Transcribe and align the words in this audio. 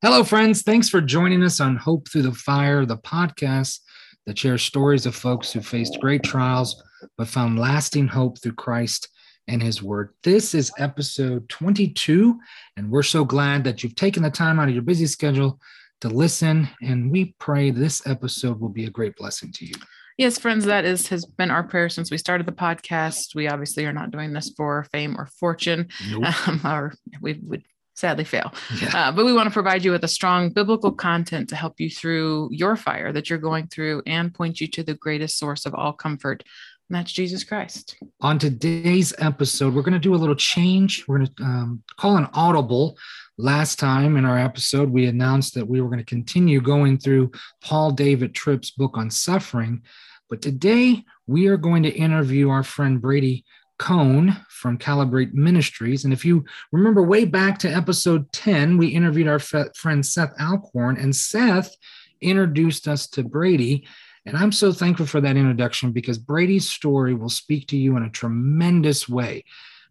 Hello, 0.00 0.22
friends. 0.22 0.62
Thanks 0.62 0.88
for 0.88 1.00
joining 1.00 1.42
us 1.42 1.58
on 1.58 1.74
Hope 1.74 2.08
Through 2.08 2.22
the 2.22 2.32
Fire, 2.32 2.86
the 2.86 2.98
podcast 2.98 3.80
that 4.26 4.38
shares 4.38 4.62
stories 4.62 5.06
of 5.06 5.16
folks 5.16 5.50
who 5.50 5.60
faced 5.60 5.98
great 6.00 6.22
trials 6.22 6.80
but 7.16 7.26
found 7.26 7.58
lasting 7.58 8.06
hope 8.06 8.40
through 8.40 8.52
Christ 8.52 9.08
and 9.48 9.60
His 9.60 9.82
Word. 9.82 10.14
This 10.22 10.54
is 10.54 10.70
episode 10.78 11.48
22, 11.48 12.38
and 12.76 12.88
we're 12.88 13.02
so 13.02 13.24
glad 13.24 13.64
that 13.64 13.82
you've 13.82 13.96
taken 13.96 14.22
the 14.22 14.30
time 14.30 14.60
out 14.60 14.68
of 14.68 14.74
your 14.74 14.84
busy 14.84 15.06
schedule 15.06 15.60
to 16.00 16.08
listen. 16.08 16.68
And 16.80 17.10
we 17.10 17.34
pray 17.40 17.72
this 17.72 18.06
episode 18.06 18.60
will 18.60 18.68
be 18.68 18.84
a 18.84 18.90
great 18.90 19.16
blessing 19.16 19.50
to 19.54 19.66
you. 19.66 19.74
Yes, 20.16 20.38
friends, 20.38 20.64
that 20.66 20.84
is 20.84 21.08
has 21.08 21.24
been 21.24 21.50
our 21.50 21.64
prayer 21.64 21.88
since 21.88 22.12
we 22.12 22.18
started 22.18 22.46
the 22.46 22.52
podcast. 22.52 23.34
We 23.34 23.48
obviously 23.48 23.84
are 23.84 23.92
not 23.92 24.12
doing 24.12 24.32
this 24.32 24.52
for 24.56 24.86
fame 24.92 25.16
or 25.18 25.26
fortune, 25.26 25.88
nope. 26.08 26.48
um, 26.48 26.60
or 26.64 26.94
we 27.20 27.40
would 27.42 27.64
sadly 27.98 28.24
fail. 28.24 28.52
Yeah. 28.80 28.90
Uh, 28.94 29.12
but 29.12 29.24
we 29.24 29.32
want 29.32 29.48
to 29.48 29.52
provide 29.52 29.84
you 29.84 29.90
with 29.90 30.04
a 30.04 30.08
strong 30.08 30.50
biblical 30.50 30.92
content 30.92 31.48
to 31.48 31.56
help 31.56 31.80
you 31.80 31.90
through 31.90 32.48
your 32.52 32.76
fire 32.76 33.12
that 33.12 33.28
you're 33.28 33.38
going 33.40 33.66
through 33.66 34.02
and 34.06 34.32
point 34.32 34.60
you 34.60 34.68
to 34.68 34.82
the 34.84 34.94
greatest 34.94 35.36
source 35.38 35.66
of 35.66 35.74
all 35.74 35.92
comfort. 35.92 36.44
And 36.88 36.96
that's 36.96 37.12
Jesus 37.12 37.44
Christ. 37.44 37.96
On 38.20 38.38
today's 38.38 39.12
episode, 39.18 39.74
we're 39.74 39.82
going 39.82 39.92
to 39.92 39.98
do 39.98 40.14
a 40.14 40.16
little 40.16 40.36
change. 40.36 41.04
We're 41.06 41.18
going 41.18 41.30
to 41.36 41.42
um, 41.42 41.82
call 41.98 42.16
an 42.16 42.28
audible. 42.32 42.96
Last 43.36 43.78
time 43.78 44.16
in 44.16 44.24
our 44.24 44.38
episode, 44.38 44.90
we 44.90 45.06
announced 45.06 45.54
that 45.54 45.68
we 45.68 45.80
were 45.80 45.88
going 45.88 45.98
to 45.98 46.04
continue 46.04 46.60
going 46.60 46.98
through 46.98 47.32
Paul 47.60 47.90
David 47.90 48.34
Tripp's 48.34 48.70
book 48.70 48.96
on 48.96 49.10
suffering. 49.10 49.82
But 50.30 50.40
today, 50.40 51.04
we 51.26 51.48
are 51.48 51.56
going 51.56 51.82
to 51.82 51.90
interview 51.90 52.48
our 52.48 52.62
friend 52.62 53.00
Brady 53.00 53.44
Cone 53.78 54.36
from 54.48 54.78
Calibrate 54.78 55.32
Ministries. 55.32 56.04
And 56.04 56.12
if 56.12 56.24
you 56.24 56.44
remember 56.72 57.02
way 57.02 57.24
back 57.24 57.58
to 57.60 57.68
episode 57.68 58.30
10, 58.32 58.76
we 58.76 58.88
interviewed 58.88 59.28
our 59.28 59.38
friend 59.38 60.04
Seth 60.04 60.34
Alcorn, 60.40 60.96
and 60.96 61.14
Seth 61.14 61.74
introduced 62.20 62.88
us 62.88 63.06
to 63.08 63.22
Brady. 63.22 63.86
And 64.26 64.36
I'm 64.36 64.52
so 64.52 64.72
thankful 64.72 65.06
for 65.06 65.20
that 65.20 65.36
introduction 65.36 65.92
because 65.92 66.18
Brady's 66.18 66.68
story 66.68 67.14
will 67.14 67.30
speak 67.30 67.68
to 67.68 67.76
you 67.76 67.96
in 67.96 68.02
a 68.02 68.10
tremendous 68.10 69.08
way. 69.08 69.44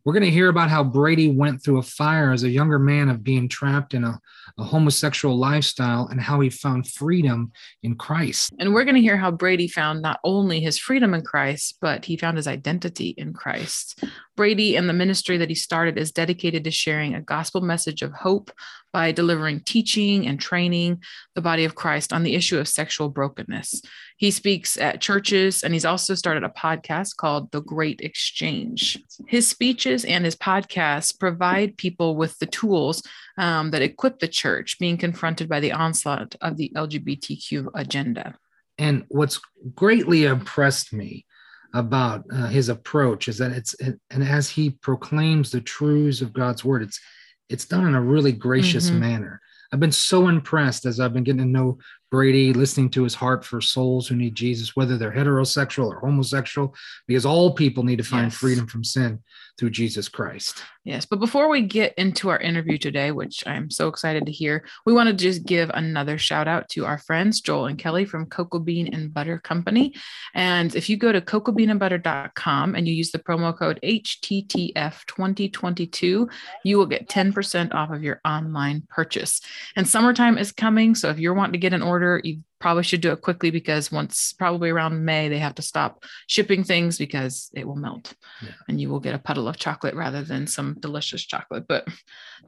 We're 0.07 0.13
going 0.13 0.23
to 0.23 0.31
hear 0.31 0.47
about 0.47 0.69
how 0.69 0.85
Brady 0.85 1.29
went 1.29 1.61
through 1.61 1.79
a 1.79 1.83
fire 1.83 2.31
as 2.31 2.43
a 2.43 2.49
younger 2.49 2.79
man 2.79 3.09
of 3.09 3.25
being 3.25 3.49
trapped 3.49 3.93
in 3.93 4.05
a, 4.05 4.17
a, 4.57 4.63
homosexual 4.63 5.35
lifestyle 5.35 6.07
and 6.07 6.21
how 6.21 6.39
he 6.39 6.49
found 6.49 6.87
freedom 6.87 7.51
in 7.83 7.95
Christ. 7.95 8.53
And 8.57 8.73
we're 8.73 8.85
going 8.85 8.95
to 8.95 9.01
hear 9.01 9.17
how 9.17 9.31
Brady 9.31 9.67
found 9.67 10.01
not 10.01 10.21
only 10.23 10.61
his 10.61 10.79
freedom 10.79 11.13
in 11.13 11.23
Christ, 11.23 11.79
but 11.81 12.05
he 12.05 12.15
found 12.15 12.37
his 12.37 12.47
identity 12.47 13.15
in 13.17 13.33
Christ. 13.33 14.01
Brady 14.37 14.77
and 14.77 14.87
the 14.87 14.93
ministry 14.93 15.35
that 15.39 15.49
he 15.49 15.55
started 15.55 15.97
is 15.97 16.13
dedicated 16.13 16.63
to 16.63 16.71
sharing 16.71 17.13
a 17.13 17.21
gospel 17.21 17.59
message 17.59 18.01
of 18.01 18.13
hope 18.13 18.49
by 18.97 19.11
delivering 19.11 19.59
teaching 19.59 20.25
and 20.25 20.39
training 20.39 20.99
the 21.35 21.41
body 21.41 21.65
of 21.65 21.75
Christ 21.75 22.11
on 22.11 22.23
the 22.23 22.33
issue 22.33 22.57
of 22.57 22.67
sexual 22.67 23.09
brokenness. 23.09 23.83
He 24.17 24.31
speaks 24.31 24.75
at 24.75 25.01
churches 25.01 25.61
and 25.61 25.71
he's 25.71 25.85
also 25.85 26.15
started 26.15 26.43
a 26.43 26.49
podcast 26.49 27.15
called 27.15 27.51
The 27.51 27.61
Great 27.61 28.01
Exchange. 28.01 28.97
His 29.27 29.47
speeches 29.47 30.03
and 30.03 30.25
his 30.25 30.35
podcasts 30.35 31.15
provide 31.15 31.77
people 31.77 32.15
with 32.15 32.39
the 32.39 32.47
tools 32.47 33.03
um, 33.37 33.69
that 33.69 33.83
equip 33.83 34.17
the 34.17 34.27
church 34.27 34.79
being 34.79 34.97
confronted 34.97 35.47
by 35.47 35.59
the 35.59 35.73
onslaught 35.73 36.33
of 36.41 36.57
the 36.57 36.71
LGBTQ 36.75 37.67
agenda. 37.75 38.33
And 38.79 39.05
what's 39.09 39.39
greatly 39.75 40.25
impressed 40.25 40.91
me 40.91 41.27
about 41.75 42.25
uh, 42.33 42.47
his 42.47 42.67
approach 42.67 43.27
is 43.27 43.37
that 43.37 43.51
it's 43.51 43.75
and 43.79 44.23
as 44.23 44.49
he 44.49 44.71
proclaims 44.71 45.51
the 45.51 45.61
truths 45.61 46.21
of 46.21 46.33
God's 46.33 46.65
word, 46.65 46.81
it's 46.81 46.99
it's 47.49 47.65
done 47.65 47.87
in 47.87 47.95
a 47.95 48.01
really 48.01 48.31
gracious 48.31 48.89
mm-hmm. 48.89 48.99
manner. 48.99 49.41
I've 49.71 49.79
been 49.79 49.91
so 49.91 50.29
impressed 50.29 50.85
as 50.85 50.99
I've 50.99 51.13
been 51.13 51.23
getting 51.23 51.39
to 51.39 51.45
know 51.45 51.77
Brady, 52.09 52.53
listening 52.53 52.89
to 52.91 53.03
his 53.03 53.15
heart 53.15 53.43
for 53.43 53.59
souls 53.59 54.07
who 54.07 54.15
need 54.15 54.33
Jesus, 54.33 54.75
whether 54.75 54.97
they're 54.97 55.11
heterosexual 55.11 55.89
or 55.89 55.99
homosexual, 55.99 56.73
because 57.05 57.25
all 57.25 57.53
people 57.53 57.83
need 57.83 57.97
to 57.97 58.03
find 58.03 58.31
yes. 58.31 58.35
freedom 58.35 58.65
from 58.65 58.83
sin 58.83 59.19
through 59.57 59.71
Jesus 59.71 60.07
Christ. 60.07 60.63
Yes. 60.83 61.05
But 61.05 61.19
before 61.19 61.49
we 61.49 61.63
get 61.63 61.95
into 61.95 62.29
our 62.29 62.39
interview 62.39 62.77
today, 62.77 63.11
which 63.11 63.43
I'm 63.45 63.69
so 63.69 63.89
excited 63.89 64.25
to 64.25 64.31
hear, 64.31 64.65
we 64.85 64.93
want 64.93 65.07
to 65.07 65.13
just 65.13 65.45
give 65.45 65.69
another 65.73 66.17
shout 66.17 66.47
out 66.47 66.69
to 66.69 66.85
our 66.85 66.97
friends, 66.97 67.41
Joel 67.41 67.65
and 67.65 67.77
Kelly 67.77 68.05
from 68.05 68.27
Cocoa 68.27 68.59
Bean 68.59 68.93
and 68.93 69.13
Butter 69.13 69.39
Company. 69.39 69.93
And 70.33 70.73
if 70.75 70.89
you 70.89 70.95
go 70.95 71.11
to 71.11 71.19
cocoabeanandbutter.com 71.19 72.75
and 72.75 72.87
you 72.87 72.93
use 72.93 73.11
the 73.11 73.19
promo 73.19 73.53
code 73.57 73.81
HTTF2022, 73.83 76.31
you 76.63 76.77
will 76.77 76.85
get 76.85 77.09
10% 77.09 77.73
off 77.73 77.91
of 77.91 78.03
your 78.03 78.21
online 78.23 78.83
purchase. 78.89 79.41
And 79.75 79.85
summertime 79.87 80.37
is 80.37 80.53
coming. 80.53 80.95
So 80.95 81.09
if 81.09 81.19
you're 81.19 81.33
wanting 81.33 81.51
to 81.53 81.59
get 81.59 81.73
an 81.73 81.81
order, 81.81 82.21
you 82.23 82.43
probably 82.59 82.83
should 82.83 83.01
do 83.01 83.11
it 83.11 83.21
quickly 83.21 83.51
because 83.51 83.91
once 83.91 84.33
probably 84.33 84.69
around 84.69 85.03
May, 85.03 85.29
they 85.29 85.39
have 85.39 85.55
to 85.55 85.61
stop 85.61 86.03
shipping 86.27 86.63
things 86.63 86.97
because 86.97 87.49
it 87.53 87.67
will 87.67 87.75
melt 87.75 88.13
yeah. 88.41 88.49
and 88.67 88.79
you 88.81 88.89
will 88.89 88.99
get 88.99 89.15
a 89.15 89.19
puddle 89.19 89.47
of 89.47 89.57
chocolate 89.57 89.95
rather 89.95 90.23
than 90.23 90.47
some 90.47 90.77
delicious 90.79 91.23
chocolate. 91.25 91.65
But 91.67 91.87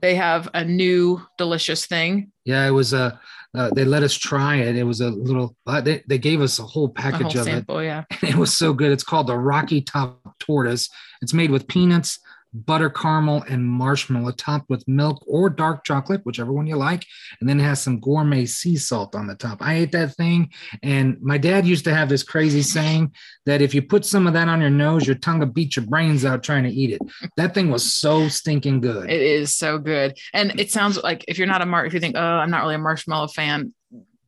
they 0.02 0.16
have 0.16 0.50
a 0.54 0.64
new 0.64 1.22
delicious 1.38 1.86
thing. 1.86 2.32
Yeah, 2.46 2.68
it 2.68 2.72
was 2.72 2.94
a, 2.94 3.20
uh, 3.56 3.70
they 3.74 3.86
let 3.86 4.04
us 4.04 4.14
try 4.14 4.58
it. 4.58 4.76
It 4.76 4.84
was 4.84 5.02
a 5.02 5.10
little, 5.10 5.56
uh, 5.66 5.82
they, 5.82 6.04
they 6.08 6.18
gave 6.18 6.42
us 6.42 6.60
a 6.60 6.64
whole 6.64 6.90
package 6.90 7.22
a 7.22 7.40
whole 7.40 7.40
of 7.40 7.46
sample, 7.46 7.80
it. 7.80 7.86
Yeah. 7.86 8.04
And 8.22 8.30
it 8.32 8.36
was 8.36 8.56
so 8.56 8.74
good. 8.74 8.92
It's 8.92 9.04
called 9.04 9.28
the 9.28 9.38
Rocky 9.38 9.82
Top 9.82 10.20
Tortoise. 10.40 10.90
It's 11.22 11.34
made 11.34 11.52
with 11.52 11.68
peanuts, 11.68 12.20
butter 12.54 12.90
caramel 12.90 13.44
and 13.50 13.66
marshmallow 13.66 14.32
topped 14.32 14.70
with 14.70 14.88
milk 14.88 15.24
or 15.28 15.50
dark 15.50 15.84
chocolate, 15.84 16.22
whichever 16.26 16.52
one 16.52 16.68
you 16.68 16.76
like. 16.76 17.06
And 17.40 17.50
then 17.50 17.60
it 17.60 17.64
has 17.64 17.82
some 17.82 18.00
gourmet 18.00 18.46
sea 18.46 18.78
salt 18.78 19.16
on 19.16 19.28
the 19.28 19.36
top. 19.36 19.62
I 19.62 19.76
ate 19.76 19.92
that 19.92 20.16
thing. 20.16 20.52
And 20.84 21.22
my 21.22 21.38
dad 21.38 21.66
used 21.66 21.86
to 21.86 21.94
have 21.94 22.10
this 22.10 22.24
crazy 22.24 22.62
saying 22.62 23.14
that 23.46 23.62
if 23.62 23.74
you 23.74 23.82
put 23.82 24.06
some 24.06 24.28
of 24.28 24.34
that 24.34 24.48
on 24.48 24.62
your 24.62 24.70
nose, 24.70 25.06
your 25.06 25.16
tongue 25.16 25.40
will 25.40 25.48
beat 25.48 25.76
your 25.76 25.86
brains 25.86 26.26
out 26.26 26.44
trying 26.44 26.64
to 26.64 26.72
eat 26.72 26.92
it. 26.92 27.02
That 27.38 27.54
thing 27.54 27.70
was 27.70 27.94
so 27.94 28.28
stinking 28.28 28.82
good. 28.82 29.10
It 29.10 29.22
is 29.22 29.56
so 29.56 29.78
good. 29.78 30.18
And 30.34 30.60
it 30.60 30.72
sounds 30.72 31.02
like 31.02 31.26
if 31.28 31.38
you're 31.38 31.48
not 31.48 31.62
a 31.62 31.66
mar, 31.66 31.86
if 31.86 31.94
you 31.94 32.00
think, 32.00 32.16
oh, 32.18 32.22
I'm 32.22 32.52
not 32.52 32.62
really 32.62 32.76
a 32.76 32.80
marshmallow 32.80 33.28
fan, 33.28 33.74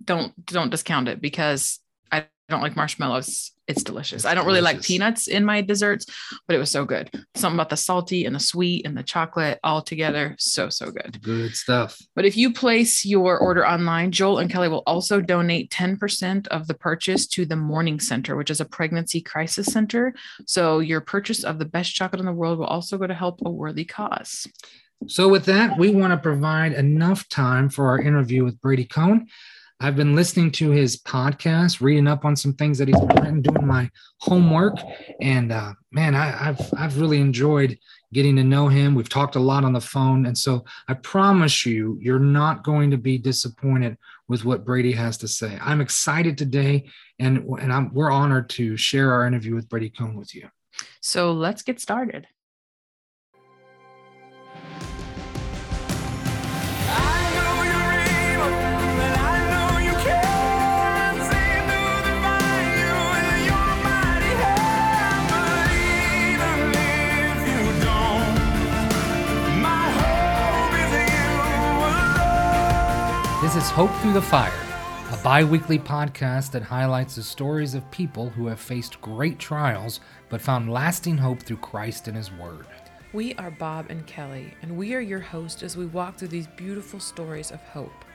don't 0.04 0.34
don't 0.48 0.70
discount 0.70 1.08
it 1.08 1.22
because 1.22 1.81
I 2.52 2.54
don't 2.54 2.62
like 2.62 2.76
marshmallows 2.76 3.54
it's 3.72 3.84
delicious. 3.84 4.26
I 4.26 4.36
don't 4.36 4.46
really 4.46 4.62
like 4.62 4.82
peanuts 4.82 5.28
in 5.28 5.46
my 5.46 5.62
desserts, 5.62 6.06
but 6.46 6.56
it 6.56 6.60
was 6.60 6.70
so 6.70 6.84
good. 6.84 7.10
Something 7.36 7.56
about 7.56 7.70
the 7.70 7.78
salty 7.78 8.26
and 8.26 8.36
the 8.36 8.40
sweet 8.40 8.86
and 8.86 8.98
the 8.98 9.04
chocolate 9.04 9.60
all 9.64 9.82
together. 9.82 10.36
So, 10.38 10.70
so 10.70 10.92
good. 10.92 11.22
Good 11.24 11.56
stuff. 11.56 11.98
But 12.16 12.26
if 12.26 12.36
you 12.36 12.54
place 12.54 13.06
your 13.06 13.38
order 13.38 13.66
online, 13.66 14.12
Joel 14.12 14.40
and 14.40 14.52
Kelly 14.52 14.68
will 14.68 14.84
also 14.86 15.22
donate 15.22 15.72
10% 15.72 16.48
of 16.48 16.68
the 16.68 16.74
purchase 16.74 17.26
to 17.28 17.46
the 17.46 17.56
Morning 17.56 18.00
Center, 18.00 18.36
which 18.36 18.50
is 18.50 18.60
a 18.60 18.66
pregnancy 18.66 19.22
crisis 19.22 19.68
center. 19.68 20.14
So, 20.46 20.80
your 20.80 21.02
purchase 21.02 21.44
of 21.44 21.58
the 21.58 21.66
best 21.66 21.96
chocolate 21.96 22.20
in 22.20 22.26
the 22.26 22.34
world 22.34 22.60
will 22.60 22.66
also 22.66 22.98
go 22.98 23.08
to 23.08 23.14
help 23.14 23.40
a 23.46 23.50
worthy 23.50 23.86
cause. 23.86 24.48
So, 25.08 25.30
with 25.30 25.46
that, 25.46 25.78
we 25.78 25.92
want 25.92 26.12
to 26.12 26.18
provide 26.18 26.74
enough 26.74 27.30
time 27.30 27.70
for 27.70 27.88
our 27.88 28.00
interview 28.00 28.44
with 28.44 28.60
Brady 28.60 28.86
Cone. 28.86 29.28
I've 29.84 29.96
been 29.96 30.16
listening 30.16 30.52
to 30.52 30.70
his 30.70 31.02
podcast, 31.02 31.82
reading 31.82 32.06
up 32.08 32.24
on 32.24 32.36
some 32.36 32.54
things 32.54 32.78
that 32.78 32.88
he's 32.88 33.00
been 33.00 33.42
doing 33.42 33.66
my 33.66 33.90
homework, 34.20 34.76
and 35.20 35.52
uh, 35.52 35.74
man, 35.92 36.14
I, 36.14 36.28
have 36.28 36.72
I've 36.78 37.02
really 37.02 37.20
enjoyed 37.20 37.80
getting 38.14 38.36
to 38.36 38.44
know 38.44 38.68
him. 38.68 38.94
We've 38.94 39.10
talked 39.10 39.38
a 39.38 39.40
lot 39.40 39.66
on 39.66 39.74
the 39.74 39.82
phone, 39.82 40.28
and 40.28 40.38
so 40.38 40.66
I 40.88 40.94
promise 40.94 41.66
you, 41.66 41.98
you're 42.00 42.20
not 42.20 42.64
going 42.64 42.92
to 42.92 42.98
be 42.98 43.18
disappointed 43.18 43.98
with 44.28 44.46
what 44.46 44.66
Brady 44.66 44.92
has 44.92 45.18
to 45.18 45.28
say. 45.28 45.58
I'm 45.60 45.82
excited 45.82 46.38
today, 46.38 46.88
and 47.18 47.40
and 47.60 47.74
I'm, 47.74 47.92
we're 47.92 48.12
honored 48.12 48.52
to 48.52 48.78
share 48.78 49.12
our 49.12 49.26
interview 49.26 49.56
with 49.56 49.68
Brady 49.68 49.90
Cone 49.90 50.16
with 50.16 50.36
you. 50.36 50.48
So 51.02 51.32
let's 51.32 51.64
get 51.64 51.80
started. 51.80 52.28
This 73.54 73.66
is 73.66 73.72
Hope 73.72 73.92
Through 73.96 74.14
the 74.14 74.22
Fire, 74.22 74.66
a 75.12 75.18
bi 75.26 75.44
weekly 75.44 75.78
podcast 75.78 76.52
that 76.52 76.64
highlights 76.64 77.16
the 77.16 77.22
stories 77.22 77.76
of 77.76 77.92
people 77.92 78.30
who 78.30 78.48
have 78.48 78.62
faced 78.62 79.02
great 79.02 79.40
trials 79.40 80.00
but 80.30 80.40
found 80.40 80.72
lasting 80.72 81.18
hope 81.18 81.44
through 81.44 81.58
Christ 81.58 82.08
and 82.08 82.16
His 82.16 82.32
Word. 82.32 82.66
We 83.12 83.36
are 83.36 83.52
Bob 83.52 83.88
and 83.90 84.08
Kelly, 84.08 84.54
and 84.62 84.78
we 84.78 84.94
are 84.94 85.02
your 85.02 85.20
hosts 85.20 85.64
as 85.64 85.76
we 85.76 85.86
walk 85.86 86.16
through 86.16 86.30
these 86.30 86.48
beautiful 86.48 87.02
stories 87.02 87.52
of 87.52 87.60
hope. 87.60 88.06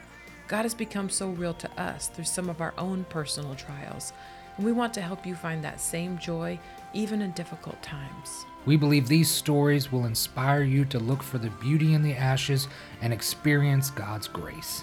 God 0.48 0.62
has 0.62 0.72
become 0.72 1.10
so 1.10 1.28
real 1.28 1.52
to 1.52 1.70
us 1.78 2.08
through 2.08 2.24
some 2.24 2.48
of 2.48 2.62
our 2.62 2.72
own 2.78 3.04
personal 3.10 3.54
trials, 3.54 4.14
and 4.56 4.64
we 4.64 4.72
want 4.72 4.94
to 4.94 5.02
help 5.02 5.26
you 5.26 5.34
find 5.34 5.62
that 5.62 5.82
same 5.82 6.16
joy 6.16 6.58
even 6.94 7.20
in 7.20 7.32
difficult 7.32 7.82
times. 7.82 8.46
We 8.64 8.78
believe 8.78 9.06
these 9.06 9.30
stories 9.30 9.92
will 9.92 10.06
inspire 10.06 10.62
you 10.62 10.86
to 10.86 10.98
look 10.98 11.22
for 11.22 11.36
the 11.36 11.50
beauty 11.50 11.92
in 11.92 12.02
the 12.02 12.14
ashes 12.14 12.68
and 13.02 13.12
experience 13.12 13.90
God's 13.90 14.28
grace. 14.28 14.82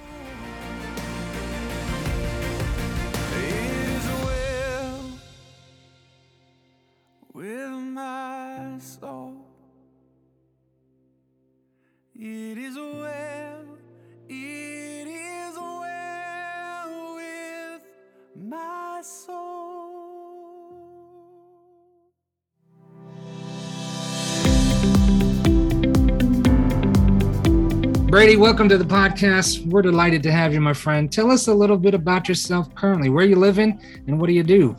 Brady, 28.21 28.37
welcome 28.37 28.69
to 28.69 28.77
the 28.77 28.85
podcast. 28.85 29.65
We're 29.65 29.81
delighted 29.81 30.21
to 30.21 30.31
have 30.31 30.53
you, 30.53 30.61
my 30.61 30.73
friend. 30.73 31.11
Tell 31.11 31.31
us 31.31 31.47
a 31.47 31.53
little 31.55 31.75
bit 31.75 31.95
about 31.95 32.29
yourself 32.29 32.71
currently. 32.75 33.09
Where 33.09 33.25
you 33.25 33.35
living 33.35 33.81
and 34.05 34.21
what 34.21 34.27
do 34.27 34.33
you 34.33 34.43
do? 34.43 34.75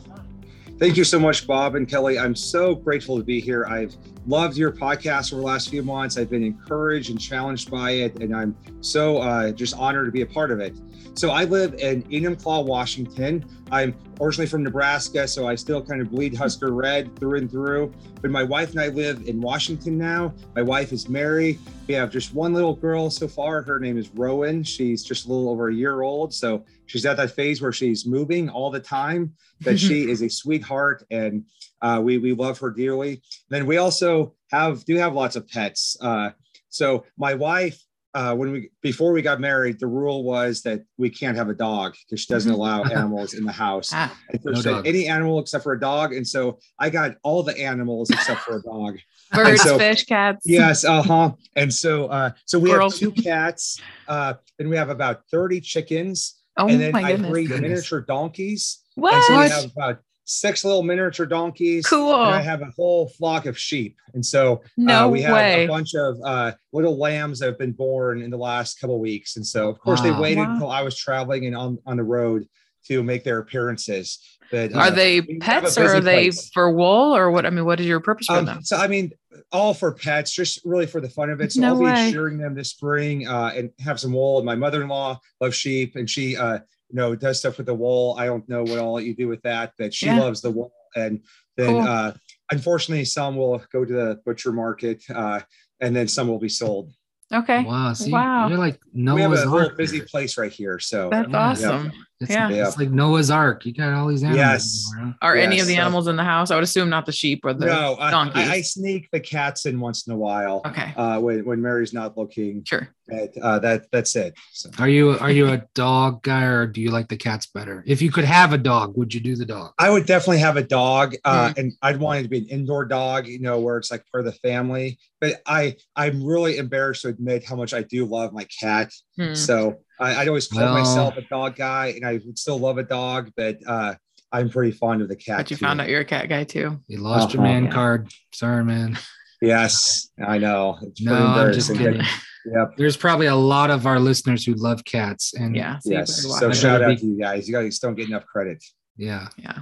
Thank 0.79 0.95
you 0.95 1.03
so 1.03 1.19
much, 1.19 1.45
Bob 1.45 1.75
and 1.75 1.85
Kelly. 1.85 2.17
I'm 2.17 2.37
so 2.37 2.73
grateful 2.73 3.17
to 3.17 3.23
be 3.25 3.41
here. 3.41 3.65
I've 3.65 3.97
loved 4.27 4.55
your 4.55 4.71
podcast 4.71 5.33
over 5.33 5.41
the 5.41 5.45
last 5.45 5.69
few 5.69 5.83
months. 5.83 6.17
I've 6.17 6.29
been 6.29 6.41
encouraged 6.41 7.09
and 7.09 7.19
challenged 7.19 7.69
by 7.69 7.91
it, 7.91 8.17
and 8.21 8.33
I'm 8.33 8.55
so 8.79 9.17
uh, 9.17 9.51
just 9.51 9.75
honored 9.75 10.05
to 10.05 10.11
be 10.13 10.21
a 10.21 10.25
part 10.25 10.49
of 10.49 10.61
it. 10.61 10.73
So 11.15 11.29
I 11.29 11.43
live 11.43 11.75
in 11.75 12.03
Enumclaw, 12.03 12.65
Washington. 12.65 13.45
I'm 13.71 13.95
originally 14.19 14.47
from 14.47 14.63
Nebraska, 14.63 15.27
so 15.27 15.47
I 15.47 15.55
still 15.55 15.81
kind 15.81 16.01
of 16.01 16.09
bleed 16.11 16.35
Husker 16.35 16.73
red 16.73 17.15
through 17.19 17.37
and 17.37 17.51
through. 17.51 17.93
But 18.21 18.31
my 18.31 18.43
wife 18.43 18.71
and 18.71 18.79
I 18.79 18.87
live 18.87 19.27
in 19.27 19.39
Washington 19.39 19.97
now. 19.97 20.33
My 20.55 20.61
wife 20.61 20.91
is 20.91 21.07
Mary. 21.09 21.59
We 21.87 21.93
have 21.93 22.11
just 22.11 22.33
one 22.33 22.53
little 22.53 22.75
girl 22.75 23.09
so 23.09 23.27
far. 23.27 23.61
Her 23.61 23.79
name 23.79 23.97
is 23.97 24.09
Rowan. 24.09 24.63
She's 24.63 25.03
just 25.03 25.25
a 25.25 25.29
little 25.29 25.49
over 25.49 25.69
a 25.69 25.73
year 25.73 26.01
old. 26.01 26.33
So 26.33 26.65
she's 26.87 27.05
at 27.05 27.17
that 27.17 27.31
phase 27.31 27.61
where 27.61 27.71
she's 27.71 28.05
moving 28.05 28.49
all 28.49 28.71
the 28.71 28.79
time. 28.79 29.33
But 29.61 29.79
she 29.79 30.03
is 30.09 30.21
a 30.21 30.29
sweetheart, 30.29 31.05
and 31.11 31.45
uh, 31.81 32.01
we 32.03 32.17
we 32.17 32.33
love 32.33 32.59
her 32.59 32.71
dearly. 32.71 33.13
And 33.13 33.21
Then 33.49 33.65
we 33.65 33.77
also 33.77 34.33
have 34.51 34.83
do 34.85 34.95
have 34.97 35.13
lots 35.13 35.35
of 35.35 35.47
pets. 35.47 35.95
Uh, 36.01 36.31
so 36.69 37.05
my 37.17 37.35
wife 37.35 37.79
uh, 38.15 38.35
when 38.35 38.51
we 38.51 38.69
before 38.81 39.11
we 39.11 39.21
got 39.21 39.39
married, 39.39 39.79
the 39.79 39.87
rule 39.87 40.23
was 40.23 40.61
that 40.61 40.83
we 40.97 41.09
can't 41.09 41.35
have 41.35 41.49
a 41.49 41.53
dog 41.53 41.95
because 42.05 42.21
she 42.21 42.31
doesn't 42.31 42.51
allow 42.51 42.83
animals 42.83 43.33
in 43.33 43.43
the 43.43 43.51
house. 43.51 43.89
Ah, 43.91 44.15
so 44.61 44.81
any 44.81 45.07
animal 45.07 45.39
except 45.39 45.63
for 45.63 45.73
a 45.73 45.79
dog. 45.79 46.13
And 46.13 46.27
so 46.27 46.59
I 46.77 46.89
got 46.89 47.15
all 47.23 47.41
the 47.41 47.57
animals 47.57 48.11
except 48.11 48.41
for 48.41 48.57
a 48.57 48.61
dog. 48.63 48.99
Birds, 49.31 49.61
so, 49.63 49.79
fish, 49.79 50.05
cats. 50.05 50.43
Yes, 50.45 50.85
uh-huh. 50.85 51.31
And 51.55 51.73
so 51.73 52.05
uh 52.05 52.31
so 52.45 52.59
we 52.59 52.69
have 52.69 52.93
two 52.93 53.11
cats, 53.11 53.81
uh, 54.07 54.35
and 54.59 54.69
we 54.69 54.77
have 54.77 54.89
about 54.89 55.23
30 55.31 55.61
chickens. 55.61 56.39
Oh 56.55 56.67
and 56.67 56.79
then 56.79 56.95
I 56.95 57.15
breed 57.15 57.49
miniature 57.49 58.01
donkeys. 58.01 58.79
What? 58.93 59.15
And 59.15 59.23
so 59.23 59.39
we 59.39 59.49
have 59.49 59.71
about 59.71 59.99
six 60.25 60.63
little 60.63 60.83
miniature 60.83 61.25
donkeys. 61.25 61.85
Cool. 61.85 62.13
And 62.13 62.35
I 62.35 62.41
have 62.41 62.61
a 62.61 62.71
whole 62.75 63.09
flock 63.09 63.45
of 63.45 63.57
sheep. 63.57 63.97
And 64.13 64.25
so 64.25 64.55
uh, 64.55 64.67
no 64.77 65.05
uh, 65.05 65.09
we 65.09 65.21
have 65.21 65.33
way. 65.33 65.65
a 65.65 65.67
bunch 65.67 65.95
of 65.95 66.17
uh, 66.23 66.53
little 66.71 66.97
lambs 66.97 67.39
that 67.39 67.47
have 67.47 67.59
been 67.59 67.73
born 67.73 68.21
in 68.21 68.29
the 68.29 68.37
last 68.37 68.79
couple 68.79 68.99
weeks. 68.99 69.35
And 69.35 69.45
so, 69.45 69.69
of 69.69 69.79
course, 69.79 70.01
wow. 70.01 70.13
they 70.13 70.19
waited 70.19 70.47
until 70.47 70.69
I 70.69 70.81
was 70.81 70.97
traveling 70.97 71.45
and 71.45 71.55
on, 71.55 71.77
on 71.85 71.97
the 71.97 72.03
road 72.03 72.47
to 72.87 73.03
make 73.03 73.23
their 73.23 73.39
appearances. 73.39 74.19
But, 74.51 74.73
uh, 74.73 74.79
are 74.79 74.91
they 74.91 75.21
pets 75.21 75.77
or 75.77 75.95
are 75.95 75.99
they 75.99 76.25
place. 76.25 76.49
for 76.53 76.71
wool 76.71 77.15
or 77.15 77.31
what? 77.31 77.45
I 77.45 77.49
mean, 77.49 77.65
what 77.65 77.79
is 77.79 77.87
your 77.87 77.99
purpose 77.99 78.27
for 78.27 78.37
um, 78.37 78.45
them? 78.45 78.63
So, 78.63 78.77
I 78.77 78.87
mean, 78.87 79.11
all 79.51 79.73
for 79.73 79.91
pets, 79.93 80.31
just 80.31 80.61
really 80.63 80.85
for 80.85 81.01
the 81.01 81.09
fun 81.09 81.29
of 81.29 81.41
it. 81.41 81.53
So, 81.53 81.61
no 81.61 81.69
I'll 81.69 81.79
be 81.79 81.85
way. 81.85 82.11
shearing 82.11 82.37
them 82.37 82.53
this 82.53 82.69
spring 82.69 83.27
uh, 83.27 83.51
and 83.55 83.71
have 83.79 83.99
some 83.99 84.13
wool. 84.13 84.37
And 84.37 84.45
my 84.45 84.55
mother 84.55 84.81
in 84.81 84.89
law 84.89 85.19
loves 85.41 85.55
sheep 85.55 85.95
and 85.95 86.09
she, 86.09 86.37
uh, 86.37 86.59
you 86.93 86.97
know, 86.97 87.15
does 87.15 87.39
stuff 87.39 87.57
with 87.57 87.65
the 87.65 87.73
wool. 87.73 88.15
I 88.19 88.27
don't 88.27 88.47
know 88.47 88.61
what 88.61 88.77
all 88.77 89.01
you 89.01 89.15
do 89.15 89.27
with 89.27 89.41
that, 89.41 89.73
but 89.79 89.93
she 89.93 90.05
yeah. 90.05 90.19
loves 90.19 90.41
the 90.41 90.51
wool. 90.51 90.71
And 90.95 91.21
then, 91.57 91.69
cool. 91.69 91.81
uh, 91.81 92.13
unfortunately, 92.51 93.03
some 93.05 93.35
will 93.35 93.63
go 93.71 93.83
to 93.83 93.93
the 93.93 94.21
butcher 94.23 94.51
market, 94.51 95.03
uh, 95.09 95.39
and 95.79 95.95
then 95.95 96.07
some 96.07 96.27
will 96.27 96.37
be 96.37 96.49
sold. 96.49 96.93
Okay. 97.33 97.63
Wow. 97.63 97.93
See, 97.93 98.11
wow. 98.11 98.47
You're 98.47 98.59
like 98.59 98.79
Noah's 98.93 99.15
we 99.15 99.21
have 99.23 99.31
a 99.31 99.37
Ark. 99.37 99.51
little 99.51 99.75
busy 99.75 100.01
place 100.01 100.37
right 100.37 100.51
here. 100.51 100.77
So 100.77 101.09
that's 101.09 101.31
yeah. 101.31 101.37
awesome. 101.39 101.85
Yeah. 101.85 101.91
It's, 102.23 102.31
yeah. 102.31 102.49
it's 102.49 102.77
like 102.77 102.89
Noah's 102.89 103.29
Ark. 103.29 103.65
You 103.65 103.73
got 103.73 103.93
all 103.93 104.07
these 104.07 104.23
animals. 104.23 104.37
Yes. 104.37 104.91
Are 105.21 105.35
yes. 105.35 105.45
any 105.45 105.59
of 105.59 105.67
the 105.67 105.75
animals 105.75 106.07
in 106.07 106.15
the 106.15 106.23
house? 106.23 106.51
I 106.51 106.55
would 106.55 106.63
assume 106.63 106.89
not 106.89 107.05
the 107.05 107.11
sheep 107.11 107.41
or 107.43 107.53
the 107.53 107.65
no, 107.65 107.95
donkeys. 107.99 108.49
I, 108.49 108.53
I, 108.55 108.61
sneak 108.61 109.09
the 109.11 109.19
cats 109.19 109.65
in 109.65 109.79
once 109.79 110.07
in 110.07 110.13
a 110.13 110.17
while. 110.17 110.61
Okay. 110.65 110.93
Uh, 110.95 111.19
when, 111.19 111.45
when 111.45 111.61
Mary's 111.61 111.93
not 111.93 112.17
looking. 112.17 112.63
Sure. 112.65 112.89
But, 113.07 113.37
uh, 113.41 113.59
that 113.59 113.91
that's 113.91 114.15
it. 114.15 114.33
So. 114.53 114.69
Are 114.79 114.87
you 114.87 115.17
are 115.19 115.31
you 115.31 115.49
a 115.49 115.63
dog 115.75 116.23
guy 116.23 116.43
or 116.43 116.65
do 116.65 116.79
you 116.79 116.89
like 116.89 117.09
the 117.09 117.17
cats 117.17 117.47
better? 117.47 117.83
If 117.85 118.01
you 118.01 118.09
could 118.09 118.23
have 118.23 118.53
a 118.53 118.57
dog, 118.57 118.95
would 118.95 119.13
you 119.13 119.19
do 119.19 119.35
the 119.35 119.45
dog? 119.45 119.73
I 119.77 119.89
would 119.89 120.05
definitely 120.05 120.39
have 120.39 120.55
a 120.55 120.63
dog, 120.63 121.15
uh, 121.25 121.49
mm. 121.49 121.57
and 121.57 121.73
I'd 121.81 121.99
want 121.99 122.21
it 122.21 122.23
to 122.23 122.29
be 122.29 122.37
an 122.37 122.47
indoor 122.47 122.85
dog. 122.85 123.27
You 123.27 123.39
know, 123.39 123.59
where 123.59 123.77
it's 123.77 123.91
like 123.91 124.05
part 124.09 124.25
of 124.25 124.33
the 124.33 124.39
family. 124.39 124.99
But 125.19 125.41
I 125.45 125.75
I'm 125.97 126.23
really 126.23 126.57
embarrassed 126.57 127.01
to 127.01 127.09
admit 127.09 127.43
how 127.43 127.57
much 127.57 127.73
I 127.73 127.83
do 127.83 128.05
love 128.05 128.31
my 128.31 128.45
cat. 128.45 128.93
Mm. 129.19 129.35
So 129.35 129.79
I, 129.99 130.19
would 130.19 130.27
always 130.27 130.47
call 130.47 130.61
well, 130.61 130.73
myself 130.73 131.17
a 131.17 131.21
dog 131.21 131.55
guy, 131.55 131.87
and 131.87 132.05
I 132.05 132.13
would 132.25 132.37
still 132.37 132.57
love 132.57 132.77
a 132.77 132.83
dog, 132.83 133.31
but 133.37 133.59
uh, 133.65 133.95
I'm 134.31 134.49
pretty 134.49 134.71
fond 134.71 135.01
of 135.01 135.09
the 135.09 135.15
cat. 135.15 135.37
But 135.37 135.51
you 135.51 135.57
too. 135.57 135.65
found 135.65 135.81
out 135.81 135.89
you're 135.89 136.01
a 136.01 136.05
cat 136.05 136.29
guy 136.29 136.43
too. 136.43 136.79
You 136.87 136.99
lost 136.99 137.27
uh-huh. 137.27 137.33
your 137.33 137.43
man 137.43 137.65
yeah. 137.65 137.71
card. 137.71 138.11
Sorry, 138.33 138.63
man. 138.63 138.97
Yes, 139.41 140.09
I 140.25 140.37
know. 140.37 140.77
It's 140.81 141.01
no, 141.01 141.15
I'm 141.15 141.53
just 141.53 141.73
kidding. 141.73 142.01
Yep. 142.45 142.73
There's 142.77 142.97
probably 142.97 143.27
a 143.27 143.35
lot 143.35 143.69
of 143.69 143.87
our 143.87 143.99
listeners 143.99 144.45
who 144.45 144.53
love 144.53 144.83
cats, 144.83 145.33
and 145.33 145.55
yeah, 145.55 145.79
so 145.79 145.91
yes. 145.91 146.23
So 146.39 146.51
shout 146.51 146.81
out 146.81 146.89
be, 146.89 146.95
to 146.97 147.05
you 147.05 147.17
guys. 147.17 147.47
You 147.47 147.53
guys 147.55 147.79
don't 147.79 147.95
get 147.95 148.09
enough 148.09 148.25
credit. 148.25 148.61
Yeah, 148.97 149.29
yeah 149.37 149.59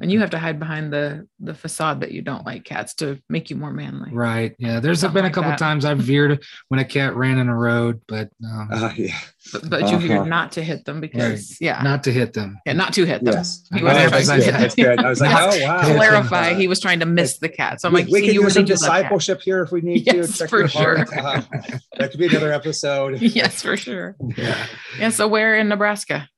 and 0.00 0.10
you 0.10 0.20
have 0.20 0.30
to 0.30 0.38
hide 0.38 0.58
behind 0.58 0.92
the 0.92 1.26
the 1.40 1.54
facade 1.54 2.00
that 2.00 2.12
you 2.12 2.22
don't 2.22 2.46
like 2.46 2.64
cats 2.64 2.94
to 2.94 3.18
make 3.28 3.50
you 3.50 3.56
more 3.56 3.72
manly. 3.72 4.12
Right 4.12 4.54
yeah 4.58 4.80
there's 4.80 5.02
been 5.02 5.24
a 5.24 5.30
couple 5.30 5.50
like 5.50 5.58
times 5.58 5.84
i've 5.84 5.98
veered 5.98 6.42
when 6.68 6.80
a 6.80 6.84
cat 6.84 7.14
ran 7.14 7.38
in 7.38 7.48
a 7.48 7.56
road 7.56 8.00
but 8.08 8.30
um, 8.44 8.68
uh, 8.72 8.92
yeah. 8.96 9.18
but, 9.52 9.68
but 9.68 9.82
uh-huh. 9.82 9.92
you 9.92 10.08
veered 10.08 10.28
not 10.28 10.52
to 10.52 10.62
hit 10.62 10.84
them 10.84 11.00
because 11.00 11.50
right. 11.50 11.56
yeah. 11.60 11.82
Not 11.82 12.04
to 12.04 12.12
hit 12.12 12.32
them. 12.32 12.58
Yeah 12.64 12.72
not 12.74 12.92
to 12.94 13.04
hit 13.04 13.24
them. 13.24 13.34
Yes. 13.34 13.68
he 13.74 13.82
was 13.82 14.26
that's, 14.26 14.46
that's 14.46 14.74
good. 14.74 14.98
I 14.98 15.08
was 15.08 15.20
like 15.20 15.34
oh 15.34 15.64
wow. 15.64 15.82
Clarify 15.82 16.54
he 16.54 16.68
was 16.68 16.80
trying 16.80 17.00
to 17.00 17.06
miss 17.06 17.38
the 17.38 17.48
cat. 17.48 17.80
So 17.80 17.88
i'm 17.88 17.94
we, 17.94 18.02
like 18.02 18.12
we 18.12 18.22
can 18.22 18.34
do 18.34 18.50
some 18.50 18.64
discipleship 18.64 19.40
here 19.42 19.62
if 19.62 19.72
we 19.72 19.80
need 19.80 20.06
yes, 20.06 20.38
to 20.38 20.48
for 20.48 20.68
sure. 20.68 21.00
Uh, 21.00 21.42
that 21.96 22.10
could 22.10 22.18
be 22.18 22.26
another 22.26 22.52
episode. 22.52 23.20
Yes 23.32 23.62
for 23.62 23.76
sure. 23.76 24.16
Yeah. 24.36 24.66
Yeah 24.98 25.10
so 25.10 25.28
where 25.28 25.56
in 25.56 25.68
nebraska 25.68 26.28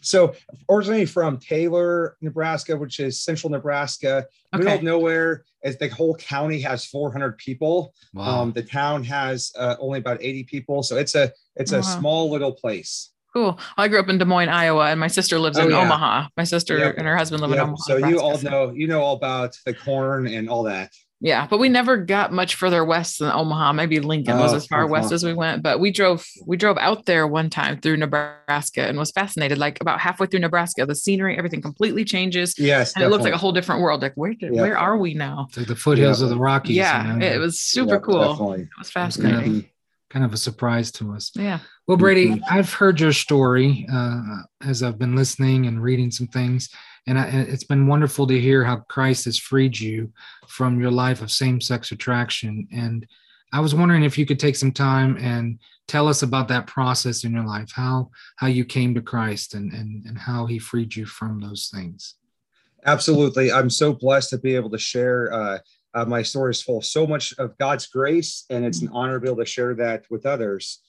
so 0.00 0.34
originally 0.68 1.06
from 1.06 1.38
Taylor, 1.38 2.16
Nebraska, 2.20 2.76
which 2.76 3.00
is 3.00 3.20
central 3.20 3.50
Nebraska, 3.50 4.26
okay. 4.54 4.62
middle 4.62 4.78
of 4.78 4.82
nowhere. 4.82 5.44
As 5.62 5.76
the 5.76 5.88
whole 5.88 6.14
county 6.14 6.58
has 6.60 6.86
400 6.86 7.36
people. 7.36 7.92
Wow. 8.14 8.40
Um, 8.40 8.52
the 8.52 8.62
town 8.62 9.04
has 9.04 9.52
uh, 9.58 9.76
only 9.78 9.98
about 9.98 10.16
80 10.22 10.44
people, 10.44 10.82
so 10.82 10.96
it's 10.96 11.14
a 11.14 11.30
it's 11.56 11.72
a 11.72 11.80
wow. 11.80 11.82
small 11.82 12.30
little 12.30 12.52
place. 12.52 13.10
Cool. 13.32 13.58
I 13.76 13.86
grew 13.86 14.00
up 14.00 14.08
in 14.08 14.18
Des 14.18 14.24
Moines, 14.24 14.48
Iowa, 14.48 14.86
and 14.86 14.98
my 14.98 15.06
sister 15.06 15.38
lives 15.38 15.58
oh, 15.58 15.64
in 15.64 15.70
yeah. 15.70 15.82
Omaha. 15.82 16.28
My 16.36 16.44
sister 16.44 16.78
yep. 16.78 16.96
and 16.96 17.06
her 17.06 17.16
husband 17.16 17.42
live 17.42 17.50
yep. 17.50 17.58
in 17.58 17.62
Omaha. 17.64 17.76
So 17.82 17.94
Nebraska. 17.94 18.10
you 18.10 18.20
all 18.20 18.38
know 18.42 18.70
you 18.72 18.86
know 18.88 19.02
all 19.02 19.16
about 19.16 19.56
the 19.66 19.74
corn 19.74 20.26
and 20.26 20.48
all 20.48 20.64
that. 20.64 20.90
Yeah, 21.22 21.46
but 21.46 21.58
we 21.58 21.68
never 21.68 21.98
got 21.98 22.32
much 22.32 22.54
further 22.54 22.82
west 22.82 23.18
than 23.18 23.30
Omaha. 23.30 23.74
Maybe 23.74 24.00
Lincoln 24.00 24.38
oh, 24.38 24.42
was 24.42 24.54
as 24.54 24.66
far 24.66 24.86
west 24.86 25.12
as 25.12 25.22
we 25.22 25.34
went, 25.34 25.62
but 25.62 25.78
we 25.78 25.90
drove 25.90 26.26
we 26.46 26.56
drove 26.56 26.78
out 26.78 27.04
there 27.04 27.26
one 27.26 27.50
time 27.50 27.78
through 27.78 27.98
Nebraska 27.98 28.88
and 28.88 28.98
was 28.98 29.10
fascinated. 29.10 29.58
Like 29.58 29.78
about 29.82 30.00
halfway 30.00 30.28
through 30.28 30.40
Nebraska, 30.40 30.86
the 30.86 30.94
scenery, 30.94 31.36
everything 31.36 31.60
completely 31.60 32.06
changes. 32.06 32.58
Yes, 32.58 32.94
and 32.94 33.02
definitely. 33.02 33.04
it 33.04 33.10
looks 33.10 33.24
like 33.24 33.34
a 33.34 33.38
whole 33.38 33.52
different 33.52 33.82
world. 33.82 34.00
Like 34.00 34.14
where 34.14 34.32
did, 34.32 34.52
where 34.52 34.78
are 34.78 34.96
we 34.96 35.12
now? 35.12 35.46
It's 35.50 35.58
like 35.58 35.66
the 35.66 35.76
foothills 35.76 36.22
of 36.22 36.30
the 36.30 36.38
Rockies. 36.38 36.76
Yeah, 36.76 37.12
you 37.12 37.18
know? 37.18 37.26
it 37.26 37.38
was 37.38 37.60
super 37.60 38.00
cool. 38.00 38.32
Definitely. 38.32 38.62
It 38.62 38.78
was 38.78 38.90
fascinating. 38.90 39.54
Yeah 39.54 39.60
kind 40.10 40.24
of 40.24 40.32
a 40.32 40.36
surprise 40.36 40.90
to 40.90 41.12
us. 41.12 41.30
Yeah. 41.36 41.60
Well, 41.86 41.96
Brady, 41.96 42.30
mm-hmm. 42.30 42.44
I've 42.50 42.72
heard 42.72 43.00
your 43.00 43.12
story 43.12 43.86
uh, 43.92 44.42
as 44.60 44.82
I've 44.82 44.98
been 44.98 45.14
listening 45.14 45.66
and 45.66 45.80
reading 45.80 46.10
some 46.10 46.26
things, 46.26 46.68
and, 47.06 47.18
I, 47.18 47.26
and, 47.26 47.48
it's 47.48 47.64
been 47.64 47.86
wonderful 47.86 48.26
to 48.26 48.40
hear 48.40 48.64
how 48.64 48.76
Christ 48.88 49.24
has 49.24 49.38
freed 49.38 49.78
you 49.78 50.12
from 50.46 50.80
your 50.80 50.90
life 50.90 51.22
of 51.22 51.30
same-sex 51.30 51.92
attraction. 51.92 52.68
And 52.72 53.06
I 53.52 53.60
was 53.60 53.74
wondering 53.74 54.04
if 54.04 54.16
you 54.16 54.26
could 54.26 54.38
take 54.38 54.56
some 54.56 54.72
time 54.72 55.16
and 55.18 55.58
tell 55.88 56.06
us 56.06 56.22
about 56.22 56.48
that 56.48 56.66
process 56.66 57.24
in 57.24 57.32
your 57.32 57.44
life, 57.44 57.72
how 57.74 58.10
how 58.36 58.46
you 58.46 58.64
came 58.64 58.94
to 58.94 59.02
Christ 59.02 59.54
and 59.54 59.72
and 59.72 60.06
and 60.06 60.16
how 60.16 60.46
He 60.46 60.58
freed 60.58 60.94
you 60.94 61.04
from 61.04 61.40
those 61.40 61.68
things. 61.72 62.14
Absolutely, 62.86 63.50
I'm 63.50 63.70
so 63.70 63.92
blessed 63.92 64.30
to 64.30 64.38
be 64.38 64.54
able 64.54 64.70
to 64.70 64.78
share. 64.78 65.32
Uh, 65.32 65.58
uh, 65.92 66.04
my 66.04 66.22
story 66.22 66.52
is 66.52 66.62
full 66.62 66.78
of 66.78 66.84
so 66.84 67.06
much 67.06 67.34
of 67.38 67.58
God's 67.58 67.86
grace, 67.88 68.44
and 68.50 68.64
it's 68.64 68.82
an 68.82 68.90
honor 68.92 69.14
to 69.14 69.20
be 69.20 69.28
able 69.28 69.38
to 69.38 69.44
share 69.44 69.74
that 69.74 70.04
with 70.08 70.24
others. 70.24 70.80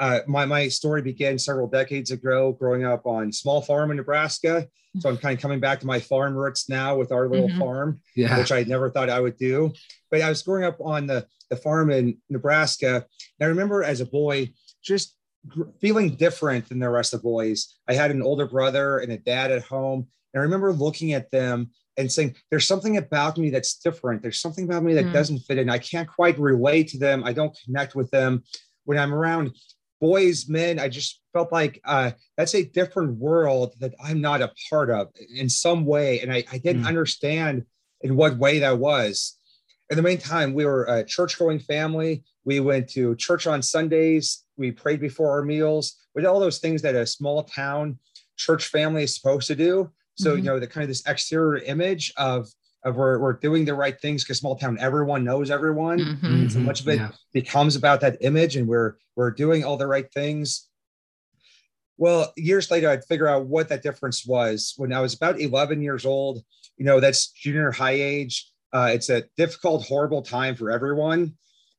Uh, 0.00 0.20
my 0.26 0.44
my 0.46 0.66
story 0.68 1.02
began 1.02 1.38
several 1.38 1.68
decades 1.68 2.10
ago, 2.10 2.52
growing 2.52 2.84
up 2.84 3.06
on 3.06 3.28
a 3.28 3.32
small 3.32 3.60
farm 3.62 3.90
in 3.92 3.96
Nebraska. 3.98 4.66
So 4.98 5.08
I'm 5.08 5.18
kind 5.18 5.36
of 5.36 5.40
coming 5.40 5.60
back 5.60 5.78
to 5.80 5.86
my 5.86 6.00
farm 6.00 6.34
roots 6.34 6.68
now 6.68 6.96
with 6.96 7.12
our 7.12 7.28
little 7.28 7.48
Mhm. 7.48 7.58
farm, 7.60 8.00
Yeah. 8.16 8.36
which 8.38 8.50
I 8.50 8.64
never 8.64 8.90
thought 8.90 9.08
I 9.08 9.20
would 9.20 9.36
do. 9.36 9.72
But 10.10 10.20
I 10.22 10.28
was 10.28 10.42
growing 10.42 10.64
up 10.64 10.78
on 10.80 11.06
the, 11.06 11.26
the 11.48 11.54
farm 11.56 11.92
in 11.92 12.18
Nebraska. 12.28 13.06
And 13.38 13.46
I 13.46 13.46
remember 13.46 13.84
as 13.84 14.00
a 14.00 14.06
boy 14.06 14.52
just 14.82 15.16
gr- 15.46 15.70
feeling 15.80 16.16
different 16.16 16.68
than 16.68 16.80
the 16.80 16.90
rest 16.90 17.14
of 17.14 17.20
the 17.20 17.28
boys. 17.28 17.76
I 17.86 17.92
had 17.94 18.10
an 18.10 18.20
older 18.20 18.46
brother 18.46 18.98
and 18.98 19.12
a 19.12 19.18
dad 19.18 19.52
at 19.52 19.62
home. 19.62 20.08
And 20.34 20.40
I 20.40 20.44
remember 20.44 20.72
looking 20.72 21.12
at 21.12 21.30
them 21.30 21.70
and 21.96 22.10
saying, 22.10 22.34
There's 22.50 22.66
something 22.66 22.96
about 22.96 23.38
me 23.38 23.50
that's 23.50 23.74
different. 23.76 24.22
There's 24.22 24.40
something 24.40 24.64
about 24.64 24.82
me 24.82 24.94
that 24.94 25.04
Mm. 25.04 25.12
doesn't 25.12 25.38
fit 25.40 25.58
in. 25.58 25.70
I 25.70 25.78
can't 25.78 26.08
quite 26.08 26.36
relate 26.38 26.88
to 26.88 26.98
them. 26.98 27.22
I 27.24 27.32
don't 27.32 27.56
connect 27.64 27.94
with 27.94 28.10
them. 28.10 28.42
When 28.86 28.98
I'm 28.98 29.14
around 29.14 29.54
boys, 30.00 30.48
men, 30.48 30.78
I 30.78 30.88
just 30.88 31.20
felt 31.32 31.52
like 31.52 31.80
uh, 31.84 32.12
that's 32.36 32.54
a 32.54 32.64
different 32.64 33.18
world 33.18 33.74
that 33.80 33.94
I'm 34.02 34.20
not 34.20 34.42
a 34.42 34.52
part 34.68 34.90
of 34.90 35.08
in 35.34 35.48
some 35.48 35.84
way. 35.84 36.20
And 36.20 36.32
I, 36.32 36.44
I 36.50 36.58
didn't 36.58 36.82
Mm. 36.82 36.88
understand 36.88 37.64
in 38.00 38.16
what 38.16 38.38
way 38.38 38.58
that 38.60 38.78
was. 38.78 39.36
In 39.90 39.96
the 39.96 40.02
meantime, 40.02 40.54
we 40.54 40.64
were 40.64 40.84
a 40.84 41.04
church 41.04 41.38
going 41.38 41.58
family. 41.58 42.24
We 42.44 42.60
went 42.60 42.88
to 42.90 43.14
church 43.16 43.46
on 43.46 43.60
Sundays. 43.60 44.44
We 44.56 44.70
prayed 44.70 45.00
before 45.00 45.30
our 45.30 45.42
meals. 45.42 45.96
We 46.14 46.22
did 46.22 46.28
all 46.28 46.40
those 46.40 46.58
things 46.58 46.80
that 46.82 46.94
a 46.94 47.06
small 47.06 47.42
town 47.44 47.98
church 48.36 48.66
family 48.68 49.02
is 49.02 49.14
supposed 49.14 49.48
to 49.48 49.54
do. 49.56 49.90
So, 50.14 50.34
you 50.34 50.42
Mhm. 50.42 50.44
know, 50.44 50.60
the 50.60 50.66
kind 50.66 50.82
of 50.82 50.88
this 50.88 51.06
exterior 51.06 51.58
image 51.64 52.12
of, 52.16 52.48
of 52.84 52.96
we're, 52.96 53.18
we're 53.18 53.34
doing 53.34 53.64
the 53.64 53.74
right 53.74 54.00
things 54.00 54.24
because 54.24 54.38
small 54.38 54.56
town, 54.56 54.78
everyone 54.80 55.22
knows 55.24 55.50
everyone 55.50 55.98
Mhm. 55.98 56.50
so 56.50 56.58
Mhm. 56.58 56.64
much 56.64 56.80
of 56.80 56.88
it 56.88 56.96
Yeah. 56.96 57.12
becomes 57.32 57.76
about 57.76 58.00
that 58.00 58.16
image 58.20 58.56
and 58.56 58.66
we're 58.66 58.94
we're 59.16 59.30
doing 59.30 59.64
all 59.64 59.76
the 59.76 59.86
right 59.86 60.10
things 60.12 60.68
well 61.98 62.32
years 62.36 62.70
later 62.70 62.88
i'd 62.88 63.04
figure 63.04 63.28
out 63.28 63.46
what 63.46 63.68
that 63.68 63.82
difference 63.82 64.24
was 64.26 64.72
when 64.76 64.92
i 64.92 65.00
was 65.00 65.14
about 65.14 65.38
11 65.40 65.82
years 65.82 66.06
old 66.06 66.42
you 66.76 66.84
know 66.84 67.00
that's 67.00 67.28
junior 67.32 67.70
high 67.70 67.92
age 67.92 68.50
uh, 68.72 68.88
it's 68.94 69.10
a 69.10 69.24
difficult 69.36 69.84
horrible 69.86 70.22
time 70.22 70.54
for 70.54 70.70
everyone 70.70 71.34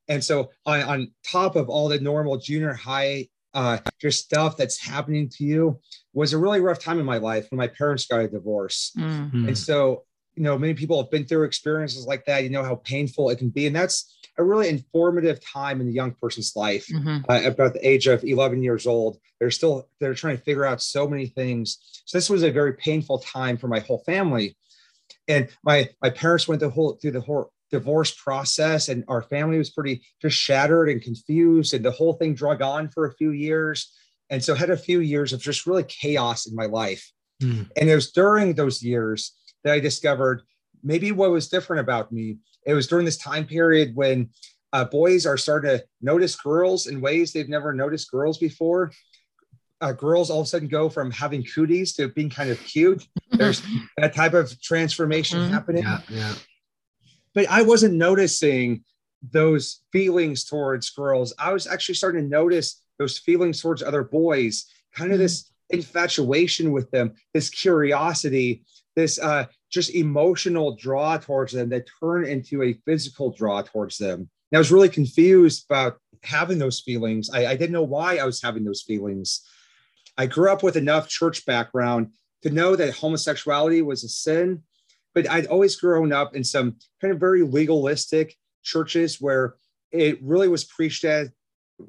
and 0.09 0.21
so 0.23 0.51
on, 0.65 0.81
on 0.81 1.11
top 1.25 1.55
of 1.55 1.69
all 1.69 1.87
the 1.87 1.99
normal 1.99 2.37
junior 2.37 2.73
high 2.73 3.27
uh, 3.53 3.77
just 3.99 4.23
stuff 4.25 4.55
that's 4.55 4.77
happening 4.79 5.27
to 5.29 5.43
you 5.43 5.79
was 6.13 6.31
a 6.33 6.37
really 6.37 6.59
rough 6.61 6.79
time 6.79 6.99
in 6.99 7.05
my 7.05 7.17
life 7.17 7.47
when 7.49 7.57
my 7.57 7.67
parents 7.67 8.05
got 8.05 8.19
a 8.21 8.27
divorce 8.27 8.91
Mm. 8.97 9.31
Mm. 9.31 9.47
and 9.47 9.57
so, 9.57 10.03
you 10.35 10.43
know, 10.43 10.57
many 10.57 10.73
people 10.73 11.01
have 11.01 11.11
been 11.11 11.25
through 11.25 11.43
experiences 11.43 12.05
like 12.05 12.25
that. 12.25 12.43
You 12.43 12.49
know 12.49 12.63
how 12.63 12.75
painful 12.75 13.29
it 13.29 13.37
can 13.37 13.49
be. 13.49 13.67
And 13.67 13.75
that's 13.75 14.17
a 14.37 14.43
really 14.43 14.69
informative 14.69 15.43
time 15.43 15.81
in 15.81 15.87
a 15.87 15.91
young 15.91 16.13
person's 16.13 16.55
life. 16.55 16.87
Mhm. 16.87 17.25
Uh, 17.27 17.47
about 17.47 17.73
the 17.73 17.87
age 17.87 18.07
of 18.07 18.23
11 18.23 18.63
years 18.63 18.87
old, 18.87 19.17
they're 19.39 19.51
still 19.51 19.89
they're 19.99 20.13
trying 20.13 20.37
to 20.37 20.43
figure 20.43 20.65
out 20.65 20.81
so 20.81 21.07
many 21.07 21.27
things. 21.27 21.79
So 22.05 22.17
this 22.17 22.29
was 22.29 22.43
a 22.43 22.51
very 22.51 22.73
painful 22.73 23.19
time 23.19 23.57
for 23.57 23.67
my 23.67 23.79
whole 23.79 24.03
family. 24.05 24.55
And 25.27 25.49
my 25.63 25.89
my 26.01 26.09
parents 26.09 26.47
went 26.47 26.61
the 26.61 26.69
whole 26.69 26.97
through 27.01 27.11
the 27.11 27.21
whole 27.21 27.51
divorce 27.69 28.11
process, 28.11 28.89
and 28.89 29.03
our 29.07 29.21
family 29.21 29.57
was 29.57 29.69
pretty 29.69 30.01
just 30.21 30.37
shattered 30.37 30.89
and 30.89 31.01
confused. 31.01 31.73
And 31.73 31.83
the 31.83 31.91
whole 31.91 32.13
thing 32.13 32.33
drug 32.33 32.61
on 32.61 32.89
for 32.89 33.05
a 33.05 33.13
few 33.15 33.31
years. 33.31 33.91
And 34.29 34.41
so 34.41 34.53
I 34.53 34.57
had 34.57 34.69
a 34.69 34.77
few 34.77 35.01
years 35.01 35.33
of 35.33 35.41
just 35.41 35.67
really 35.67 35.83
chaos 35.83 36.47
in 36.47 36.55
my 36.55 36.65
life. 36.65 37.11
Mm. 37.43 37.69
And 37.75 37.89
it 37.89 37.95
was 37.95 38.11
during 38.11 38.53
those 38.53 38.81
years 38.81 39.33
that 39.63 39.73
I 39.73 39.79
discovered 39.79 40.43
maybe 40.83 41.11
what 41.11 41.31
was 41.31 41.47
different 41.49 41.81
about 41.81 42.11
me. 42.11 42.37
It 42.65 42.73
was 42.73 42.87
during 42.87 43.05
this 43.05 43.17
time 43.17 43.45
period 43.45 43.95
when 43.95 44.29
uh, 44.73 44.85
boys 44.85 45.25
are 45.25 45.37
starting 45.37 45.77
to 45.77 45.83
notice 46.01 46.35
girls 46.35 46.87
in 46.87 47.01
ways 47.01 47.33
they've 47.33 47.49
never 47.49 47.73
noticed 47.73 48.09
girls 48.09 48.37
before. 48.37 48.91
Uh, 49.81 49.91
girls 49.91 50.29
all 50.29 50.41
of 50.41 50.45
a 50.45 50.49
sudden 50.49 50.67
go 50.67 50.89
from 50.89 51.09
having 51.11 51.43
cooties 51.43 51.93
to 51.93 52.07
being 52.09 52.29
kind 52.29 52.49
of 52.49 52.59
cute. 52.59 53.07
There's 53.31 53.61
that 53.97 54.15
type 54.15 54.33
of 54.33 54.59
transformation 54.61 55.39
Mhm. 55.39 55.49
happening. 55.49 55.83
Yeah. 55.83 56.01
Yeah. 56.09 56.33
But 57.33 57.49
I 57.49 57.63
wasn't 57.63 57.95
noticing 57.95 58.83
those 59.31 59.81
feelings 59.91 60.43
towards 60.45 60.89
girls. 60.89 61.33
I 61.37 61.51
was 61.53 61.67
actually 61.67 61.95
starting 61.95 62.23
to 62.23 62.27
notice 62.27 62.81
those 62.97 63.17
feelings 63.17 63.61
towards 63.61 63.81
other 63.81 64.03
boys, 64.03 64.65
kind 64.95 65.11
of 65.11 65.17
Mhm. 65.17 65.21
this 65.21 65.51
infatuation 65.69 66.71
with 66.71 66.89
them, 66.91 67.13
this 67.33 67.49
curiosity, 67.49 68.63
this 68.95 69.19
uh, 69.19 69.45
just 69.69 69.93
emotional 69.95 70.75
draw 70.75 71.17
towards 71.17 71.53
them 71.53 71.69
that 71.69 71.87
turn 71.99 72.25
into 72.25 72.63
a 72.63 72.73
physical 72.85 73.31
draw 73.31 73.61
towards 73.61 73.97
them. 73.97 74.19
And 74.19 74.57
I 74.57 74.59
was 74.59 74.71
really 74.71 74.89
confused 74.89 75.65
about 75.69 75.97
having 76.23 76.59
those 76.59 76.81
feelings. 76.81 77.29
I, 77.29 77.47
I 77.47 77.55
didn't 77.55 77.71
know 77.71 77.83
why 77.83 78.17
I 78.17 78.25
was 78.25 78.41
having 78.41 78.63
those 78.63 78.81
feelings. 78.81 79.41
I 80.17 80.25
grew 80.25 80.51
up 80.51 80.61
with 80.61 80.75
enough 80.75 81.07
church 81.07 81.45
background 81.45 82.11
to 82.43 82.49
know 82.49 82.75
that 82.75 82.93
homosexuality 82.93 83.81
was 83.81 84.03
a 84.03 84.09
sin, 84.09 84.61
but 85.15 85.29
I'd 85.29 85.47
always 85.47 85.75
grown 85.77 86.11
up 86.11 86.35
in 86.35 86.43
some 86.43 86.75
kind 86.99 87.13
of 87.13 87.19
very 87.19 87.43
legalistic 87.43 88.35
churches 88.63 89.21
where 89.21 89.55
it 89.91 90.21
really 90.21 90.47
was 90.47 90.65
preached 90.65 91.05
as 91.05 91.29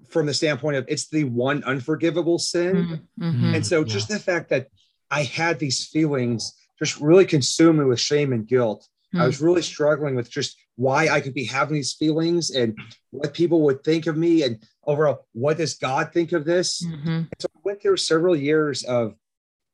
from 0.09 0.27
the 0.27 0.35
standpoint 0.35 0.77
of 0.77 0.85
it's 0.89 1.09
the 1.09 1.25
one 1.25 1.63
unforgivable 1.65 2.39
sin. 2.39 3.03
Mhm. 3.19 3.35
Mhm. 3.35 3.57
And 3.57 3.67
so 3.67 3.81
Yeah. 3.81 3.87
just 3.87 4.09
the 4.09 4.19
fact 4.19 4.49
that 4.51 4.69
I 5.11 5.25
had 5.25 5.59
these 5.59 5.87
feelings 5.87 6.55
just 6.83 7.01
really 7.01 7.25
consumed 7.25 7.79
me 7.79 7.85
with 7.85 8.01
shame 8.01 8.33
and 8.33 8.47
guilt. 8.47 8.89
I 9.15 9.19
Mm. 9.19 9.27
was 9.27 9.41
really 9.41 9.62
struggling 9.62 10.15
with 10.15 10.31
just 10.31 10.57
why 10.77 11.09
I 11.09 11.21
could 11.21 11.35
be 11.35 11.45
having 11.45 11.75
these 11.75 11.93
feelings 11.93 12.51
and 12.51 12.77
what 13.11 13.35
people 13.35 13.61
would 13.62 13.85
think 13.85 14.07
of 14.07 14.17
me 14.17 14.43
and 14.43 14.59
overall, 14.87 15.27
what 15.33 15.59
does 15.59 15.75
God 15.75 16.12
think 16.12 16.33
of 16.33 16.45
this? 16.45 16.83
Mhm. 16.85 17.29
so 17.39 17.47
I 17.55 17.61
went 17.65 17.83
through 17.83 17.99
several 17.99 18.35
years 18.37 18.83
of 18.85 19.15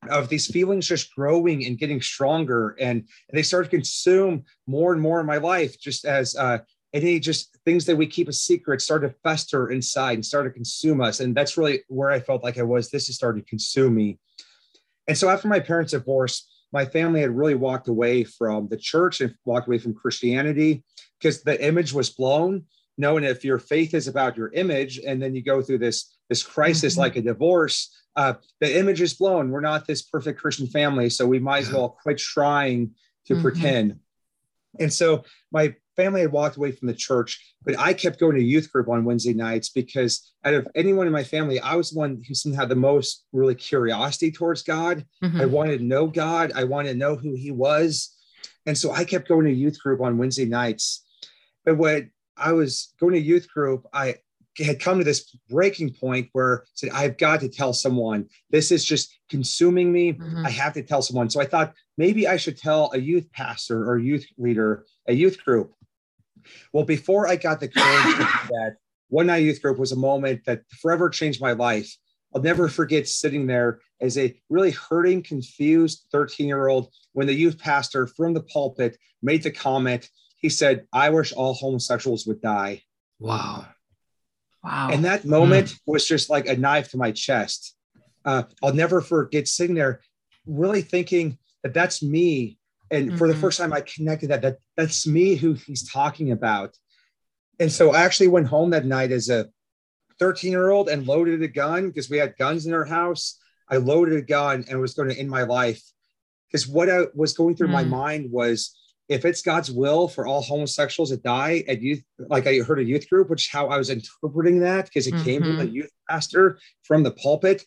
of 0.09 0.29
these 0.29 0.47
feelings 0.47 0.87
just 0.87 1.13
growing 1.13 1.65
and 1.65 1.77
getting 1.77 2.01
stronger 2.01 2.69
and, 2.79 2.99
and 3.29 3.37
they 3.37 3.43
started 3.43 3.69
to 3.69 3.75
consume 3.75 4.43
more 4.65 4.93
and 4.93 5.01
more 5.01 5.19
in 5.19 5.25
my 5.25 5.37
life 5.37 5.77
just 5.79 6.05
as 6.05 6.35
uh 6.37 6.57
any 6.93 7.19
just 7.19 7.57
things 7.65 7.85
that 7.85 7.97
we 7.97 8.07
keep 8.07 8.29
a 8.29 8.33
secret 8.33 8.81
started 8.81 9.09
to 9.09 9.15
fester 9.23 9.69
inside 9.71 10.13
and 10.13 10.25
started 10.25 10.49
to 10.49 10.53
consume 10.55 11.01
us 11.01 11.19
and 11.19 11.35
that's 11.35 11.57
really 11.57 11.83
where 11.89 12.11
i 12.11 12.19
felt 12.19 12.43
like 12.45 12.57
i 12.57 12.63
was 12.63 12.89
this 12.89 13.09
is 13.09 13.15
starting 13.15 13.43
to 13.43 13.49
consume 13.49 13.93
me 13.93 14.17
and 15.09 15.17
so 15.17 15.27
after 15.29 15.49
my 15.49 15.59
parents 15.59 15.91
divorce 15.91 16.47
my 16.71 16.85
family 16.85 17.21
had 17.21 17.35
really 17.35 17.55
walked 17.55 17.87
away 17.87 18.23
from 18.23 18.67
the 18.69 18.77
church 18.77 19.21
and 19.21 19.33
walked 19.45 19.67
away 19.67 19.77
from 19.77 19.93
christianity 19.93 20.83
because 21.19 21.43
the 21.43 21.63
image 21.65 21.93
was 21.93 22.09
blown 22.09 22.63
knowing 22.97 23.23
if 23.23 23.43
your 23.45 23.59
faith 23.59 23.93
is 23.93 24.07
about 24.07 24.35
your 24.37 24.51
image 24.53 24.99
and 24.99 25.21
then 25.21 25.33
you 25.35 25.43
go 25.43 25.61
through 25.61 25.77
this 25.79 26.17
this 26.29 26.43
crisis 26.43 26.95
Mhm. 26.95 26.99
like 26.99 27.15
a 27.15 27.21
divorce 27.21 27.95
uh, 28.15 28.33
the 28.59 28.77
image 28.77 29.01
is 29.01 29.13
blown 29.13 29.49
we're 29.51 29.61
not 29.61 29.87
this 29.87 30.01
perfect 30.01 30.39
christian 30.39 30.67
family 30.67 31.09
so 31.09 31.25
we 31.25 31.39
might 31.39 31.59
as 31.65 31.71
well 31.71 31.89
quit 32.03 32.17
trying 32.17 32.91
to 33.25 33.35
Mhm. 33.35 33.41
pretend 33.41 33.99
and 34.79 34.91
so 34.93 35.23
my 35.51 35.75
family 35.99 36.21
had 36.21 36.31
walked 36.31 36.55
away 36.57 36.71
from 36.71 36.87
the 36.87 36.93
church 36.93 37.31
but 37.65 37.77
i 37.77 37.91
kept 37.93 38.19
going 38.19 38.35
to 38.37 38.41
youth 38.53 38.71
group 38.71 38.87
on 38.87 39.03
wednesday 39.03 39.33
nights 39.33 39.69
because 39.69 40.31
out 40.45 40.53
of 40.53 40.65
anyone 40.75 41.07
in 41.07 41.13
my 41.13 41.23
family 41.35 41.59
i 41.59 41.75
was 41.75 41.91
the 41.91 41.99
one 41.99 42.21
who 42.25 42.33
seemed 42.33 42.53
to 42.55 42.59
have 42.59 42.69
the 42.69 42.75
most 42.89 43.25
really 43.33 43.55
curiosity 43.55 44.31
towards 44.31 44.61
god 44.63 45.05
I 45.21 45.25
Mhm. 45.27 45.49
wanted 45.57 45.77
to 45.79 45.83
know 45.93 46.07
God. 46.07 46.47
I 46.55 46.63
wanted 46.63 46.93
to 46.93 46.97
know 47.03 47.15
who 47.17 47.31
He 47.35 47.51
was. 47.51 47.91
And 48.65 48.77
so 48.77 48.87
I 48.99 49.03
kept 49.03 49.27
going 49.27 49.45
to 49.47 49.51
youth 49.63 49.77
group 49.83 49.99
on 50.01 50.17
Wednesday 50.17 50.45
nights. 50.45 50.85
But 51.65 51.77
when 51.77 52.11
I 52.37 52.51
was 52.53 52.93
going 53.01 53.13
to 53.13 53.19
youth 53.19 53.47
group, 53.55 53.85
I 53.93 54.15
had 54.57 54.79
come 54.79 54.97
to 54.99 55.03
this 55.03 55.21
breaking 55.49 55.91
point 55.93 56.29
where 56.33 56.53
I 56.61 56.65
said, 56.79 56.89
I've 57.01 57.17
got 57.17 57.41
to 57.41 57.49
tell 57.49 57.73
someone. 57.73 58.21
This 58.49 58.71
is 58.71 58.83
just 58.85 59.05
consuming 59.29 59.91
me. 59.91 60.13
Mhm. 60.13 60.45
I 60.45 60.51
have 60.61 60.73
to 60.73 60.83
tell 60.83 61.01
someone. 61.01 61.29
So 61.29 61.39
I 61.41 61.45
thought 61.45 61.73
maybe 61.97 62.21
I 62.27 62.37
should 62.37 62.57
tell 62.57 62.83
a 62.93 62.99
youth 63.11 63.27
pastor 63.33 63.79
or 63.89 63.99
youth 63.99 64.25
leader, 64.37 64.85
a 65.07 65.13
youth 65.13 65.37
group. 65.45 65.73
Well, 66.73 66.85
before 66.85 67.27
I 67.27 67.35
got 67.35 67.59
the 67.59 67.67
courage 67.67 68.03
to 68.03 68.17
do 68.17 68.23
that, 68.49 68.75
one 69.09 69.27
night 69.27 69.43
youth 69.43 69.61
group 69.61 69.77
was 69.79 69.91
a 69.91 69.97
moment 69.97 70.45
that 70.45 70.61
forever 70.81 71.09
changed 71.09 71.41
my 71.41 71.53
life. 71.53 71.95
I'll 72.33 72.41
never 72.41 72.67
forget 72.67 73.07
sitting 73.07 73.47
there 73.47 73.79
as 73.99 74.17
a 74.17 74.39
really 74.49 74.71
hurting, 74.71 75.23
confused 75.23 76.05
13 76.11 76.47
year 76.47 76.67
old 76.67 76.93
when 77.13 77.27
the 77.27 77.33
youth 77.33 77.57
pastor 77.57 78.07
from 78.07 78.33
the 78.33 78.43
pulpit 78.43 78.97
made 79.21 79.43
the 79.43 79.51
comment. 79.51 80.09
He 80.37 80.49
said, 80.49 80.85
I 80.93 81.09
wish 81.09 81.33
all 81.33 81.53
homosexuals 81.53 82.27
would 82.27 82.41
die. 82.41 82.83
Wow. 83.19 83.65
Wow. 84.63 84.89
And 84.91 85.05
that 85.05 85.25
moment 85.25 85.75
was 85.85 86.07
just 86.07 86.29
like 86.29 86.47
a 86.47 86.55
knife 86.55 86.91
to 86.91 86.97
my 86.97 87.11
chest. 87.11 87.75
Uh, 88.23 88.43
I'll 88.61 88.73
never 88.73 89.01
forget 89.01 89.47
sitting 89.47 89.75
there 89.75 90.01
really 90.45 90.81
thinking 90.81 91.37
that 91.63 91.73
that's 91.73 92.03
me. 92.03 92.58
And 92.91 93.17
for 93.17 93.27
the 93.27 93.35
first 93.35 93.59
time, 93.59 93.73
I 93.73 93.81
connected 93.81 94.29
that, 94.29 94.41
that 94.41 94.57
that's 94.75 95.05
me 95.05 95.35
who 95.35 95.53
he's 95.53 95.89
talking 95.89 96.31
about. 96.31 96.75
And 97.59 97.71
so 97.71 97.93
I 97.93 98.01
actually 98.01 98.29
went 98.29 98.47
home 98.47 98.71
that 98.71 98.85
night 98.85 99.11
as 99.11 99.29
a 99.29 99.49
13 100.19 100.51
year 100.51 100.69
old 100.69 100.89
and 100.89 101.07
loaded 101.07 101.41
a 101.43 101.47
gun 101.47 101.87
because 101.87 102.09
we 102.09 102.17
had 102.17 102.37
guns 102.37 102.65
in 102.65 102.73
our 102.73 102.85
house. 102.85 103.37
I 103.69 103.77
loaded 103.77 104.15
a 104.15 104.21
gun 104.21 104.65
and 104.67 104.79
was 104.79 104.93
going 104.93 105.09
to 105.09 105.17
end 105.17 105.29
my 105.29 105.43
life. 105.43 105.81
Because 106.47 106.67
what 106.67 106.89
I 106.89 107.05
was 107.13 107.33
going 107.33 107.55
through 107.55 107.67
my 107.67 107.83
Mm. 107.83 107.89
mind 107.89 108.31
was 108.31 108.75
if 109.07 109.25
it's 109.25 109.41
God's 109.41 109.71
will 109.71 110.07
for 110.07 110.27
all 110.27 110.41
homosexuals 110.41 111.09
to 111.09 111.17
die 111.17 111.63
at 111.67 111.81
youth, 111.81 112.03
like 112.17 112.47
I 112.47 112.59
heard 112.59 112.79
a 112.79 112.83
youth 112.83 113.09
group, 113.09 113.29
which 113.29 113.47
is 113.47 113.51
how 113.51 113.67
I 113.67 113.77
was 113.77 113.89
interpreting 113.89 114.59
that 114.59 114.85
because 114.85 115.07
it 115.07 115.13
mm-hmm. 115.13 115.23
came 115.23 115.41
from 115.41 115.57
the 115.57 115.65
mm-hmm. 115.65 115.75
youth 115.75 115.91
pastor 116.07 116.59
from 116.83 117.03
the 117.03 117.11
pulpit, 117.11 117.63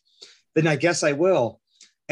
then 0.55 0.67
I 0.67 0.77
guess 0.77 1.03
I 1.03 1.13
will. 1.13 1.61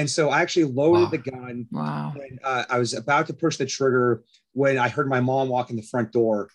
And 0.01 0.09
so 0.09 0.31
I 0.31 0.41
actually 0.41 0.65
loaded 0.65 1.03
wow. 1.03 1.11
the 1.11 1.19
gun. 1.19 1.67
Wow. 1.71 2.15
When, 2.17 2.39
uh, 2.43 2.65
I 2.71 2.79
was 2.79 2.95
about 2.95 3.27
to 3.27 3.35
push 3.35 3.59
the 3.59 3.67
trigger 3.67 4.25
when 4.55 4.79
I 4.79 4.89
heard 4.89 5.11
my 5.11 5.21
mom 5.21 5.51
walk 5.51 5.69
in 5.69 5.77
the 5.77 5.83
front 5.83 6.11
door. 6.11 6.49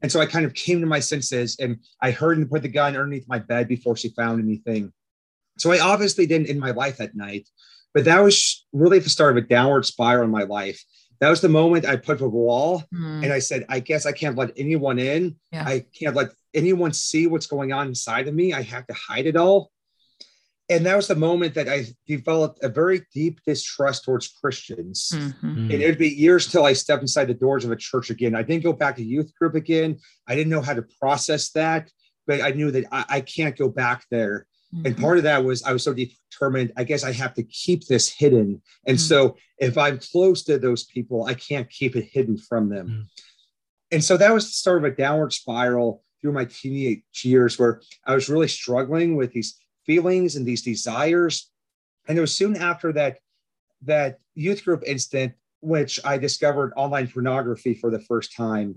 And 0.00 0.12
so 0.12 0.20
I 0.20 0.26
kind 0.26 0.46
of 0.46 0.54
came 0.54 0.80
to 0.80 0.86
my 0.86 1.00
senses 1.00 1.56
and 1.58 1.78
I 2.00 2.12
heard 2.12 2.38
and 2.38 2.48
put 2.48 2.62
the 2.62 2.68
gun 2.68 2.94
underneath 2.94 3.26
my 3.26 3.40
bed 3.40 3.66
before 3.66 3.96
she 3.96 4.10
found 4.10 4.40
anything. 4.40 4.92
So 5.58 5.72
I 5.72 5.80
obviously 5.80 6.24
didn't 6.26 6.46
in 6.46 6.60
my 6.60 6.70
life 6.70 6.98
that 6.98 7.16
night, 7.16 7.48
but 7.94 8.04
that 8.04 8.20
was 8.20 8.64
really 8.72 9.00
the 9.00 9.10
start 9.10 9.36
of 9.36 9.42
a 9.42 9.46
downward 9.46 9.86
spiral 9.86 10.24
in 10.24 10.30
my 10.30 10.44
life. 10.44 10.80
That 11.18 11.30
was 11.30 11.40
the 11.40 11.48
moment 11.48 11.86
I 11.86 11.96
put 11.96 12.18
up 12.18 12.22
a 12.22 12.28
wall 12.28 12.84
mm. 12.94 13.24
and 13.24 13.32
I 13.32 13.40
said, 13.40 13.66
I 13.68 13.80
guess 13.80 14.06
I 14.06 14.12
can't 14.12 14.36
let 14.36 14.52
anyone 14.56 15.00
in. 15.00 15.34
Yeah. 15.50 15.64
I 15.66 15.84
can't 15.98 16.14
let 16.14 16.28
anyone 16.54 16.92
see 16.92 17.26
what's 17.26 17.48
going 17.48 17.72
on 17.72 17.88
inside 17.88 18.28
of 18.28 18.34
me. 18.34 18.52
I 18.52 18.62
have 18.62 18.86
to 18.86 18.94
hide 18.94 19.26
it 19.26 19.36
all. 19.36 19.72
And 20.70 20.86
that 20.86 20.96
was 20.96 21.08
the 21.08 21.14
moment 21.14 21.54
that 21.54 21.68
I 21.68 21.84
developed 22.06 22.64
a 22.64 22.70
very 22.70 23.02
deep 23.12 23.40
distrust 23.46 24.04
towards 24.04 24.28
Christians. 24.28 25.12
Mm-hmm. 25.14 25.70
And 25.70 25.72
it 25.72 25.86
would 25.86 25.98
be 25.98 26.08
years 26.08 26.50
till 26.50 26.64
I 26.64 26.72
stepped 26.72 27.02
inside 27.02 27.26
the 27.26 27.34
doors 27.34 27.66
of 27.66 27.70
a 27.70 27.76
church 27.76 28.08
again. 28.08 28.34
I 28.34 28.42
didn't 28.42 28.64
go 28.64 28.72
back 28.72 28.96
to 28.96 29.04
youth 29.04 29.30
group 29.38 29.54
again. 29.54 29.98
I 30.26 30.34
didn't 30.34 30.50
know 30.50 30.62
how 30.62 30.72
to 30.72 30.86
process 31.00 31.50
that, 31.50 31.90
but 32.26 32.40
I 32.40 32.50
knew 32.50 32.70
that 32.70 32.86
I, 32.90 33.04
I 33.08 33.20
can't 33.20 33.56
go 33.56 33.68
back 33.68 34.04
there. 34.10 34.46
Mm-hmm. 34.74 34.86
And 34.86 34.98
part 34.98 35.18
of 35.18 35.24
that 35.24 35.44
was 35.44 35.62
I 35.64 35.72
was 35.72 35.84
so 35.84 35.92
determined, 35.92 36.72
I 36.78 36.84
guess 36.84 37.04
I 37.04 37.12
have 37.12 37.34
to 37.34 37.42
keep 37.42 37.86
this 37.86 38.10
hidden. 38.10 38.62
And 38.86 38.96
mm-hmm. 38.96 39.06
so 39.06 39.36
if 39.58 39.76
I'm 39.76 39.98
close 39.98 40.44
to 40.44 40.58
those 40.58 40.84
people, 40.84 41.26
I 41.26 41.34
can't 41.34 41.68
keep 41.68 41.94
it 41.94 42.08
hidden 42.10 42.38
from 42.38 42.70
them. 42.70 42.88
Mm-hmm. 42.88 43.02
And 43.92 44.02
so 44.02 44.16
that 44.16 44.32
was 44.32 44.54
sort 44.54 44.78
of 44.78 44.84
a 44.84 44.96
downward 44.96 45.34
spiral 45.34 46.02
through 46.20 46.32
my 46.32 46.46
teenage 46.46 47.02
years 47.22 47.58
where 47.58 47.82
I 48.06 48.14
was 48.14 48.30
really 48.30 48.48
struggling 48.48 49.14
with 49.14 49.32
these 49.32 49.60
feelings 49.86 50.36
and 50.36 50.46
these 50.46 50.62
desires. 50.62 51.50
And 52.08 52.18
it 52.18 52.20
was 52.20 52.34
soon 52.34 52.56
after 52.56 52.92
that 52.92 53.18
that 53.82 54.18
youth 54.34 54.64
group 54.64 54.82
instant 54.86 55.34
which 55.60 55.98
I 56.04 56.18
discovered 56.18 56.74
online 56.76 57.08
pornography 57.08 57.72
for 57.72 57.90
the 57.90 58.00
first 58.00 58.36
time. 58.36 58.74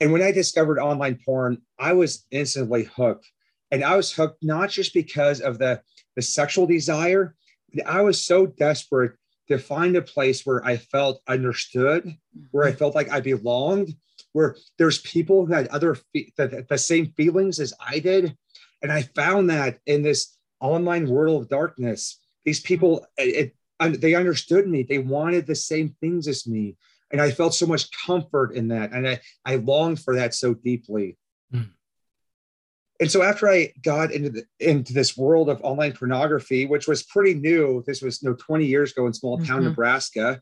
And 0.00 0.12
when 0.12 0.22
I 0.22 0.32
discovered 0.32 0.78
online 0.78 1.18
porn, 1.24 1.58
I 1.78 1.92
was 1.92 2.24
instantly 2.30 2.84
hooked 2.84 3.30
and 3.70 3.84
I 3.84 3.96
was 3.96 4.12
hooked 4.12 4.42
not 4.42 4.70
just 4.70 4.94
because 4.94 5.40
of 5.40 5.58
the 5.58 5.82
the 6.16 6.22
sexual 6.22 6.66
desire, 6.66 7.36
I 7.86 8.02
was 8.02 8.24
so 8.24 8.46
desperate 8.46 9.12
to 9.48 9.58
find 9.58 9.96
a 9.96 10.02
place 10.02 10.44
where 10.44 10.64
I 10.64 10.76
felt 10.76 11.22
understood, 11.28 12.16
where 12.50 12.66
I 12.66 12.72
felt 12.72 12.94
like 12.94 13.10
I 13.10 13.20
belonged, 13.20 13.94
where 14.32 14.56
there's 14.78 14.98
people 14.98 15.46
who 15.46 15.52
had 15.52 15.68
other 15.68 15.94
fe- 15.94 16.32
the, 16.36 16.66
the 16.68 16.78
same 16.78 17.12
feelings 17.16 17.60
as 17.60 17.72
I 17.80 17.98
did, 18.00 18.36
and 18.82 18.92
I 18.92 19.02
found 19.02 19.50
that 19.50 19.78
in 19.86 20.02
this 20.02 20.36
online 20.60 21.08
world 21.08 21.42
of 21.42 21.48
darkness, 21.48 22.18
these 22.44 22.60
people 22.60 23.06
it, 23.16 23.54
it 23.80 24.00
they 24.00 24.14
understood 24.14 24.68
me, 24.68 24.82
they 24.82 24.98
wanted 24.98 25.46
the 25.46 25.54
same 25.54 25.96
things 26.00 26.28
as 26.28 26.46
me, 26.46 26.76
and 27.10 27.20
I 27.20 27.30
felt 27.30 27.54
so 27.54 27.66
much 27.66 27.88
comfort 28.06 28.54
in 28.54 28.68
that, 28.68 28.92
and 28.92 29.08
I 29.08 29.20
I 29.44 29.56
longed 29.56 30.00
for 30.00 30.16
that 30.16 30.34
so 30.34 30.54
deeply. 30.54 31.16
Mm 31.54 31.70
and 33.00 33.10
so 33.10 33.22
after 33.22 33.48
I 33.48 33.72
got 33.82 34.12
into 34.12 34.28
the, 34.28 34.44
into 34.60 34.92
this 34.92 35.16
world 35.16 35.48
of 35.48 35.60
online 35.62 35.92
pornography, 35.92 36.66
which 36.66 36.86
was 36.86 37.02
pretty 37.02 37.32
new, 37.32 37.82
this 37.86 38.02
was 38.02 38.22
you 38.22 38.28
know 38.28 38.36
20 38.36 38.66
years 38.66 38.92
ago 38.92 39.06
in 39.06 39.14
small 39.14 39.38
town 39.38 39.60
mm-hmm. 39.60 39.68
Nebraska. 39.68 40.40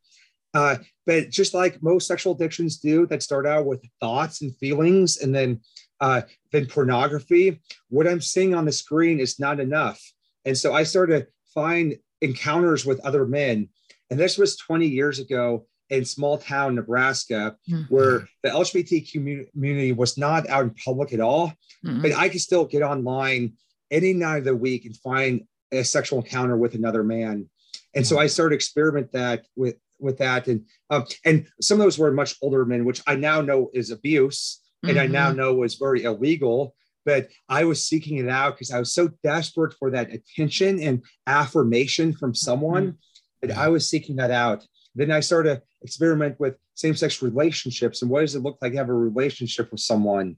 Uh, 0.55 0.77
but 1.07 1.31
just 1.31 1.55
like 1.55 1.81
most 1.83 2.09
sexual 2.09 2.35
addictions 2.35 2.79
do, 2.79 3.07
that 3.07 3.23
start 3.23 3.47
out 3.47 3.65
with 3.65 3.85
thoughts 4.01 4.43
and 4.43 4.57
feelings, 4.57 5.19
and 5.19 5.33
then 5.33 5.61
uh, 6.01 6.23
then 6.53 6.67
pornography. 6.67 7.61
What 7.89 8.07
I'm 8.07 8.21
seeing 8.21 8.55
on 8.55 8.65
the 8.65 8.73
screen 8.73 9.21
is 9.21 9.39
not 9.41 9.61
enough, 9.61 10.01
and 10.45 10.57
so 10.57 10.75
I 10.75 10.83
started 10.83 11.21
to 11.21 11.27
find 11.55 11.97
encounters 12.21 12.85
with 12.85 13.01
other 13.01 13.27
men, 13.27 13.69
and 14.11 14.19
this 14.19 14.39
was 14.39 14.57
20 14.57 14.87
years 14.87 15.19
ago 15.19 15.67
in 15.91 16.05
small 16.05 16.39
town 16.39 16.75
Nebraska, 16.75 17.57
mm-hmm. 17.69 17.83
where 17.95 18.29
the 18.43 18.51
LGBT 18.51 19.11
community 19.11 19.93
was 19.93 20.19
not 20.19 20.49
out 20.49 20.65
in 20.65 20.75
public 20.85 21.13
at 21.13 21.21
all, 21.21 21.53
mm-hmm. 21.85 22.03
but 22.03 22.15
I 22.15 22.29
could 22.29 22.41
still 22.41 22.65
get 22.65 22.83
online 22.83 23.55
any 23.91 24.13
night 24.13 24.39
of 24.39 24.45
the 24.45 24.57
week 24.57 24.85
and 24.85 24.97
find 24.97 25.45
a 25.73 25.83
sexual 25.83 26.21
encounter 26.21 26.57
with 26.57 26.75
another 26.75 27.03
man. 27.03 27.49
And 27.95 28.07
so 28.07 28.19
I 28.19 28.27
started 28.27 28.55
experiment 28.55 29.13
that 29.13 29.47
with 29.57 29.77
with 29.99 30.19
that, 30.19 30.47
and 30.47 30.65
um, 30.91 31.07
and 31.25 31.47
some 31.61 31.81
of 31.81 31.85
those 31.85 31.99
were 31.99 32.13
much 32.13 32.37
older 32.43 32.65
men, 32.65 32.85
which 32.85 33.03
I 33.07 33.17
now 33.17 33.41
know 33.41 33.71
is 33.75 33.91
abuse, 33.91 34.61
and 34.83 34.93
mm-hmm. 34.93 35.01
I 35.01 35.07
now 35.07 35.29
mm-hmm. 35.29 35.39
know 35.39 35.55
was 35.55 35.75
very 35.75 36.05
illegal. 36.05 36.75
But 37.05 37.29
I 37.49 37.65
was 37.65 37.87
seeking 37.87 38.19
it 38.19 38.29
out 38.29 38.55
because 38.55 38.71
I 38.71 38.79
was 38.79 38.93
so 38.93 39.09
desperate 39.23 39.75
for 39.79 39.91
that 39.93 40.13
attention 40.13 40.79
and 40.79 41.03
affirmation 41.27 42.13
from 42.13 42.35
someone 42.35 42.89
mm-hmm. 42.89 43.49
that 43.49 43.57
I 43.57 43.69
was 43.69 43.89
seeking 43.89 44.17
that 44.17 44.31
out. 44.31 44.67
Then 44.95 45.11
I 45.11 45.21
started 45.21 45.55
to 45.55 45.63
experiment 45.83 46.39
with 46.39 46.57
same 46.75 46.95
sex 46.95 47.23
relationships 47.23 48.03
and 48.03 48.11
what 48.11 48.21
does 48.21 48.35
it 48.35 48.43
look 48.43 48.59
like 48.61 48.73
to 48.73 48.79
have 48.79 48.89
a 48.89 48.95
relationship 48.95 49.71
with 49.71 49.81
someone. 49.81 50.37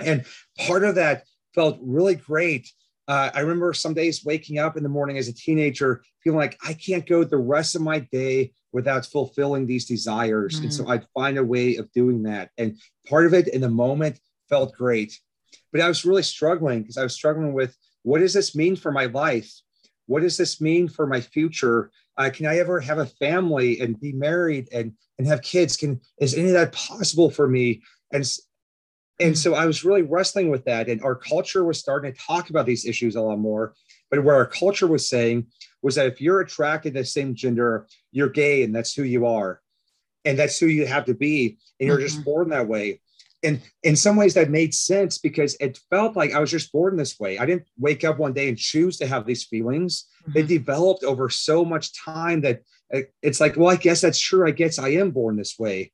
And 0.00 0.24
part 0.58 0.82
of 0.82 0.96
that 0.96 1.24
felt 1.54 1.78
really 1.80 2.14
great. 2.14 2.70
Uh, 3.06 3.30
I 3.34 3.40
remember 3.40 3.72
some 3.72 3.94
days 3.94 4.24
waking 4.24 4.58
up 4.58 4.76
in 4.76 4.82
the 4.82 4.88
morning 4.88 5.18
as 5.18 5.28
a 5.28 5.34
teenager 5.34 6.02
feeling 6.22 6.38
like 6.38 6.58
I 6.66 6.72
can't 6.72 7.06
go 7.06 7.24
the 7.24 7.36
rest 7.36 7.74
of 7.74 7.82
my 7.82 8.00
day 8.10 8.52
without 8.72 9.06
fulfilling 9.06 9.66
these 9.66 9.84
desires. 9.84 10.58
Mm. 10.58 10.64
And 10.64 10.74
so 10.74 10.84
mm. 10.84 10.90
I'd 10.90 11.06
find 11.14 11.38
a 11.38 11.44
way 11.44 11.76
of 11.76 11.92
doing 11.92 12.22
that. 12.24 12.50
And 12.58 12.78
part 13.08 13.26
of 13.26 13.34
it 13.34 13.48
in 13.48 13.60
the 13.60 13.68
moment 13.68 14.18
felt 14.48 14.74
great. 14.74 15.18
But 15.70 15.80
I 15.80 15.88
was 15.88 16.04
really 16.04 16.22
struggling 16.22 16.82
because 16.82 16.96
I 16.96 17.02
was 17.02 17.14
struggling 17.14 17.52
with 17.52 17.76
what 18.02 18.18
does 18.18 18.32
this 18.32 18.54
mean 18.54 18.76
for 18.76 18.92
my 18.92 19.06
life? 19.06 19.52
What 20.06 20.22
does 20.22 20.36
this 20.36 20.60
mean 20.60 20.88
for 20.88 21.06
my 21.06 21.20
future? 21.20 21.90
Uh, 22.18 22.30
can 22.32 22.46
I 22.46 22.58
ever 22.58 22.80
have 22.80 22.98
a 22.98 23.06
family 23.06 23.80
and 23.80 23.98
be 23.98 24.12
married 24.12 24.68
and 24.72 24.92
and 25.18 25.26
have 25.26 25.42
kids? 25.42 25.76
Can 25.76 26.00
is 26.20 26.34
any 26.34 26.48
of 26.48 26.54
that 26.54 26.72
possible 26.72 27.30
for 27.30 27.48
me? 27.48 27.82
And 28.12 28.24
and 29.20 29.38
so 29.38 29.54
I 29.54 29.66
was 29.66 29.84
really 29.84 30.02
wrestling 30.02 30.50
with 30.50 30.64
that. 30.64 30.88
And 30.88 31.02
our 31.02 31.14
culture 31.14 31.64
was 31.64 31.78
starting 31.78 32.12
to 32.12 32.18
talk 32.18 32.50
about 32.50 32.66
these 32.66 32.84
issues 32.84 33.14
a 33.14 33.20
lot 33.20 33.38
more. 33.38 33.74
But 34.12 34.22
where 34.22 34.36
our 34.36 34.46
culture 34.46 34.86
was 34.86 35.08
saying 35.08 35.48
was 35.82 35.96
that 35.96 36.06
if 36.06 36.20
you're 36.20 36.40
attracted 36.40 36.94
to 36.94 37.00
the 37.00 37.04
same 37.04 37.34
gender, 37.34 37.88
you're 38.12 38.28
gay 38.28 38.62
and 38.62 38.72
that's 38.72 38.94
who 38.94 39.02
you 39.02 39.26
are. 39.26 39.60
And 40.24 40.38
that's 40.38 40.56
who 40.60 40.66
you 40.66 40.86
have 40.86 41.06
to 41.06 41.14
be. 41.14 41.58
And 41.80 41.88
you're 41.88 41.96
mm-hmm. 41.96 42.06
just 42.06 42.24
born 42.24 42.50
that 42.50 42.68
way 42.68 43.00
and 43.42 43.60
in 43.82 43.96
some 43.96 44.16
ways 44.16 44.34
that 44.34 44.50
made 44.50 44.74
sense 44.74 45.18
because 45.18 45.56
it 45.60 45.78
felt 45.90 46.16
like 46.16 46.32
I 46.32 46.38
was 46.38 46.50
just 46.50 46.72
born 46.72 46.96
this 46.96 47.18
way. 47.18 47.38
I 47.38 47.46
didn't 47.46 47.66
wake 47.78 48.04
up 48.04 48.18
one 48.18 48.32
day 48.32 48.48
and 48.48 48.56
choose 48.56 48.98
to 48.98 49.06
have 49.06 49.26
these 49.26 49.44
feelings. 49.44 50.06
Mm-hmm. 50.22 50.32
They 50.32 50.42
developed 50.44 51.02
over 51.02 51.28
so 51.28 51.64
much 51.64 51.98
time 51.98 52.42
that 52.42 52.62
it's 53.22 53.40
like, 53.40 53.56
well, 53.56 53.70
I 53.70 53.76
guess 53.76 54.00
that's 54.00 54.20
true. 54.20 54.46
I 54.46 54.52
guess 54.52 54.78
I 54.78 54.90
am 54.90 55.10
born 55.10 55.36
this 55.36 55.58
way. 55.58 55.92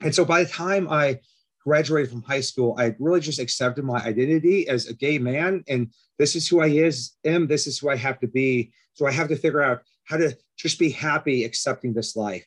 And 0.00 0.14
so 0.14 0.24
by 0.24 0.44
the 0.44 0.50
time 0.50 0.88
I 0.88 1.20
graduated 1.66 2.10
from 2.10 2.22
high 2.22 2.40
school, 2.40 2.76
I 2.78 2.94
really 3.00 3.20
just 3.20 3.40
accepted 3.40 3.84
my 3.84 3.98
identity 4.04 4.68
as 4.68 4.86
a 4.86 4.94
gay 4.94 5.18
man. 5.18 5.64
And 5.68 5.92
this 6.18 6.36
is 6.36 6.46
who 6.46 6.60
I 6.60 6.68
is, 6.68 7.16
am. 7.24 7.48
This 7.48 7.66
is 7.66 7.78
who 7.78 7.90
I 7.90 7.96
have 7.96 8.20
to 8.20 8.28
be. 8.28 8.72
So 8.94 9.06
I 9.06 9.10
have 9.10 9.28
to 9.28 9.36
figure 9.36 9.62
out 9.62 9.82
how 10.04 10.16
to 10.16 10.36
just 10.56 10.78
be 10.78 10.90
happy 10.90 11.44
accepting 11.44 11.92
this 11.92 12.14
life. 12.14 12.46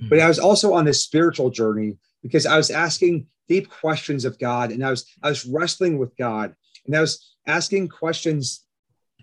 Mm-hmm. 0.00 0.08
But 0.08 0.18
I 0.18 0.28
was 0.28 0.40
also 0.40 0.74
on 0.74 0.84
this 0.84 1.04
spiritual 1.04 1.50
journey 1.50 1.96
because 2.22 2.44
I 2.44 2.56
was 2.56 2.70
asking 2.70 3.28
deep 3.48 3.70
questions 3.70 4.24
of 4.24 4.38
God, 4.38 4.72
and 4.72 4.84
I 4.84 4.90
was 4.90 5.06
I 5.22 5.28
was 5.28 5.46
wrestling 5.46 5.98
with 5.98 6.16
God, 6.16 6.54
and 6.86 6.96
I 6.96 7.00
was 7.00 7.34
asking 7.46 7.88
questions 7.88 8.64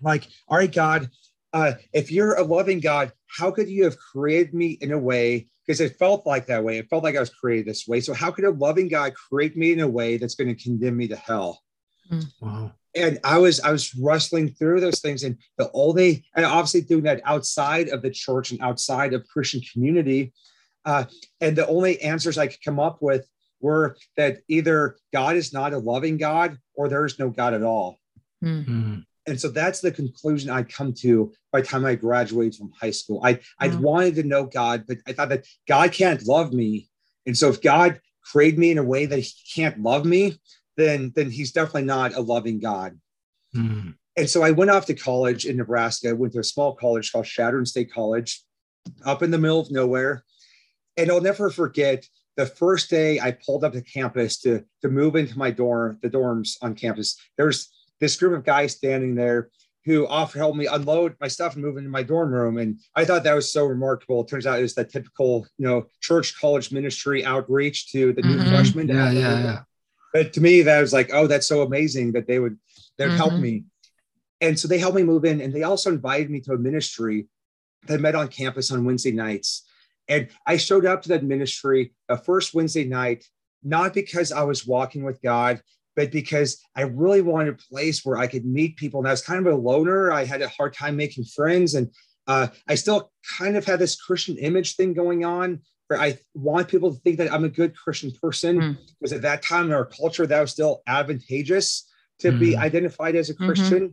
like, 0.02 0.26
"All 0.48 0.56
right, 0.56 0.72
God, 0.72 1.10
uh, 1.52 1.72
if 1.92 2.10
you're 2.10 2.34
a 2.34 2.42
loving 2.42 2.80
God, 2.80 3.12
how 3.26 3.50
could 3.50 3.68
you 3.68 3.84
have 3.84 3.98
created 3.98 4.54
me 4.54 4.78
in 4.80 4.90
a 4.90 4.98
way?" 4.98 5.48
Because 5.66 5.80
it 5.80 5.98
felt 5.98 6.26
like 6.26 6.46
that 6.46 6.62
way. 6.62 6.78
It 6.78 6.88
felt 6.88 7.04
like 7.04 7.16
I 7.16 7.20
was 7.20 7.30
created 7.30 7.66
this 7.66 7.88
way. 7.88 8.00
So 8.00 8.12
how 8.12 8.30
could 8.30 8.44
a 8.44 8.50
loving 8.50 8.88
God 8.88 9.14
create 9.14 9.56
me 9.56 9.72
in 9.72 9.80
a 9.80 9.88
way 9.88 10.18
that's 10.18 10.34
going 10.34 10.54
to 10.54 10.62
condemn 10.62 10.96
me 10.96 11.08
to 11.08 11.16
hell? 11.16 11.62
Hmm. 12.08 12.20
Wow 12.40 12.72
and 12.94 13.18
I 13.24 13.38
was 13.38 13.60
I 13.60 13.72
was 13.72 13.94
wrestling 13.94 14.50
through 14.50 14.80
those 14.80 15.00
things, 15.00 15.24
and 15.24 15.36
the 15.58 15.70
only 15.74 16.24
and 16.36 16.46
obviously 16.46 16.82
doing 16.82 17.04
that 17.04 17.20
outside 17.24 17.88
of 17.88 18.02
the 18.02 18.10
church 18.10 18.52
and 18.52 18.60
outside 18.60 19.12
of 19.12 19.26
Christian 19.26 19.60
community, 19.72 20.32
uh, 20.84 21.04
and 21.40 21.56
the 21.56 21.66
only 21.66 22.00
answers 22.00 22.38
I 22.38 22.46
could 22.46 22.62
come 22.64 22.78
up 22.78 22.98
with 23.00 23.26
were 23.60 23.96
that 24.16 24.38
either 24.48 24.96
God 25.12 25.36
is 25.36 25.52
not 25.52 25.72
a 25.72 25.78
loving 25.78 26.18
God 26.18 26.58
or 26.74 26.88
there 26.88 27.04
is 27.04 27.18
no 27.18 27.30
God 27.30 27.54
at 27.54 27.62
all. 27.62 27.98
Mm-hmm. 28.42 29.00
And 29.26 29.40
so 29.40 29.48
that's 29.48 29.80
the 29.80 29.90
conclusion 29.90 30.50
I 30.50 30.62
come 30.64 30.92
to 30.94 31.32
by 31.50 31.60
the 31.62 31.66
time 31.66 31.84
I 31.84 31.94
graduated 31.94 32.56
from 32.56 32.72
high 32.78 32.90
school. 32.90 33.20
I 33.24 33.40
I 33.58 33.68
mm-hmm. 33.68 33.82
wanted 33.82 34.14
to 34.16 34.22
know 34.22 34.44
God, 34.44 34.84
but 34.86 34.98
I 35.06 35.12
thought 35.12 35.30
that 35.30 35.46
God 35.66 35.92
can't 35.92 36.26
love 36.26 36.52
me. 36.52 36.88
And 37.26 37.36
so 37.36 37.48
if 37.48 37.62
God 37.62 38.00
created 38.22 38.58
me 38.58 38.70
in 38.70 38.78
a 38.78 38.84
way 38.84 39.06
that 39.06 39.18
he 39.18 39.32
can't 39.54 39.80
love 39.80 40.04
me, 40.04 40.38
then 40.76 41.12
then 41.16 41.30
he's 41.30 41.52
definitely 41.52 41.84
not 41.84 42.14
a 42.14 42.20
loving 42.20 42.60
God. 42.60 42.98
Mm-hmm. 43.56 43.90
And 44.16 44.30
so 44.30 44.42
I 44.42 44.50
went 44.50 44.70
off 44.70 44.86
to 44.86 44.94
college 44.94 45.44
in 45.46 45.56
Nebraska. 45.56 46.10
I 46.10 46.12
went 46.12 46.34
to 46.34 46.40
a 46.40 46.44
small 46.44 46.74
college 46.74 47.10
called 47.10 47.26
Chadron 47.26 47.66
State 47.66 47.92
College, 47.92 48.42
up 49.04 49.22
in 49.22 49.30
the 49.30 49.38
middle 49.38 49.60
of 49.60 49.70
nowhere. 49.70 50.24
And 50.96 51.10
I'll 51.10 51.20
never 51.20 51.50
forget 51.50 52.06
the 52.36 52.46
first 52.46 52.90
day 52.90 53.20
I 53.20 53.32
pulled 53.32 53.64
up 53.64 53.72
to 53.72 53.82
campus 53.82 54.38
to 54.40 54.64
to 54.82 54.88
move 54.88 55.16
into 55.16 55.38
my 55.38 55.50
dorm, 55.50 55.98
the 56.02 56.10
dorms 56.10 56.56
on 56.62 56.74
campus, 56.74 57.16
there's 57.36 57.70
this 58.00 58.16
group 58.16 58.36
of 58.36 58.44
guys 58.44 58.72
standing 58.72 59.14
there 59.14 59.50
who 59.84 60.06
offered 60.06 60.38
help 60.38 60.56
me 60.56 60.66
unload 60.66 61.14
my 61.20 61.28
stuff 61.28 61.54
and 61.54 61.64
move 61.64 61.76
into 61.76 61.90
my 61.90 62.02
dorm 62.02 62.32
room. 62.32 62.58
And 62.58 62.80
I 62.94 63.04
thought 63.04 63.24
that 63.24 63.34
was 63.34 63.52
so 63.52 63.66
remarkable. 63.66 64.22
It 64.22 64.28
turns 64.28 64.46
out 64.46 64.58
it 64.58 64.62
was 64.62 64.74
that 64.74 64.90
typical, 64.90 65.46
you 65.58 65.66
know, 65.66 65.86
church 66.00 66.38
college 66.40 66.72
ministry 66.72 67.24
outreach 67.24 67.92
to 67.92 68.12
the 68.14 68.22
new 68.22 68.36
mm-hmm. 68.36 68.48
freshmen. 68.48 68.88
Yeah, 68.88 69.10
yeah, 69.10 69.42
yeah. 69.42 69.60
But 70.14 70.32
to 70.34 70.40
me, 70.40 70.62
that 70.62 70.80
was 70.80 70.92
like, 70.92 71.10
oh, 71.12 71.26
that's 71.26 71.46
so 71.46 71.62
amazing 71.62 72.12
that 72.12 72.26
they 72.26 72.38
would 72.38 72.58
they 72.96 73.04
would 73.04 73.12
mm-hmm. 73.12 73.28
help 73.28 73.34
me. 73.34 73.64
And 74.40 74.58
so 74.58 74.68
they 74.68 74.78
helped 74.78 74.96
me 74.96 75.02
move 75.02 75.24
in. 75.24 75.40
And 75.40 75.52
they 75.52 75.64
also 75.64 75.90
invited 75.90 76.30
me 76.30 76.40
to 76.42 76.52
a 76.52 76.58
ministry 76.58 77.28
that 77.86 78.00
met 78.00 78.14
on 78.14 78.28
campus 78.28 78.70
on 78.70 78.84
Wednesday 78.84 79.12
nights. 79.12 79.66
And 80.08 80.28
I 80.46 80.56
showed 80.56 80.86
up 80.86 81.02
to 81.02 81.08
that 81.10 81.24
ministry 81.24 81.94
the 82.08 82.16
first 82.16 82.54
Wednesday 82.54 82.84
night, 82.84 83.24
not 83.62 83.94
because 83.94 84.32
I 84.32 84.42
was 84.42 84.66
walking 84.66 85.02
with 85.02 85.20
God, 85.22 85.62
but 85.96 86.10
because 86.10 86.60
I 86.76 86.82
really 86.82 87.22
wanted 87.22 87.54
a 87.54 87.74
place 87.74 88.04
where 88.04 88.18
I 88.18 88.26
could 88.26 88.44
meet 88.44 88.76
people. 88.76 89.00
And 89.00 89.08
I 89.08 89.12
was 89.12 89.22
kind 89.22 89.46
of 89.46 89.52
a 89.52 89.56
loner. 89.56 90.12
I 90.12 90.24
had 90.24 90.42
a 90.42 90.48
hard 90.48 90.74
time 90.74 90.96
making 90.96 91.24
friends. 91.24 91.74
And 91.74 91.90
uh, 92.26 92.48
I 92.68 92.74
still 92.74 93.12
kind 93.38 93.56
of 93.56 93.64
had 93.64 93.78
this 93.78 94.00
Christian 94.00 94.36
image 94.38 94.76
thing 94.76 94.92
going 94.94 95.24
on 95.24 95.60
where 95.88 96.00
I 96.00 96.18
want 96.34 96.68
people 96.68 96.92
to 96.92 97.00
think 97.00 97.18
that 97.18 97.32
I'm 97.32 97.44
a 97.44 97.48
good 97.48 97.76
Christian 97.76 98.10
person. 98.20 98.58
Mm. 98.58 98.78
Because 99.00 99.12
at 99.12 99.22
that 99.22 99.42
time 99.42 99.66
in 99.66 99.72
our 99.72 99.84
culture, 99.86 100.26
that 100.26 100.40
was 100.40 100.50
still 100.50 100.82
advantageous 100.86 101.88
to 102.20 102.32
mm. 102.32 102.38
be 102.38 102.56
identified 102.56 103.16
as 103.16 103.30
a 103.30 103.34
mm-hmm. 103.34 103.46
Christian. 103.46 103.82
Mm-hmm. 103.82 103.92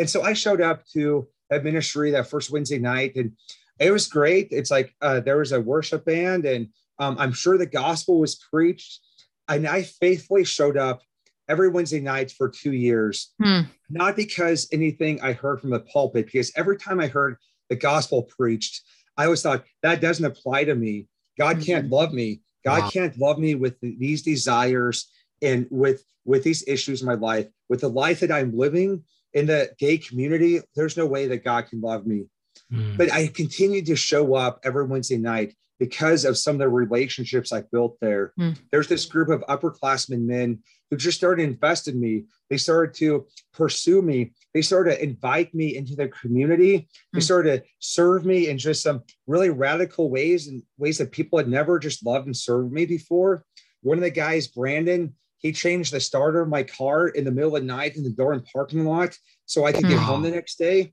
And 0.00 0.10
so 0.10 0.22
I 0.22 0.32
showed 0.32 0.60
up 0.60 0.86
to 0.92 1.28
that 1.50 1.64
ministry 1.64 2.10
that 2.12 2.28
first 2.28 2.50
Wednesday 2.50 2.78
night, 2.78 3.14
and 3.16 3.32
it 3.78 3.90
was 3.90 4.08
great. 4.08 4.48
It's 4.50 4.70
like 4.70 4.94
uh, 5.00 5.20
there 5.20 5.38
was 5.38 5.52
a 5.52 5.60
worship 5.60 6.04
band, 6.04 6.46
and 6.46 6.68
um, 6.98 7.16
I'm 7.18 7.32
sure 7.32 7.58
the 7.58 7.66
gospel 7.66 8.18
was 8.18 8.34
preached. 8.34 9.00
And 9.48 9.66
I 9.66 9.82
faithfully 9.82 10.44
showed 10.44 10.76
up 10.76 11.02
every 11.48 11.68
Wednesday 11.68 12.00
night 12.00 12.30
for 12.30 12.48
two 12.48 12.72
years, 12.72 13.32
hmm. 13.42 13.60
not 13.90 14.16
because 14.16 14.68
anything 14.72 15.20
I 15.20 15.32
heard 15.32 15.60
from 15.60 15.70
the 15.70 15.80
pulpit, 15.80 16.26
because 16.26 16.52
every 16.56 16.76
time 16.76 17.00
I 17.00 17.06
heard 17.06 17.36
the 17.68 17.76
gospel 17.76 18.22
preached, 18.22 18.82
I 19.16 19.24
always 19.24 19.42
thought 19.42 19.64
that 19.82 20.00
doesn't 20.00 20.24
apply 20.24 20.64
to 20.64 20.74
me. 20.74 21.06
God 21.38 21.56
mm-hmm. 21.56 21.64
can't 21.64 21.90
love 21.90 22.12
me. 22.12 22.40
God 22.64 22.82
wow. 22.82 22.90
can't 22.90 23.18
love 23.18 23.38
me 23.38 23.54
with 23.54 23.76
these 23.80 24.22
desires 24.22 25.10
and 25.42 25.66
with 25.70 26.04
with 26.24 26.42
these 26.42 26.66
issues 26.66 27.02
in 27.02 27.06
my 27.06 27.14
life, 27.14 27.46
with 27.68 27.80
the 27.80 27.88
life 27.88 28.20
that 28.20 28.32
I'm 28.32 28.56
living 28.56 29.04
in 29.34 29.46
the 29.46 29.70
gay 29.78 29.98
community. 29.98 30.60
There's 30.74 30.96
no 30.96 31.06
way 31.06 31.26
that 31.28 31.44
God 31.44 31.66
can 31.68 31.80
love 31.80 32.06
me. 32.06 32.24
Mm. 32.72 32.96
But 32.96 33.12
I 33.12 33.26
continued 33.26 33.86
to 33.86 33.96
show 33.96 34.34
up 34.34 34.60
every 34.64 34.86
Wednesday 34.86 35.18
night 35.18 35.54
because 35.78 36.24
of 36.24 36.38
some 36.38 36.54
of 36.54 36.60
the 36.60 36.68
relationships 36.68 37.52
I 37.52 37.62
built 37.72 37.98
there. 38.00 38.32
Mm. 38.38 38.56
There's 38.70 38.88
this 38.88 39.04
group 39.04 39.28
of 39.28 39.42
upperclassmen 39.42 40.22
men 40.22 40.60
who 40.94 40.98
just 40.98 41.18
started 41.18 41.42
to 41.42 41.48
invest 41.48 41.88
in 41.88 41.98
me. 41.98 42.22
They 42.48 42.56
started 42.56 42.94
to 42.98 43.26
pursue 43.52 44.00
me. 44.00 44.30
They 44.52 44.62
started 44.62 44.94
to 44.94 45.02
invite 45.02 45.52
me 45.52 45.76
into 45.76 45.96
their 45.96 46.08
community. 46.08 46.78
Mm. 46.78 46.86
They 47.14 47.20
started 47.20 47.62
to 47.62 47.68
serve 47.80 48.24
me 48.24 48.48
in 48.48 48.58
just 48.58 48.84
some 48.84 49.02
really 49.26 49.50
radical 49.50 50.08
ways 50.08 50.46
and 50.46 50.62
ways 50.78 50.98
that 50.98 51.10
people 51.10 51.36
had 51.36 51.48
never 51.48 51.80
just 51.80 52.06
loved 52.06 52.26
and 52.26 52.36
served 52.36 52.72
me 52.72 52.86
before. 52.86 53.44
One 53.82 53.98
of 53.98 54.04
the 54.04 54.10
guys, 54.10 54.46
Brandon, 54.46 55.14
he 55.38 55.50
changed 55.50 55.92
the 55.92 55.98
starter 55.98 56.42
of 56.42 56.48
my 56.48 56.62
car 56.62 57.08
in 57.08 57.24
the 57.24 57.32
middle 57.32 57.56
of 57.56 57.62
the 57.62 57.66
night 57.66 57.96
in 57.96 58.04
the 58.04 58.10
door 58.10 58.32
and 58.32 58.46
parking 58.52 58.84
lot 58.84 59.18
so 59.46 59.64
I 59.64 59.72
could 59.72 59.88
get 59.88 59.98
mm. 59.98 60.04
home 60.04 60.22
the 60.22 60.30
next 60.30 60.58
day. 60.58 60.92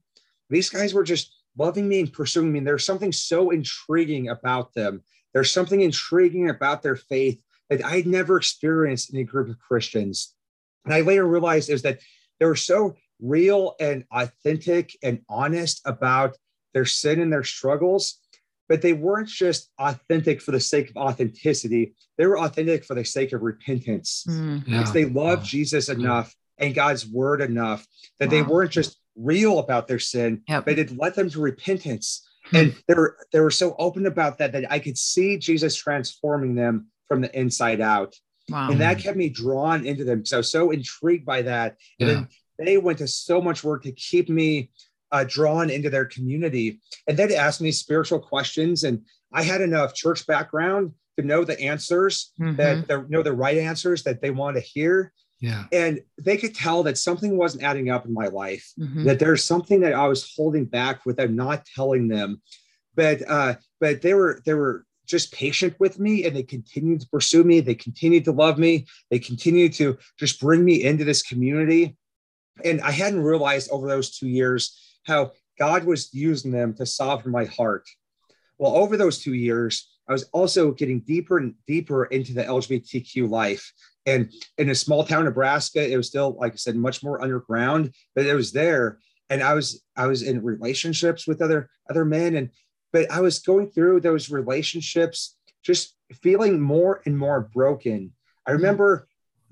These 0.50 0.72
guys 0.72 0.96
were 0.96 1.04
just 1.04 1.32
loving 1.60 1.88
me 1.88 2.00
and 2.00 2.12
pursuing 2.12 2.52
me. 2.52 2.58
And 2.58 2.68
there's 2.68 2.86
something 2.88 3.12
so 3.12 3.52
intriguing 3.52 4.30
about 4.30 4.74
them. 4.74 5.04
There's 5.32 5.54
something 5.54 5.82
intriguing 5.82 6.50
about 6.50 6.82
their 6.82 6.96
faith 6.96 7.40
that 7.72 7.84
I 7.86 7.96
had 7.96 8.06
never 8.06 8.38
experienced 8.38 9.14
in 9.14 9.20
a 9.20 9.24
group 9.24 9.50
of 9.50 9.58
Christians. 9.58 10.36
And 10.84 10.94
I 10.94 11.02
later 11.02 11.26
realized 11.26 11.70
is 11.70 11.82
that 11.84 12.00
they 12.40 12.46
were 12.46 12.56
so 12.56 12.96
real 13.22 13.76
and 13.80 14.04
authentic 14.12 14.98
and 15.02 15.22
honest 15.30 15.82
about 15.86 16.36
their 16.74 16.86
sin 16.86 17.22
and 17.22 17.32
their 17.32 17.46
struggles, 17.46 18.20
but 18.68 18.82
they 18.82 18.92
weren't 18.92 19.30
just 19.30 19.70
authentic 19.80 20.42
for 20.42 20.52
the 20.52 20.60
sake 20.60 20.90
of 20.90 20.98
authenticity. 20.98 21.96
They 22.18 22.26
were 22.26 22.40
authentic 22.40 22.84
for 22.84 22.94
the 22.94 23.06
sake 23.06 23.32
of 23.32 23.42
repentance. 23.42 24.26
Mm. 24.28 24.68
Yeah. 24.68 24.80
Because 24.80 24.94
they 24.94 25.06
loved 25.06 25.44
wow. 25.44 25.48
Jesus 25.48 25.88
enough 25.88 26.36
and 26.58 26.76
God's 26.76 27.08
word 27.08 27.40
enough 27.40 27.88
that 28.20 28.28
wow. 28.28 28.32
they 28.32 28.42
weren't 28.42 28.72
just 28.72 28.98
real 29.16 29.60
about 29.60 29.88
their 29.88 30.00
sin, 30.00 30.42
yep. 30.50 30.66
but 30.66 30.78
it 30.78 30.98
led 30.98 31.16
them 31.16 31.30
to 31.30 31.40
repentance. 31.40 32.28
Hmm. 32.48 32.56
And 32.56 32.76
they 32.88 32.96
were 32.96 33.18
they 33.32 33.40
were 33.40 33.52
so 33.52 33.76
open 33.80 34.08
about 34.08 34.40
that 34.40 34.52
that 34.52 34.70
I 34.70 34.80
could 34.80 34.98
see 34.98 35.38
Jesus 35.38 35.76
transforming 35.76 36.56
them 36.56 36.90
from 37.12 37.19
the 37.19 37.38
inside 37.38 37.82
out. 37.82 38.15
Wow. 38.47 38.71
And 38.71 38.80
that 38.80 39.00
kept 39.00 39.17
me 39.17 39.28
drawn 39.28 39.86
into 39.86 40.06
them 40.06 40.19
because 40.19 40.32
I 40.32 40.38
was 40.38 40.50
so 40.50 40.71
intrigued 40.71 41.26
by 41.26 41.41
that. 41.41 41.76
And 42.00 42.10
then 42.10 42.28
they 42.58 42.78
went 42.78 43.00
to 43.00 43.08
so 43.10 43.41
much 43.41 43.65
work 43.65 43.84
to 43.84 43.91
keep 43.91 44.30
me 44.30 44.69
uh, 45.12 45.26
drawn 45.28 45.69
into 45.69 45.89
their 45.89 46.06
community. 46.06 46.80
And 47.06 47.17
then 47.17 47.34
asked 47.34 47.60
me 47.60 47.74
spiritual 47.74 48.19
questions. 48.19 48.86
And 48.86 49.02
I 49.34 49.43
had 49.43 49.60
enough 49.60 49.93
church 49.93 50.26
background 50.26 50.93
to 51.19 51.26
know 51.26 51.43
the 51.43 51.60
answers 51.60 52.32
mm-hmm. 52.39 52.56
that 52.56 52.88
they 52.88 52.95
know 53.10 53.24
the 53.24 53.34
right 53.34 53.58
answers 53.58 54.04
that 54.04 54.21
they 54.21 54.32
want 54.32 54.56
to 54.56 54.62
hear. 54.62 55.12
Yeah. 55.41 55.65
And 55.74 56.00
they 56.17 56.38
could 56.38 56.56
tell 56.56 56.84
that 56.84 56.97
something 56.97 57.36
wasn't 57.36 57.63
adding 57.63 57.89
up 57.89 58.06
in 58.06 58.13
my 58.13 58.28
life, 58.28 58.71
mm-hmm. 58.80 59.04
that 59.04 59.19
there's 59.19 59.43
something 59.43 59.82
that 59.82 59.93
I 59.93 60.08
was 60.08 60.34
holding 60.34 60.63
back 60.63 61.06
with 61.06 61.17
them 61.17 61.36
not 61.36 61.65
telling 61.76 62.08
them. 62.08 62.41
But 62.95 63.28
uh, 63.28 63.56
but 63.82 64.02
they 64.02 64.13
were 64.13 64.41
they 64.45 64.54
were 64.54 64.86
just 65.08 65.34
patient 65.34 65.76
with 65.80 66.00
me 66.00 66.26
and 66.26 66.36
they 66.36 66.44
continued 66.44 67.02
to 67.02 67.08
pursue 67.10 67.44
me. 67.44 67.60
They 67.60 67.76
continued 67.76 68.26
to 68.26 68.32
love 68.32 68.58
me. 68.58 68.88
They 69.10 69.20
continued 69.20 69.74
to 69.74 69.98
just 70.18 70.40
bring 70.40 70.64
me 70.64 70.84
into 70.84 71.04
this 71.04 71.22
community. 71.22 71.98
And 72.64 72.82
I 72.82 72.92
hadn't 72.92 73.22
realized 73.22 73.70
over 73.72 73.88
those 73.88 74.18
two 74.18 74.28
years 74.28 75.00
how 75.06 75.32
God 75.58 75.84
was 75.84 76.14
using 76.14 76.52
them 76.52 76.74
to 76.76 76.86
soften 76.86 77.32
my 77.32 77.46
heart. 77.46 77.88
Well, 78.58 78.76
over 78.76 78.98
those 78.98 79.20
two 79.20 79.34
years, 79.34 79.88
I 80.08 80.14
was 80.14 80.24
also 80.34 80.72
getting 80.72 81.00
deeper 81.00 81.38
and 81.38 81.56
deeper 81.68 82.06
into 82.06 82.34
the 82.34 82.44
LGBTQ 82.44 83.30
life. 83.30 83.72
And 84.06 84.32
in 84.58 84.70
a 84.70 84.76
small 84.76 85.04
town, 85.04 85.26
Nebraska, 85.26 85.88
it 85.88 85.96
was 85.96 86.08
still, 86.08 86.36
like 86.40 86.54
I 86.54 86.56
said, 86.56 86.76
much 86.76 87.04
more 87.04 87.22
underground, 87.22 87.94
but 88.16 88.26
it 88.26 88.34
was 88.34 88.52
there. 88.52 89.00
And 89.30 89.42
I 89.42 89.54
was 89.54 89.84
I 89.96 90.08
was 90.08 90.24
in 90.24 90.44
relationships 90.44 91.26
with 91.26 91.42
other 91.42 91.70
other 91.90 92.04
men, 92.04 92.36
and 92.36 92.50
but 92.91 93.12
I 93.12 93.21
was 93.21 93.39
going 93.39 93.71
through 93.71 94.01
those 94.01 94.30
relationships, 94.30 95.38
just 95.63 95.95
feeling 96.21 96.60
more 96.60 97.01
and 97.06 97.17
more 97.17 97.49
broken. 97.54 98.13
I 98.45 98.51
remember 98.51 99.08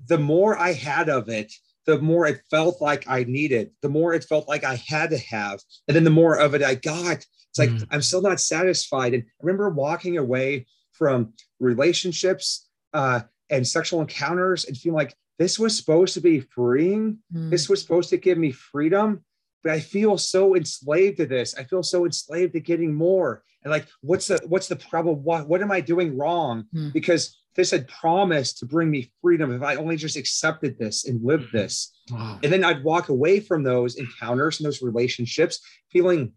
the 0.06 0.18
more 0.18 0.58
I 0.58 0.72
had 0.72 1.08
of 1.08 1.28
it, 1.28 1.52
the 1.86 2.00
more 2.00 2.26
it 2.26 2.42
felt 2.50 2.80
like 2.80 3.08
I 3.08 3.24
needed, 3.24 3.70
the 3.82 3.88
more 3.88 4.12
it 4.14 4.24
felt 4.24 4.48
like 4.48 4.64
I 4.64 4.76
had 4.76 5.10
to 5.10 5.18
have, 5.18 5.60
and 5.88 5.94
then 5.96 6.04
the 6.04 6.10
more 6.10 6.38
of 6.38 6.54
it 6.54 6.62
I 6.62 6.74
got. 6.74 7.24
It's 7.50 7.58
like 7.58 7.70
mm. 7.70 7.86
I'm 7.90 8.02
still 8.02 8.22
not 8.22 8.40
satisfied. 8.40 9.14
And 9.14 9.24
I 9.24 9.42
remember 9.42 9.70
walking 9.70 10.18
away 10.18 10.66
from 10.92 11.32
relationships 11.58 12.68
uh, 12.92 13.22
and 13.48 13.66
sexual 13.66 14.00
encounters 14.00 14.66
and 14.66 14.76
feeling 14.76 14.96
like 14.96 15.14
this 15.38 15.58
was 15.58 15.76
supposed 15.76 16.14
to 16.14 16.20
be 16.20 16.40
freeing. 16.40 17.18
Mm. 17.34 17.50
This 17.50 17.68
was 17.68 17.80
supposed 17.80 18.10
to 18.10 18.18
give 18.18 18.38
me 18.38 18.52
freedom. 18.52 19.24
But 19.62 19.72
I 19.72 19.80
feel 19.80 20.16
so 20.16 20.56
enslaved 20.56 21.18
to 21.18 21.26
this. 21.26 21.54
I 21.54 21.64
feel 21.64 21.82
so 21.82 22.06
enslaved 22.06 22.54
to 22.54 22.60
getting 22.60 22.94
more. 22.94 23.42
And 23.62 23.70
like, 23.70 23.86
what's 24.00 24.28
the 24.28 24.40
what's 24.46 24.68
the 24.68 24.76
problem? 24.76 25.22
What 25.22 25.48
what 25.48 25.60
am 25.60 25.70
I 25.70 25.80
doing 25.80 26.16
wrong? 26.16 26.64
Mm. 26.74 26.92
Because 26.92 27.36
this 27.56 27.70
had 27.70 27.88
promised 27.88 28.58
to 28.58 28.66
bring 28.66 28.90
me 28.90 29.12
freedom 29.20 29.52
if 29.52 29.62
I 29.62 29.74
only 29.74 29.96
just 29.96 30.16
accepted 30.16 30.78
this 30.78 31.06
and 31.06 31.22
lived 31.22 31.50
hmm. 31.50 31.56
this. 31.56 31.92
Wow. 32.10 32.38
And 32.42 32.52
then 32.52 32.62
I'd 32.62 32.84
walk 32.84 33.08
away 33.08 33.40
from 33.40 33.62
those 33.62 33.96
encounters 33.96 34.60
and 34.60 34.66
those 34.66 34.82
relationships 34.82 35.60
feeling 35.90 36.32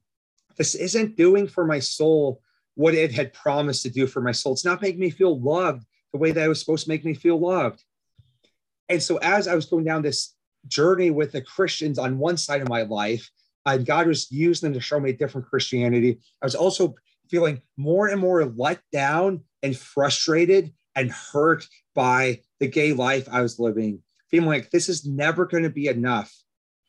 this 0.58 0.76
isn't 0.76 1.16
doing 1.16 1.48
for 1.48 1.66
my 1.66 1.80
soul 1.80 2.42
what 2.76 2.96
it 2.96 3.12
had 3.12 3.34
promised 3.34 3.84
to 3.84 3.90
do 3.90 4.08
for 4.08 4.22
my 4.22 4.32
soul. 4.32 4.54
It's 4.54 4.66
not 4.66 4.82
making 4.82 5.00
me 5.00 5.12
feel 5.12 5.40
loved 5.40 5.86
the 6.12 6.18
way 6.18 6.32
that 6.32 6.44
it 6.44 6.50
was 6.50 6.60
supposed 6.60 6.86
to 6.86 6.90
make 6.90 7.06
me 7.06 7.14
feel 7.14 7.40
loved. 7.40 7.84
And 8.90 9.02
so, 9.02 9.18
as 9.18 9.48
I 9.48 9.56
was 9.56 9.66
going 9.66 9.86
down 9.86 10.02
this 10.02 10.36
journey 10.68 11.12
with 11.12 11.32
the 11.32 11.42
Christians 11.42 12.00
on 12.00 12.20
one 12.20 12.38
side 12.38 12.62
of 12.62 12.70
my 12.70 12.84
life, 12.84 13.30
and 13.66 13.86
God 13.86 14.08
was 14.08 14.32
using 14.32 14.68
them 14.68 14.74
to 14.74 14.82
show 14.82 15.00
me 15.00 15.12
a 15.12 15.18
different 15.18 15.48
Christianity, 15.48 16.20
I 16.42 16.46
was 16.46 16.56
also 16.56 16.96
feeling 17.30 17.62
more 17.78 18.08
and 18.08 18.20
more 18.20 18.46
let 18.46 18.80
down 18.92 19.42
and 19.62 19.76
frustrated 19.76 20.74
and 20.96 21.12
hurt 21.12 21.68
by 21.96 22.42
the 22.60 22.68
gay 22.68 22.94
life 22.94 23.28
I 23.32 23.42
was 23.42 23.60
living, 23.60 24.02
feeling 24.30 24.50
like 24.50 24.70
this 24.72 24.90
is 24.90 25.06
never 25.06 25.46
going 25.46 25.64
to 25.64 25.70
be 25.70 25.88
enough. 25.88 26.34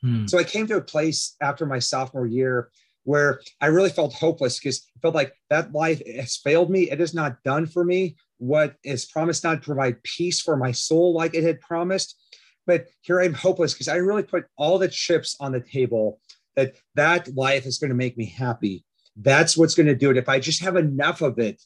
Hmm. 0.02 0.26
So 0.26 0.38
I 0.38 0.44
came 0.44 0.66
to 0.66 0.76
a 0.76 0.82
place 0.82 1.36
after 1.40 1.64
my 1.66 1.78
sophomore 1.78 2.26
year 2.26 2.70
where 3.04 3.40
I 3.60 3.66
really 3.66 3.90
felt 3.90 4.14
hopeless 4.14 4.58
because 4.58 4.86
I 4.96 5.00
felt 5.00 5.14
like 5.14 5.34
that 5.50 5.72
life 5.72 6.02
has 6.16 6.36
failed 6.36 6.70
me. 6.70 6.90
It 6.90 7.00
is 7.00 7.14
not 7.14 7.42
done 7.44 7.66
for 7.66 7.84
me. 7.84 8.16
What 8.38 8.76
is 8.82 9.06
promised 9.06 9.44
not 9.44 9.54
to 9.56 9.66
provide 9.66 10.02
peace 10.02 10.40
for 10.40 10.56
my 10.56 10.72
soul 10.72 11.14
like 11.14 11.34
it 11.34 11.44
had 11.44 11.60
promised. 11.60 12.18
But 12.66 12.86
here 13.02 13.20
I'm 13.20 13.34
hopeless 13.34 13.74
because 13.74 13.88
I 13.88 13.96
really 13.96 14.22
put 14.22 14.46
all 14.56 14.78
the 14.78 14.88
chips 14.88 15.36
on 15.40 15.52
the 15.52 15.60
table 15.60 16.20
that 16.56 16.74
that 16.94 17.28
life 17.34 17.66
is 17.66 17.78
going 17.78 17.90
to 17.90 17.96
make 17.96 18.16
me 18.16 18.26
happy. 18.26 18.84
That's 19.16 19.56
what's 19.56 19.74
going 19.74 19.86
to 19.86 19.94
do 19.94 20.10
it. 20.10 20.16
If 20.16 20.28
I 20.28 20.40
just 20.40 20.62
have 20.62 20.76
enough 20.76 21.20
of 21.20 21.38
it, 21.38 21.62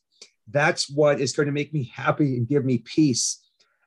that's 0.51 0.91
what 0.91 1.21
is 1.21 1.33
going 1.33 1.47
to 1.47 1.53
make 1.53 1.73
me 1.73 1.91
happy 1.95 2.37
and 2.37 2.49
give 2.49 2.65
me 2.65 2.79
peace. 2.79 3.43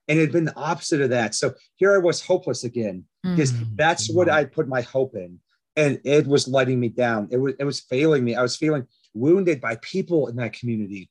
And 0.08 0.17
it 0.17 0.21
had 0.24 0.32
been 0.32 0.45
the 0.45 0.56
opposite 0.58 1.02
of 1.02 1.12
that. 1.12 1.36
So 1.36 1.54
here 1.76 1.93
I 1.93 2.00
was 2.00 2.21
hopeless 2.26 2.63
again 2.63 3.06
because 3.24 3.52
Mm. 3.54 3.76
that's 3.76 4.10
what 4.10 4.30
I 4.30 4.45
put 4.45 4.67
my 4.67 4.82
hope 4.82 5.15
in. 5.15 5.39
And 5.76 6.00
it 6.04 6.26
was 6.28 6.47
letting 6.47 6.80
me 6.80 6.89
down. 6.89 7.30
It 7.32 7.38
was, 7.38 7.54
it 7.60 7.63
was 7.63 7.82
failing 7.82 8.24
me. 8.24 8.36
I 8.36 8.41
was 8.41 8.58
feeling 8.58 8.88
wounded 9.13 9.62
by 9.62 9.76
people 9.82 10.28
in 10.28 10.36
that 10.38 10.54
community. 10.54 11.11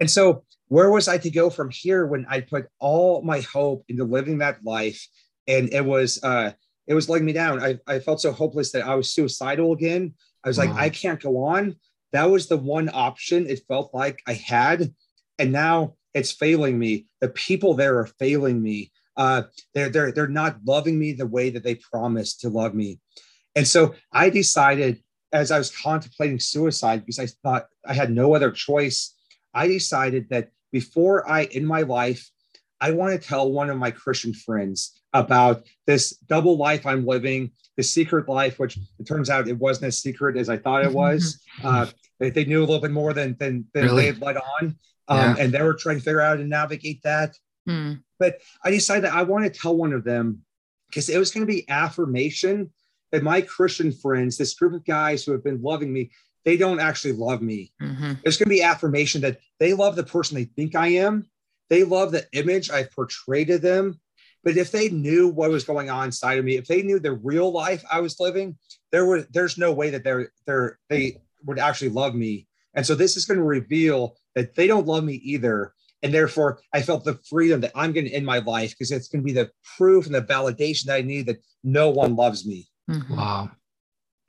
And 0.00 0.10
so, 0.10 0.44
where 0.68 0.90
was 0.90 1.08
I 1.08 1.18
to 1.18 1.30
go 1.30 1.50
from 1.50 1.70
here 1.70 2.06
when 2.06 2.26
I 2.28 2.40
put 2.40 2.66
all 2.78 3.22
my 3.22 3.40
hope 3.40 3.84
into 3.88 4.04
living 4.04 4.38
that 4.38 4.64
life? 4.64 5.04
And 5.46 5.72
it 5.72 5.84
was, 5.84 6.22
uh, 6.22 6.52
it 6.86 6.94
was 6.94 7.08
letting 7.08 7.26
me 7.26 7.32
down. 7.32 7.62
I, 7.62 7.78
I 7.86 7.98
felt 7.98 8.20
so 8.20 8.32
hopeless 8.32 8.72
that 8.72 8.86
I 8.86 8.94
was 8.94 9.10
suicidal 9.10 9.72
again. 9.72 10.14
I 10.44 10.48
was 10.48 10.58
like, 10.58 10.70
I 10.70 10.88
can't 10.88 11.20
go 11.20 11.44
on. 11.44 11.76
That 12.12 12.30
was 12.30 12.46
the 12.46 12.56
one 12.56 12.88
option 12.92 13.48
it 13.48 13.62
felt 13.68 13.92
like 13.92 14.22
I 14.26 14.34
had. 14.34 14.94
And 15.38 15.52
now 15.52 15.94
it's 16.14 16.32
failing 16.32 16.78
me. 16.78 17.06
The 17.20 17.28
people 17.28 17.74
there 17.74 17.98
are 17.98 18.06
failing 18.06 18.62
me. 18.62 18.92
Uh, 19.16 19.42
they're, 19.74 19.88
they're, 19.88 20.12
they're 20.12 20.28
not 20.28 20.58
loving 20.64 20.98
me 20.98 21.12
the 21.12 21.26
way 21.26 21.50
that 21.50 21.62
they 21.62 21.74
promised 21.74 22.40
to 22.40 22.48
love 22.48 22.74
me. 22.74 23.00
And 23.54 23.66
so 23.66 23.94
I 24.12 24.30
decided 24.30 25.02
as 25.32 25.50
I 25.50 25.58
was 25.58 25.70
contemplating 25.70 26.40
suicide, 26.40 27.00
because 27.00 27.18
I 27.18 27.26
thought 27.42 27.66
I 27.86 27.94
had 27.94 28.10
no 28.10 28.34
other 28.34 28.50
choice, 28.50 29.14
I 29.54 29.66
decided 29.66 30.28
that 30.30 30.50
before 30.72 31.28
I, 31.28 31.44
in 31.44 31.64
my 31.64 31.82
life, 31.82 32.28
I 32.80 32.92
want 32.92 33.20
to 33.20 33.26
tell 33.28 33.50
one 33.50 33.68
of 33.70 33.76
my 33.76 33.90
Christian 33.90 34.32
friends 34.32 35.02
about 35.12 35.64
this 35.86 36.16
double 36.28 36.56
life 36.56 36.86
I'm 36.86 37.04
living, 37.04 37.50
the 37.76 37.82
secret 37.82 38.28
life, 38.28 38.58
which 38.58 38.78
it 38.98 39.06
turns 39.06 39.28
out 39.28 39.48
it 39.48 39.58
wasn't 39.58 39.86
as 39.86 39.98
secret 39.98 40.36
as 40.36 40.48
I 40.48 40.56
thought 40.56 40.84
it 40.84 40.92
was. 40.92 41.42
Uh, 41.62 41.86
they, 42.18 42.30
they 42.30 42.44
knew 42.44 42.60
a 42.60 42.66
little 42.66 42.80
bit 42.80 42.90
more 42.90 43.12
than 43.12 43.36
than, 43.38 43.66
than 43.74 43.84
Really? 43.84 44.02
they 44.02 44.06
had 44.06 44.22
let 44.22 44.36
on, 44.36 44.76
um, 45.08 45.18
Yeah. 45.18 45.36
and 45.38 45.52
they 45.52 45.62
were 45.62 45.74
trying 45.74 45.98
to 45.98 46.02
figure 46.02 46.20
out 46.20 46.36
how 46.36 46.42
to 46.42 46.48
navigate 46.48 47.02
that. 47.02 47.36
Mm. 47.68 48.02
I 48.64 48.70
decided 48.70 49.04
that 49.04 49.14
I 49.14 49.22
want 49.22 49.44
to 49.44 49.60
tell 49.60 49.76
one 49.76 49.92
of 49.92 50.04
them 50.04 50.42
because 50.88 51.08
it 51.08 51.18
was 51.18 51.30
going 51.30 51.46
to 51.46 51.52
be 51.52 51.68
affirmation 51.68 52.70
that 53.12 53.22
my 53.22 53.40
Christian 53.40 53.92
friends, 53.92 54.36
this 54.38 54.54
group 54.54 54.72
of 54.74 54.84
guys 54.84 55.24
who 55.24 55.32
have 55.32 55.42
been 55.44 55.60
loving 55.62 55.92
me, 55.92 56.10
they 56.44 56.56
don't 56.56 56.80
actually 56.80 57.12
love 57.12 57.42
me. 57.42 57.72
Mhm. 57.80 58.22
There's 58.22 58.36
going 58.36 58.46
to 58.46 58.54
be 58.54 58.62
affirmation 58.62 59.20
that 59.22 59.40
they 59.58 59.74
love 59.74 59.96
the 59.96 60.04
person 60.04 60.36
they 60.36 60.44
think 60.44 60.74
I 60.74 60.88
am. 60.88 61.26
They 61.68 61.84
love 61.84 62.12
the 62.12 62.26
image 62.32 62.70
I've 62.70 62.90
portrayed 62.92 63.48
to 63.48 63.58
them. 63.58 64.00
But 64.42 64.56
if 64.56 64.72
they 64.72 64.88
knew 64.88 65.28
what 65.28 65.50
was 65.50 65.64
going 65.64 65.90
on 65.90 66.06
inside 66.06 66.38
of 66.38 66.44
me, 66.44 66.56
if 66.56 66.66
they 66.66 66.82
knew 66.82 66.98
the 66.98 67.12
real 67.12 67.52
life 67.52 67.84
I 67.90 68.00
was 68.00 68.18
living, 68.18 68.56
there 68.90 69.04
was 69.04 69.26
there's 69.30 69.58
no 69.58 69.70
way 69.72 69.90
that 69.90 70.02
they're 70.02 70.32
they're 70.46 70.78
they 70.88 71.18
would 71.44 71.58
actually 71.58 71.90
love 71.90 72.14
me. 72.14 72.46
And 72.74 72.86
so 72.86 72.94
this 72.94 73.16
is 73.16 73.24
going 73.26 73.38
to 73.38 73.44
reveal 73.44 74.16
that 74.34 74.54
they 74.54 74.66
don't 74.66 74.86
love 74.86 75.04
me 75.04 75.14
either. 75.16 75.74
And 76.02 76.14
therefore, 76.14 76.60
I 76.72 76.80
felt 76.80 77.04
the 77.04 77.18
freedom 77.28 77.60
that 77.60 77.72
I'm 77.74 77.92
going 77.92 78.06
to 78.06 78.12
end 78.12 78.24
my 78.24 78.38
life 78.38 78.70
because 78.70 78.90
it's 78.90 79.08
going 79.08 79.20
to 79.22 79.26
be 79.26 79.32
the 79.32 79.50
proof 79.76 80.06
and 80.06 80.14
the 80.14 80.22
validation 80.22 80.84
that 80.86 80.96
I 80.96 81.02
need 81.02 81.26
that 81.26 81.42
no 81.62 81.90
one 81.90 82.16
loves 82.16 82.46
me. 82.46 82.68
Mhm. 82.88 83.16
Wow. 83.16 83.50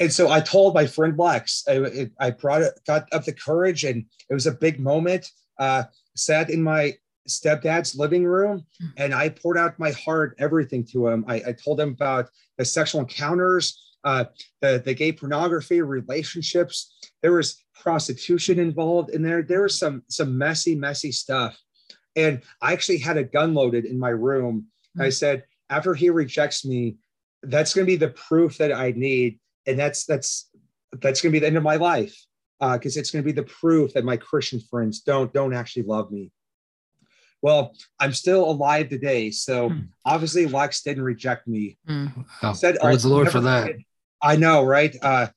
And 0.01 0.11
so 0.11 0.31
I 0.31 0.41
told 0.41 0.73
my 0.73 0.87
friend 0.87 1.15
Lex, 1.17 1.63
I, 1.69 2.09
I 2.19 2.31
brought 2.31 2.63
it, 2.63 2.73
got 2.87 3.07
up 3.13 3.23
the 3.23 3.33
courage, 3.33 3.83
and 3.83 4.03
it 4.29 4.33
was 4.33 4.47
a 4.47 4.51
big 4.51 4.79
moment. 4.79 5.29
Uh, 5.59 5.83
sat 6.15 6.49
in 6.49 6.63
my 6.63 6.95
stepdad's 7.29 7.95
living 7.95 8.25
room, 8.25 8.65
and 8.97 9.13
I 9.13 9.29
poured 9.29 9.59
out 9.59 9.77
my 9.77 9.91
heart, 9.91 10.35
everything 10.39 10.83
to 10.85 11.07
him. 11.07 11.23
I, 11.27 11.35
I 11.35 11.53
told 11.53 11.79
him 11.79 11.89
about 11.89 12.29
the 12.57 12.65
sexual 12.65 13.01
encounters, 13.01 13.79
uh, 14.03 14.25
the 14.61 14.81
the 14.83 14.95
gay 14.95 15.11
pornography, 15.11 15.83
relationships. 15.83 16.95
There 17.21 17.33
was 17.33 17.63
prostitution 17.79 18.57
involved 18.57 19.11
in 19.11 19.21
there. 19.21 19.43
There 19.43 19.61
was 19.61 19.77
some 19.77 20.01
some 20.07 20.35
messy, 20.35 20.73
messy 20.73 21.11
stuff. 21.11 21.55
And 22.15 22.41
I 22.59 22.73
actually 22.73 22.97
had 22.97 23.17
a 23.17 23.23
gun 23.23 23.53
loaded 23.53 23.85
in 23.85 23.99
my 23.99 24.09
room. 24.09 24.65
I 24.99 25.09
said, 25.09 25.43
after 25.69 25.93
he 25.93 26.09
rejects 26.09 26.65
me, 26.65 26.97
that's 27.43 27.73
going 27.73 27.85
to 27.85 27.91
be 27.91 27.95
the 27.95 28.09
proof 28.09 28.57
that 28.57 28.73
I 28.73 28.93
need 28.95 29.39
and 29.67 29.77
that's 29.79 30.05
that's 30.05 30.49
that's 31.01 31.21
going 31.21 31.31
to 31.31 31.35
be 31.35 31.39
the 31.39 31.47
end 31.47 31.57
of 31.57 31.63
my 31.63 31.75
life 31.77 32.15
because 32.59 32.97
it's 32.97 33.09
going 33.11 33.23
to 33.23 33.25
be 33.25 33.31
the 33.31 33.43
proof 33.47 33.93
that 33.93 34.03
my 34.05 34.17
christian 34.17 34.59
friends 34.59 35.01
don't 35.01 35.33
don't 35.33 35.53
actually 35.53 35.83
love 35.83 36.11
me. 36.11 36.31
Well 37.41 37.73
i'm 37.99 38.13
still 38.13 38.49
alive 38.49 38.89
today 38.89 39.31
so 39.31 39.69
Hmm. 39.69 39.79
obviously 40.05 40.45
lex 40.47 40.81
didn't 40.83 41.03
reject 41.03 41.47
me. 41.47 41.77
Mm. 41.87 42.25
Oh, 42.43 42.53
said 42.53 42.77
praise 42.79 43.03
the 43.03 43.09
Lord 43.09 43.25
never 43.25 43.37
for 43.39 43.41
that. 43.45 43.67
forget-" 43.67 43.79
i 44.21 44.35
know 44.35 44.63
right? 44.63 44.95
Uh 45.01 45.27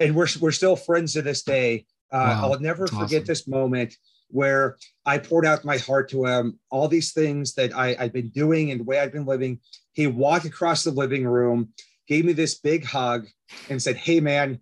and 0.00 0.14
we're 0.14 0.28
we're 0.40 0.50
still 0.52 0.76
friends 0.76 1.12
to 1.14 1.22
this 1.22 1.42
day. 1.42 1.86
Uh 2.12 2.36
Wow, 2.40 2.52
i'll 2.52 2.60
never 2.60 2.84
that's 2.86 2.90
forget 2.98 3.22
awesome. 3.22 3.24
this 3.26 3.48
moment 3.48 3.94
where 4.30 4.76
i 5.06 5.16
poured 5.18 5.46
out 5.46 5.64
my 5.64 5.78
heart 5.78 6.08
to 6.10 6.24
him. 6.26 6.58
All 6.70 6.88
these 6.88 7.12
things 7.12 7.54
that 7.54 7.74
i 7.74 7.96
i've 7.98 8.12
been 8.12 8.28
doing 8.30 8.70
and 8.70 8.80
the 8.80 8.84
way 8.84 8.98
i've 8.98 9.12
been 9.12 9.26
living. 9.26 9.60
He 9.92 10.06
walked 10.06 10.44
across 10.44 10.82
the 10.84 10.90
living 10.90 11.24
room 11.26 11.70
gave 12.08 12.24
me 12.24 12.32
this 12.32 12.54
big 12.56 12.84
hug 12.84 13.26
and 13.68 13.80
said 13.82 13.96
hey 13.96 14.20
man 14.20 14.60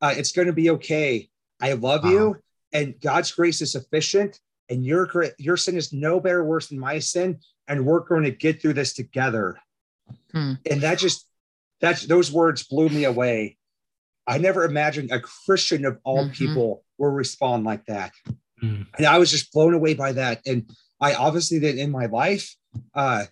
uh, 0.00 0.14
it's 0.16 0.32
going 0.32 0.46
to 0.46 0.52
be 0.52 0.70
okay 0.70 1.28
i 1.60 1.72
love 1.72 2.04
Wow. 2.04 2.10
you 2.10 2.36
and 2.72 2.94
god's 3.00 3.30
grace 3.32 3.60
is 3.62 3.72
sufficient 3.72 4.40
and 4.68 4.84
your 4.84 5.08
your 5.38 5.56
sin 5.56 5.76
is 5.76 5.92
no 5.92 6.20
better 6.20 6.44
worse 6.44 6.68
than 6.68 6.78
my 6.78 6.98
sin 6.98 7.38
and 7.68 7.84
we're 7.86 8.00
going 8.00 8.24
to 8.24 8.30
get 8.30 8.60
through 8.60 8.74
this 8.74 8.92
together 8.94 9.56
Hmm. 10.32 10.54
and 10.70 10.80
that 10.82 10.98
just 10.98 11.26
that's 11.80 12.06
those 12.06 12.30
words 12.30 12.64
blew 12.64 12.88
me 12.88 13.04
away 13.04 13.56
i 14.26 14.36
never 14.38 14.64
imagined 14.64 15.10
a 15.12 15.20
christian 15.20 15.84
of 15.86 15.98
all 16.04 16.26
Mhm. 16.26 16.32
people 16.34 16.84
will 16.98 17.10
respond 17.10 17.64
like 17.64 17.84
that 17.86 18.12
Hmm. 18.60 18.82
and 18.98 19.06
i 19.06 19.18
was 19.18 19.30
just 19.30 19.52
blown 19.52 19.74
away 19.74 19.94
by 19.94 20.12
that 20.12 20.40
and 20.46 20.70
i 21.00 21.14
obviously 21.14 21.58
did 21.58 21.78
in 21.78 21.90
my 21.90 22.06
life 22.06 22.54
uh 22.94 23.24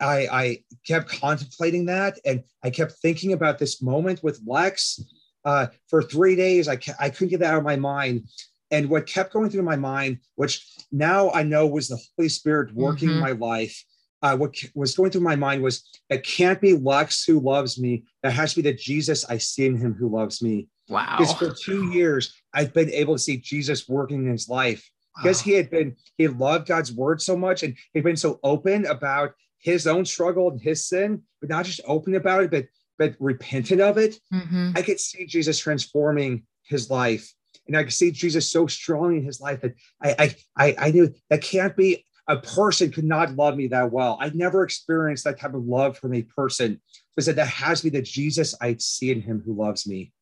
I, 0.00 0.26
I 0.30 0.58
kept 0.86 1.08
contemplating 1.08 1.86
that 1.86 2.18
and 2.24 2.42
I 2.62 2.70
kept 2.70 2.92
thinking 2.92 3.32
about 3.32 3.58
this 3.58 3.80
moment 3.82 4.22
with 4.22 4.40
Lex 4.46 5.00
uh, 5.44 5.68
for 5.88 6.02
three 6.02 6.36
days. 6.36 6.68
I, 6.68 6.78
I 7.00 7.10
couldn't 7.10 7.28
get 7.28 7.40
that 7.40 7.52
out 7.54 7.58
of 7.58 7.64
my 7.64 7.76
mind. 7.76 8.28
And 8.70 8.90
what 8.90 9.06
kept 9.06 9.32
going 9.32 9.48
through 9.48 9.62
my 9.62 9.76
mind, 9.76 10.18
which 10.34 10.66
now 10.90 11.30
I 11.30 11.42
know 11.44 11.66
was 11.66 11.88
the 11.88 12.00
Holy 12.16 12.28
Spirit 12.28 12.74
working 12.74 13.10
in 13.10 13.16
Mhm. 13.16 13.20
my 13.20 13.30
life, 13.32 13.84
uh, 14.22 14.36
what 14.36 14.56
was 14.74 14.96
going 14.96 15.10
through 15.10 15.20
my 15.20 15.36
mind 15.36 15.62
was 15.62 15.88
it 16.10 16.24
can't 16.24 16.60
be 16.60 16.72
Lex 16.72 17.24
who 17.24 17.38
loves 17.38 17.78
me. 17.78 18.02
That 18.22 18.32
has 18.32 18.54
to 18.54 18.62
be 18.62 18.70
the 18.70 18.76
Jesus 18.76 19.24
I 19.28 19.38
see 19.38 19.66
in 19.66 19.76
him 19.76 19.94
who 19.94 20.08
loves 20.08 20.42
me. 20.42 20.68
Wow. 20.88 21.16
Because 21.18 21.32
for 21.34 21.50
two 21.54 21.90
years, 21.92 22.34
I've 22.52 22.72
been 22.72 22.90
able 22.90 23.14
to 23.14 23.18
see 23.18 23.36
Jesus 23.36 23.88
working 23.88 24.24
in 24.26 24.32
his 24.32 24.48
life 24.48 24.88
because 25.22 25.38
Wow. 25.40 25.44
he 25.44 25.52
had 25.52 25.70
been 25.70 25.96
he 26.18 26.26
loved 26.28 26.66
God's 26.66 26.92
word 26.92 27.22
so 27.22 27.36
much 27.36 27.62
and 27.62 27.76
he'd 27.94 28.02
been 28.04 28.16
so 28.16 28.40
open 28.42 28.86
about 28.86 29.32
his 29.66 29.84
own 29.88 30.04
struggle 30.04 30.48
and 30.48 30.60
his 30.60 30.88
sin, 30.88 31.22
but 31.40 31.50
not 31.50 31.64
just 31.64 31.80
open 31.86 32.14
about 32.14 32.44
it, 32.44 32.50
but 32.52 32.66
but 32.98 33.14
repented 33.18 33.80
of 33.80 33.98
it. 33.98 34.18
Mhm. 34.32 34.78
I 34.78 34.82
could 34.82 35.00
see 35.00 35.26
Jesus 35.26 35.58
transforming 35.58 36.44
his 36.62 36.88
life, 36.88 37.34
and 37.66 37.76
I 37.76 37.82
could 37.82 37.92
see 37.92 38.12
Jesus 38.12 38.48
so 38.48 38.68
strong 38.68 39.16
in 39.16 39.24
his 39.24 39.40
life 39.40 39.60
that 39.62 39.74
I 40.00 40.14
I 40.18 40.36
I, 40.56 40.76
I 40.86 40.90
knew 40.92 41.12
that 41.30 41.42
can't 41.42 41.76
be 41.76 42.04
a 42.28 42.36
person 42.36 42.92
could 42.92 43.04
not 43.04 43.34
love 43.34 43.56
me 43.56 43.66
that 43.68 43.90
well. 43.90 44.18
I'd 44.20 44.36
never 44.36 44.62
experienced 44.62 45.24
that 45.24 45.40
type 45.40 45.54
of 45.54 45.64
love 45.64 45.98
from 45.98 46.14
a 46.14 46.22
person. 46.22 46.80
So 46.92 47.14
I 47.18 47.20
said 47.22 47.36
that 47.36 47.48
has 47.48 47.80
to 47.80 47.90
be 47.90 47.98
the 47.98 48.02
Jesus 48.02 48.54
I 48.60 48.76
see 48.78 49.10
in 49.10 49.20
him 49.20 49.42
who 49.44 49.52
loves 49.52 49.86
me. 49.86 50.12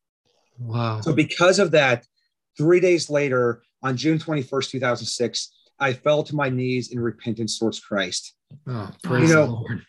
Wow. 0.59 1.01
So 1.01 1.13
because 1.13 1.57
of 1.57 1.71
that, 1.71 2.05
three 2.57 2.79
days 2.79 3.09
later, 3.09 3.63
on 3.81 3.97
June 3.97 4.19
21st, 4.19 4.69
2006, 4.69 5.51
I 5.79 5.93
fell 5.93 6.23
to 6.23 6.35
my 6.35 6.49
knees 6.49 6.91
in 6.91 6.99
repentance 6.99 7.57
towards 7.57 7.79
Christ. 7.79 8.34
Oh, 8.67 8.91
praise 9.03 9.29
You 9.29 9.35
the 9.35 9.45
know, 9.45 9.51
Lord. 9.53 9.85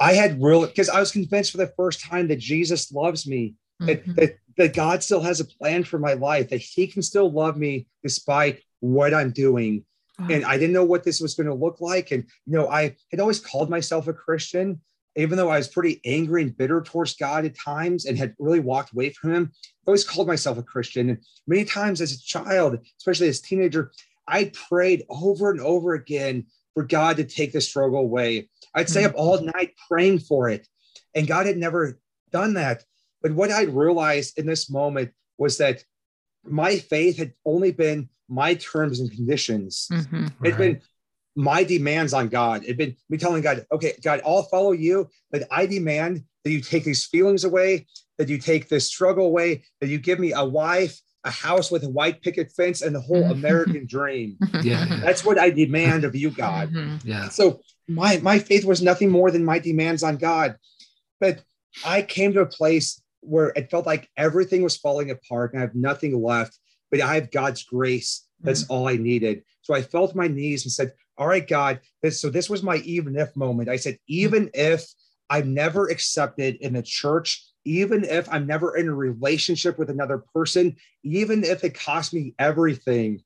I 0.00 0.12
had 0.14 0.42
real 0.42 0.66
because 0.66 0.88
I 0.88 1.00
was 1.00 1.12
convinced 1.12 1.50
for 1.50 1.58
the 1.58 1.72
first 1.76 2.00
time 2.00 2.28
that 2.28 2.38
Jesus 2.38 2.92
loves 2.92 3.26
me, 3.26 3.54
that, 3.80 4.04
Mhm. 4.04 4.14
that, 4.16 4.36
that 4.56 4.74
God 4.74 5.02
still 5.02 5.20
has 5.20 5.40
a 5.40 5.44
plan 5.44 5.84
for 5.84 5.98
my 5.98 6.14
life, 6.14 6.50
that 6.50 6.60
He 6.60 6.86
can 6.86 7.02
still 7.02 7.30
love 7.30 7.56
me 7.56 7.86
despite 8.02 8.62
what 8.80 9.12
I'm 9.14 9.30
doing. 9.30 9.84
And 10.30 10.44
I 10.44 10.58
didn't 10.58 10.72
know 10.72 10.84
what 10.84 11.04
this 11.04 11.20
was 11.20 11.34
going 11.34 11.46
to 11.46 11.54
look 11.54 11.80
like. 11.80 12.10
And, 12.10 12.24
you 12.46 12.52
know, 12.58 12.68
I 12.68 12.96
had 13.10 13.20
always 13.20 13.38
called 13.40 13.70
myself 13.70 14.08
a 14.08 14.12
Christian, 14.12 14.80
even 15.16 15.36
though 15.36 15.48
I 15.48 15.58
was 15.58 15.68
pretty 15.68 16.00
angry 16.04 16.42
and 16.42 16.56
bitter 16.56 16.80
towards 16.82 17.14
God 17.14 17.44
at 17.44 17.56
times 17.56 18.04
and 18.04 18.18
had 18.18 18.34
really 18.38 18.60
walked 18.60 18.92
away 18.92 19.10
from 19.10 19.32
Him. 19.32 19.52
I 19.54 19.88
always 19.88 20.04
called 20.04 20.26
myself 20.26 20.58
a 20.58 20.62
Christian. 20.62 21.10
And 21.10 21.18
many 21.46 21.64
times 21.64 22.00
as 22.00 22.12
a 22.12 22.20
child, 22.20 22.78
especially 22.98 23.28
as 23.28 23.38
a 23.38 23.42
teenager, 23.42 23.92
I 24.26 24.52
prayed 24.68 25.04
over 25.08 25.50
and 25.50 25.60
over 25.60 25.94
again 25.94 26.46
for 26.74 26.84
God 26.84 27.16
to 27.16 27.24
take 27.24 27.52
the 27.52 27.60
struggle 27.60 28.00
away. 28.00 28.48
I'd 28.74 28.88
stay 28.88 29.04
up 29.04 29.14
all 29.16 29.40
night 29.40 29.74
praying 29.88 30.20
for 30.20 30.48
it. 30.48 30.66
And 31.14 31.26
God 31.26 31.46
had 31.46 31.56
never 31.56 31.98
done 32.30 32.54
that. 32.54 32.84
But 33.22 33.32
what 33.32 33.50
I 33.50 33.62
realized 33.62 34.38
in 34.38 34.46
this 34.46 34.70
moment 34.70 35.12
was 35.38 35.58
that 35.58 35.84
my 36.44 36.78
faith 36.78 37.18
had 37.18 37.32
only 37.44 37.72
been 37.72 38.08
my 38.28 38.54
terms 38.54 39.00
and 39.00 39.10
conditions. 39.10 39.88
Mhm. 39.90 40.32
It'd 40.44 40.58
been 40.58 40.80
my 41.34 41.64
demands 41.64 42.12
on 42.12 42.28
God. 42.28 42.64
It'd 42.64 42.76
been 42.76 42.96
me 43.08 43.16
telling 43.16 43.42
God, 43.42 43.64
okay, 43.72 43.94
God, 44.02 44.20
I'll 44.24 44.42
follow 44.44 44.72
you, 44.72 45.08
but 45.30 45.46
I 45.50 45.66
demand 45.66 46.24
that 46.44 46.50
you 46.50 46.60
take 46.60 46.84
these 46.84 47.06
feelings 47.06 47.44
away, 47.44 47.86
that 48.18 48.28
you 48.28 48.38
take 48.38 48.68
this 48.68 48.86
struggle 48.86 49.26
away, 49.26 49.62
that 49.80 49.88
you 49.88 49.98
give 49.98 50.18
me 50.18 50.32
a 50.32 50.44
wife, 50.44 51.00
a 51.28 51.30
house 51.30 51.70
with 51.70 51.84
a 51.84 51.88
white 51.88 52.22
picket 52.22 52.50
fence 52.52 52.82
and 52.82 52.94
the 52.94 53.00
whole 53.00 53.24
Mhm. 53.24 53.30
American 53.38 53.86
dream. 53.96 54.38
Yeah. 54.62 54.84
That's 55.04 55.24
what 55.24 55.38
I 55.38 55.50
demand 55.50 56.04
of 56.04 56.16
you, 56.16 56.30
God. 56.30 56.72
Mhm. 56.72 57.00
Yeah. 57.04 57.28
So 57.28 57.60
my 57.86 58.18
my 58.18 58.38
faith 58.38 58.64
was 58.64 58.80
nothing 58.82 59.10
more 59.10 59.30
than 59.30 59.44
my 59.44 59.58
demands 59.58 60.02
on 60.02 60.16
God. 60.16 60.56
But 61.20 61.42
I 61.84 62.02
came 62.02 62.32
to 62.32 62.40
a 62.40 62.46
place 62.46 63.00
where 63.20 63.52
it 63.56 63.70
felt 63.70 63.86
like 63.86 64.08
everything 64.16 64.62
was 64.62 64.76
falling 64.76 65.10
apart 65.10 65.52
and 65.52 65.60
I 65.60 65.66
have 65.66 65.74
nothing 65.74 66.20
left, 66.22 66.58
but 66.90 67.00
I 67.00 67.14
have 67.16 67.30
God's 67.30 67.62
grace. 67.62 68.24
That's 68.40 68.64
all 68.70 68.86
I 68.88 68.96
needed. 68.96 69.42
So 69.62 69.74
I 69.74 69.82
fell 69.82 70.06
to 70.08 70.16
my 70.16 70.28
knees 70.28 70.64
and 70.64 70.72
said, 70.72 70.92
All 71.18 71.26
right, 71.26 71.46
God, 71.46 71.80
this 72.02 72.20
so 72.20 72.30
this 72.30 72.48
was 72.48 72.62
my 72.62 72.76
even 72.78 73.16
if 73.16 73.34
moment. 73.36 73.68
I 73.68 73.76
said, 73.76 73.98
even 74.06 74.48
if 74.54 74.86
I'm 75.28 75.52
never 75.52 75.88
accepted 75.88 76.56
in 76.60 76.72
the 76.74 76.82
church, 76.82 77.44
even 77.68 78.02
if 78.04 78.28
I'm 78.32 78.46
never 78.46 78.76
in 78.76 78.88
a 78.88 78.94
relationship 78.94 79.78
with 79.78 79.90
another 79.90 80.24
person, 80.34 80.76
even 81.02 81.44
if 81.44 81.64
it 81.64 81.78
costs 81.78 82.12
me 82.14 82.34
everything, 82.38 83.22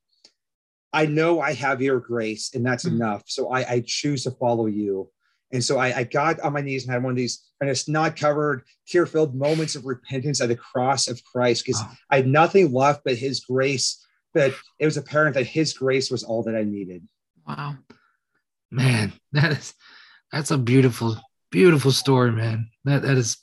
I 0.91 1.05
know 1.05 1.39
I 1.39 1.53
have 1.53 1.81
your 1.81 1.99
grace 1.99 2.53
and 2.53 2.65
that's 2.65 2.83
Mm. 2.85 2.93
enough. 2.93 3.23
So 3.25 3.49
I, 3.49 3.59
I 3.75 3.83
choose 3.85 4.23
to 4.23 4.31
follow 4.31 4.65
you. 4.67 5.09
And 5.51 5.63
so 5.63 5.77
I, 5.77 5.99
I 5.99 6.03
got 6.03 6.39
on 6.41 6.53
my 6.53 6.61
knees 6.61 6.83
and 6.83 6.91
had 6.93 7.03
one 7.03 7.11
of 7.11 7.17
these 7.17 7.43
kind 7.59 7.69
of 7.69 7.77
snot 7.77 8.15
covered, 8.15 8.63
tear 8.87 9.05
filled 9.05 9.35
moments 9.35 9.75
of 9.75 9.85
repentance 9.85 10.41
at 10.41 10.49
the 10.49 10.55
cross 10.55 11.07
of 11.07 11.23
Christ 11.23 11.63
because 11.65 11.81
Wow. 11.81 11.91
I 12.09 12.15
had 12.17 12.27
nothing 12.27 12.71
left 12.73 13.03
but 13.05 13.15
his 13.17 13.39
grace. 13.39 14.05
But 14.33 14.55
it 14.79 14.85
was 14.85 14.97
apparent 14.97 15.35
that 15.35 15.45
his 15.45 15.73
grace 15.73 16.09
was 16.11 16.23
all 16.23 16.41
that 16.43 16.55
I 16.55 16.63
needed. 16.63 17.07
Wow. 17.47 17.77
Man, 18.71 19.13
that 19.31 19.51
is 19.51 19.73
that's 20.31 20.49
a 20.51 20.57
beautiful, 20.57 21.17
beautiful 21.51 21.91
story, 21.91 22.31
man. 22.31 22.69
That 22.85 23.03
that 23.03 23.15
is 23.17 23.37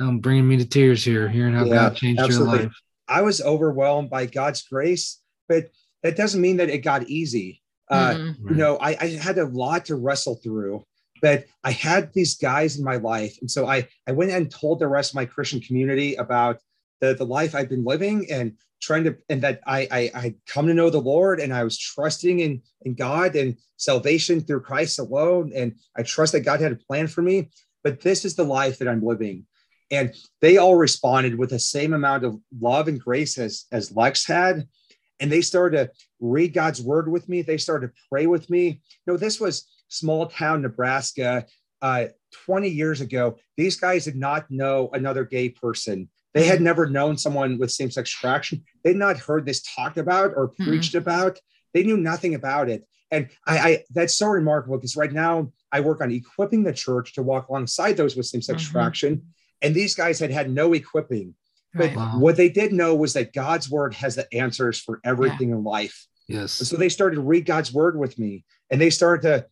um, 0.00 0.18
bringing 0.20 0.48
me 0.48 0.56
to 0.58 0.64
tears 0.66 1.04
here, 1.04 1.28
hearing 1.28 1.54
how 1.54 1.64
Yeah, 1.64 1.88
God 1.88 1.96
changed 1.96 2.22
absolutely. 2.22 2.58
your 2.58 2.64
life. 2.64 2.72
I 3.08 3.22
was 3.22 3.40
overwhelmed 3.40 4.10
by 4.10 4.26
God's 4.26 4.62
grace, 4.62 5.20
but 5.48 5.70
that 6.02 6.16
doesn't 6.16 6.40
mean 6.40 6.58
that 6.58 6.70
it 6.70 6.78
got 6.78 7.08
easy. 7.08 7.62
Uh, 7.88 8.14
Mhm. 8.16 8.50
you 8.50 8.56
know 8.56 8.76
I, 8.78 8.96
I 9.00 9.06
had 9.10 9.38
a 9.38 9.46
lot 9.46 9.84
to 9.86 9.94
wrestle 9.94 10.34
through 10.42 10.84
but 11.22 11.44
i 11.62 11.70
had 11.70 12.12
these 12.12 12.36
guys 12.36 12.76
in 12.78 12.84
my 12.84 12.96
life 12.96 13.38
and 13.40 13.48
so 13.48 13.64
i 13.66 13.86
i 14.08 14.12
went 14.12 14.32
and 14.32 14.50
told 14.50 14.80
the 14.80 14.88
rest 14.88 15.12
of 15.12 15.14
my 15.14 15.24
christian 15.24 15.60
community 15.60 16.16
about 16.16 16.58
the 17.00 17.14
the 17.14 17.24
life 17.24 17.54
i've 17.54 17.68
been 17.68 17.84
living 17.84 18.26
and 18.28 18.54
trying 18.82 19.04
to 19.04 19.16
and 19.28 19.40
that 19.42 19.60
i 19.68 19.86
i 19.92 20.10
i 20.14 20.34
come 20.48 20.66
to 20.66 20.74
know 20.74 20.90
the 20.90 20.98
lord 21.00 21.38
and 21.38 21.54
i 21.54 21.62
was 21.62 21.78
trusting 21.78 22.40
in 22.40 22.60
in 22.82 22.94
god 22.94 23.36
and 23.36 23.56
salvation 23.76 24.40
through 24.40 24.60
christ 24.60 24.98
alone 24.98 25.52
and 25.54 25.76
i 25.96 26.02
trust 26.02 26.32
that 26.32 26.40
god 26.40 26.60
had 26.60 26.72
a 26.72 26.76
plan 26.76 27.06
for 27.06 27.22
me 27.22 27.48
but 27.84 28.00
this 28.00 28.24
is 28.24 28.34
the 28.34 28.44
life 28.44 28.78
that 28.78 28.88
i'm 28.88 29.00
living 29.02 29.46
and 29.90 30.14
they 30.40 30.56
all 30.56 30.74
responded 30.74 31.38
with 31.38 31.50
the 31.50 31.58
same 31.58 31.92
amount 31.92 32.24
of 32.24 32.36
love 32.60 32.88
and 32.88 33.00
grace 33.00 33.38
as 33.38 33.64
as 33.72 33.94
lex 33.94 34.26
had 34.26 34.66
and 35.20 35.32
they 35.32 35.40
started 35.40 35.76
to 35.78 35.90
read 36.20 36.52
God's 36.52 36.82
word 36.82 37.10
with 37.10 37.26
me. 37.26 37.40
They 37.40 37.56
started 37.56 37.86
to 37.88 37.92
pray 38.10 38.26
with 38.26 38.50
me. 38.50 38.66
You 39.06 39.12
know, 39.12 39.16
this 39.16 39.40
was 39.40 39.66
small 39.88 40.26
town 40.26 40.60
Nebraska 40.60 41.46
uh, 41.80 42.06
20 42.44 42.68
years 42.68 43.00
ago. 43.00 43.38
These 43.56 43.76
guys 43.76 44.04
did 44.04 44.16
not 44.16 44.50
know 44.50 44.90
another 44.92 45.24
gay 45.24 45.48
person. 45.48 46.10
They 46.34 46.44
had 46.44 46.60
never 46.60 46.86
known 46.86 47.16
someone 47.16 47.56
with 47.58 47.72
same 47.72 47.90
sex 47.90 48.12
attraction. 48.12 48.62
They'd 48.84 48.96
not 48.96 49.16
heard 49.16 49.46
this 49.46 49.62
talked 49.62 49.96
about 49.96 50.32
or 50.36 50.50
Mhm. 50.50 50.64
preached 50.66 50.94
about. 50.94 51.38
They 51.72 51.82
knew 51.82 51.96
nothing 51.96 52.34
about 52.34 52.68
it. 52.68 52.86
And 53.10 53.28
I, 53.46 53.58
I 53.58 53.84
that's 53.94 54.18
so 54.18 54.26
remarkable 54.26 54.76
because 54.76 54.96
right 54.96 55.12
now 55.12 55.50
I 55.72 55.80
work 55.80 56.02
on 56.02 56.10
equipping 56.12 56.62
the 56.62 56.74
church 56.74 57.14
to 57.14 57.22
walk 57.22 57.48
alongside 57.48 57.96
those 57.96 58.16
with 58.16 58.26
same 58.26 58.42
sex 58.42 58.64
Mhm. 58.64 58.68
attraction. 58.68 59.22
And 59.62 59.74
these 59.74 59.94
guys 59.94 60.18
had 60.18 60.30
had 60.30 60.50
no 60.50 60.72
equipping. 60.72 61.34
But 61.74 61.88
Right. 61.88 61.96
Wow. 61.96 62.18
what 62.18 62.36
they 62.36 62.48
did 62.48 62.72
know 62.72 62.94
was 62.94 63.12
that 63.14 63.32
God's 63.34 63.70
word 63.70 63.94
has 63.94 64.14
the 64.14 64.32
answers 64.34 64.80
for 64.80 65.00
everything 65.04 65.50
in 65.50 65.62
life. 65.64 66.06
Yes. 66.28 66.58
And 66.60 66.66
so 66.66 66.76
they 66.76 66.88
started 66.88 67.16
to 67.16 67.22
read 67.22 67.44
God's 67.46 67.72
word 67.72 67.98
with 67.98 68.18
me 68.18 68.44
and 68.70 68.80
they 68.80 68.90
started 68.90 69.22
to, 69.22 69.46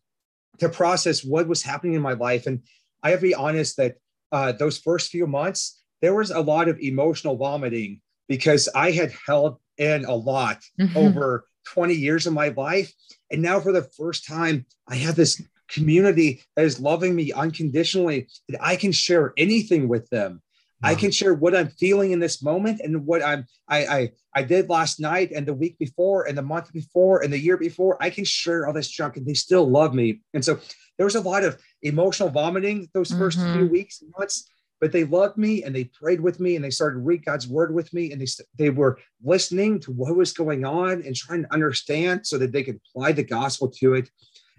to 0.59 0.69
process 0.69 1.23
what 1.25 1.47
was 1.49 1.63
happening 1.63 1.95
in 1.95 2.03
my 2.03 2.15
life. 2.15 2.47
And 2.47 2.63
I 3.03 3.11
have 3.11 3.21
to 3.21 3.27
be 3.27 3.35
honest 3.35 3.77
that 3.77 3.97
uh, 4.33 4.53
those 4.53 4.79
first 4.79 5.11
few 5.11 5.27
months, 5.27 5.83
there 6.01 6.15
was 6.15 6.31
a 6.31 6.41
lot 6.41 6.69
of 6.69 6.79
emotional 6.81 7.37
vomiting 7.37 8.01
because 8.29 8.69
I 8.75 8.91
had 8.93 9.13
held 9.27 9.59
in 9.77 10.05
a 10.05 10.15
lot 10.15 10.63
Mhm. 10.81 10.97
over 10.97 11.45
20 11.67 11.95
years 11.95 12.27
of 12.27 12.33
my 12.33 12.49
life. 12.49 12.93
And 13.31 13.43
now 13.43 13.61
for 13.61 13.73
the 13.73 13.83
first 13.83 14.27
time, 14.27 14.67
I 14.89 14.97
had 14.97 15.15
this 15.17 15.41
community 15.69 16.43
that 16.57 16.65
is 16.65 16.81
loving 16.81 17.15
me 17.15 17.33
unconditionally, 17.33 18.29
that 18.49 18.59
I 18.63 18.77
can 18.77 18.93
share 18.93 19.33
anything 19.37 19.89
with 19.89 20.09
them. 20.11 20.43
I 20.83 20.95
can 20.95 21.11
share 21.11 21.33
what 21.33 21.57
I'm 21.57 21.69
feeling 21.69 22.13
in 22.13 22.19
this 22.19 22.43
moment 22.43 22.81
and 22.85 23.07
what 23.07 23.25
I'm 23.25 23.47
I, 23.69 23.87
I 23.87 24.13
I 24.35 24.43
did 24.43 24.69
last 24.69 25.01
night 25.01 25.31
and 25.35 25.47
the 25.47 25.55
week 25.55 25.79
before 25.79 26.29
and 26.29 26.37
the 26.37 26.43
month 26.43 26.73
before 26.75 27.23
and 27.23 27.33
the 27.33 27.39
year 27.39 27.57
before. 27.57 27.97
I 28.03 28.11
can 28.11 28.25
share 28.27 28.67
all 28.67 28.75
this 28.75 28.91
junk 28.91 29.17
and 29.17 29.25
they 29.27 29.33
still 29.33 29.67
love 29.69 29.95
me. 29.95 30.21
And 30.35 30.45
so 30.45 30.61
there 30.99 31.07
was 31.07 31.15
a 31.15 31.23
lot 31.23 31.43
of 31.43 31.59
emotional 31.83 32.29
vomiting 32.29 32.89
those 32.93 33.13
1st 33.13 33.39
Mhm. 33.39 33.53
few 33.53 33.67
weeks 33.67 34.03
and 34.03 34.13
months, 34.19 34.51
but 34.79 34.93
they 34.93 35.05
loved 35.05 35.39
me 35.39 35.63
and 35.63 35.75
they 35.75 35.85
prayed 35.85 36.21
with 36.21 36.39
me 36.39 36.55
and 36.55 36.63
they 36.65 36.71
started 36.71 36.97
to 36.97 37.03
read 37.03 37.25
God's 37.25 37.49
word 37.49 37.73
with 37.73 37.91
me 37.95 38.13
and 38.13 38.21
they 38.21 38.27
they 38.59 38.69
were 38.71 38.99
listening 39.23 39.81
to 39.81 39.91
what 39.91 40.15
was 40.15 40.35
going 40.35 40.67
on 40.67 41.03
and 41.03 41.17
trying 41.17 41.45
to 41.45 41.53
understand 41.55 42.27
so 42.27 42.37
that 42.37 42.53
they 42.53 42.63
could 42.63 42.79
apply 42.95 43.13
the 43.13 43.25
gospel 43.25 43.71
to 43.71 43.95
it. 43.95 44.11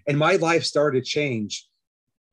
And 0.08 0.18
my 0.18 0.36
life 0.36 0.64
started 0.64 1.04
to 1.04 1.10
change. 1.10 1.68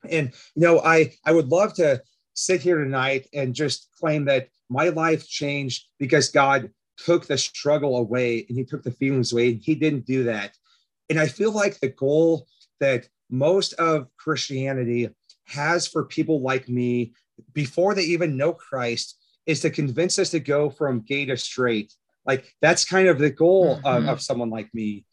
And 0.08 0.32
you 0.54 0.62
know, 0.62 0.80
I 0.80 1.14
I 1.24 1.32
would 1.32 1.48
love 1.48 1.74
to 1.74 2.02
sit 2.34 2.60
here 2.62 2.78
tonight 2.78 3.28
and 3.32 3.54
just 3.54 3.88
claim 4.00 4.24
that 4.26 4.48
my 4.68 4.88
life 4.88 5.28
changed 5.28 5.86
because 5.98 6.30
God 6.30 6.70
took 6.96 7.26
the 7.26 7.36
struggle 7.38 7.96
away 7.98 8.46
and 8.48 8.56
he 8.58 8.64
took 8.64 8.82
the 8.82 8.90
feelings 8.90 9.32
away. 9.32 9.50
and 9.50 9.60
He 9.62 9.74
didn't 9.74 10.06
do 10.06 10.24
that. 10.24 10.56
And 11.10 11.18
I 11.20 11.26
feel 11.26 11.52
like 11.52 11.78
the 11.78 11.88
goal 11.88 12.46
that 12.80 13.08
most 13.30 13.74
of 13.74 14.08
Christianity 14.16 15.10
has 15.46 15.86
for 15.86 16.04
people 16.04 16.40
like 16.40 16.68
me 16.68 17.12
before 17.52 17.94
they 17.94 18.02
even 18.02 18.36
know 18.36 18.52
Christ 18.52 19.18
is 19.46 19.60
to 19.60 19.70
convince 19.70 20.18
us 20.18 20.30
to 20.30 20.40
go 20.40 20.70
from 20.70 21.00
gay 21.00 21.24
to 21.26 21.36
straight. 21.36 21.92
Like 22.24 22.54
that's 22.62 22.84
kind 22.84 23.08
of 23.08 23.18
the 23.18 23.30
goal 23.30 23.80
of, 23.84 24.04
Mhm. 24.04 24.08
of 24.08 24.22
someone 24.22 24.50
like 24.50 24.72
me. 24.72 25.04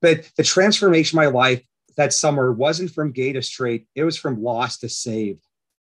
But 0.00 0.30
the 0.36 0.44
transformation 0.44 1.18
of 1.18 1.24
my 1.24 1.30
life 1.30 1.62
that 1.98 2.14
summer 2.14 2.50
wasn't 2.52 2.90
from 2.90 3.12
gay 3.12 3.32
to 3.34 3.42
straight, 3.42 3.86
it 3.94 4.04
was 4.04 4.16
from 4.16 4.42
lost 4.42 4.80
to 4.80 4.88
saved 4.88 5.44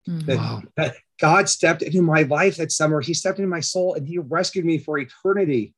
Mhm. 0.07 0.25
that, 0.27 0.37
Wow. 0.37 0.63
that 0.75 0.95
God 1.19 1.47
stepped 1.49 1.81
into 1.81 2.01
my 2.01 2.23
life 2.23 2.57
that 2.57 2.71
summer. 2.73 2.99
He 3.01 3.13
stepped 3.13 3.39
into 3.39 3.49
my 3.49 3.61
soul 3.61 3.93
and 3.95 4.05
he 4.07 4.17
rescued 4.19 4.65
me 4.65 4.77
for 4.77 4.97
eternity. 4.99 5.73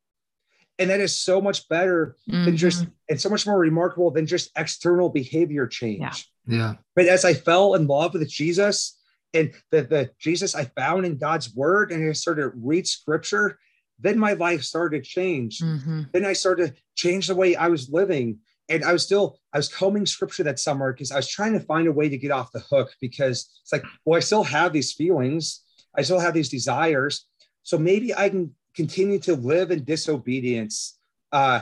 And 0.79 0.89
that 0.89 0.99
is 0.99 1.15
so 1.15 1.39
much 1.39 1.69
better 1.69 2.15
than 2.27 2.57
just, 2.57 2.85
and 3.07 3.21
so 3.21 3.29
much 3.29 3.45
more 3.47 3.57
remarkable 3.59 4.11
than 4.11 4.25
just 4.25 4.51
external 4.57 5.07
behavior 5.09 5.67
change. 5.67 6.01
Yeah. 6.01 6.57
Yeah. 6.57 6.73
But 6.95 7.05
as 7.05 7.23
I 7.23 7.33
fell 7.33 7.75
in 7.75 7.87
love 7.87 8.13
with 8.13 8.27
Jesus 8.27 8.97
and 9.33 9.53
the, 9.71 9.83
the 9.83 10.11
Jesus 10.19 10.53
I 10.55 10.65
found 10.65 11.05
in 11.05 11.17
God's 11.17 11.53
word 11.55 11.91
and 11.91 12.09
I 12.09 12.13
started 12.13 12.41
to 12.41 12.51
read 12.55 12.87
scripture, 12.87 13.57
then 13.99 14.17
my 14.19 14.33
life 14.33 14.63
started 14.63 15.03
to 15.03 15.09
change. 15.09 15.59
Mhm. 15.59 16.11
Then 16.11 16.25
I 16.25 16.33
started 16.33 16.75
to 16.75 16.81
change 16.95 17.27
the 17.27 17.35
way 17.35 17.55
I 17.55 17.67
was 17.67 17.89
living. 17.89 18.39
And 18.69 18.83
I 18.83 18.93
was 18.93 19.03
still, 19.03 19.39
I 19.53 19.57
was 19.57 19.67
combing 19.67 20.05
scripture 20.05 20.43
that 20.43 20.59
summer 20.59 20.91
because 20.91 21.11
I 21.11 21.17
was 21.17 21.27
trying 21.27 21.53
to 21.53 21.59
find 21.59 21.87
a 21.87 21.91
way 21.91 22.09
to 22.09 22.17
get 22.17 22.31
off 22.31 22.51
the 22.51 22.59
hook 22.59 22.93
because 22.99 23.49
it's 23.61 23.71
like, 23.71 23.83
well, 24.03 24.17
I 24.17 24.21
still 24.21 24.43
have 24.43 24.73
these 24.73 24.91
feelings, 24.91 25.61
I 25.95 26.01
still 26.01 26.19
have 26.19 26.33
these 26.33 26.49
desires. 26.49 27.27
So 27.63 27.77
maybe 27.77 28.13
I 28.13 28.29
can 28.29 28.53
continue 28.75 29.19
to 29.19 29.35
live 29.35 29.71
in 29.71 29.83
disobedience 29.83 30.99
uh, 31.31 31.61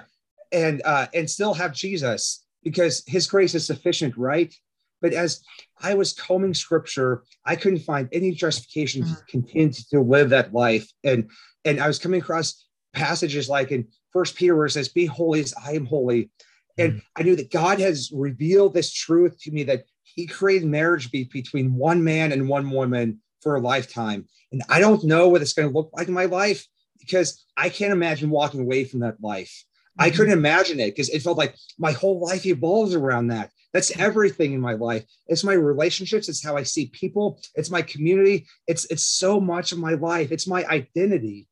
and 0.51 0.81
uh, 0.85 1.07
and 1.13 1.29
still 1.29 1.53
have 1.53 1.73
Jesus 1.73 2.45
because 2.63 3.03
his 3.07 3.27
grace 3.27 3.55
is 3.55 3.65
sufficient, 3.65 4.17
right? 4.17 4.53
But 5.01 5.13
as 5.13 5.43
I 5.81 5.95
was 5.95 6.13
combing 6.13 6.53
scripture, 6.53 7.23
I 7.45 7.55
couldn't 7.55 7.79
find 7.79 8.07
any 8.11 8.31
justification 8.31 9.05
to 9.05 9.17
continue 9.27 9.73
to 9.91 9.99
live 9.99 10.29
that 10.29 10.53
life. 10.53 10.89
And 11.03 11.29
and 11.65 11.79
I 11.79 11.87
was 11.87 11.99
coming 11.99 12.21
across 12.21 12.65
passages 12.93 13.49
like 13.49 13.71
in 13.71 13.87
First 14.11 14.35
Peter 14.35 14.55
where 14.55 14.65
it 14.65 14.71
says, 14.71 14.89
"Be 14.89 15.05
holy 15.05 15.41
as 15.41 15.53
I 15.53 15.73
am 15.73 15.85
holy." 15.85 16.29
And 16.77 17.01
I 17.15 17.23
knew 17.23 17.35
that 17.35 17.51
God 17.51 17.79
has 17.79 18.11
revealed 18.13 18.73
this 18.73 18.91
truth 18.91 19.39
to 19.41 19.51
me 19.51 19.63
that 19.63 19.85
He 20.03 20.25
created 20.27 20.67
marriage 20.67 21.11
be 21.11 21.25
between 21.25 21.75
one 21.75 22.03
man 22.03 22.31
and 22.31 22.49
one 22.49 22.69
woman 22.71 23.19
for 23.41 23.55
a 23.55 23.61
lifetime. 23.61 24.27
And 24.51 24.63
I 24.69 24.79
don't 24.79 25.03
know 25.03 25.29
what 25.29 25.41
it's 25.41 25.53
going 25.53 25.67
to 25.69 25.73
look 25.73 25.91
like 25.93 26.07
in 26.07 26.13
my 26.13 26.25
life 26.25 26.65
because 26.99 27.45
I 27.57 27.69
can't 27.69 27.91
imagine 27.91 28.29
walking 28.29 28.61
away 28.61 28.85
from 28.85 29.01
that 29.01 29.21
life. 29.21 29.65
I 29.99 30.09
Mhm. 30.09 30.15
couldn't 30.15 30.33
imagine 30.37 30.79
it 30.79 30.91
because 30.91 31.09
it 31.09 31.21
felt 31.21 31.37
like 31.37 31.55
my 31.77 31.91
whole 31.91 32.19
life 32.19 32.45
evolves 32.45 32.95
around 32.95 33.27
that. 33.27 33.51
That's 33.73 33.91
everything 33.97 34.53
in 34.53 34.61
my 34.61 34.73
life. 34.73 35.03
It's 35.27 35.43
my 35.43 35.53
relationships. 35.53 36.29
It's 36.29 36.43
how 36.43 36.55
I 36.55 36.63
see 36.63 36.87
people. 36.87 37.39
It's 37.55 37.69
my 37.71 37.81
community. 37.81 38.47
It's 38.67 38.85
it's 38.85 39.03
so 39.03 39.39
much 39.39 39.71
of 39.71 39.79
my 39.79 39.93
life. 39.93 40.31
It's 40.31 40.47
my 40.47 40.63
identity. 40.65 41.47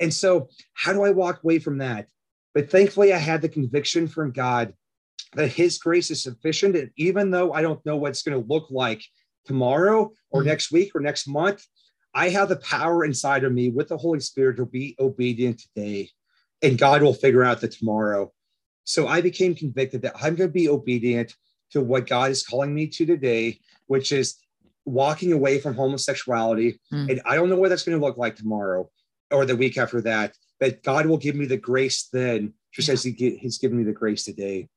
And 0.00 0.12
so, 0.12 0.48
how 0.74 0.92
do 0.92 1.02
I 1.04 1.10
walk 1.10 1.42
away 1.42 1.58
from 1.60 1.78
that? 1.78 2.08
But 2.54 2.70
thankfully, 2.70 3.12
I 3.12 3.18
had 3.18 3.42
the 3.42 3.48
conviction 3.48 4.06
from 4.08 4.32
God 4.32 4.74
that 5.34 5.48
His 5.48 5.78
grace 5.78 6.10
is 6.10 6.22
sufficient. 6.22 6.76
And 6.76 6.90
even 6.96 7.30
though 7.30 7.52
I 7.52 7.62
don't 7.62 7.84
know 7.86 7.96
what 7.96 8.10
it's 8.10 8.22
going 8.22 8.40
to 8.40 8.48
look 8.48 8.66
like 8.70 9.02
tomorrow 9.46 10.12
or 10.30 10.42
Mhm. 10.42 10.46
next 10.46 10.70
week 10.72 10.94
or 10.94 11.00
next 11.00 11.26
month, 11.26 11.64
I 12.14 12.28
have 12.28 12.50
the 12.50 12.56
power 12.56 13.04
inside 13.04 13.42
of 13.44 13.52
me 13.52 13.70
with 13.70 13.88
the 13.88 13.96
Holy 13.96 14.20
Spirit 14.20 14.56
to 14.58 14.66
be 14.66 14.94
obedient 14.98 15.60
today. 15.60 16.10
and 16.64 16.78
God 16.78 17.02
will 17.02 17.12
figure 17.12 17.42
out 17.42 17.60
the 17.60 17.66
tomorrow. 17.66 18.32
So 18.84 19.08
I 19.08 19.20
became 19.20 19.52
convicted 19.56 20.02
that 20.02 20.14
I'm 20.14 20.36
going 20.36 20.48
to 20.48 20.52
be 20.52 20.68
obedient 20.68 21.34
to 21.72 21.80
what 21.80 22.06
God 22.06 22.30
is 22.30 22.46
calling 22.46 22.72
me 22.72 22.86
to 22.86 23.04
today, 23.04 23.58
which 23.86 24.12
is 24.12 24.36
walking 24.84 25.32
away 25.32 25.58
from 25.58 25.74
homosexuality. 25.74 26.78
Mm. 26.92 27.10
And 27.10 27.22
I 27.24 27.34
don't 27.34 27.48
know 27.48 27.56
what 27.56 27.70
that's 27.70 27.82
going 27.82 27.98
to 27.98 28.06
look 28.06 28.16
like 28.16 28.36
tomorrow 28.36 28.88
or 29.32 29.44
the 29.44 29.56
week 29.56 29.76
after 29.76 30.00
that, 30.02 30.36
but 30.62 30.80
God 30.84 31.06
will 31.06 31.18
give 31.18 31.34
me 31.34 31.46
the 31.46 31.56
grace 31.56 32.04
then, 32.12 32.52
just 32.72 32.88
as 32.88 33.02
he, 33.02 33.10
He's 33.40 33.58
given 33.58 33.78
me 33.78 33.82
the 33.82 33.90
grace 33.90 34.24
today. 34.24 34.68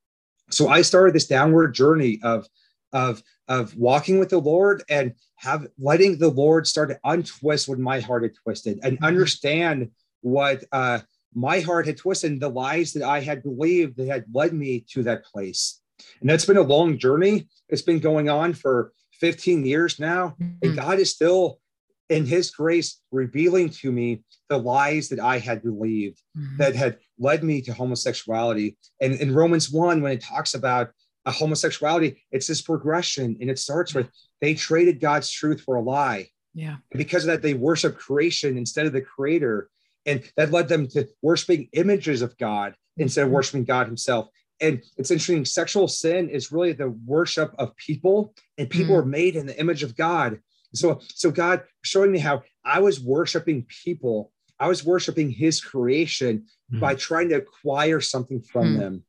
So 0.50 0.66
I 0.66 0.82
started 0.82 1.14
this 1.14 1.28
downward 1.28 1.74
journey 1.74 2.18
of 2.24 2.48
of 2.92 3.22
of 3.46 3.76
walking 3.76 4.18
with 4.18 4.30
the 4.30 4.40
Lord 4.40 4.82
and 4.88 5.14
have 5.36 5.68
letting 5.78 6.18
the 6.18 6.30
Lord 6.30 6.66
start 6.66 6.88
to 6.88 6.98
untwist 7.04 7.68
what 7.68 7.78
my 7.78 8.00
heart 8.00 8.24
had 8.24 8.34
twisted 8.34 8.80
and 8.82 8.96
mm-hmm. 8.96 9.04
understand 9.04 9.92
what 10.22 10.64
uh, 10.72 10.98
my 11.34 11.60
heart 11.60 11.86
had 11.86 11.98
twisted, 11.98 12.32
and 12.32 12.42
the 12.42 12.48
lies 12.48 12.92
that 12.94 13.04
I 13.04 13.20
had 13.20 13.44
believed 13.44 13.96
that 13.98 14.08
had 14.08 14.24
led 14.34 14.54
me 14.54 14.84
to 14.90 15.04
that 15.04 15.24
place. 15.24 15.80
And 16.20 16.28
that's 16.28 16.46
been 16.46 16.56
a 16.56 16.62
long 16.62 16.98
journey. 16.98 17.46
It's 17.68 17.82
been 17.82 18.00
going 18.00 18.28
on 18.28 18.54
for 18.54 18.92
15 19.20 19.64
years 19.64 20.00
now. 20.00 20.34
Mm-hmm. 20.40 20.66
And 20.66 20.76
God 20.76 20.98
is 20.98 21.12
still, 21.12 21.60
in 22.08 22.26
His 22.26 22.50
grace, 22.50 23.00
revealing 23.10 23.70
to 23.70 23.92
me 23.92 24.22
the 24.48 24.58
lies 24.58 25.08
that 25.08 25.20
I 25.20 25.38
had 25.38 25.62
believed 25.62 26.22
mm-hmm. 26.36 26.56
that 26.58 26.74
had 26.74 26.98
led 27.18 27.42
me 27.42 27.60
to 27.62 27.72
homosexuality. 27.72 28.76
And 29.00 29.14
in 29.14 29.34
Romans 29.34 29.70
1, 29.70 30.02
when 30.02 30.12
it 30.12 30.22
talks 30.22 30.54
about 30.54 30.90
a 31.24 31.30
homosexuality, 31.30 32.24
it's 32.30 32.46
this 32.46 32.62
progression. 32.62 33.36
And 33.40 33.50
it 33.50 33.58
starts 33.58 33.94
with 33.94 34.08
they 34.40 34.54
traded 34.54 35.00
God's 35.00 35.30
truth 35.30 35.62
for 35.62 35.76
a 35.76 35.82
lie. 35.82 36.28
Yeah. 36.54 36.76
And 36.92 36.98
because 36.98 37.24
of 37.24 37.28
that, 37.28 37.42
they 37.42 37.54
worship 37.54 37.98
creation 37.98 38.56
instead 38.56 38.86
of 38.86 38.92
the 38.92 39.02
creator. 39.02 39.68
And 40.06 40.22
that 40.36 40.52
led 40.52 40.68
them 40.68 40.86
to 40.88 41.08
worshiping 41.22 41.68
images 41.72 42.22
of 42.22 42.36
God 42.38 42.74
instead 42.96 43.22
of 43.22 43.26
mm-hmm. 43.26 43.34
worshiping 43.34 43.64
God 43.64 43.86
himself. 43.86 44.28
And 44.60 44.82
it's 44.96 45.10
interesting, 45.10 45.44
sexual 45.44 45.88
sin 45.88 46.30
is 46.30 46.50
really 46.50 46.72
the 46.72 46.90
worship 47.04 47.54
of 47.58 47.76
people, 47.76 48.34
and 48.56 48.70
people 48.70 48.94
mm. 48.94 48.98
are 49.00 49.04
made 49.04 49.36
in 49.36 49.46
the 49.46 49.58
image 49.60 49.82
of 49.82 49.96
God. 49.96 50.38
So, 50.74 51.00
so 51.14 51.30
God 51.30 51.62
showing 51.82 52.12
me 52.12 52.18
how 52.18 52.42
I 52.64 52.80
was 52.80 53.00
worshiping 53.00 53.66
people, 53.84 54.32
I 54.58 54.68
was 54.68 54.84
worshiping 54.84 55.30
his 55.30 55.60
creation 55.60 56.46
mm. 56.72 56.80
by 56.80 56.94
trying 56.94 57.28
to 57.30 57.36
acquire 57.36 58.00
something 58.00 58.40
from 58.40 58.74
mm. 58.74 58.78
them. 58.78 59.04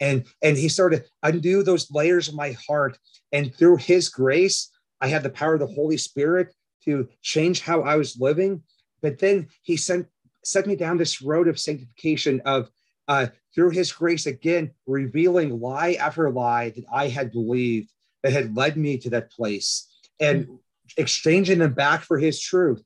And 0.00 0.24
and 0.42 0.56
he 0.56 0.68
started 0.68 1.04
to 1.04 1.10
undo 1.22 1.62
those 1.62 1.90
layers 1.90 2.28
of 2.28 2.34
my 2.34 2.56
heart. 2.66 2.98
And 3.32 3.54
through 3.54 3.78
his 3.78 4.08
grace 4.08 4.70
i 5.00 5.08
had 5.08 5.22
the 5.22 5.30
power 5.30 5.54
of 5.54 5.60
the 5.60 5.66
holy 5.66 5.96
spirit 5.96 6.52
to 6.84 7.08
change 7.22 7.60
how 7.60 7.82
i 7.82 7.96
was 7.96 8.18
living. 8.20 8.62
But 9.00 9.18
then 9.18 9.48
he 9.62 9.76
sent 9.76 10.06
set 10.44 10.66
me 10.66 10.76
down 10.76 10.96
this 10.96 11.22
road 11.22 11.48
of 11.48 11.58
sanctification 11.58 12.40
of 12.44 12.68
uh, 13.08 13.26
through 13.54 13.70
his 13.70 13.92
grace 13.92 14.26
again 14.26 14.70
revealing 14.86 15.60
lie 15.60 15.94
after 15.94 16.30
lie 16.30 16.70
that 16.70 16.84
i 16.92 17.08
had 17.08 17.32
believed 17.32 17.90
that 18.22 18.32
had 18.32 18.56
led 18.56 18.76
me 18.76 18.96
to 18.98 19.10
that 19.10 19.30
place. 19.30 19.88
And 20.20 20.58
exchanging 20.96 21.58
them 21.58 21.74
back 21.74 22.02
for 22.02 22.18
his 22.18 22.40
truth 22.40 22.82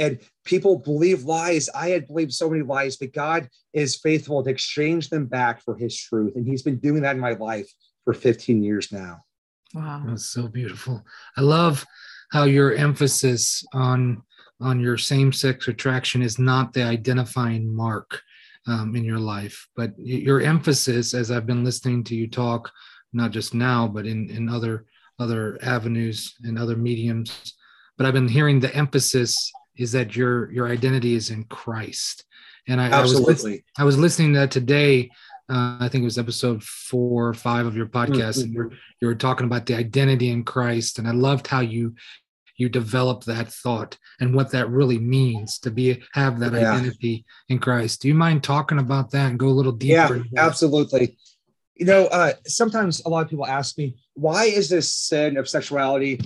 and 0.00 0.18
people 0.44 0.78
believe 0.78 1.24
lies. 1.24 1.68
I 1.68 1.90
had 1.90 2.08
believed 2.08 2.32
so 2.32 2.48
many 2.48 2.62
lies, 2.62 2.96
but 2.96 3.12
God 3.12 3.48
is 3.74 3.96
faithful 3.96 4.42
to 4.42 4.50
exchange 4.50 5.10
them 5.10 5.26
back 5.26 5.62
for 5.62 5.76
his 5.76 5.96
truth. 5.96 6.34
And 6.34 6.48
he's 6.48 6.62
been 6.62 6.78
doing 6.78 7.02
that 7.02 7.16
in 7.16 7.20
my 7.20 7.32
life 7.32 7.70
for 8.04 8.14
15 8.14 8.62
years 8.62 8.90
now. 8.90 9.20
Wow. 9.74 10.02
That's 10.06 10.26
so 10.26 10.48
beautiful. 10.48 11.04
I 11.36 11.42
love 11.42 11.86
how 12.32 12.44
your 12.44 12.74
emphasis 12.74 13.64
on 13.72 14.22
on 14.62 14.78
your 14.78 14.98
same-sex 14.98 15.68
attraction 15.68 16.20
is 16.20 16.38
not 16.38 16.74
the 16.74 16.82
identifying 16.82 17.74
mark 17.74 18.20
um, 18.66 18.94
in 18.94 19.04
your 19.04 19.18
life, 19.18 19.66
but 19.74 19.98
your 19.98 20.42
emphasis, 20.42 21.14
as 21.14 21.30
I've 21.30 21.46
been 21.46 21.64
listening 21.64 22.04
to 22.04 22.14
you 22.14 22.28
talk, 22.28 22.70
not 23.14 23.30
just 23.30 23.54
now, 23.54 23.88
but 23.88 24.06
in 24.06 24.28
in 24.30 24.48
other 24.48 24.86
other 25.20 25.58
avenues 25.62 26.34
and 26.42 26.58
other 26.58 26.76
mediums, 26.76 27.54
but 27.96 28.06
I've 28.06 28.14
been 28.14 28.28
hearing 28.28 28.58
the 28.58 28.74
emphasis 28.74 29.52
is 29.76 29.92
that 29.92 30.16
your 30.16 30.50
your 30.52 30.68
identity 30.68 31.14
is 31.14 31.30
in 31.30 31.44
Christ. 31.44 32.24
And 32.66 32.80
I, 32.80 32.86
Absolutely. 32.86 33.52
I 33.52 33.54
was 33.54 33.60
I 33.78 33.84
was 33.84 33.98
listening 33.98 34.34
to 34.34 34.40
that 34.40 34.50
today. 34.50 35.10
Uh, 35.48 35.78
I 35.80 35.88
think 35.88 36.02
it 36.02 36.04
was 36.04 36.18
episode 36.18 36.62
four 36.62 37.28
or 37.28 37.34
five 37.34 37.66
of 37.66 37.76
your 37.76 37.86
podcast, 37.86 38.38
mm-hmm. 38.38 38.42
and 38.42 38.54
you 38.54 38.70
you 39.00 39.08
were 39.08 39.14
talking 39.14 39.46
about 39.46 39.66
the 39.66 39.74
identity 39.74 40.30
in 40.30 40.44
Christ, 40.44 40.98
and 40.98 41.08
I 41.08 41.12
loved 41.12 41.46
how 41.46 41.60
you 41.60 41.94
you 42.60 42.68
develop 42.68 43.24
that 43.24 43.48
thought 43.48 43.96
and 44.20 44.34
what 44.34 44.50
that 44.50 44.68
really 44.68 44.98
means 44.98 45.58
to 45.60 45.70
be 45.70 46.02
have 46.12 46.38
that 46.40 46.52
yeah. 46.52 46.72
identity 46.72 47.24
in 47.48 47.58
Christ. 47.58 48.02
Do 48.02 48.08
you 48.08 48.14
mind 48.14 48.44
talking 48.44 48.78
about 48.78 49.10
that 49.12 49.30
and 49.30 49.38
go 49.38 49.48
a 49.48 49.58
little 49.58 49.72
deeper? 49.72 50.22
Yeah, 50.30 50.44
absolutely. 50.44 51.16
You 51.74 51.86
know, 51.86 52.06
uh, 52.08 52.34
sometimes 52.46 53.00
a 53.06 53.08
lot 53.08 53.24
of 53.24 53.30
people 53.30 53.46
ask 53.46 53.78
me, 53.78 53.96
why 54.20 54.44
is 54.44 54.68
this 54.68 54.92
sin 54.92 55.38
of 55.38 55.48
sexuality 55.48 56.20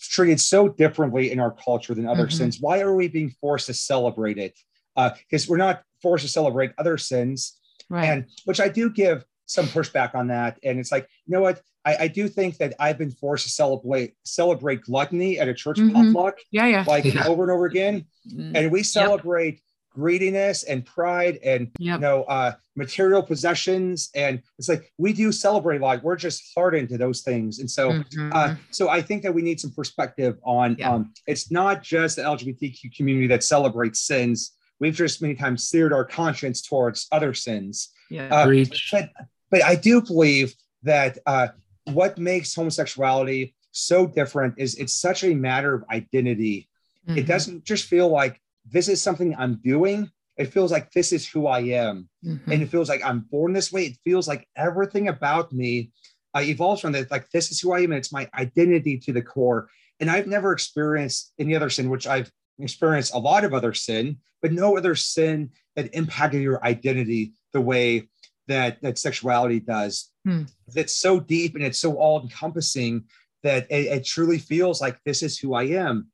treated 0.00 0.40
so 0.40 0.66
differently 0.66 1.30
in 1.30 1.38
our 1.38 1.50
culture 1.50 1.94
than 1.94 2.08
other 2.08 2.26
mm-hmm. 2.26 2.36
sins? 2.36 2.58
Why 2.58 2.80
are 2.80 2.94
we 2.94 3.08
being 3.08 3.34
forced 3.40 3.66
to 3.66 3.74
celebrate 3.74 4.38
it? 4.38 4.58
Because 4.96 5.44
uh, 5.44 5.46
we're 5.50 5.58
not 5.58 5.82
forced 6.00 6.24
to 6.24 6.30
celebrate 6.30 6.72
other 6.78 6.96
sins, 6.96 7.58
right. 7.90 8.04
and 8.06 8.26
which 8.46 8.60
I 8.60 8.68
do 8.68 8.88
give 8.88 9.26
some 9.44 9.66
pushback 9.66 10.14
on 10.14 10.28
that. 10.28 10.58
And 10.62 10.78
it's 10.78 10.90
like, 10.90 11.06
you 11.26 11.34
know 11.34 11.42
what? 11.42 11.60
I, 11.84 11.96
I 12.00 12.08
do 12.08 12.28
think 12.28 12.56
that 12.58 12.74
I've 12.80 12.96
been 12.96 13.10
forced 13.10 13.44
to 13.44 13.50
celebrate 13.50 14.14
celebrate 14.24 14.82
gluttony 14.82 15.38
at 15.38 15.48
a 15.48 15.54
church 15.54 15.76
mm-hmm. 15.76 15.94
potluck, 15.94 16.38
yeah, 16.50 16.66
yeah, 16.66 16.84
like 16.86 17.04
yeah. 17.14 17.26
over 17.26 17.42
and 17.42 17.52
over 17.52 17.66
again, 17.66 18.06
mm-hmm. 18.26 18.56
and 18.56 18.72
we 18.72 18.82
celebrate 18.82 19.60
greediness 19.98 20.62
and 20.62 20.86
pride 20.86 21.38
and 21.42 21.70
yep. 21.78 21.96
you 21.96 22.00
know 22.00 22.22
uh, 22.24 22.52
material 22.76 23.22
possessions 23.22 24.10
and 24.14 24.40
it's 24.56 24.68
like 24.68 24.92
we 24.96 25.12
do 25.12 25.32
celebrate 25.32 25.80
like 25.80 26.02
we're 26.04 26.16
just 26.16 26.52
hardened 26.54 26.88
to 26.88 26.96
those 26.96 27.22
things 27.22 27.58
and 27.58 27.68
so 27.68 27.90
mm-hmm. 27.90 28.30
uh, 28.32 28.54
so 28.70 28.88
i 28.88 29.02
think 29.02 29.22
that 29.22 29.34
we 29.34 29.42
need 29.42 29.58
some 29.58 29.72
perspective 29.72 30.38
on 30.44 30.76
yeah. 30.78 30.92
um, 30.92 31.12
it's 31.26 31.50
not 31.50 31.82
just 31.82 32.16
the 32.16 32.22
lgbtq 32.22 32.96
community 32.96 33.26
that 33.26 33.42
celebrates 33.42 34.00
sins 34.00 34.52
we've 34.78 34.94
just 34.94 35.20
many 35.20 35.34
times 35.34 35.68
seared 35.68 35.92
our 35.92 36.04
conscience 36.04 36.62
towards 36.62 37.08
other 37.10 37.34
sins 37.34 37.90
yeah 38.08 38.28
uh, 38.32 38.64
but, 38.92 39.10
but 39.50 39.64
i 39.64 39.74
do 39.74 40.00
believe 40.00 40.54
that 40.84 41.18
uh, 41.26 41.48
what 41.92 42.18
makes 42.18 42.54
homosexuality 42.54 43.52
so 43.72 44.06
different 44.06 44.54
is 44.58 44.76
it's 44.76 44.94
such 44.94 45.24
a 45.24 45.34
matter 45.34 45.74
of 45.74 45.84
identity 45.90 46.68
mm-hmm. 47.08 47.18
it 47.18 47.26
doesn't 47.26 47.64
just 47.64 47.86
feel 47.86 48.08
like 48.08 48.40
this 48.70 48.88
is 48.88 49.02
something 49.02 49.34
I'm 49.36 49.56
doing. 49.56 50.10
It 50.36 50.52
feels 50.52 50.70
like 50.70 50.92
this 50.92 51.12
is 51.12 51.26
who 51.26 51.46
I 51.46 51.60
am. 51.60 52.08
Mm-hmm. 52.24 52.50
And 52.50 52.62
it 52.62 52.68
feels 52.68 52.88
like 52.88 53.04
I'm 53.04 53.20
born 53.30 53.52
this 53.52 53.72
way. 53.72 53.86
It 53.86 53.98
feels 54.04 54.28
like 54.28 54.46
everything 54.56 55.08
about 55.08 55.52
me 55.52 55.90
uh, 56.34 56.40
evolves 56.40 56.80
from 56.80 56.92
that. 56.92 57.10
Like 57.10 57.28
this 57.30 57.50
is 57.50 57.60
who 57.60 57.72
I 57.72 57.80
am. 57.80 57.92
And 57.92 57.98
it's 57.98 58.12
my 58.12 58.28
identity 58.34 58.98
to 58.98 59.12
the 59.12 59.22
core. 59.22 59.68
And 60.00 60.10
I've 60.10 60.28
never 60.28 60.52
experienced 60.52 61.32
any 61.38 61.56
other 61.56 61.70
sin, 61.70 61.90
which 61.90 62.06
I've 62.06 62.30
experienced 62.58 63.14
a 63.14 63.18
lot 63.18 63.44
of 63.44 63.54
other 63.54 63.74
sin, 63.74 64.18
but 64.42 64.52
no 64.52 64.76
other 64.76 64.94
sin 64.94 65.50
that 65.76 65.94
impacted 65.94 66.42
your 66.42 66.64
identity 66.64 67.32
the 67.52 67.60
way 67.60 68.08
that 68.46 68.80
that 68.82 68.98
sexuality 68.98 69.60
does. 69.60 70.10
Hmm. 70.24 70.42
That's 70.74 70.96
so 70.96 71.20
deep 71.20 71.54
and 71.54 71.64
it's 71.64 71.78
so 71.78 71.94
all 71.96 72.22
encompassing 72.22 73.04
that 73.42 73.66
it, 73.70 73.86
it, 73.86 74.04
truly 74.04 74.38
feels 74.38 74.80
like 74.80 74.98
this 75.04 75.22
is 75.22 75.38
who 75.38 75.54
I 75.54 75.64
am. 75.64 76.08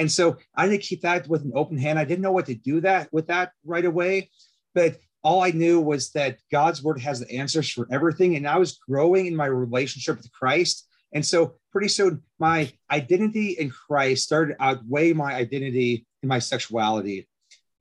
And 0.00 0.10
so 0.10 0.38
I 0.54 0.66
didn't 0.66 0.80
keep 0.80 1.02
that 1.02 1.28
with 1.28 1.44
an 1.44 1.52
open 1.54 1.76
hand. 1.76 1.98
I 1.98 2.06
didn't 2.06 2.22
know 2.22 2.32
what 2.32 2.46
to 2.46 2.54
do 2.54 2.80
that 2.80 3.12
with 3.12 3.26
that 3.26 3.52
right 3.66 3.84
away, 3.84 4.30
but 4.74 4.96
all 5.22 5.42
I 5.42 5.50
knew 5.50 5.78
was 5.78 6.10
that 6.12 6.38
God's 6.50 6.82
word 6.82 6.98
has 7.02 7.20
the 7.20 7.30
answers 7.30 7.70
for 7.70 7.86
everything. 7.92 8.34
And 8.34 8.48
I 8.48 8.56
was 8.56 8.78
growing 8.88 9.26
in 9.26 9.36
my 9.36 9.44
relationship 9.44 10.16
with 10.16 10.32
Christ. 10.32 10.88
And 11.12 11.24
so 11.24 11.56
pretty 11.70 11.88
soon 11.88 12.22
my 12.38 12.72
identity 12.90 13.50
in 13.50 13.68
Christ 13.68 14.24
started 14.24 14.56
outweigh 14.58 15.12
my 15.12 15.34
identity 15.34 16.06
in 16.22 16.30
my 16.30 16.38
sexuality. 16.38 17.28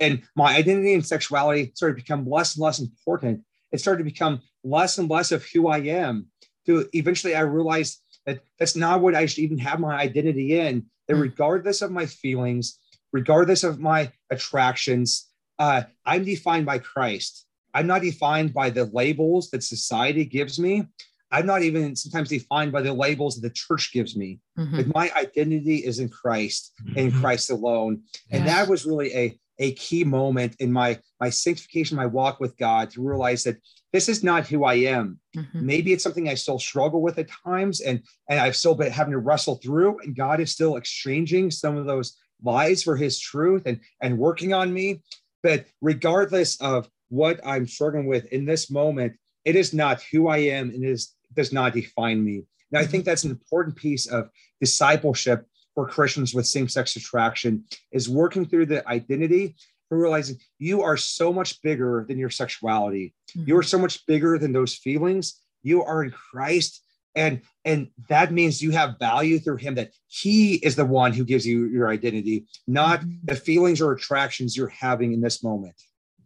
And 0.02 0.22
my 0.36 0.58
identity 0.58 0.96
and 0.96 1.06
sexuality 1.06 1.72
started 1.74 1.96
to 1.96 2.04
become 2.04 2.30
less 2.30 2.56
and 2.56 2.64
less 2.64 2.80
important. 2.80 3.46
It 3.72 3.80
started 3.80 4.00
to 4.00 4.12
become 4.12 4.42
less 4.66 4.98
and 4.98 5.10
less 5.10 5.32
of 5.32 5.46
who 5.46 5.70
I 5.70 5.78
am. 5.78 6.28
To 6.66 6.86
eventually 6.92 7.34
I 7.34 7.42
realized 7.42 8.02
that 8.26 8.42
that's 8.58 8.76
not 8.76 9.00
what 9.00 9.16
I 9.16 9.26
should 9.26 9.40
even 9.40 9.60
have 9.60 9.80
my 9.80 9.98
identity 9.98 10.60
in 10.60 10.88
that 11.10 11.16
hmm. 11.16 11.22
regardless 11.24 11.82
of 11.82 11.92
my 11.92 12.06
feelings, 12.06 12.80
regardless 13.12 13.66
of 13.66 13.80
my 13.80 14.12
attractions, 14.30 15.28
uh, 15.58 15.84
I'm 16.06 16.24
defined 16.24 16.66
by 16.66 16.80
Christ. 16.80 17.46
I'm 17.74 17.88
not 17.88 18.02
defined 18.02 18.54
by 18.54 18.70
the 18.70 18.86
labels 18.86 19.50
that 19.50 19.64
society 19.64 20.24
gives 20.24 20.58
me. 20.58 20.88
I'm 21.32 21.46
not 21.46 21.62
even 21.62 21.96
sometimes 21.96 22.30
defined 22.30 22.72
by 22.72 22.82
the 22.82 22.94
labels 22.94 23.36
that 23.36 23.48
the 23.48 23.54
church 23.54 23.92
gives 23.94 24.16
me. 24.16 24.40
Mm-hmm. 24.58 24.78
But 24.78 24.96
my 24.96 25.12
identity 25.16 25.78
is 25.78 26.00
in 26.00 26.10
Christ 26.10 26.72
mm-hmm. 26.82 26.98
and 26.98 27.14
Christ 27.14 27.52
alone. 27.52 28.02
Yes. 28.14 28.22
And 28.32 28.48
that 28.48 28.68
was 28.68 28.86
really 28.86 29.14
a, 29.14 29.40
a 29.60 29.74
key 29.74 30.04
moment 30.04 30.56
in 30.60 30.72
my, 30.72 31.00
my 31.20 31.30
sanctification, 31.30 31.98
my 31.98 32.06
walk 32.06 32.40
with 32.40 32.58
God 32.58 32.90
to 32.92 33.06
realize 33.06 33.44
that 33.44 33.58
this 33.92 34.08
is 34.08 34.24
not 34.24 34.48
who 34.48 34.64
I 34.64 34.76
am. 34.76 35.20
Mm-hmm. 35.36 35.66
Maybe 35.66 35.94
it's 35.94 36.04
something 36.04 36.30
I 36.30 36.36
still 36.36 36.60
struggle 36.60 37.02
with 37.02 37.18
at 37.20 37.30
times, 37.46 37.82
and 37.82 38.02
and 38.30 38.40
I've 38.40 38.56
still 38.56 38.76
been 38.76 38.92
having 38.92 39.12
to 39.12 39.20
wrestle 39.20 39.56
through. 39.56 40.00
And 40.00 40.16
God 40.16 40.40
is 40.40 40.52
still 40.52 40.76
exchanging 40.76 41.52
some 41.52 41.76
of 41.76 41.86
those 41.86 42.16
lies 42.44 42.84
for 42.84 42.96
His 42.96 43.20
truth 43.20 43.64
and 43.66 43.80
and 44.02 44.18
working 44.18 44.54
on 44.54 44.72
me. 44.72 45.02
But 45.42 45.66
regardless 45.82 46.60
of 46.62 46.90
what 47.10 47.40
I'm 47.46 47.68
struggling 47.68 48.08
with 48.08 48.26
in 48.26 48.46
this 48.46 48.70
moment, 48.70 49.14
it 49.46 49.56
is 49.56 49.74
not 49.74 50.02
who 50.12 50.28
I 50.28 50.38
am 50.38 50.70
and 50.70 50.84
it 50.84 50.90
is, 50.90 51.16
does 51.34 51.52
not 51.52 51.74
define 51.74 52.24
me. 52.24 52.44
Now, 52.72 52.80
I 52.80 52.86
think 52.86 53.06
that's 53.06 53.24
an 53.24 53.32
important 53.32 53.76
piece 53.76 54.06
of 54.06 54.30
discipleship 54.60 55.46
for 55.80 55.88
Christians 55.88 56.34
with 56.34 56.46
same-sex 56.46 56.98
attraction 56.98 57.64
is 57.94 58.10
working 58.10 58.46
through 58.46 58.66
the 58.66 58.86
identity 58.90 59.56
and 59.90 60.02
realizing 60.02 60.38
you 60.58 60.82
are 60.82 60.98
so 60.98 61.32
much 61.32 61.62
bigger 61.62 62.06
than 62.06 62.18
your 62.18 62.30
sexuality. 62.30 63.14
Mm-hmm. 63.32 63.48
You 63.48 63.58
are 63.58 63.64
so 63.64 63.78
much 63.78 64.06
bigger 64.06 64.38
than 64.38 64.52
those 64.52 64.76
feelings. 64.76 65.42
You 65.64 65.82
are 65.84 66.04
in 66.04 66.12
Christ. 66.12 66.84
And, 67.16 67.44
and 67.64 67.88
that 68.10 68.34
means 68.34 68.62
you 68.62 68.72
have 68.72 69.00
value 69.00 69.40
through 69.40 69.56
him 69.56 69.76
that 69.76 69.92
he 70.08 70.56
is 70.56 70.76
the 70.76 70.84
one 70.84 71.14
who 71.14 71.24
gives 71.24 71.48
you 71.48 71.68
your 71.68 71.88
identity, 71.88 72.46
not 72.68 73.00
mm-hmm. 73.00 73.12
the 73.24 73.36
feelings 73.36 73.80
or 73.80 73.94
attractions 73.94 74.58
you're 74.58 74.68
having 74.68 75.14
in 75.14 75.22
this 75.22 75.42
moment. 75.42 75.76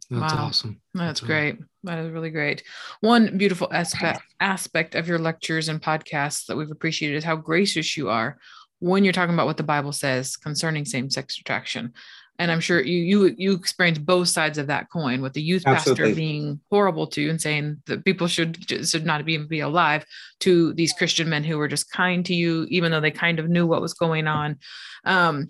That's 0.10 0.34
wow. 0.34 0.45
awesome. 0.45 0.82
That's, 0.95 1.20
That's 1.20 1.28
great. 1.28 1.60
That 1.84 1.99
is 1.99 2.12
really 2.12 2.32
great. 2.32 2.64
One 3.01 3.38
beautiful 3.38 3.68
aspect 3.72 4.22
aspect 4.39 4.95
of 4.95 5.08
your 5.08 5.20
lectures 5.20 5.70
and 5.70 5.80
podcasts 5.80 6.47
that 6.47 6.58
we've 6.58 6.72
appreciated 6.72 7.18
is 7.18 7.24
how 7.24 7.36
gracious 7.36 7.95
you 7.95 8.10
are 8.10 8.39
when 8.84 9.06
you're 9.06 9.14
talking 9.14 9.34
about 9.34 9.46
what 9.46 9.56
the 9.56 9.64
Bible 9.64 9.94
says 9.94 10.36
concerning 10.36 10.84
same-sex 10.84 11.40
attraction. 11.40 11.94
And 12.38 12.52
I'm 12.52 12.60
sure 12.60 12.82
you 12.82 12.98
you 12.98 13.36
you 13.38 13.54
experience 13.54 14.00
both 14.00 14.28
sides 14.28 14.58
of 14.58 14.68
that 14.68 14.90
coin 14.90 15.22
with 15.22 15.34
the 15.34 15.42
youth 15.42 15.64
Absolutely. 15.66 16.04
pastor 16.04 16.16
being 16.16 16.60
horrible 16.70 17.08
to 17.08 17.22
you 17.22 17.30
and 17.30 17.40
saying 17.40 17.78
that 17.86 18.04
people 18.04 18.28
should 18.28 18.58
should 18.90 19.06
not 19.06 19.30
even 19.30 19.48
be 19.48 19.62
alive 19.62 20.04
to 20.40 20.74
these 20.74 20.92
Christian 20.92 21.30
men 21.30 21.44
who 21.44 21.58
were 21.58 21.68
just 21.68 21.92
kind 21.92 22.26
to 22.26 22.34
you, 22.34 22.66
even 22.70 22.92
though 22.92 23.00
they 23.00 23.12
kind 23.12 23.40
of 23.40 23.50
knew 23.50 23.66
what 23.66 23.82
was 23.82 23.94
going 23.94 24.28
on. 24.28 24.58
Um, 25.06 25.48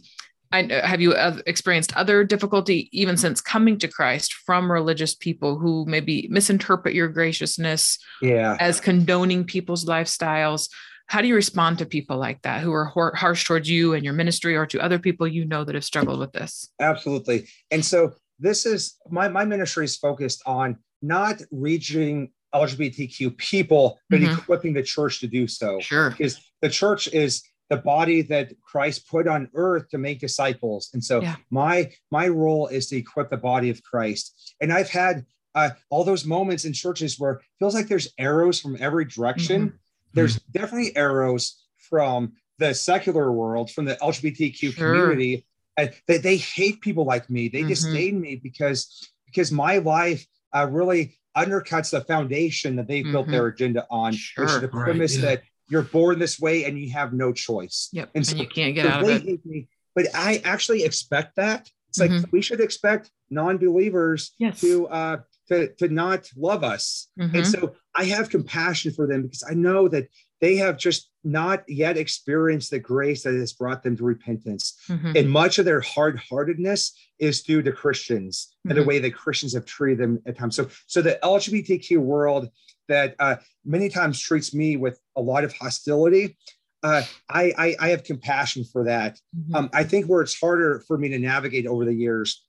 I, 0.52 0.68
have 0.84 1.02
you 1.02 1.16
experienced 1.48 1.98
other 1.98 2.24
difficulty 2.24 2.90
even 2.92 3.18
since 3.18 3.42
coming 3.42 3.80
to 3.80 3.88
Christ 3.88 4.34
from 4.46 4.72
religious 4.72 5.16
people 5.16 5.58
who 5.58 5.86
maybe 5.88 6.28
misinterpret 6.30 6.94
your 6.94 7.08
graciousness 7.08 7.98
yeah. 8.22 8.58
as 8.60 8.80
condoning 8.80 9.46
people's 9.46 9.86
lifestyles? 9.86 10.70
How 11.14 11.22
do 11.22 11.28
you 11.28 11.36
respond 11.36 11.78
to 11.78 11.86
people 11.86 12.18
like 12.18 12.42
that 12.42 12.62
who 12.62 12.74
are 12.74 12.86
harsh 12.86 13.44
towards 13.44 13.70
you 13.70 13.94
and 13.94 14.04
your 14.04 14.16
ministry 14.16 14.56
or 14.56 14.66
to 14.66 14.80
other 14.80 14.98
people 14.98 15.28
you 15.28 15.46
know 15.46 15.64
that 15.64 15.76
have 15.76 15.84
struggled 15.84 16.20
with 16.20 16.32
this? 16.32 16.72
Absolutely. 16.80 17.48
And 17.70 17.86
so 17.86 18.16
this 18.40 18.66
is 18.66 18.98
my, 19.12 19.28
my 19.28 19.46
ministry 19.46 19.86
is 19.86 19.96
focused 19.96 20.42
on 20.48 20.80
not 21.04 21.40
reaching 21.52 22.32
LGBTQ 22.56 23.38
people, 23.38 24.00
but 24.10 24.22
mm-hmm. 24.22 24.34
equipping 24.34 24.74
the 24.74 24.82
church 24.82 25.20
to 25.20 25.28
do 25.28 25.46
so. 25.48 25.80
Sure. 25.82 26.10
Because 26.10 26.42
the 26.64 26.70
church 26.72 27.08
is 27.10 27.44
the 27.70 27.78
body 27.78 28.24
that 28.24 28.52
Christ 28.64 29.08
put 29.08 29.28
on 29.28 29.50
earth 29.54 29.90
to 29.90 30.00
make 30.00 30.20
disciples. 30.20 30.90
And 30.96 31.04
so 31.04 31.22
yeah. 31.22 31.36
my 31.52 31.92
my 32.10 32.28
role 32.28 32.70
is 32.70 32.88
to 32.88 32.98
equip 32.98 33.30
the 33.30 33.38
body 33.38 33.70
of 33.70 33.84
Christ. 33.84 34.56
And 34.62 34.74
I've 34.74 34.90
had 34.90 35.28
uh, 35.54 35.70
all 35.92 36.04
those 36.04 36.26
moments 36.26 36.66
in 36.66 36.74
churches 36.74 37.20
where 37.20 37.34
it 37.34 37.42
feels 37.60 37.76
like 37.76 37.88
there's 37.88 38.12
arrows 38.18 38.60
from 38.60 38.78
every 38.80 39.06
direction. 39.06 39.68
Mm-hmm. 39.68 39.76
There's 40.14 40.38
mm-hmm. 40.38 40.60
definitely 40.60 40.96
arrows 40.96 41.64
from 41.78 42.34
the 42.60 42.74
secular 42.74 43.32
world, 43.32 43.72
from 43.72 43.86
the 43.86 43.96
LGBTQ 43.96 44.74
sure. 44.74 44.94
community. 44.94 45.46
And 45.78 45.92
they, 46.08 46.18
they 46.18 46.38
hate 46.38 46.82
people 46.82 47.06
like 47.06 47.30
me. 47.30 47.48
They 47.48 47.60
mm-hmm. 47.60 47.70
disdain 47.70 48.22
me 48.22 48.36
because 48.36 49.10
because 49.26 49.52
my 49.52 49.80
life 49.80 50.26
uh, 50.54 50.68
really 50.70 51.18
undercuts 51.36 51.92
the 51.92 52.02
foundation 52.02 52.76
that 52.76 52.88
they've 52.88 53.12
built 53.12 53.28
their 53.28 53.44
mm-hmm. 53.44 53.56
agenda 53.56 53.88
on, 53.90 54.14
sure. 54.14 54.46
which 54.46 54.54
is 54.54 54.62
the 54.62 54.68
premise 54.68 55.16
right, 55.16 55.24
yeah. 55.24 55.30
that 55.36 55.44
you're 55.70 55.82
born 55.82 56.20
this 56.20 56.40
way 56.40 56.66
and 56.66 56.78
you 56.80 56.92
have 56.92 57.14
no 57.14 57.34
choice. 57.34 57.90
Yep. 57.92 58.12
And, 58.14 58.26
so, 58.26 58.32
and 58.34 58.42
you 58.42 58.48
can't 58.48 58.76
get 58.76 58.86
so 58.86 58.92
out 58.92 59.04
of 59.04 59.10
it. 59.10 59.46
Me, 59.46 59.68
but 59.96 60.08
I 60.14 60.42
actually 60.46 60.84
expect 60.84 61.36
that. 61.38 61.68
It's 61.90 62.00
like 62.00 62.12
mm-hmm. 62.12 62.30
we 62.32 62.42
should 62.42 62.60
expect 62.60 63.12
non-believers 63.30 64.34
yes. 64.40 64.62
to 64.62 64.88
uh 64.88 65.18
to, 65.50 65.74
to 65.76 65.90
not 65.90 66.30
love 66.38 66.64
us. 66.64 67.08
Mm-hmm. 67.20 67.36
And 67.36 67.48
so 67.48 67.76
I 67.96 68.06
have 68.06 68.30
compassion 68.30 68.92
for 68.92 69.08
them 69.08 69.24
because 69.24 69.44
I 69.50 69.54
know 69.54 69.88
that 69.88 70.08
they 70.42 70.58
have 70.58 70.78
just 70.78 71.10
not 71.24 71.64
yet 71.70 71.96
experienced 71.96 72.72
the 72.72 72.80
grace 72.80 73.24
that 73.24 73.34
has 73.34 73.54
brought 73.54 73.82
them 73.84 73.96
to 73.96 74.04
repentance. 74.04 74.78
Mm-hmm. 74.90 75.14
And 75.16 75.30
much 75.30 75.58
of 75.58 75.66
their 75.66 75.80
hard 75.80 76.20
heartedness 76.20 76.94
is 77.20 77.44
due 77.44 77.62
to 77.62 77.72
Christians 77.72 78.56
and 78.66 78.74
the 78.74 78.82
mm-hmm. 78.82 78.90
way 78.90 79.00
that 79.00 79.16
Christians 79.16 79.54
have 79.54 79.66
treated 79.66 80.00
them 80.00 80.22
at 80.26 80.38
times. 80.38 80.56
So, 80.56 80.68
so 80.88 81.02
the 81.02 81.20
LGBTQ 81.24 81.98
world 82.00 82.50
that 82.90 83.16
uh, 83.20 83.38
many 83.64 83.90
times 83.90 84.20
treats 84.20 84.54
me 84.54 84.76
with 84.76 85.00
a 85.16 85.22
lot 85.22 85.44
of 85.44 85.54
hostility. 85.54 86.36
Uh, 86.82 87.04
I, 87.30 87.54
I, 87.58 87.76
I 87.80 87.90
have 87.90 88.04
compassion 88.04 88.66
for 88.66 88.84
that. 88.84 89.18
Mm-hmm. 89.38 89.56
Um, 89.56 89.70
I 89.74 89.86
think 89.86 90.08
where 90.08 90.22
it's 90.22 90.38
harder 90.38 90.84
for 90.88 90.98
me 90.98 91.08
to 91.10 91.20
navigate 91.20 91.68
over 91.68 91.86
the 91.86 91.94
years, 91.94 92.44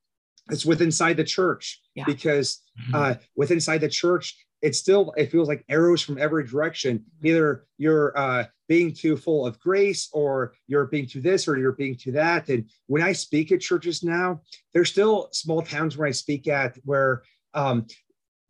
it's 0.50 0.66
with 0.66 0.82
inside 0.82 1.16
the 1.16 1.24
church 1.24 1.80
yeah. 1.94 2.04
because 2.04 2.60
mm-hmm. 2.80 2.94
uh, 2.94 3.14
with 3.36 3.50
inside 3.52 3.82
the 3.82 3.88
church, 3.88 4.36
it 4.64 4.74
still 4.74 5.12
it 5.18 5.30
feels 5.30 5.46
like 5.46 5.62
arrows 5.68 6.00
from 6.00 6.16
every 6.16 6.44
direction. 6.46 6.98
Mm-hmm. 6.98 7.26
Either 7.26 7.66
you're 7.76 8.18
uh, 8.18 8.44
being 8.66 8.94
too 8.94 9.14
full 9.14 9.46
of 9.46 9.60
grace, 9.60 10.08
or 10.12 10.54
you're 10.66 10.86
being 10.86 11.06
too 11.06 11.20
this, 11.20 11.46
or 11.46 11.58
you're 11.58 11.72
being 11.72 11.96
too 11.96 12.12
that. 12.12 12.48
And 12.48 12.70
when 12.86 13.02
I 13.02 13.12
speak 13.12 13.52
at 13.52 13.60
churches 13.60 14.02
now, 14.02 14.40
there's 14.72 14.90
still 14.90 15.28
small 15.32 15.60
towns 15.60 15.98
where 15.98 16.08
I 16.08 16.12
speak 16.12 16.48
at 16.48 16.78
where 16.84 17.22
um, 17.52 17.86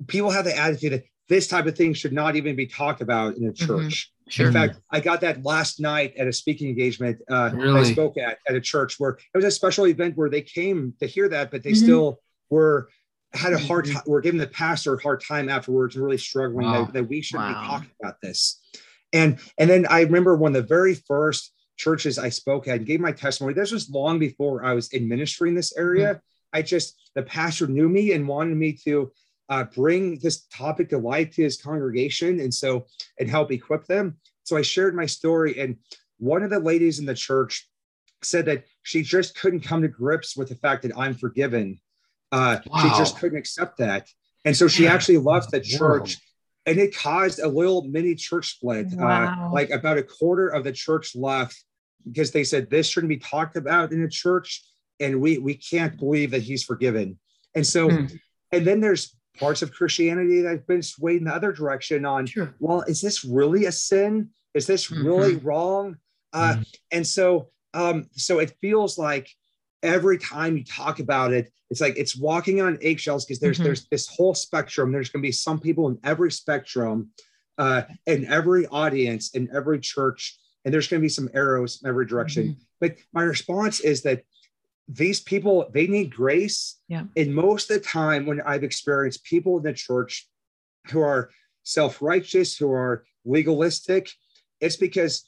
people 0.07 0.31
have 0.31 0.45
the 0.45 0.57
attitude 0.57 0.93
that 0.93 1.05
this 1.29 1.49
type 1.49 1.67
of 1.67 1.77
thing 1.77 1.93
should 1.95 2.13
not 2.13 2.37
even 2.37 2.55
be 2.55 2.67
talked 2.67 3.01
about 3.01 3.37
in 3.37 3.49
a 3.49 3.53
mm-hmm. 3.53 3.67
church. 3.67 3.95
Mm-hmm. 4.07 4.31
Sure. 4.31 4.47
In 4.47 4.53
fact, 4.53 4.79
I 4.91 5.01
got 5.01 5.21
that 5.23 5.45
last 5.45 5.81
night 5.81 6.15
at 6.17 6.29
a 6.29 6.33
speaking 6.33 6.69
engagement 6.69 7.21
uh, 7.29 7.51
really? 7.53 7.81
I 7.81 7.93
spoke 7.93 8.17
at 8.19 8.39
at 8.49 8.55
a 8.55 8.61
church 8.61 9.01
where 9.01 9.19
it 9.35 9.37
was 9.37 9.45
a 9.45 9.51
special 9.51 9.89
event 9.89 10.17
where 10.17 10.31
they 10.31 10.43
came 10.43 10.95
to 11.01 11.07
hear 11.07 11.29
that, 11.29 11.51
but 11.51 11.65
they 11.65 11.73
mm-hmm. 11.73 11.85
still 11.85 12.21
were 12.51 12.89
had 13.35 13.53
a 13.53 13.59
hard 13.59 13.87
mm-hmm. 13.87 13.95
time. 13.95 14.03
Were 14.07 14.21
giving 14.21 14.41
the 14.41 14.47
pastor 14.47 14.95
a 14.95 15.03
hard 15.03 15.23
time 15.23 15.49
afterwards, 15.49 15.97
and 15.97 16.05
really 16.05 16.19
struggling 16.19 16.67
wow. 16.67 16.85
that, 16.85 16.93
that, 16.93 17.09
we 17.09 17.21
shouldn't 17.21 17.55
wow. 17.55 17.61
be 17.61 17.67
talking 17.67 17.91
about 18.03 18.21
this. 18.23 18.61
And 19.13 19.39
and 19.59 19.69
then 19.69 19.87
I 19.87 20.03
remember 20.03 20.37
one 20.37 20.55
of 20.55 20.63
the 20.63 20.69
very 20.69 20.95
first 20.95 21.53
churches 21.77 22.19
I 22.19 22.29
spoke 22.29 22.69
at 22.69 22.77
and 22.77 22.87
gave 22.87 23.01
my 23.01 23.13
testimony. 23.13 23.55
This 23.55 23.73
was 23.73 23.91
long 23.91 24.19
before 24.19 24.65
I 24.65 24.73
was 24.73 24.93
in 24.93 25.09
ministry 25.09 25.49
in 25.49 25.55
this 25.55 25.77
area. 25.77 26.15
Mm-hmm. 26.15 26.59
I 26.59 26.63
just 26.63 27.11
the 27.15 27.23
pastor 27.23 27.67
knew 27.67 27.89
me 27.89 28.13
and 28.13 28.29
wanted 28.29 28.57
me 28.57 28.79
to 28.85 29.11
uh, 29.49 29.65
bring 29.65 30.19
this 30.19 30.47
topic 30.47 30.89
to 30.91 30.99
light 30.99 31.33
to 31.33 31.43
his 31.43 31.61
congregation 31.61 32.41
and 32.41 32.53
so 32.53 32.87
and 33.19 33.29
help 33.29 33.53
equip 33.53 33.85
them 33.87 34.17
so 34.43 34.57
i 34.57 34.63
shared 34.63 34.95
my 34.95 35.07
story 35.07 35.59
and 35.61 35.77
one 36.19 36.43
of 36.43 36.51
the 36.51 36.59
ladies 36.59 36.99
in 36.99 37.07
the 37.07 37.15
church 37.15 37.69
said 38.23 38.47
that 38.47 38.65
she 38.83 39.03
just 39.03 39.39
couldn't 39.39 39.61
come 39.61 39.83
to 39.83 39.89
grips 39.89 40.37
with 40.37 40.49
the 40.49 40.55
fact 40.57 40.83
that 40.83 40.97
i'm 40.97 41.15
forgiven 41.15 41.79
uh, 42.35 42.59
wow. 42.67 42.83
she 42.83 42.89
just 42.99 43.19
couldn't 43.19 43.39
accept 43.39 43.79
that 43.79 44.09
and 44.45 44.57
so 44.57 44.69
she 44.69 44.87
actually 44.87 45.19
left 45.19 45.51
the 45.51 45.61
church 45.61 46.19
and 46.67 46.79
it 46.79 46.97
caused 46.97 47.39
a 47.41 47.49
little 47.49 47.83
mini 47.85 48.15
church 48.15 48.55
split 48.57 48.87
uh, 48.93 48.97
wow. 48.97 49.49
uh, 49.49 49.53
like 49.53 49.71
about 49.71 49.99
a 49.99 50.03
quarter 50.03 50.49
of 50.49 50.65
the 50.65 50.73
church 50.73 51.15
left 51.15 51.63
because 52.07 52.31
they 52.31 52.45
said 52.45 52.69
this 52.69 52.89
shouldn't 52.89 53.09
be 53.09 53.19
talked 53.19 53.57
about 53.57 53.93
in 53.93 54.03
a 54.03 54.09
church 54.09 54.63
and 55.01 55.21
we 55.21 55.39
we 55.39 55.55
can't 55.55 55.99
believe 55.99 56.31
that 56.31 56.43
he's 56.43 56.63
forgiven 56.63 57.19
and 57.55 57.67
so 57.67 57.89
hmm. 57.89 58.07
and 58.53 58.67
then 58.67 58.81
there's 58.81 59.15
parts 59.39 59.63
of 59.63 59.73
Christianity 59.73 60.43
that 60.43 60.51
have 60.51 60.67
been 60.67 60.83
swayed 60.83 61.19
in 61.19 61.25
the 61.25 61.35
other 61.35 61.53
direction 61.53 62.05
on, 62.05 62.27
sure. 62.27 62.55
well, 62.59 62.83
is 62.83 63.01
this 63.01 63.25
really 63.25 63.67
a 63.67 63.73
sin? 63.73 64.31
Is 64.55 64.67
this 64.67 64.89
mm-hmm. 64.89 65.07
really 65.07 65.37
wrong? 65.37 65.97
Uh, 66.33 66.55
mm-hmm. 66.55 66.63
And 66.93 67.07
so, 67.07 67.49
um, 67.75 68.09
so 68.13 68.39
it 68.39 68.55
feels 68.61 68.99
like 68.99 69.29
every 69.85 70.19
time 70.19 70.57
you 70.57 70.65
talk 70.65 70.99
about 70.99 71.33
it, 71.33 71.53
it's 71.71 71.81
like 71.81 71.97
it's 71.97 72.17
walking 72.17 72.61
on 72.61 72.79
eggshells 72.83 73.25
because 73.25 73.39
there's 73.39 73.57
mm-hmm. 73.57 73.65
there's 73.65 73.87
this 73.87 74.09
whole 74.09 74.35
spectrum. 74.35 74.91
There's 74.91 75.11
going 75.11 75.23
to 75.23 75.27
be 75.27 75.33
some 75.33 75.61
people 75.61 75.89
in 75.89 75.99
every 76.03 76.33
spectrum, 76.33 77.11
uh, 77.59 77.83
in 78.07 78.27
every 78.27 78.67
audience, 78.67 79.31
in 79.35 79.49
every 79.55 79.79
church, 79.81 80.37
and 80.65 80.73
there's 80.73 80.89
going 80.89 81.01
to 81.01 81.05
be 81.05 81.09
some 81.09 81.31
arrows 81.35 81.81
in 81.83 81.89
every 81.89 82.07
direction. 82.07 82.45
Mm-hmm. 82.45 82.61
But 82.81 82.97
my 83.13 83.23
response 83.23 83.81
is 83.81 84.03
that 84.03 84.25
these 84.89 85.21
people 85.21 85.71
they 85.73 85.87
need 85.87 86.15
grace 86.15 86.79
yeah 86.89 87.05
and 87.17 87.35
most 87.35 87.71
of 87.71 87.79
the 87.79 87.89
time 87.89 88.27
when 88.27 88.43
i've 88.43 88.63
experienced 88.63 89.25
people 89.25 89.57
in 89.57 89.63
the 89.63 89.73
church 89.73 90.29
who 90.91 91.01
are 91.01 91.31
self-righteous 91.63 92.59
who 92.59 92.71
are 92.71 93.05
legalistic 93.25 94.11
it's 94.61 94.77
because 94.77 95.25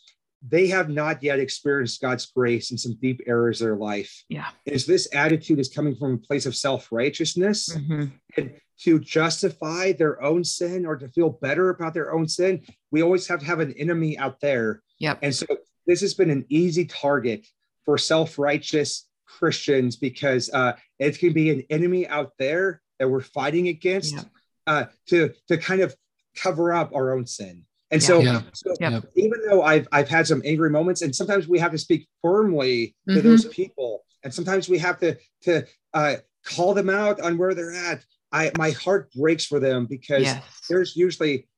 they 0.48 0.66
have 0.66 0.88
not 0.88 1.22
yet 1.22 1.38
experienced 1.38 2.00
god's 2.00 2.26
grace 2.26 2.70
in 2.70 2.78
some 2.78 2.96
deep 3.00 3.20
areas 3.26 3.60
of 3.60 3.66
their 3.66 3.76
life 3.76 4.24
yeah 4.28 4.48
is 4.64 4.86
this 4.86 5.08
attitude 5.12 5.58
is 5.58 5.68
coming 5.68 5.94
from 5.94 6.14
a 6.14 6.18
place 6.18 6.46
of 6.46 6.54
self-righteousness 6.54 7.76
mm-hmm. 7.76 8.04
and 8.36 8.54
to 8.78 8.98
justify 8.98 9.92
their 9.92 10.22
own 10.22 10.44
sin 10.44 10.84
or 10.84 10.96
to 10.96 11.08
feel 11.08 11.30
better 11.30 11.70
about 11.70 11.94
their 11.94 12.12
own 12.12 12.28
sin 12.28 12.62
we 12.90 13.02
always 13.02 13.26
have 13.26 13.40
to 13.40 13.46
have 13.46 13.60
an 13.60 13.72
enemy 13.78 14.18
out 14.18 14.40
there 14.40 14.82
yeah 14.98 15.16
and 15.22 15.34
so 15.34 15.46
this 15.86 16.00
has 16.00 16.14
been 16.14 16.30
an 16.30 16.44
easy 16.48 16.84
target 16.84 17.46
for 17.84 17.96
self-righteous 17.96 19.06
Christians 19.26 19.96
because 19.96 20.50
uh, 20.52 20.74
it 20.98 21.18
can 21.18 21.32
be 21.32 21.50
an 21.50 21.64
enemy 21.70 22.06
out 22.06 22.32
there 22.38 22.80
that 22.98 23.08
we're 23.08 23.20
fighting 23.20 23.68
against 23.68 24.14
yeah. 24.14 24.22
uh, 24.66 24.84
to 25.08 25.32
to 25.48 25.58
kind 25.58 25.80
of 25.80 25.94
cover 26.34 26.72
up 26.72 26.94
our 26.94 27.12
own 27.12 27.26
sin. 27.26 27.64
And 27.90 28.02
yeah. 28.02 28.06
so, 28.06 28.20
yeah. 28.20 28.42
so 28.52 28.74
yeah. 28.80 29.00
even 29.14 29.40
though 29.48 29.62
I've 29.62 29.86
I've 29.92 30.08
had 30.08 30.26
some 30.26 30.42
angry 30.44 30.70
moments, 30.70 31.02
and 31.02 31.14
sometimes 31.14 31.46
we 31.46 31.58
have 31.58 31.72
to 31.72 31.78
speak 31.78 32.08
firmly 32.22 32.96
to 33.08 33.14
mm-hmm. 33.14 33.28
those 33.28 33.44
people, 33.46 34.04
and 34.24 34.34
sometimes 34.34 34.68
we 34.68 34.78
have 34.78 34.98
to 35.00 35.16
to 35.42 35.64
uh, 35.94 36.16
call 36.44 36.74
them 36.74 36.90
out 36.90 37.20
on 37.20 37.38
where 37.38 37.54
they're 37.54 37.72
at. 37.72 38.04
I 38.32 38.50
my 38.58 38.70
heart 38.70 39.12
breaks 39.12 39.46
for 39.46 39.60
them 39.60 39.86
because 39.86 40.22
Yes. 40.22 40.42
there's 40.68 40.96
usually 40.96 41.48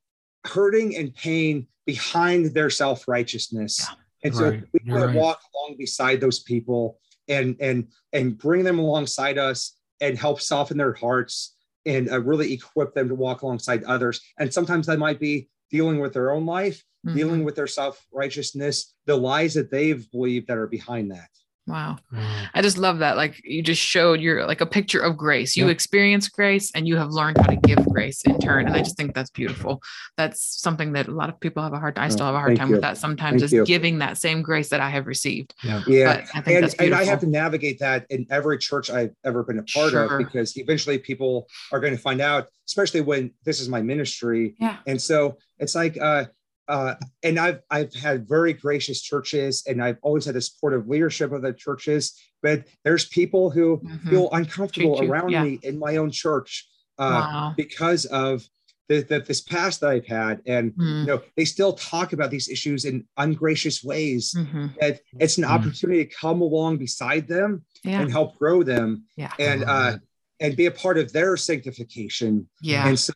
hurting 0.45 0.97
and 0.97 1.15
pain 1.15 1.67
behind 1.87 2.55
their 2.55 2.69
self-righteousness. 2.69 3.87
Yeah. 3.89 3.95
And 4.25 4.35
so 4.35 4.51
Right. 4.51 4.63
we 4.73 4.81
You're 4.85 4.99
want 4.99 5.07
right. 5.09 5.17
walk 5.17 5.41
along 5.55 5.77
beside 5.79 6.21
those 6.21 6.41
people 6.41 7.01
and 7.29 7.57
and 7.61 7.89
and 8.13 8.37
bring 8.37 8.65
them 8.65 8.79
alongside 8.79 9.39
us 9.39 9.75
and 10.01 10.19
help 10.19 10.41
soften 10.41 10.77
their 10.77 10.93
hearts 10.93 11.57
and 11.87 12.11
uh, 12.11 12.21
really 12.21 12.53
equip 12.53 12.95
them 12.95 13.09
to 13.09 13.15
walk 13.15 13.43
alongside 13.43 13.83
others. 13.85 14.21
And 14.39 14.53
sometimes 14.53 14.87
that 14.87 14.99
might 14.99 15.19
be 15.19 15.49
dealing 15.71 16.01
with 16.01 16.13
their 16.13 16.31
own 16.33 16.47
life, 16.47 16.85
Mhm. 17.07 17.15
dealing 17.15 17.45
with 17.45 17.55
their 17.57 17.67
self-righteousness, 17.67 18.95
the 19.07 19.17
lies 19.17 19.55
that 19.55 19.71
they've 19.71 20.11
believed 20.11 20.49
that 20.49 20.59
are 20.59 20.67
behind 20.67 21.11
that. 21.11 21.31
Wow. 21.69 21.97
Wow. 22.13 22.45
I 22.55 22.63
just 22.63 22.79
love 22.79 22.99
that. 23.01 23.17
Like 23.17 23.41
you 23.45 23.63
just 23.63 23.81
showed 23.83 24.21
you're 24.21 24.47
like 24.47 24.61
a 24.61 24.67
picture 24.67 25.01
of 25.01 25.17
grace. 25.17 25.57
You 25.57 25.67
Yeah. 25.67 25.73
experience 25.73 26.29
grace 26.29 26.71
and 26.75 26.89
you 26.89 26.97
have 26.97 27.11
learned 27.11 27.37
how 27.39 27.47
to 27.47 27.57
give 27.57 27.85
grace 27.87 28.23
in 28.23 28.39
turn. 28.39 28.67
And 28.67 28.75
I 28.75 28.79
just 28.79 28.97
think 28.97 29.15
that's 29.15 29.31
beautiful. 29.31 29.83
That's 30.17 30.61
something 30.61 30.93
that 30.93 31.09
a 31.09 31.13
lot 31.13 31.29
of 31.29 31.39
people 31.41 31.63
have 31.63 31.73
a 31.75 31.79
hard 31.79 31.97
time. 31.97 32.05
I 32.05 32.07
Oh, 32.07 32.11
still 32.11 32.27
have 32.27 32.35
a 32.35 32.39
hard 32.39 32.51
thank 32.51 32.59
time 32.61 32.69
you. 32.69 32.75
with 32.77 32.83
that 32.83 32.97
sometimes 32.97 33.43
Thank 33.43 33.45
is 33.45 33.53
you. 33.53 33.65
giving 33.67 33.99
that 33.99 34.17
same 34.19 34.43
grace 34.43 34.71
that 34.71 34.81
I 34.81 34.89
have 34.91 35.07
received. 35.07 35.55
Yeah. 35.63 35.83
Yeah. 35.87 36.15
But 36.17 36.25
I 36.35 36.41
think 36.41 36.55
and, 36.57 36.65
that's 36.65 36.75
and. 36.75 36.95
I 36.95 37.05
have 37.05 37.21
to 37.21 37.27
navigate 37.29 37.79
that 37.81 38.07
in 38.11 38.27
every 38.31 38.59
church 38.59 38.91
I've 38.91 39.15
ever 39.25 39.43
been 39.43 39.59
a 39.59 39.63
part 39.63 39.91
Sure. 39.91 40.05
of 40.05 40.19
because 40.19 40.57
eventually 40.57 40.99
people 40.99 41.49
are 41.73 41.81
going 41.81 41.95
to 41.95 42.01
find 42.01 42.21
out, 42.21 42.49
especially 42.67 43.03
when 43.03 43.33
this 43.45 43.61
is 43.61 43.69
my 43.69 43.83
ministry. 43.83 44.55
Yeah. 44.59 44.77
And 44.87 45.01
so 45.01 45.37
it's 45.59 45.75
like, 45.75 45.99
uh, 46.01 46.25
uh, 46.69 46.95
and 47.23 47.39
I've 47.39 47.61
I've 47.71 47.95
had 47.95 48.29
very 48.29 48.53
gracious 48.53 49.01
churches, 49.03 49.65
and 49.67 49.83
I've 49.83 49.99
always 50.03 50.25
had 50.27 50.35
the 50.35 50.41
supportive 50.43 50.89
leadership 50.89 51.33
of 51.33 51.43
the 51.43 51.53
churches. 51.53 52.15
But 52.43 52.67
there's 52.85 53.07
people 53.09 53.51
who 53.51 53.79
Mhm. 53.79 54.11
feel 54.11 54.29
uncomfortable 54.33 54.97
Treat 54.99 55.07
you- 55.07 55.13
around 55.13 55.31
yeah. 55.31 55.45
me 55.45 55.59
in 55.63 55.79
my 55.79 55.97
own 55.97 56.11
church 56.11 56.69
uh, 56.99 57.05
wow. 57.27 57.55
because 57.57 58.05
of 58.07 58.45
the, 58.89 59.03
the, 59.03 59.21
this 59.21 59.41
past 59.43 59.81
that 59.81 59.91
I've 59.91 60.07
had, 60.07 60.41
and 60.47 60.73
Mm, 60.75 61.01
you 61.01 61.07
know 61.07 61.23
they 61.37 61.45
still 61.45 61.73
talk 61.75 62.13
about 62.13 62.31
these 62.31 62.49
issues 62.49 62.85
in 62.85 63.07
ungracious 63.17 63.83
ways. 63.85 64.35
mhm. 64.37 64.75
That 64.81 65.01
it's 65.19 65.37
an 65.39 65.45
Mm. 65.45 65.51
opportunity 65.51 66.05
to 66.05 66.15
come 66.15 66.41
along 66.43 66.79
beside 66.79 67.29
them 67.29 67.65
Yeah. 67.85 68.01
and 68.01 68.11
help 68.11 68.39
grow 68.39 68.63
them 68.63 69.05
Yeah. 69.17 69.33
and 69.39 69.65
uh 69.65 69.99
and 70.41 70.57
be 70.57 70.67
a 70.67 70.71
part 70.71 70.97
of 70.99 71.13
their 71.13 71.37
sanctification 71.37 72.49
Yeah. 72.63 72.87
and 72.89 72.99
so 72.99 73.13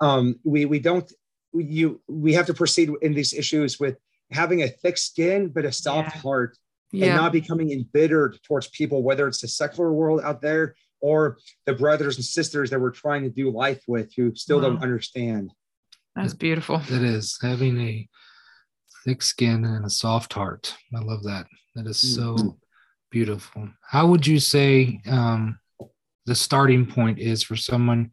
um 0.00 0.24
we 0.44 0.64
we 0.64 0.78
don't 0.78 1.08
we, 1.10 1.16
you 1.52 2.00
we 2.08 2.32
have 2.34 2.46
to 2.46 2.54
proceed 2.54 2.90
in 3.02 3.14
these 3.14 3.32
issues 3.32 3.80
with 3.80 3.96
having 4.30 4.62
a 4.62 4.68
thick 4.68 4.96
skin 4.96 5.48
but 5.48 5.64
a 5.64 5.72
soft 5.72 6.14
Yeah. 6.14 6.20
heart 6.22 6.56
and 6.92 7.14
not 7.14 7.32
becoming 7.32 7.70
embittered 7.72 8.38
towards 8.46 8.68
people 8.68 9.02
whether 9.02 9.26
it's 9.28 9.40
the 9.40 9.48
secular 9.48 9.92
world 9.92 10.20
out 10.22 10.40
there 10.40 10.74
or 11.00 11.38
the 11.66 11.72
brothers 11.74 12.16
and 12.16 12.24
sisters 12.24 12.70
that 12.70 12.80
we're 12.80 12.90
trying 12.90 13.22
to 13.22 13.30
do 13.30 13.50
life 13.50 13.82
with 13.88 14.12
who 14.16 14.34
still 14.34 14.60
don't 14.60 14.82
understand 14.82 15.50
That's 16.16 16.34
beautiful. 16.34 16.78
That 16.90 17.02
is 17.02 17.38
having 17.40 17.80
a 17.80 18.08
thick 19.04 19.22
skin 19.22 19.64
and 19.64 19.84
a 19.86 19.90
soft 19.90 20.32
heart. 20.32 20.74
I 20.94 21.00
love 21.00 21.22
that. 21.24 21.46
That 21.74 21.86
is 21.86 21.98
so 21.98 22.34
Mhm. 22.34 22.56
beautiful. 23.10 23.68
How 23.82 24.06
would 24.08 24.26
you 24.26 24.38
say 24.40 25.00
um, 25.06 25.58
the 26.26 26.34
starting 26.34 26.84
point 26.86 27.18
is 27.18 27.42
for 27.42 27.56
someone 27.56 28.10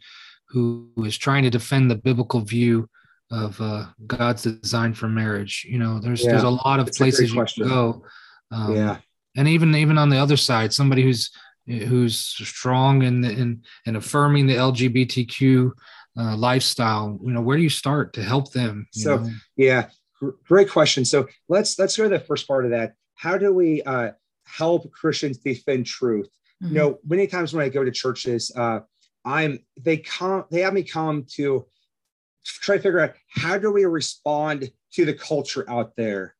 who 0.49 0.89
is 1.05 1.17
trying 1.17 1.43
to 1.43 1.49
defend 1.49 1.91
the 1.91 1.95
biblical 1.95 2.41
view 2.41 2.88
of 3.32 3.59
uh, 3.61 3.86
God's 4.05 4.43
design 4.43 4.93
for 4.93 5.07
marriage? 5.07 5.65
You 5.69 5.80
know, 5.80 5.99
there's 5.99 6.23
there's 6.23 6.43
a 6.43 6.49
lot 6.49 6.80
of 6.80 6.86
That's 6.88 6.97
places 6.97 7.30
you 7.32 7.36
question. 7.36 7.63
can 7.67 7.73
go. 7.73 8.03
Um, 8.51 8.75
yeah 8.75 8.97
and 9.36 9.47
even 9.47 9.75
even 9.75 9.97
on 9.97 10.09
the 10.09 10.17
other 10.17 10.38
side 10.38 10.73
somebody 10.73 11.03
who's 11.03 11.32
who's 11.67 12.17
strong 12.17 13.03
in 13.03 13.23
in, 13.25 13.61
in 13.86 13.95
affirming 13.97 14.47
the 14.47 14.55
lgbtq 14.55 15.71
uh, 16.17 16.36
lifestyle 16.38 17.19
you 17.23 17.32
know 17.32 17.41
where 17.41 17.57
do 17.57 17.61
you 17.63 17.69
start 17.69 18.13
to 18.13 18.23
help 18.23 18.51
them 18.53 18.88
you 18.93 19.03
So- 19.03 19.17
know? 19.17 19.30
Yeah, 19.57 19.89
great 20.47 20.69
question. 20.69 21.05
So 21.05 21.28
let's 21.49 21.78
let's 21.78 21.95
go 21.97 22.03
to 22.03 22.09
the 22.09 22.19
first 22.19 22.47
part 22.47 22.65
of 22.65 22.71
that. 22.71 22.93
How 23.15 23.38
do 23.38 23.53
we 23.53 23.84
uh, 23.84 24.11
help 24.45 24.89
Christians 24.91 25.38
defend 25.38 25.86
truth? 25.86 26.30
Mhm. 26.63 26.69
You 26.69 26.73
know, 26.75 26.99
many 27.05 27.28
times 27.28 27.53
when 27.53 27.63
I 27.65 27.69
go 27.69 27.84
to 27.84 27.91
churches, 27.91 28.51
uh, 28.55 28.80
I'm 29.25 29.59
they 29.80 29.97
come 29.97 30.45
they 30.49 30.61
have 30.61 30.73
me 30.73 30.84
come 30.84 31.25
to 31.36 31.67
try 32.47 32.77
to 32.77 32.81
figure 32.81 32.99
out 32.99 33.13
how 33.29 33.57
do 33.57 33.71
we 33.71 33.85
respond 33.85 34.71
to 34.93 35.05
the 35.05 35.13
culture 35.13 35.69
out 35.69 35.95
there, 35.95 36.35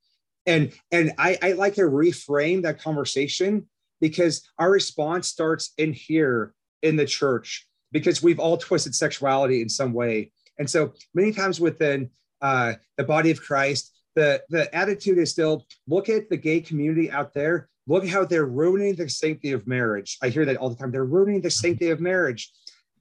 and 0.46 0.72
and 0.92 1.14
I, 1.18 1.38
I 1.42 1.52
like 1.54 1.76
to 1.76 1.82
reframe 1.82 2.64
that 2.64 2.82
conversation 2.82 3.68
because 4.02 4.48
our 4.58 4.72
response 4.72 5.28
starts 5.28 5.74
in 5.78 5.94
here 5.94 6.54
in 6.82 6.96
the 6.96 7.06
church 7.06 7.68
because 7.92 8.22
we've 8.22 8.40
all 8.40 8.58
twisted 8.58 8.96
sexuality 8.96 9.62
in 9.62 9.70
some 9.70 9.94
way, 9.94 10.32
and 10.60 10.70
so 10.70 10.94
many 11.14 11.32
times 11.32 11.60
within 11.60 12.10
uh, 12.42 12.74
the 12.98 13.04
body 13.04 13.32
of 13.32 13.42
Christ, 13.42 13.94
the 14.16 14.42
the 14.50 14.74
attitude 14.76 15.18
is 15.18 15.32
still 15.32 15.66
look 15.88 16.10
at 16.10 16.30
the 16.30 16.38
gay 16.38 16.62
community 16.62 17.12
out 17.12 17.34
there. 17.34 17.70
Look 17.90 18.06
how 18.06 18.26
they're 18.26 18.46
ruining 18.46 18.96
the 18.96 19.08
sanctity 19.08 19.54
of 19.54 19.66
marriage. 19.66 20.18
I 20.22 20.28
hear 20.28 20.44
that 20.46 20.58
all 20.58 20.70
the 20.70 20.76
time. 20.76 20.92
They're 20.92 21.06
ruining 21.06 21.40
the 21.40 21.50
sanctity 21.50 21.90
of 21.90 22.02
marriage. 22.02 22.52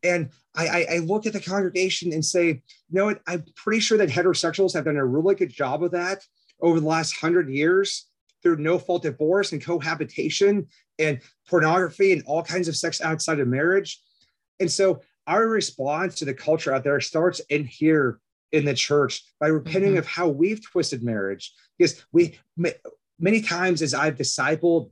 And 0.08 0.30
I, 0.54 0.66
I, 0.66 0.86
I 0.94 0.98
look 0.98 1.26
at 1.26 1.32
the 1.32 1.40
congregation 1.40 2.12
and 2.12 2.24
say, 2.24 2.46
you 2.46 2.62
know 2.90 3.06
what? 3.06 3.20
I'm 3.26 3.44
pretty 3.54 3.80
sure 3.80 3.98
that 3.98 4.08
heterosexuals 4.08 4.74
have 4.74 4.84
done 4.84 4.96
a 4.96 5.04
really 5.04 5.34
good 5.34 5.50
job 5.50 5.82
of 5.82 5.90
that 5.92 6.24
over 6.60 6.80
the 6.80 6.86
last 6.86 7.16
hundred 7.16 7.48
years 7.50 8.06
through 8.42 8.56
no 8.56 8.78
fault 8.78 9.02
divorce 9.02 9.52
and 9.52 9.64
cohabitation 9.64 10.66
and 10.98 11.20
pornography 11.48 12.12
and 12.12 12.22
all 12.26 12.42
kinds 12.42 12.68
of 12.68 12.76
sex 12.76 13.00
outside 13.00 13.40
of 13.40 13.48
marriage. 13.48 14.00
And 14.60 14.70
so 14.70 15.02
our 15.26 15.46
response 15.46 16.14
to 16.16 16.24
the 16.24 16.34
culture 16.34 16.72
out 16.72 16.84
there 16.84 17.00
starts 17.00 17.40
in 17.50 17.64
here 17.64 18.20
in 18.52 18.64
the 18.64 18.74
church 18.74 19.24
by 19.40 19.48
repenting 19.48 19.94
Mhm. 19.94 19.98
of 19.98 20.06
how 20.06 20.28
we've 20.28 20.64
twisted 20.64 21.02
marriage. 21.02 21.52
Because 21.76 22.04
we 22.12 22.38
many 23.18 23.40
times 23.40 23.82
as 23.82 23.92
I've 23.92 24.16
discipled 24.16 24.90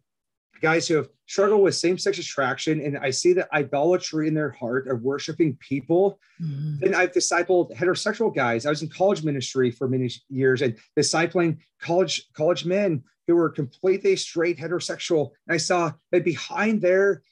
guys 0.60 0.88
who 0.88 0.94
have 0.96 1.08
struggled 1.26 1.62
with 1.62 1.74
same-sex 1.74 2.18
attraction 2.18 2.80
and 2.80 2.98
I 2.98 3.10
see 3.10 3.32
the 3.32 3.52
idolatry 3.54 4.28
in 4.28 4.34
their 4.34 4.50
heart 4.50 4.88
of 4.88 5.02
worshiping 5.02 5.56
people, 5.56 6.18
Mhm. 6.40 6.80
then 6.80 6.94
I've 6.94 7.12
discipled 7.12 7.74
heterosexual 7.74 8.34
guys. 8.34 8.66
I 8.66 8.70
was 8.70 8.82
in 8.82 8.88
college 8.88 9.24
ministry 9.24 9.70
for 9.70 9.88
many 9.88 10.10
years 10.28 10.62
and 10.62 10.76
discipling 10.98 11.58
college 11.80 12.28
college 12.34 12.64
men 12.64 13.02
who 13.26 13.34
were 13.36 13.48
completely 13.50 14.16
straight 14.16 14.58
heterosexual. 14.58 15.30
And 15.46 15.54
I 15.54 15.58
saw 15.58 15.92
that 16.12 16.24
behind 16.24 16.82
their 16.82 17.22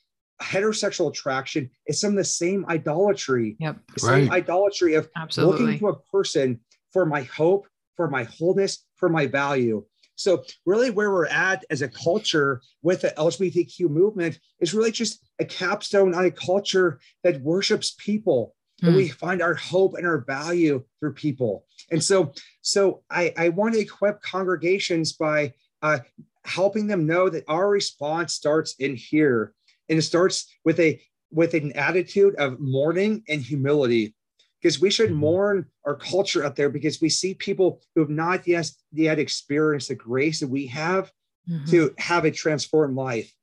heterosexual 0.43 1.11
attraction 1.11 1.70
is 1.87 2.01
some 2.01 2.11
of 2.11 2.16
the 2.16 2.25
same 2.25 2.64
idolatry, 2.68 3.57
Yep. 3.61 3.79
the 3.95 4.01
same 4.01 4.31
idolatry 4.31 4.95
of 4.95 5.09
Absolutely. 5.16 5.61
looking 5.64 5.79
to 5.81 5.89
a 5.89 5.99
person 6.11 6.61
for 6.93 7.07
my 7.07 7.23
hope, 7.23 7.66
for 7.97 8.09
my 8.09 8.25
wholeness, 8.25 8.85
for 8.97 9.09
my 9.09 9.27
value. 9.27 9.85
So, 10.17 10.45
really, 10.67 10.91
where 10.91 11.11
we're 11.11 11.27
at 11.27 11.65
as 11.71 11.83
a 11.83 11.89
culture 11.89 12.61
with 12.83 13.01
the 13.03 13.11
LGBTQ 13.17 13.89
movement 13.89 14.39
is 14.61 14.75
really 14.75 14.93
just 14.93 15.25
a 15.41 15.45
capstone 15.45 16.15
on 16.15 16.25
a 16.25 16.31
culture 16.31 17.01
that 17.25 17.41
worships 17.43 17.95
people. 17.99 18.55
And 18.83 18.93
Mm. 18.93 18.97
we 18.97 19.09
find 19.09 19.41
our 19.41 19.55
hope 19.55 19.95
and 19.95 20.07
our 20.07 20.25
value 20.25 20.85
through 20.99 21.15
people. 21.15 21.67
And 21.93 22.03
so, 22.03 22.33
so 22.63 23.03
I, 23.11 23.33
I 23.37 23.49
want 23.51 23.75
to 23.75 23.81
equip 23.81 24.21
congregations 24.23 25.13
by 25.13 25.55
uh, 25.83 26.01
helping 26.45 26.89
them 26.89 27.07
know 27.07 27.29
that 27.29 27.45
our 27.49 27.69
response 27.69 28.35
starts 28.35 28.75
in 28.79 28.97
here, 28.97 29.55
and 29.89 29.99
it 29.99 30.03
starts 30.03 30.53
with 30.65 30.81
a 30.81 31.01
with 31.31 31.55
an 31.55 31.73
attitude 31.73 32.35
of 32.37 32.61
mourning 32.61 33.23
and 33.29 33.41
humility 33.41 34.15
because 34.63 34.81
we 34.81 34.91
should 34.91 35.11
Mhm. 35.11 35.17
mourn 35.17 35.67
our 35.85 35.97
culture 35.97 36.45
out 36.45 36.55
there 36.57 36.69
because 36.71 37.01
we 37.01 37.09
see 37.09 37.35
people 37.35 37.83
who 37.95 38.01
have 38.03 38.11
not 38.11 38.47
yet, 38.47 38.71
yet 38.93 39.19
experienced 39.19 39.89
the 39.89 39.95
grace 39.95 40.41
that 40.41 40.49
we 40.49 40.67
have 40.69 41.13
Mhm. 41.49 41.69
to 41.71 41.95
have 41.99 42.25
a 42.25 42.31
transformed 42.31 42.95
life. 42.95 43.35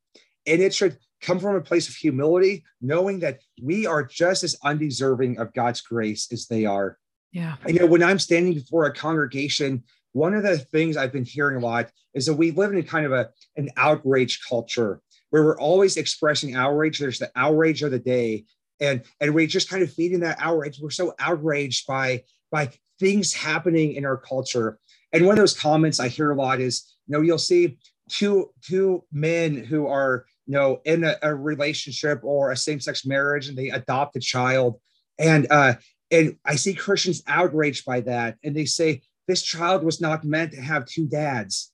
And 0.48 0.62
it 0.62 0.74
should 0.74 0.98
come 1.22 1.40
from 1.40 1.56
a 1.56 1.62
place 1.62 1.90
of 1.90 1.96
humility, 1.96 2.64
knowing 2.80 3.20
that 3.20 3.42
we 3.62 3.86
are 3.86 4.04
just 4.04 4.44
as 4.46 4.56
undeserving 4.64 5.38
of 5.38 5.54
God's 5.54 5.82
grace 5.82 6.32
as 6.32 6.48
they 6.48 6.66
are. 6.66 6.98
Yeah. 7.34 7.58
I 7.66 7.72
know 7.72 7.86
when 7.86 8.02
I'm 8.02 8.20
standing 8.20 8.54
before 8.54 8.86
a 8.86 8.94
congregation, 8.94 9.84
one 10.14 10.34
of 10.34 10.44
the 10.44 10.58
things 10.58 10.96
I've 10.96 11.12
been 11.12 11.26
hearing 11.26 11.58
a 11.58 11.60
lot 11.60 11.92
is 12.14 12.26
that 12.26 12.36
we 12.36 12.52
live 12.52 12.74
in 12.74 12.82
kind 12.84 13.06
of 13.06 13.12
a, 13.12 13.30
an 13.58 13.70
outrage 13.76 14.42
culture 14.48 15.02
where 15.30 15.44
we're 15.44 15.60
always 15.60 15.98
expressing 15.98 16.56
outrage. 16.56 16.98
There's 16.98 17.20
the 17.20 17.32
outrage 17.36 17.84
of 17.84 17.92
the 17.92 18.00
day. 18.00 18.46
And, 18.80 19.04
and 19.20 19.34
we 19.34 19.48
just 19.48 19.70
kind 19.70 19.84
of 19.84 19.92
feed 19.92 20.14
in 20.14 20.22
that 20.22 20.38
outrage. 20.40 20.80
We're 20.80 20.90
so 20.90 21.14
outraged 21.20 21.88
by, 21.88 22.24
by 22.52 22.72
things 23.00 23.34
happening 23.34 23.94
in 23.94 24.06
our 24.06 24.18
culture. 24.18 24.80
And 25.12 25.26
one 25.26 25.34
of 25.34 25.40
those 25.40 25.58
comments 25.58 26.00
I 26.00 26.08
hear 26.08 26.32
a 26.32 26.36
lot 26.36 26.60
is, 26.60 26.96
you 27.08 27.14
know, 27.14 27.22
you'll 27.22 27.38
see 27.38 27.78
two, 28.10 28.52
two 28.62 29.04
men 29.12 29.56
who 29.56 29.88
are, 29.88 30.26
you 30.46 30.54
know, 30.54 30.82
in 30.86 31.04
a, 31.04 31.16
a 31.22 31.36
relationship 31.36 32.22
or 32.24 32.52
a 32.52 32.58
same-sex 32.58 33.06
marriage 33.06 33.50
and 33.50 33.58
they 33.58 33.70
adopt 33.70 34.16
a 34.16 34.20
child. 34.20 34.80
And 35.18 35.48
uh, 35.52 35.74
and 36.12 36.38
I 36.44 36.56
see 36.56 36.74
Christians 36.74 37.22
outraged 37.28 37.86
by 37.86 38.02
that. 38.02 38.38
And 38.44 38.56
they 38.56 38.66
say, 38.66 39.02
this 39.28 39.44
child 39.44 39.84
was 39.84 40.02
not 40.02 40.24
meant 40.24 40.54
to 40.54 40.62
have 40.62 40.86
two 40.86 41.06
dads. 41.06 41.72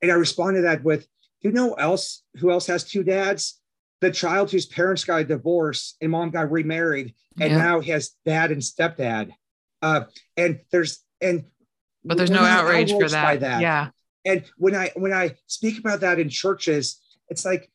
And 0.00 0.10
I 0.10 0.14
respond 0.14 0.56
to 0.56 0.62
that 0.62 0.82
with, 0.82 1.02
do 1.42 1.48
you 1.48 1.52
know 1.52 1.74
else 1.74 2.22
who 2.36 2.50
else 2.50 2.66
has 2.66 2.84
two 2.84 3.02
dads? 3.02 3.57
The 4.00 4.10
child 4.10 4.50
whose 4.50 4.66
parents 4.66 5.04
got 5.04 5.20
a 5.20 5.24
divorce 5.24 5.96
and 6.00 6.10
mom 6.10 6.30
got 6.30 6.50
remarried 6.50 7.14
and 7.40 7.50
Yeah. 7.52 7.58
now 7.58 7.80
he 7.80 7.90
has 7.90 8.10
dad 8.24 8.50
and 8.50 8.62
stepdad 8.62 9.32
uh 9.82 10.04
and 10.36 10.60
there's 10.70 11.00
and 11.20 11.44
But 12.04 12.16
there's 12.16 12.30
no 12.30 12.44
outrage 12.44 12.90
for 12.90 13.04
outraged 13.04 13.14
that. 13.42 13.60
Yeah. 13.60 13.88
and 14.24 14.44
when 14.56 14.74
i 14.74 14.90
when 14.94 15.12
i 15.12 15.34
speak 15.46 15.78
about 15.78 16.00
that 16.00 16.18
in 16.18 16.28
churches 16.28 17.00
it's 17.28 17.44
like 17.44 17.70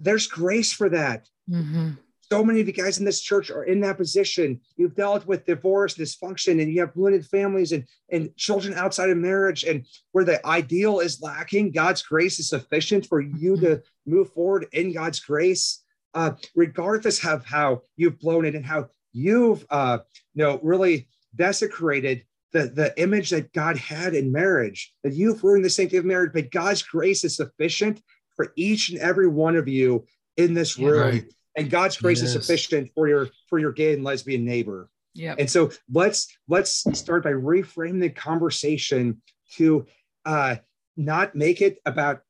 there's 0.00 0.26
grace 0.26 0.72
for 0.72 0.88
that 0.90 1.28
hmm 1.48 1.90
so 2.30 2.42
many 2.42 2.58
of 2.62 2.66
you 2.66 2.72
guys 2.72 2.98
in 2.98 3.04
this 3.04 3.20
church 3.20 3.50
are 3.50 3.64
in 3.64 3.80
that 3.80 3.98
position. 3.98 4.58
You've 4.78 4.94
dealt 4.94 5.26
with 5.26 5.44
divorce, 5.44 5.94
dysfunction, 5.94 6.60
and 6.60 6.72
you 6.72 6.80
have 6.80 6.94
blended 6.94 7.26
families 7.26 7.70
and, 7.70 7.84
and 8.10 8.34
children 8.34 8.72
outside 8.74 9.10
of 9.10 9.18
marriage, 9.18 9.62
and 9.62 9.84
where 10.12 10.24
the 10.24 10.44
ideal 10.44 11.00
is 11.00 11.20
lacking, 11.20 11.70
God's 11.72 12.00
grace 12.02 12.38
is 12.40 12.48
sufficient 12.48 13.04
for 13.06 13.20
you 13.20 13.58
to 13.58 13.82
move 14.06 14.32
forward 14.32 14.66
in 14.72 14.92
God's 14.92 15.20
grace, 15.20 15.82
uh, 16.14 16.32
regardless 16.54 17.24
of 17.24 17.44
how 17.44 17.82
you've 17.96 18.18
blown 18.18 18.44
it 18.44 18.54
and 18.54 18.64
how 18.64 18.88
you've, 19.12 19.64
uh, 19.70 19.98
you 20.34 20.44
know, 20.44 20.60
really 20.62 21.08
desecrated 21.34 22.24
the, 22.52 22.66
the 22.66 22.94
image 23.00 23.30
that 23.30 23.52
God 23.52 23.76
had 23.76 24.14
in 24.14 24.30
marriage, 24.30 24.94
that 25.02 25.12
you've 25.12 25.42
ruined 25.42 25.64
the 25.64 25.70
sanctity 25.70 25.96
of 25.98 26.04
marriage, 26.04 26.32
but 26.32 26.50
God's 26.52 26.82
grace 26.82 27.24
is 27.24 27.36
sufficient 27.36 28.00
for 28.36 28.52
each 28.56 28.90
and 28.90 28.98
every 28.98 29.28
one 29.28 29.56
of 29.56 29.68
you 29.68 30.04
in 30.36 30.54
this 30.54 30.78
room 30.78 31.00
Right. 31.00 31.24
and 31.56 31.70
God's 31.70 31.96
grace 31.96 32.22
is 32.22 32.32
sufficient 32.32 32.90
for 32.94 33.08
your 33.08 33.28
for 33.48 33.58
your 33.58 33.72
gay 33.72 33.92
and 33.92 34.02
lesbian 34.04 34.44
neighbor. 34.44 34.88
Yep. 35.14 35.36
And 35.38 35.50
so 35.50 35.70
let's 35.92 36.36
let's 36.48 36.84
start 36.98 37.22
by 37.22 37.30
reframing 37.30 38.00
the 38.00 38.10
conversation 38.10 39.22
to 39.56 39.86
uh, 40.24 40.56
not 40.96 41.36
make 41.36 41.60
it 41.60 41.78
about 41.86 42.22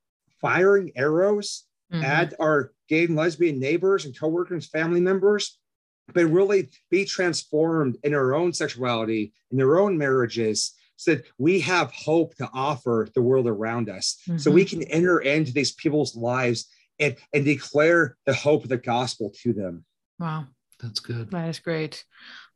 firing 0.45 0.93
arrows 0.95 1.65
Mhm. 1.93 2.03
at 2.03 2.35
our 2.39 2.73
gay 2.89 3.05
and 3.05 3.17
lesbian 3.17 3.59
neighbors 3.59 4.05
and 4.05 4.19
coworkers, 4.19 4.67
family 4.67 5.01
members, 5.01 5.59
but 6.13 6.27
really 6.27 6.69
be 6.91 7.05
transformed 7.07 7.97
in 8.05 8.13
our 8.13 8.35
own 8.35 8.53
sexuality, 8.53 9.33
in 9.51 9.57
their 9.57 9.79
own 9.79 9.97
marriages, 9.97 10.73
so 10.97 11.15
that 11.15 11.25
we 11.39 11.61
have 11.61 11.91
hope 11.93 12.35
to 12.37 12.49
offer 12.53 13.09
the 13.15 13.23
world 13.23 13.47
around 13.47 13.89
us. 13.89 14.19
So 14.37 14.51
we 14.51 14.65
can 14.67 14.83
enter 14.85 15.21
into 15.21 15.53
these 15.53 15.73
people's 15.73 16.15
lives 16.15 16.67
and, 16.99 17.17
and 17.33 17.45
declare 17.45 18.17
the 18.27 18.35
hope 18.35 18.65
of 18.65 18.69
the 18.69 18.77
gospel 18.77 19.33
to 19.43 19.53
them. 19.53 19.85
Wow. 20.19 20.47
That's 20.81 21.01
good. 21.01 21.31
That 21.31 21.49
is 21.49 21.59
great. 21.59 22.05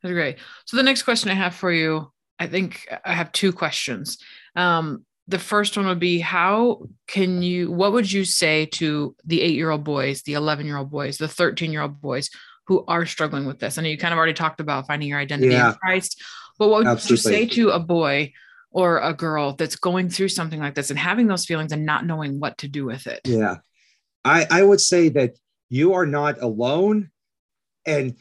That's 0.03 0.12
great. 0.12 0.36
So 0.66 0.76
the 0.76 0.82
next 0.82 1.05
question 1.05 1.30
I 1.30 1.34
have 1.34 1.55
for 1.55 1.72
you, 1.72 2.12
I 2.39 2.47
think 2.47 2.86
I 3.05 3.14
have 3.14 3.32
two 3.32 3.53
questions. 3.53 4.18
Um, 4.55 5.05
the 5.29 5.39
first 5.39 5.76
one 5.76 5.87
would 5.87 6.01
be 6.01 6.18
how 6.20 6.89
can 7.07 7.43
you 7.43 7.70
what 7.70 7.93
would 7.93 8.11
you 8.11 8.24
say 8.24 8.66
to 8.66 9.14
the 9.24 9.43
eight-year-old 9.43 9.85
boys, 9.85 10.22
the 10.22 10.33
11-year-old 10.33 10.91
boys, 10.91 11.18
the 11.18 11.26
13-year-old 11.26 12.01
boys 12.01 12.31
who 12.66 12.85
are 12.89 13.05
struggling 13.07 13.47
with 13.47 13.59
this? 13.59 13.76
I 13.79 13.83
know 13.83 13.89
you 13.89 13.99
kind 13.99 14.12
of 14.14 14.18
already 14.18 14.33
talked 14.35 14.61
about 14.61 14.87
finding 14.87 15.09
your 15.11 15.18
identity 15.18 15.53
Yeah. 15.53 15.72
in 15.72 15.74
Christ, 15.74 16.22
but 16.59 16.68
what 16.68 16.79
would 16.79 16.87
Absolutely. 16.87 17.33
you 17.33 17.39
say 17.49 17.55
to 17.57 17.70
a 17.70 17.79
boy 17.79 18.33
or 18.70 18.99
a 18.99 19.12
girl 19.14 19.53
that's 19.53 19.76
going 19.76 20.09
through 20.09 20.29
something 20.29 20.61
like 20.61 20.74
this 20.74 20.91
and 20.91 20.99
having 20.99 21.26
those 21.26 21.45
feelings 21.45 21.72
and 21.72 21.85
not 21.87 22.07
knowing 22.07 22.41
what 22.41 22.59
to 22.59 22.68
do 22.68 22.85
with 22.87 23.07
it? 23.07 23.20
Yeah. 23.24 23.57
I, 24.24 24.47
I 24.51 24.62
would 24.62 24.81
say 24.81 25.11
that 25.11 25.35
you 25.68 25.93
are 25.95 26.07
not 26.07 26.41
alone 26.43 27.11
and 27.87 28.16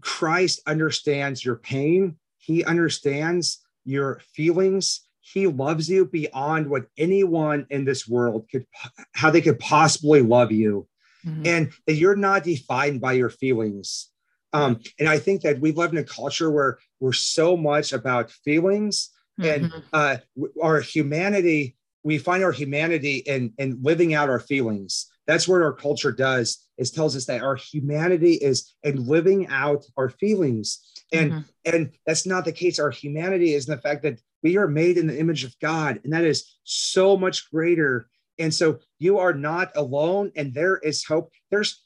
Christ 0.00 0.60
understands 0.66 1.44
your 1.44 1.56
pain. 1.56 2.16
He 2.38 2.64
understands 2.64 3.58
your 3.84 4.20
feelings. 4.34 5.05
He 5.32 5.46
loves 5.46 5.88
you 5.88 6.06
beyond 6.06 6.68
what 6.70 6.86
anyone 6.96 7.66
in 7.70 7.84
this 7.84 8.06
world 8.06 8.46
could, 8.50 8.66
how 9.12 9.30
they 9.30 9.40
could 9.40 9.58
possibly 9.58 10.22
love 10.22 10.52
you. 10.52 10.88
Mhm. 11.26 11.46
and 11.46 11.72
that 11.86 11.94
you're 11.94 12.14
not 12.14 12.44
defined 12.44 13.00
by 13.00 13.12
your 13.14 13.30
feelings. 13.30 14.10
Um, 14.52 14.78
and 15.00 15.08
I 15.08 15.18
think 15.18 15.42
that 15.42 15.58
we 15.58 15.72
live 15.72 15.90
in 15.90 15.98
a 15.98 16.04
culture 16.04 16.52
where 16.52 16.78
we're 17.00 17.12
so 17.12 17.56
much 17.56 17.92
about 17.92 18.30
feelings 18.30 19.10
and 19.42 19.64
Mhm. 19.72 19.82
uh, 19.92 20.16
our 20.62 20.80
humanity. 20.80 21.74
We 22.04 22.18
find 22.18 22.44
our 22.44 22.52
humanity 22.52 23.16
in 23.26 23.52
in 23.58 23.82
living 23.82 24.14
out 24.14 24.28
our 24.30 24.38
feelings. 24.38 25.06
That's 25.26 25.48
what 25.48 25.62
our 25.62 25.72
culture 25.72 26.12
does. 26.12 26.58
Is 26.78 26.92
tells 26.92 27.16
us 27.16 27.24
that 27.26 27.42
our 27.42 27.56
humanity 27.56 28.34
is 28.34 28.72
in 28.84 29.04
living 29.04 29.48
out 29.48 29.84
our 29.96 30.10
feelings, 30.10 30.78
and 31.12 31.32
Mhm. 31.32 31.44
and 31.64 31.92
that's 32.06 32.26
not 32.26 32.44
the 32.44 32.52
case. 32.52 32.78
Our 32.78 32.90
humanity 32.90 33.54
is 33.54 33.68
in 33.68 33.74
the 33.74 33.80
fact 33.82 34.02
that 34.02 34.20
we 34.42 34.56
are 34.56 34.68
made 34.68 34.96
in 34.98 35.06
the 35.06 35.18
image 35.18 35.44
of 35.44 35.58
God, 35.60 36.00
and 36.04 36.12
that 36.12 36.24
is 36.24 36.56
so 36.64 37.16
much 37.16 37.50
greater. 37.50 38.08
And 38.38 38.52
so 38.54 38.80
you 38.98 39.18
are 39.18 39.32
not 39.32 39.72
alone, 39.76 40.30
and 40.36 40.52
there 40.54 40.78
is 40.78 41.04
hope. 41.04 41.30
There's 41.50 41.82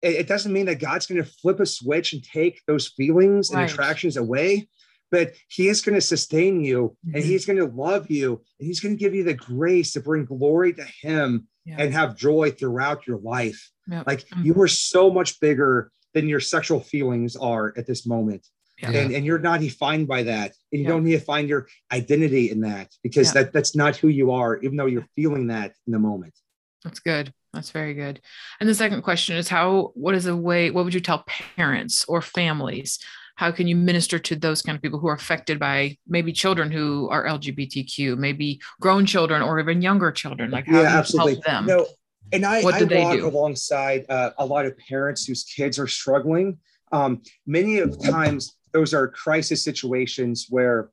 it 0.00 0.28
doesn't 0.28 0.52
mean 0.52 0.66
that 0.66 0.78
God's 0.78 1.06
going 1.06 1.20
to 1.22 1.28
flip 1.28 1.58
a 1.58 1.66
switch 1.66 2.12
and 2.12 2.22
take 2.22 2.60
those 2.68 2.86
feelings 2.86 3.50
and 3.50 3.58
attractions 3.68 4.16
away, 4.16 4.68
but 5.10 5.32
He 5.48 5.66
is 5.66 5.80
going 5.80 5.96
to 5.96 6.00
sustain 6.00 6.60
you 6.60 6.96
and 7.12 7.16
Mhm. 7.16 7.26
He's 7.26 7.44
going 7.44 7.58
to 7.58 7.64
love 7.66 8.08
you 8.08 8.44
and 8.60 8.66
He's 8.68 8.78
going 8.78 8.96
to 8.96 8.98
give 8.98 9.12
you 9.14 9.24
the 9.24 9.34
grace 9.34 9.92
to 9.94 10.00
bring 10.00 10.24
glory 10.24 10.72
to 10.74 10.84
Him 11.02 11.48
Yeah. 11.64 11.78
and 11.80 11.92
have 11.92 12.16
joy 12.16 12.52
throughout 12.52 13.08
your 13.08 13.18
life. 13.18 13.72
Yep. 13.90 14.06
Like 14.06 14.28
Mhm. 14.28 14.44
you 14.44 14.60
are 14.62 14.68
so 14.68 15.10
much 15.10 15.40
bigger 15.40 15.90
than 16.14 16.28
your 16.28 16.40
sexual 16.40 16.80
feelings 16.80 17.36
are 17.36 17.74
at 17.76 17.86
this 17.86 18.06
moment. 18.06 18.46
Yeah. 18.80 18.90
And, 18.90 19.12
and 19.12 19.26
you're 19.26 19.40
not 19.40 19.60
defined 19.60 20.06
by 20.06 20.22
that. 20.24 20.52
And 20.72 20.80
you 20.80 20.82
Yeah. 20.82 20.88
don't 20.90 21.04
need 21.04 21.12
to 21.12 21.20
find 21.20 21.48
your 21.48 21.66
identity 21.92 22.50
in 22.50 22.60
that 22.60 22.92
because 23.02 23.28
Yeah. 23.28 23.42
that, 23.42 23.52
that's 23.52 23.74
not 23.74 23.96
who 23.96 24.08
you 24.08 24.30
are, 24.30 24.58
even 24.58 24.76
though 24.76 24.86
you're 24.86 25.06
feeling 25.16 25.48
that 25.48 25.72
in 25.86 25.92
the 25.92 25.98
moment. 25.98 26.34
That's 26.84 27.00
good. 27.00 27.32
That's 27.52 27.70
very 27.70 27.94
good. 27.94 28.20
And 28.60 28.68
the 28.68 28.74
second 28.74 29.02
question 29.02 29.36
is 29.36 29.48
how 29.48 29.90
what 29.94 30.14
is 30.14 30.26
a 30.26 30.36
way 30.36 30.70
what 30.70 30.84
would 30.84 30.94
you 30.94 31.00
tell 31.00 31.24
parents 31.56 32.04
or 32.06 32.22
families? 32.22 32.98
How 33.36 33.50
can 33.52 33.66
you 33.66 33.74
minister 33.76 34.18
to 34.18 34.36
those 34.36 34.62
kind 34.62 34.76
of 34.76 34.82
people 34.82 34.98
who 34.98 35.08
are 35.08 35.14
affected 35.14 35.58
by 35.58 35.96
maybe 36.06 36.32
children 36.32 36.70
who 36.70 37.08
are 37.08 37.24
LGBTQ, 37.24 38.16
maybe 38.18 38.60
grown 38.80 39.06
children 39.06 39.42
or 39.42 39.58
even 39.58 39.80
younger 39.82 40.12
children? 40.12 40.50
Like 40.50 40.66
how 40.66 40.82
yeah, 40.82 40.88
do 40.88 40.92
you 40.92 40.98
absolutely. 40.98 41.32
help 41.34 41.44
them? 41.44 41.66
No, 41.66 41.86
and 42.32 42.44
I, 42.44 42.62
What 42.62 42.74
I 42.74 42.84
they 42.84 43.02
walk 43.02 43.16
do? 43.16 43.26
alongside 43.28 44.06
uh, 44.08 44.30
a 44.38 44.44
lot 44.46 44.66
of 44.66 44.76
parents 44.78 45.24
whose 45.26 45.44
kids 45.44 45.78
are 45.78 45.86
struggling. 45.86 46.58
Um, 46.92 47.22
many 47.46 47.78
of 47.78 48.00
times, 48.02 48.54
those 48.72 48.92
are 48.94 49.08
crisis 49.08 49.62
situations 49.64 50.46
where, 50.50 50.90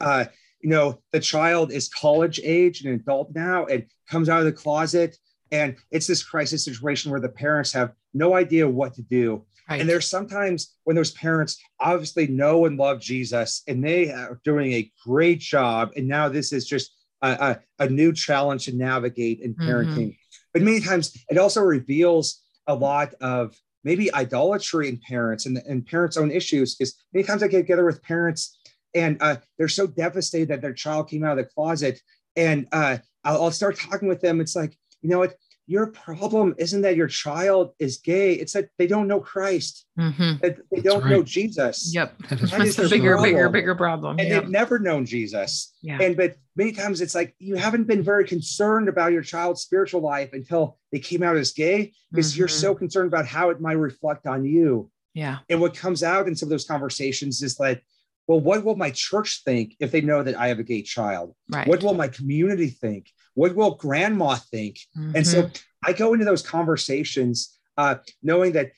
uh, 0.00 0.24
you 0.60 0.70
know, 0.70 1.00
the 1.12 1.20
child 1.20 1.72
is 1.72 1.88
college 1.88 2.40
age, 2.42 2.80
and 2.82 2.92
an 2.94 3.00
adult 3.00 3.34
now, 3.34 3.66
and 3.66 3.86
comes 4.10 4.28
out 4.28 4.40
of 4.40 4.44
the 4.46 4.52
closet, 4.52 5.16
and 5.52 5.76
it's 5.90 6.06
this 6.06 6.22
crisis 6.24 6.64
situation 6.64 7.10
where 7.10 7.20
the 7.20 7.28
parents 7.28 7.72
have 7.72 7.92
no 8.14 8.34
idea 8.34 8.68
what 8.68 8.94
to 8.94 9.02
do. 9.02 9.44
Right. 9.68 9.80
And 9.80 9.88
there's 9.88 10.08
sometimes 10.08 10.76
when 10.84 10.94
those 10.96 11.10
parents 11.12 11.60
obviously 11.80 12.28
know 12.28 12.66
and 12.66 12.76
love 12.78 13.00
Jesus 13.00 13.62
and 13.66 13.82
they 13.82 14.12
are 14.12 14.40
doing 14.44 14.72
a 14.72 14.90
great 15.04 15.40
job. 15.40 15.90
And 15.96 16.06
now 16.06 16.28
this 16.28 16.52
is 16.52 16.68
just 16.68 16.92
a, 17.20 17.58
a, 17.78 17.84
a 17.84 17.88
new 17.88 18.12
challenge 18.12 18.66
to 18.66 18.76
navigate 18.76 19.40
in 19.40 19.54
Mhm. 19.54 19.66
parenting. 19.66 20.16
But 20.56 20.62
many 20.62 20.80
times 20.80 21.14
it 21.28 21.36
also 21.36 21.60
reveals 21.60 22.40
a 22.66 22.74
lot 22.74 23.12
of 23.20 23.54
maybe 23.84 24.10
idolatry 24.14 24.88
in 24.88 24.98
parents 25.06 25.44
and, 25.44 25.58
and 25.58 25.84
parents' 25.84 26.16
own 26.16 26.30
issues. 26.30 26.74
Because 26.74 26.94
many 27.12 27.26
times 27.26 27.42
I 27.42 27.48
get 27.48 27.58
together 27.58 27.84
with 27.84 28.02
parents 28.02 28.58
and 28.94 29.18
uh, 29.20 29.36
they're 29.58 29.68
so 29.68 29.86
devastated 29.86 30.48
that 30.48 30.62
their 30.62 30.72
child 30.72 31.10
came 31.10 31.24
out 31.24 31.38
of 31.38 31.44
the 31.44 31.50
closet. 31.50 32.00
And 32.36 32.68
uh, 32.72 32.96
I'll, 33.22 33.42
I'll 33.42 33.50
start 33.50 33.76
talking 33.76 34.08
with 34.08 34.22
them. 34.22 34.40
It's 34.40 34.56
like, 34.56 34.78
you 35.02 35.10
know 35.10 35.18
what? 35.18 35.34
Your 35.68 35.88
problem 35.88 36.54
isn't 36.58 36.82
that 36.82 36.94
your 36.94 37.08
child 37.08 37.72
is 37.80 37.96
gay. 37.98 38.34
It's 38.34 38.52
that 38.52 38.68
they 38.78 38.86
don't 38.86 39.08
know 39.08 39.18
Christ, 39.20 39.84
Mhm. 39.98 40.40
that 40.40 40.56
they 40.56 40.76
That's 40.76 40.82
don't 40.84 41.02
right. 41.02 41.10
know 41.10 41.22
Jesus. 41.24 41.92
Yep. 41.92 42.18
That 42.28 42.40
is 42.40 42.50
That 42.52 42.58
That's 42.58 42.76
the 42.76 42.82
their 42.82 42.88
bigger, 42.90 43.16
bigger, 43.20 43.34
problem. 43.36 43.52
bigger 43.52 43.74
problem. 43.74 44.18
And 44.20 44.28
Yep. 44.28 44.42
they've 44.42 44.50
never 44.50 44.78
known 44.78 45.04
Jesus. 45.06 45.74
Yeah. 45.82 45.98
And 46.00 46.16
but 46.16 46.36
many 46.54 46.70
times 46.72 47.00
it's 47.00 47.14
like 47.16 47.34
you 47.40 47.56
haven't 47.56 47.84
been 47.88 48.02
very 48.02 48.24
concerned 48.26 48.88
about 48.88 49.12
your 49.12 49.22
child's 49.22 49.60
spiritual 49.62 50.00
life 50.02 50.30
until 50.32 50.78
they 50.92 51.00
came 51.00 51.24
out 51.24 51.36
as 51.36 51.52
gay 51.52 51.92
because 52.12 52.38
you're 52.38 52.46
Mhm. 52.48 52.60
so 52.60 52.74
concerned 52.74 53.08
about 53.08 53.26
how 53.26 53.50
it 53.50 53.60
might 53.60 53.72
reflect 53.72 54.26
on 54.28 54.44
you. 54.44 54.90
Yeah. 55.14 55.38
And 55.48 55.60
what 55.60 55.74
comes 55.74 56.04
out 56.04 56.28
in 56.28 56.36
some 56.36 56.46
of 56.46 56.50
those 56.50 56.64
conversations 56.66 57.42
is 57.42 57.58
like, 57.58 57.82
well, 58.28 58.40
what 58.40 58.64
will 58.64 58.76
my 58.76 58.90
church 58.90 59.42
think 59.44 59.74
if 59.80 59.90
they 59.90 60.00
know 60.00 60.22
that 60.22 60.36
I 60.36 60.48
have 60.48 60.58
a 60.58 60.64
gay 60.64 60.82
child? 60.82 61.34
Right. 61.48 61.66
What 61.66 61.82
will 61.82 61.94
my 61.94 62.08
community 62.08 62.68
think? 62.68 63.10
What 63.36 63.54
will 63.54 63.74
grandma 63.74 64.34
think? 64.34 64.80
And 65.14 65.24
Mhm. 65.24 65.26
so 65.26 65.50
I 65.84 65.92
go 65.92 66.12
into 66.14 66.24
those 66.24 66.42
conversations 66.42 67.36
uh, 67.76 67.96
knowing 68.22 68.52
that 68.52 68.72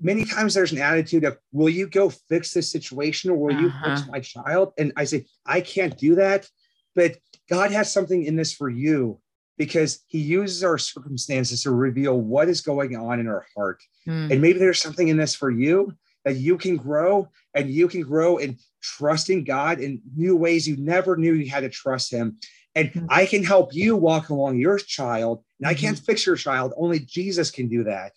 many 0.00 0.24
times 0.24 0.54
there's 0.54 0.70
an 0.72 0.78
attitude 0.78 1.24
of, 1.24 1.36
will 1.52 1.68
you 1.68 1.88
go 1.88 2.08
fix 2.08 2.54
this 2.54 2.70
situation 2.70 3.30
or 3.30 3.36
will 3.36 3.52
you 3.62 3.68
fix 3.84 4.02
Uh-huh. 4.02 4.12
my 4.12 4.20
child? 4.20 4.72
And 4.78 4.92
I 4.96 5.04
say, 5.04 5.26
I 5.44 5.60
can't 5.60 5.98
do 5.98 6.14
that. 6.14 6.48
But 6.94 7.18
God 7.50 7.72
has 7.72 7.92
something 7.92 8.22
in 8.24 8.36
this 8.36 8.52
for 8.52 8.70
you 8.70 9.20
because 9.58 10.00
he 10.06 10.18
uses 10.20 10.62
our 10.62 10.78
circumstances 10.78 11.62
to 11.64 11.70
reveal 11.72 12.20
what 12.20 12.48
is 12.48 12.60
going 12.60 12.94
on 12.96 13.18
in 13.20 13.26
our 13.26 13.44
heart. 13.56 13.82
Mm. 14.06 14.30
And 14.30 14.40
maybe 14.40 14.58
there's 14.60 14.80
something 14.80 15.08
in 15.08 15.16
this 15.16 15.34
for 15.34 15.50
you 15.50 15.92
that 16.24 16.36
you 16.36 16.56
can 16.56 16.76
grow 16.76 17.28
and 17.54 17.68
you 17.68 17.88
can 17.88 18.02
grow 18.02 18.36
in 18.38 18.56
trusting 18.80 19.42
God 19.44 19.80
in 19.80 20.00
new 20.16 20.36
ways 20.36 20.68
you 20.68 20.76
never 20.76 21.16
knew 21.16 21.34
you 21.34 21.50
had 21.50 21.60
to 21.60 21.68
trust 21.68 22.12
him. 22.12 22.38
And 22.74 22.92
Mhm. 22.92 23.06
I 23.10 23.26
can 23.26 23.44
help 23.44 23.74
you 23.74 23.96
walk 23.96 24.30
along 24.30 24.58
your 24.58 24.78
child. 24.78 25.44
And 25.60 25.66
I 25.68 25.74
can't 25.74 25.96
Mm-hmm. 25.96 26.04
fix 26.04 26.26
your 26.26 26.36
child. 26.36 26.72
Only 26.76 26.98
Jesus 27.00 27.50
can 27.50 27.68
do 27.68 27.84
that. 27.84 28.12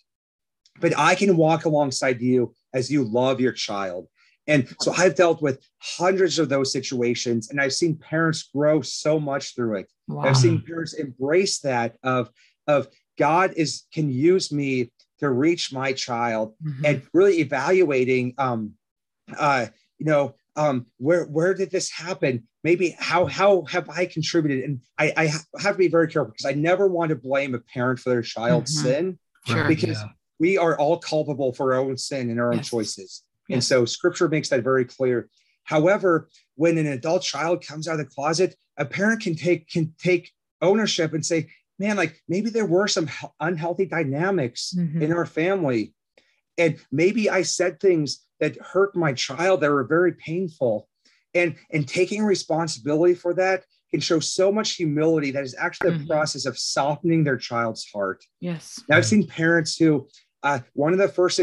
But 0.80 0.96
I 0.98 1.14
can 1.14 1.36
walk 1.36 1.64
alongside 1.64 2.20
you 2.20 2.54
as 2.72 2.90
you 2.90 3.04
love 3.04 3.40
your 3.40 3.52
child. 3.52 4.08
And 4.46 4.68
so 4.80 4.92
I've 4.96 5.16
dealt 5.16 5.42
with 5.42 5.60
hundreds 5.78 6.38
of 6.38 6.48
those 6.48 6.70
situations, 6.70 7.50
and 7.50 7.60
I've 7.60 7.72
seen 7.72 7.96
parents 7.96 8.44
grow 8.44 8.80
so 8.80 9.18
much 9.18 9.54
through 9.54 9.76
it. 9.78 9.90
Wow. 10.06 10.22
I've 10.22 10.36
seen 10.36 10.62
parents 10.62 10.92
embrace 10.94 11.58
that 11.60 11.96
of, 12.04 12.30
of 12.68 12.88
God 13.18 13.54
is 13.56 13.84
can 13.92 14.08
use 14.08 14.52
me 14.52 14.92
to 15.18 15.30
reach 15.30 15.72
my 15.72 15.92
child 15.92 16.54
Mhm. 16.62 16.84
and 16.84 17.02
really 17.12 17.40
evaluating 17.40 18.34
um 18.38 18.74
uh 19.36 19.66
you 19.98 20.04
know 20.06 20.34
um 20.56 20.86
where 20.96 21.24
where 21.26 21.54
did 21.54 21.70
this 21.70 21.90
happen 21.90 22.42
maybe 22.64 22.96
how 22.98 23.26
how 23.26 23.62
have 23.66 23.88
i 23.90 24.06
contributed 24.06 24.64
and 24.64 24.80
i 24.98 25.12
i 25.16 25.26
have 25.60 25.74
to 25.74 25.78
be 25.78 25.88
very 25.88 26.08
careful 26.08 26.32
because 26.32 26.46
i 26.46 26.52
never 26.52 26.88
want 26.88 27.10
to 27.10 27.16
blame 27.16 27.54
a 27.54 27.58
parent 27.58 27.98
for 28.00 28.10
their 28.10 28.22
child's 28.22 28.76
Mhm. 28.78 28.82
sin 28.82 29.18
Sure. 29.46 29.68
because 29.68 30.02
we 30.40 30.58
are 30.58 30.76
all 30.76 30.98
culpable 30.98 31.52
for 31.52 31.72
our 31.74 31.80
own 31.80 31.96
sin 31.96 32.30
and 32.30 32.40
our 32.40 32.50
own 32.52 32.58
Yes. 32.58 32.68
choices 32.70 33.22
and 33.50 33.62
so 33.62 33.84
scripture 33.84 34.28
makes 34.28 34.48
that 34.48 34.64
very 34.64 34.84
clear 34.84 35.28
however 35.64 36.28
when 36.56 36.78
an 36.78 36.86
adult 36.86 37.22
child 37.22 37.64
comes 37.64 37.86
out 37.86 37.92
of 37.92 37.98
the 37.98 38.04
closet 38.06 38.56
a 38.76 38.84
parent 38.84 39.22
can 39.22 39.34
take 39.36 39.68
can 39.68 39.94
take 39.98 40.32
ownership 40.62 41.12
and 41.12 41.24
say 41.24 41.46
man 41.78 41.96
like 41.96 42.20
maybe 42.28 42.48
there 42.50 42.64
were 42.66 42.88
some 42.88 43.08
unhealthy 43.40 43.84
dynamics 43.86 44.74
Mhm. 44.76 45.02
in 45.02 45.12
our 45.12 45.26
family 45.26 45.92
and 46.58 46.76
maybe 46.92 47.28
i 47.30 47.42
said 47.42 47.78
things 47.80 48.24
that 48.40 48.56
hurt 48.60 48.94
my 48.96 49.12
child 49.12 49.60
that 49.60 49.70
were 49.70 49.84
very 49.84 50.12
painful 50.12 50.88
and 51.34 51.54
and 51.72 51.86
taking 51.88 52.22
responsibility 52.24 53.14
for 53.14 53.34
that 53.34 53.64
can 53.90 54.00
show 54.00 54.18
so 54.18 54.50
much 54.50 54.72
humility 54.72 55.30
that 55.30 55.44
is 55.44 55.54
actually 55.58 55.90
the 55.92 55.98
Mhm. 55.98 56.08
process 56.08 56.44
of 56.46 56.58
softening 56.58 57.24
their 57.24 57.36
child's 57.36 57.84
heart 57.92 58.24
Yes. 58.40 58.82
now, 58.88 58.96
I've 58.98 59.06
seen 59.06 59.26
parents 59.26 59.76
who 59.76 60.08
uh, 60.42 60.60
one 60.74 60.92
of 60.92 60.98
the 60.98 61.08
first 61.08 61.38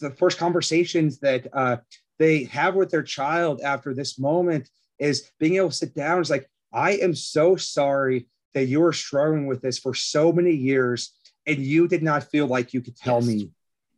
the 0.00 0.10
first 0.10 0.36
conversations 0.38 1.18
that 1.20 1.46
uh, 1.52 1.76
they 2.18 2.44
have 2.44 2.74
with 2.74 2.90
their 2.90 3.02
child 3.02 3.60
after 3.62 3.94
this 3.94 4.18
moment 4.18 4.68
is 4.98 5.30
being 5.38 5.54
able 5.54 5.70
to 5.70 5.74
sit 5.74 5.94
down. 5.94 6.20
It's 6.20 6.28
like, 6.28 6.46
I 6.72 6.92
am 6.96 7.14
so 7.14 7.56
sorry 7.56 8.28
that 8.52 8.66
you 8.66 8.80
were 8.80 8.92
struggling 8.92 9.46
with 9.46 9.62
this 9.62 9.78
for 9.78 9.94
so 9.94 10.30
many 10.30 10.52
years 10.52 11.14
and 11.46 11.58
you 11.58 11.88
did 11.88 12.02
not 12.02 12.24
feel 12.24 12.46
like 12.46 12.74
you 12.74 12.82
could 12.82 12.96
tell 12.96 13.20
Yes. 13.20 13.26
me. 13.28 13.50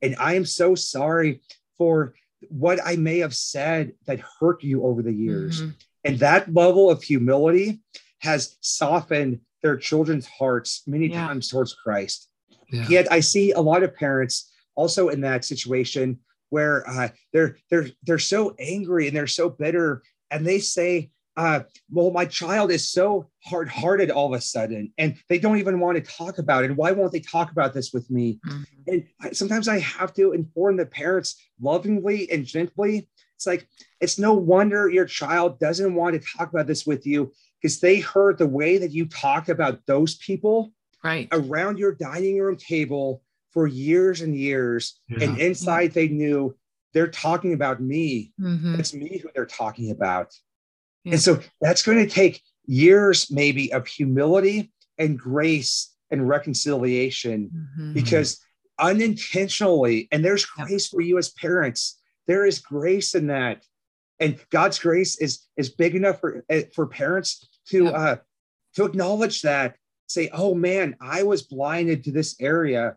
And 0.03 0.17
I 0.19 0.35
am 0.35 0.45
so 0.45 0.75
sorry 0.75 1.43
for 1.77 2.15
what 2.49 2.79
I 2.85 2.97
may 2.97 3.19
have 3.19 3.35
said 3.35 3.93
that 4.07 4.21
hurt 4.41 4.63
you 4.63 4.85
over 4.85 5.03
the 5.03 5.13
years. 5.13 5.63
Mhm. 5.63 5.75
And 6.05 6.19
that 6.21 6.53
level 6.55 6.91
of 6.91 7.03
humility 7.03 7.81
has 8.19 8.57
softened 8.61 9.41
their 9.63 9.77
children's 9.77 10.27
hearts 10.27 10.83
many 10.87 11.09
Yeah. 11.09 11.27
times 11.27 11.49
towards 11.49 11.75
Christ. 11.75 12.29
Yeah. 12.73 12.89
Yet 12.89 13.13
I 13.13 13.21
see 13.21 13.53
a 13.53 13.61
lot 13.61 13.83
of 13.83 13.95
parents 13.95 14.51
also 14.75 15.09
in 15.09 15.21
that 15.23 15.45
situation 15.45 16.21
where 16.49 16.89
uh, 16.89 17.09
they're 17.33 17.59
they're 17.71 17.91
they're 18.03 18.19
so 18.19 18.55
angry 18.59 19.07
and 19.07 19.17
they're 19.17 19.27
so 19.27 19.51
bitter, 19.51 20.03
and 20.31 20.47
they 20.47 20.59
say, 20.59 21.11
uh, 21.41 21.63
"Well, 21.91 22.11
my 22.11 22.27
child 22.27 22.71
is 22.71 22.91
so 22.91 23.31
hard-hearted 23.45 24.11
all 24.11 24.29
of 24.33 24.39
a 24.39 24.43
sudden, 24.43 24.93
and 24.99 25.17
they 25.29 25.39
don't 25.39 25.59
even 25.59 25.81
want 25.81 25.97
to 25.97 26.03
talk 26.03 26.39
about 26.39 26.65
it. 26.65 26.77
Why 26.77 26.93
won't 26.93 27.13
they 27.13 27.21
talk 27.21 27.51
about 27.51 27.73
this 27.73 27.93
with 27.95 28.11
me?" 28.11 28.39
Mhm. 28.47 28.67
And 28.91 29.05
I, 29.23 29.33
sometimes 29.33 29.67
I 29.67 29.79
have 29.79 30.13
to 30.15 30.33
inform 30.33 30.77
the 30.77 30.87
parents 30.87 31.37
lovingly 31.61 32.31
and 32.31 32.45
gently. 32.45 33.09
It's 33.37 33.47
like 33.47 33.67
it's 34.01 34.19
no 34.19 34.35
wonder 34.35 34.91
your 34.91 35.07
child 35.07 35.59
doesn't 35.59 35.95
want 35.95 36.13
to 36.15 36.29
talk 36.37 36.49
about 36.53 36.67
this 36.67 36.85
with 36.87 37.07
you 37.07 37.33
because 37.57 37.81
they 37.81 38.01
heard 38.01 38.37
the 38.37 38.47
way 38.61 38.77
that 38.79 38.93
you 38.93 39.07
talk 39.07 39.49
about 39.49 39.87
those 39.87 40.17
people 40.17 40.73
Right. 41.03 41.29
around 41.33 41.79
your 41.79 41.95
dining 41.95 42.39
room 42.39 42.57
table 42.57 43.23
for 43.53 43.67
years 43.67 44.21
and 44.21 44.37
years. 44.37 45.01
And 45.09 45.37
Yeah. 45.39 45.45
inside 45.47 45.93
they 45.93 46.09
knew 46.09 46.55
they're 46.93 47.15
talking 47.27 47.55
about 47.55 47.81
me. 47.81 48.35
Mhm. 48.39 48.79
It's 48.79 48.93
me 48.93 49.17
who 49.19 49.31
they're 49.35 49.47
talking 49.63 49.91
about. 49.91 50.29
Yeah. 51.05 51.13
And 51.15 51.21
so 51.21 51.41
that's 51.61 51.83
going 51.83 51.99
to 51.99 52.09
take 52.13 52.43
years, 52.67 53.31
maybe, 53.31 53.73
of 53.73 53.87
humility 53.87 54.73
and 54.99 55.19
grace 55.19 55.95
and 56.11 56.29
reconciliation 56.29 57.69
Mhm. 57.79 57.95
because 57.95 58.39
unintentionally, 58.79 60.09
and 60.13 60.25
there's 60.25 60.45
grace 60.45 60.89
for 60.89 61.01
you 61.01 61.19
as 61.19 61.31
parents. 61.31 62.01
There 62.27 62.45
is 62.47 62.59
grace 62.59 63.15
in 63.15 63.29
that. 63.29 63.65
And 64.19 64.39
God's 64.51 64.79
grace 64.79 65.19
is 65.21 65.47
is 65.57 65.71
big 65.71 65.95
enough 65.95 66.21
for 66.21 66.45
eh, 66.49 66.65
for 66.75 66.87
parents 66.87 67.49
to 67.69 67.89
uh 67.89 68.17
to 68.77 68.85
acknowledge 68.85 69.43
that, 69.43 69.77
say, 70.07 70.29
oh 70.33 70.55
man, 70.55 70.97
I 71.01 71.23
was 71.23 71.43
blinded 71.43 72.05
to 72.05 72.13
this 72.13 72.37
area. 72.41 72.97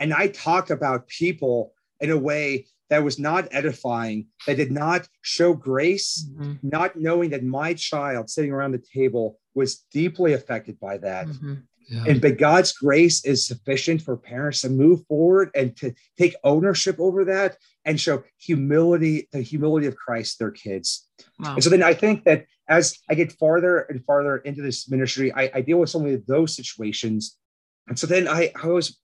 And 0.00 0.12
I 0.12 0.28
talk 0.28 0.70
about 0.70 1.06
people 1.08 1.74
in 2.00 2.10
a 2.10 2.18
way 2.18 2.66
that 2.92 3.02
was 3.02 3.18
not 3.18 3.48
edifying, 3.52 4.26
that 4.46 4.58
did 4.58 4.70
not 4.70 5.08
show 5.22 5.54
grace, 5.54 6.28
Mhm. 6.36 6.58
not 6.62 6.94
knowing 6.94 7.30
that 7.30 7.42
my 7.42 7.72
child 7.72 8.28
sitting 8.28 8.52
around 8.52 8.72
the 8.72 8.84
table 8.98 9.38
was 9.54 9.86
deeply 9.90 10.34
affected 10.34 10.78
by 10.78 10.98
that. 10.98 11.26
Mhm. 11.26 11.62
Yeah. 11.88 12.04
And 12.08 12.20
but 12.20 12.36
God's 12.36 12.72
grace 12.72 13.24
is 13.24 13.46
sufficient 13.46 14.02
for 14.02 14.14
parents 14.16 14.60
to 14.60 14.68
move 14.68 15.06
forward 15.06 15.48
and 15.54 15.74
to 15.78 15.94
take 16.18 16.34
ownership 16.44 16.96
over 16.98 17.24
that 17.24 17.56
and 17.86 17.98
show 17.98 18.24
humility, 18.36 19.26
the 19.32 19.40
humility 19.40 19.86
of 19.86 19.96
Christ, 19.96 20.38
their 20.38 20.50
kids. 20.50 21.08
Wow. 21.40 21.54
And 21.54 21.64
so 21.64 21.70
then 21.70 21.82
I 21.82 21.94
think 21.94 22.24
that 22.24 22.44
as 22.68 22.98
I 23.08 23.14
get 23.14 23.32
farther 23.32 23.78
and 23.88 24.04
farther 24.04 24.36
into 24.36 24.60
this 24.60 24.88
ministry, 24.90 25.32
I, 25.32 25.50
I 25.54 25.60
deal 25.62 25.78
with 25.78 25.88
so 25.88 25.98
many 25.98 26.14
of 26.14 26.26
those 26.26 26.54
situations. 26.54 27.38
And 27.88 27.98
so 27.98 28.06
then 28.06 28.28
I, 28.28 28.52
I 28.54 28.68
always 28.68 28.98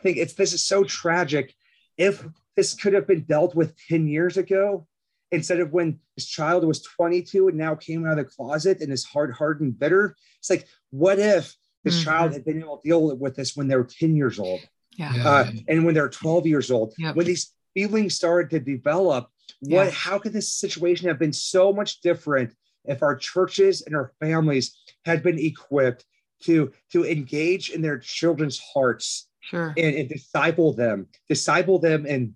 think 0.00 0.16
it's 0.16 0.34
this 0.34 0.52
is 0.52 0.62
so 0.62 0.84
tragic. 0.84 1.54
If 1.98 2.24
this 2.56 2.74
could 2.74 2.92
have 2.92 3.06
been 3.06 3.22
dealt 3.24 3.54
with 3.54 3.76
10 3.88 4.06
years 4.08 4.36
ago, 4.36 4.86
instead 5.30 5.60
of 5.60 5.72
when 5.72 5.98
this 6.16 6.26
child 6.26 6.64
was 6.64 6.82
22 6.82 7.48
and 7.48 7.56
now 7.56 7.74
came 7.74 8.04
out 8.06 8.18
of 8.18 8.24
the 8.26 8.30
closet 8.30 8.80
and 8.80 8.92
is 8.92 9.04
hard 9.04 9.32
hardened 9.32 9.78
bitter, 9.78 10.14
it's 10.38 10.50
like, 10.50 10.66
what 10.90 11.18
if 11.18 11.54
this 11.84 12.00
Mhm. 12.00 12.04
child 12.04 12.32
had 12.32 12.44
been 12.44 12.60
able 12.60 12.78
to 12.78 12.88
deal 12.88 13.16
with 13.16 13.34
this 13.36 13.56
when 13.56 13.68
they 13.68 13.76
were 13.76 13.84
10 13.84 14.14
years 14.14 14.38
old? 14.38 14.60
Yeah. 14.98 15.14
Yeah. 15.14 15.28
uh, 15.28 15.52
and 15.68 15.84
when 15.86 15.94
they're 15.94 16.10
12 16.10 16.46
years 16.46 16.70
old, 16.70 16.92
Yep. 16.98 17.16
when 17.16 17.26
these 17.26 17.52
feelings 17.72 18.14
started 18.14 18.50
to 18.50 18.60
develop, 18.60 19.28
what 19.60 19.86
Yeah. 19.86 19.90
how 19.90 20.18
could 20.18 20.34
this 20.34 20.52
situation 20.52 21.08
have 21.08 21.18
been 21.18 21.32
so 21.32 21.72
much 21.72 22.00
different 22.02 22.54
if 22.84 23.02
our 23.02 23.16
churches 23.16 23.80
and 23.80 23.96
our 23.96 24.12
families 24.20 24.76
had 25.06 25.22
been 25.22 25.38
equipped 25.38 26.04
to 26.42 26.72
to 26.90 27.06
engage 27.06 27.70
in 27.70 27.80
their 27.80 27.98
children's 27.98 28.58
hearts 28.74 29.28
Sure. 29.40 29.72
and, 29.78 29.94
and 29.96 30.08
disciple 30.10 30.72
them, 30.74 31.06
disciple 31.28 31.78
them 31.78 32.04
in 32.04 32.34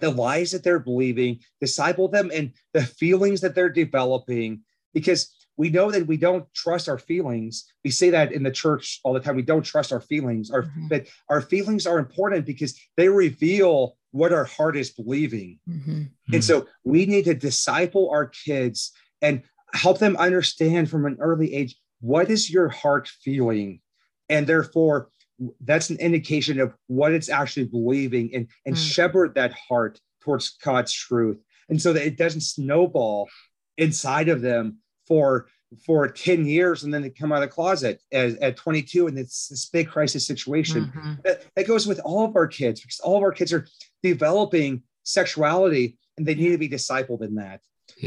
the 0.00 0.10
lies 0.10 0.52
that 0.52 0.62
they're 0.62 0.78
believing, 0.78 1.40
disciple 1.60 2.08
them 2.08 2.30
and 2.32 2.52
the 2.72 2.82
feelings 2.82 3.40
that 3.40 3.54
they're 3.54 3.68
developing, 3.68 4.60
because 4.94 5.32
we 5.56 5.70
know 5.70 5.90
that 5.90 6.06
we 6.06 6.16
don't 6.16 6.52
trust 6.54 6.88
our 6.88 6.98
feelings. 6.98 7.64
We 7.82 7.90
say 7.90 8.10
that 8.10 8.32
in 8.32 8.42
the 8.42 8.50
church 8.50 9.00
all 9.04 9.14
the 9.14 9.20
time. 9.20 9.36
We 9.36 9.42
don't 9.42 9.64
trust 9.64 9.92
our 9.92 10.00
feelings. 10.00 10.50
Our 10.50 10.64
Mhm. 10.64 10.88
but 10.88 11.06
our 11.30 11.40
feelings 11.40 11.86
are 11.86 11.98
important 11.98 12.44
because 12.44 12.78
they 12.96 13.08
reveal 13.08 13.96
what 14.10 14.32
our 14.32 14.44
heart 14.44 14.76
is 14.76 14.90
believing. 14.90 15.58
Mhm. 15.68 16.10
And 16.32 16.44
so 16.44 16.66
we 16.84 17.06
need 17.06 17.24
to 17.24 17.34
disciple 17.34 18.10
our 18.10 18.26
kids 18.26 18.92
and 19.22 19.42
help 19.72 19.98
them 19.98 20.16
understand 20.16 20.90
from 20.90 21.06
an 21.06 21.16
early 21.20 21.54
age 21.54 21.76
what 22.00 22.30
is 22.30 22.50
your 22.50 22.68
heart 22.68 23.08
feeling? 23.08 23.80
And 24.28 24.46
therefore, 24.46 25.10
that's 25.60 25.90
an 25.90 25.98
indication 25.98 26.60
of 26.60 26.74
what 26.86 27.12
it's 27.12 27.28
actually 27.28 27.64
believing 27.66 28.30
and, 28.34 28.48
and 28.64 28.74
Mm. 28.76 28.78
shepherd 28.78 29.34
that 29.34 29.52
heart 29.52 30.00
towards 30.22 30.56
God's 30.62 30.92
truth. 30.92 31.38
And 31.68 31.80
so 31.80 31.92
that 31.92 32.06
it 32.06 32.16
doesn't 32.16 32.40
snowball 32.42 33.28
inside 33.76 34.28
of 34.28 34.40
them 34.40 34.78
for 35.06 35.48
for 35.84 36.06
10 36.08 36.46
years 36.46 36.84
and 36.84 36.94
then 36.94 37.02
they 37.02 37.10
come 37.10 37.32
out 37.32 37.42
of 37.42 37.48
the 37.48 37.54
closet 37.54 38.00
as, 38.12 38.36
at 38.36 38.56
22 38.56 39.08
and 39.08 39.18
it's 39.18 39.48
this 39.48 39.66
big 39.66 39.88
crisis 39.88 40.24
situation 40.24 40.92
Mhm. 40.94 41.22
that, 41.24 41.42
that 41.56 41.66
goes 41.66 41.88
with 41.88 41.98
all 42.04 42.24
of 42.24 42.36
our 42.36 42.46
kids 42.46 42.80
because 42.80 43.00
all 43.00 43.16
of 43.16 43.22
our 43.24 43.32
kids 43.32 43.52
are 43.52 43.66
developing 44.00 44.84
sexuality 45.02 45.98
and 46.16 46.24
they 46.24 46.36
need 46.36 46.50
to 46.50 46.58
be 46.58 46.68
discipled 46.68 47.20
in 47.22 47.34
that 47.34 47.60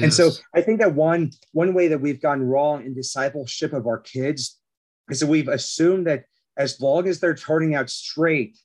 and 0.03 0.13
so 0.13 0.31
i 0.55 0.61
think 0.61 0.79
that 0.79 0.95
one 0.95 1.31
one 1.51 1.73
way 1.73 1.89
that 1.89 1.99
we've 1.99 2.21
gone 2.21 2.41
wrong 2.41 2.85
in 2.85 2.93
discipleship 2.93 3.73
of 3.73 3.85
our 3.87 3.99
kids 3.99 4.57
is 5.09 5.19
that 5.19 5.27
we've 5.27 5.49
assumed 5.49 6.07
that 6.07 6.23
as 6.59 6.79
long 6.79 7.07
as 7.07 7.19
they're 7.19 7.33
turning 7.33 7.73
out 7.73 7.89
straight 7.89 8.57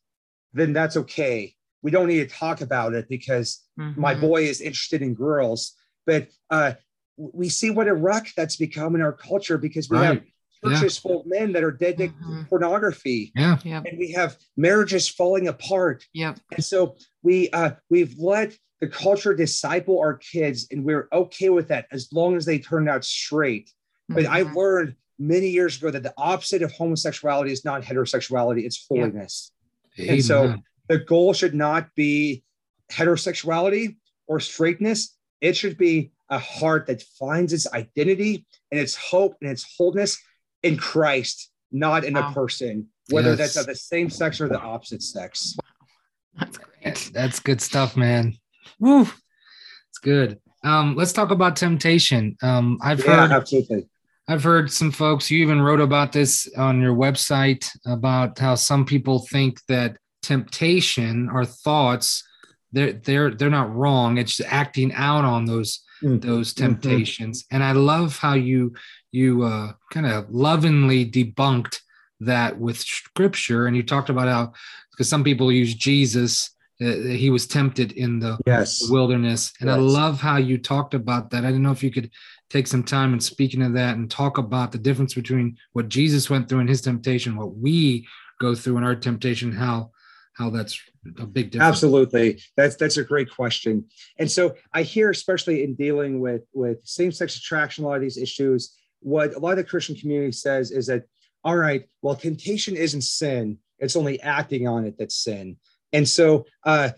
then 0.52 0.72
that's 0.74 0.96
okay 0.96 1.54
we 1.82 1.90
don't 1.90 2.08
need 2.08 2.28
to 2.28 2.34
talk 2.36 2.60
about 2.60 2.92
it 2.94 3.08
because 3.08 3.62
my 3.76 4.14
Mhm. 4.14 4.20
boy 4.20 4.42
is 4.44 4.60
interested 4.60 5.00
in 5.00 5.14
girls 5.14 5.72
but 6.06 6.28
uh, 6.50 6.72
we 7.16 7.48
see 7.48 7.70
what 7.70 7.88
a 7.88 7.94
wreck 7.94 8.26
that's 8.36 8.56
become 8.56 8.94
in 8.94 9.00
our 9.00 9.12
culture 9.12 9.56
because 9.56 9.88
we 9.88 9.96
have 9.98 10.16
Right. 10.18 10.24
Yeah. 10.62 10.70
churches 10.74 10.98
full 10.98 11.20
of 11.20 11.26
men 11.26 11.52
that 11.52 11.62
are 11.62 11.68
addicted 11.68 12.10
to 12.18 12.24
Mhm. 12.24 12.48
pornography 12.48 13.32
Yeah. 13.36 13.58
Yep. 13.64 13.84
and 13.86 13.98
we 13.98 14.12
have 14.12 14.36
marriages 14.56 15.08
falling 15.08 15.46
apart 15.48 16.04
Yep. 16.12 16.40
and 16.54 16.64
so 16.64 16.96
we 17.22 17.48
uh 17.50 17.72
we've 17.90 18.18
let 18.18 18.56
the 18.80 18.88
culture 18.88 19.34
disciple 19.34 19.98
our 20.00 20.14
kids 20.16 20.66
and 20.70 20.84
we're 20.84 21.06
okay 21.12 21.48
with 21.50 21.68
that 21.68 21.86
as 21.92 22.12
long 22.12 22.36
as 22.36 22.44
they 22.44 22.58
turn 22.58 22.88
out 22.88 23.04
straight 23.04 23.70
but 24.08 24.26
i've 24.26 24.48
Mhm. 24.48 24.56
learned 24.56 24.96
many 25.18 25.48
years 25.48 25.76
ago 25.76 25.90
that 25.90 26.02
the 26.02 26.14
opposite 26.16 26.62
of 26.62 26.72
homosexuality 26.72 27.52
is 27.52 27.64
not 27.64 27.82
heterosexuality, 27.82 28.64
it's 28.64 28.86
holiness. 28.88 29.52
Yeah. 29.96 30.12
And 30.12 30.24
so 30.24 30.54
the 30.88 30.98
goal 30.98 31.32
should 31.32 31.54
not 31.54 31.94
be 31.94 32.42
heterosexuality 32.90 33.96
or 34.26 34.40
straightness. 34.40 35.16
It 35.40 35.56
should 35.56 35.76
be 35.76 36.12
a 36.30 36.38
heart 36.38 36.86
that 36.86 37.02
finds 37.02 37.52
its 37.52 37.72
identity 37.72 38.46
and 38.70 38.80
its 38.80 38.96
hope 38.96 39.36
and 39.40 39.50
its 39.50 39.64
wholeness 39.76 40.20
in 40.62 40.76
Christ, 40.76 41.50
not 41.70 42.04
in 42.04 42.14
wow. 42.14 42.30
a 42.30 42.34
person, 42.34 42.88
whether 43.10 43.30
yes. 43.30 43.38
that's 43.38 43.56
of 43.56 43.66
the 43.66 43.74
same 43.74 44.10
sex 44.10 44.40
or 44.40 44.48
the 44.48 44.60
opposite 44.60 45.02
sex. 45.02 45.56
That's 46.38 46.58
great. 46.58 47.10
That's 47.12 47.40
good 47.40 47.60
stuff, 47.60 47.96
man. 47.96 48.34
Woo. 48.80 49.02
It's 49.02 49.98
good. 50.02 50.40
Um, 50.64 50.96
let's 50.96 51.12
talk 51.12 51.30
about 51.30 51.56
temptation. 51.56 52.36
Um, 52.42 52.78
I've 52.82 53.04
yeah, 53.04 53.28
heard 53.28 53.32
absolutely. 53.32 53.86
I've 54.26 54.42
heard 54.42 54.72
some 54.72 54.90
folks, 54.90 55.30
you 55.30 55.42
even 55.42 55.60
wrote 55.60 55.80
about 55.80 56.12
this 56.12 56.50
on 56.56 56.80
your 56.80 56.94
website 56.94 57.68
about 57.86 58.38
how 58.38 58.54
some 58.54 58.86
people 58.86 59.26
think 59.30 59.60
that 59.68 59.98
temptation 60.22 61.28
or 61.30 61.44
thoughts, 61.44 62.24
they're 62.72 62.94
they're 62.94 63.30
they're 63.34 63.50
not 63.50 63.74
wrong. 63.74 64.16
It's 64.16 64.40
acting 64.40 64.92
out 64.94 65.24
on 65.24 65.44
those 65.44 65.82
mm-hmm. 66.02 66.26
those 66.26 66.54
temptations. 66.54 67.42
Mm-hmm. 67.42 67.56
And 67.56 67.64
I 67.64 67.72
love 67.72 68.18
how 68.18 68.34
you 68.34 68.74
you 69.12 69.42
uh, 69.44 69.72
kind 69.92 70.06
of 70.06 70.30
lovingly 70.30 71.08
debunked 71.08 71.80
that 72.20 72.58
with 72.58 72.78
scripture. 72.78 73.66
And 73.66 73.76
you 73.76 73.82
talked 73.82 74.08
about 74.08 74.28
how 74.28 74.52
because 74.90 75.08
some 75.08 75.22
people 75.22 75.52
use 75.52 75.74
Jesus 75.74 76.54
uh, 76.80 76.86
he 76.86 77.30
was 77.30 77.46
tempted 77.46 77.92
in 77.92 78.18
the 78.18 78.36
yes. 78.46 78.88
wilderness. 78.90 79.52
And 79.60 79.68
yes. 79.68 79.76
I 79.76 79.80
love 79.80 80.20
how 80.20 80.38
you 80.38 80.58
talked 80.58 80.94
about 80.94 81.30
that. 81.30 81.44
I 81.44 81.50
don't 81.50 81.62
know 81.62 81.70
if 81.70 81.84
you 81.84 81.90
could 81.90 82.10
take 82.54 82.68
some 82.68 82.84
time 82.84 83.12
and 83.12 83.22
speaking 83.22 83.62
of 83.62 83.72
that 83.72 83.96
and 83.96 84.08
talk 84.08 84.38
about 84.38 84.70
the 84.70 84.78
difference 84.78 85.12
between 85.12 85.56
what 85.72 85.88
Jesus 85.88 86.30
went 86.30 86.48
through 86.48 86.60
in 86.60 86.68
his 86.68 86.80
temptation, 86.80 87.36
what 87.36 87.56
we 87.56 88.06
go 88.40 88.54
through 88.54 88.76
in 88.78 88.84
our 88.84 88.94
temptation, 88.94 89.50
how 89.50 89.90
how 90.34 90.50
that's 90.50 90.80
a 91.18 91.26
big 91.26 91.50
difference. 91.50 91.68
Absolutely. 91.68 92.40
That's 92.56 92.76
that's 92.76 92.96
a 92.96 93.02
great 93.02 93.28
question. 93.28 93.84
And 94.20 94.30
so 94.30 94.54
I 94.72 94.82
hear, 94.82 95.10
especially 95.10 95.64
in 95.64 95.74
dealing 95.74 96.20
with 96.20 96.42
with 96.52 96.78
same-sex 96.84 97.36
attraction, 97.36 97.84
a 97.84 97.88
lot 97.88 97.96
of 97.96 98.02
these 98.02 98.18
issues, 98.18 98.76
what 99.00 99.34
a 99.34 99.38
lot 99.38 99.52
of 99.52 99.56
the 99.58 99.64
Christian 99.64 99.96
community 99.96 100.32
says 100.32 100.70
is 100.70 100.86
that, 100.86 101.04
all 101.42 101.56
right, 101.56 101.88
well, 102.02 102.14
temptation 102.14 102.76
isn't 102.76 103.02
sin, 103.02 103.58
it's 103.80 103.96
only 103.96 104.20
acting 104.22 104.68
on 104.68 104.84
it 104.84 104.94
that's 104.96 105.16
sin. 105.16 105.56
And 105.92 106.08
so, 106.08 106.46
uh, 106.64 106.90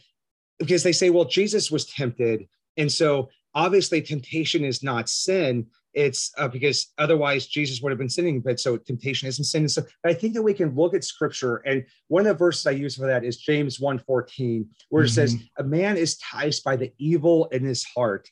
because 0.59 0.83
they 0.83 0.93
say, 0.93 1.09
well, 1.11 1.25
Jesus 1.25 1.71
was 1.71 1.87
tempted. 1.87 2.47
And 2.77 2.93
so, 2.93 3.29
obviously, 3.57 4.01
temptation 4.01 4.65
is 4.65 4.85
not 4.85 5.09
sin. 5.09 5.67
It's 5.93 6.31
uh, 6.39 6.47
because 6.47 6.93
otherwise 6.99 7.49
Jesus 7.49 7.81
would 7.81 7.91
have 7.91 7.99
been 7.99 8.09
sinning. 8.09 8.41
But 8.41 8.61
so 8.61 8.77
temptation 8.77 9.27
isn't 9.27 9.45
sin. 9.45 9.69
So 9.69 9.83
I 10.05 10.15
think 10.15 10.35
that 10.35 10.43
we 10.43 10.55
can 10.55 10.77
look 10.77 10.95
at 10.95 11.03
scripture. 11.03 11.57
And 11.67 11.85
one 12.07 12.21
of 12.21 12.27
the 12.27 12.35
verses 12.45 12.67
I 12.67 12.73
use 12.73 12.97
for 12.97 13.07
that 13.07 13.25
is 13.25 13.39
James 13.39 13.81
1 13.81 13.99
14, 13.99 14.69
where 14.91 15.03
it 15.03 15.07
mm-hmm. 15.07 15.15
says, 15.15 15.37
A 15.59 15.65
man 15.65 15.97
is 15.97 16.15
enticed 16.15 16.63
by 16.63 16.77
the 16.77 16.93
evil 16.99 17.47
in 17.47 17.65
his 17.65 17.83
heart. 17.83 18.31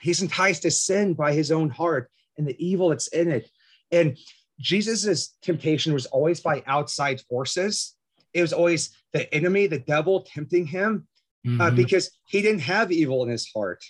He's 0.00 0.22
enticed 0.22 0.62
to 0.62 0.70
sin 0.72 1.14
by 1.14 1.32
his 1.32 1.52
own 1.52 1.70
heart 1.70 2.10
and 2.36 2.46
the 2.46 2.66
evil 2.66 2.88
that's 2.88 3.08
in 3.08 3.30
it. 3.30 3.48
And 3.92 4.18
Jesus's 4.58 5.36
temptation 5.42 5.92
was 5.92 6.06
always 6.06 6.40
by 6.40 6.64
outside 6.66 7.20
forces 7.28 7.96
it 8.36 8.42
was 8.42 8.52
always 8.52 8.90
the 9.14 9.32
enemy, 9.34 9.66
the 9.66 9.78
devil 9.78 10.20
tempting 10.20 10.66
him 10.66 11.08
uh, 11.46 11.48
mm-hmm. 11.48 11.60
uh, 11.62 11.70
because 11.70 12.10
he 12.26 12.42
didn't 12.42 12.60
have 12.60 12.92
evil 12.92 13.22
in 13.22 13.30
his 13.30 13.50
heart. 13.50 13.82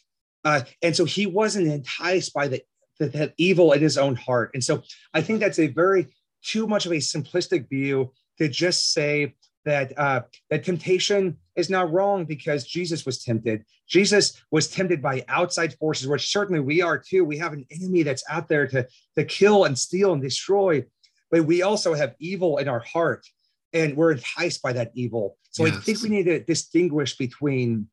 Uh, 0.46 0.62
and 0.80 0.94
so 0.94 1.04
he 1.04 1.26
wasn't 1.26 1.66
enticed 1.66 2.32
by 2.32 2.46
the, 2.46 2.62
the, 3.00 3.08
that 3.08 3.34
evil 3.36 3.72
in 3.72 3.82
his 3.82 3.98
own 3.98 4.14
heart. 4.14 4.52
And 4.54 4.62
so 4.62 4.84
I 5.12 5.20
think 5.20 5.40
that's 5.40 5.58
a 5.58 5.66
very 5.66 6.06
too 6.44 6.68
much 6.68 6.86
of 6.86 6.92
a 6.92 6.98
simplistic 6.98 7.68
view 7.68 8.12
to 8.38 8.48
just 8.48 8.92
say 8.92 9.34
that 9.64 9.98
uh, 9.98 10.20
that 10.48 10.64
temptation 10.64 11.36
is 11.56 11.68
not 11.68 11.92
wrong 11.92 12.26
because 12.26 12.64
Jesus 12.64 13.04
was 13.04 13.24
tempted. 13.24 13.64
Jesus 13.88 14.40
was 14.52 14.68
tempted 14.68 15.02
by 15.02 15.24
outside 15.26 15.74
forces, 15.74 16.06
which 16.06 16.30
certainly 16.30 16.60
we 16.60 16.80
are 16.80 16.96
too. 16.96 17.24
We 17.24 17.38
have 17.38 17.52
an 17.52 17.66
enemy 17.72 18.04
that's 18.04 18.22
out 18.30 18.46
there 18.46 18.68
to, 18.68 18.86
to 19.16 19.24
kill 19.24 19.64
and 19.64 19.76
steal 19.76 20.12
and 20.12 20.22
destroy, 20.22 20.84
but 21.28 21.44
we 21.44 21.62
also 21.62 21.92
have 21.94 22.14
evil 22.20 22.58
in 22.58 22.68
our 22.68 22.78
heart 22.78 23.26
and 23.72 23.96
we're 23.96 24.12
enticed 24.12 24.62
by 24.62 24.72
that 24.74 24.92
evil. 24.94 25.38
So 25.50 25.66
yes. 25.66 25.74
I 25.74 25.80
think 25.80 26.02
we 26.02 26.08
need 26.08 26.26
to 26.26 26.38
distinguish 26.38 27.16
between 27.16 27.88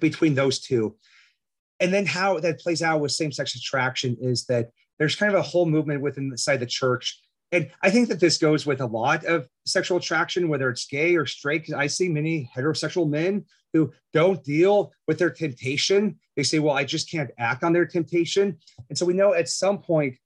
between 0.00 0.34
those 0.34 0.60
two. 0.60 0.96
And 1.80 1.92
then 1.92 2.06
how 2.06 2.38
that 2.40 2.60
plays 2.60 2.82
out 2.82 3.00
with 3.00 3.12
same-sex 3.12 3.54
attraction 3.54 4.16
is 4.20 4.44
that 4.46 4.70
there's 4.98 5.16
kind 5.16 5.32
of 5.32 5.38
a 5.38 5.42
whole 5.42 5.66
movement 5.66 6.02
within 6.02 6.28
the 6.28 6.38
side 6.38 6.54
of 6.54 6.60
the 6.60 6.66
church. 6.66 7.18
And 7.52 7.70
I 7.82 7.90
think 7.90 8.08
that 8.08 8.20
this 8.20 8.38
goes 8.38 8.66
with 8.66 8.80
a 8.80 8.86
lot 8.86 9.24
of 9.24 9.48
sexual 9.66 9.98
attraction, 9.98 10.48
whether 10.48 10.68
it's 10.68 10.86
gay 10.86 11.16
or 11.16 11.26
straight. 11.26 11.62
Because 11.62 11.74
I 11.74 11.86
see 11.86 12.08
many 12.08 12.50
heterosexual 12.54 13.08
men 13.08 13.44
who 13.72 13.92
don't 14.12 14.44
deal 14.44 14.92
with 15.08 15.18
their 15.18 15.30
temptation. 15.30 16.18
They 16.36 16.42
say, 16.42 16.58
well, 16.58 16.76
I 16.76 16.84
just 16.84 17.10
can't 17.10 17.30
act 17.38 17.64
on 17.64 17.72
their 17.72 17.86
temptation. 17.86 18.58
And 18.88 18.96
so 18.96 19.06
we 19.06 19.14
know 19.14 19.32
at 19.32 19.48
some 19.48 19.78
point, 19.78 20.16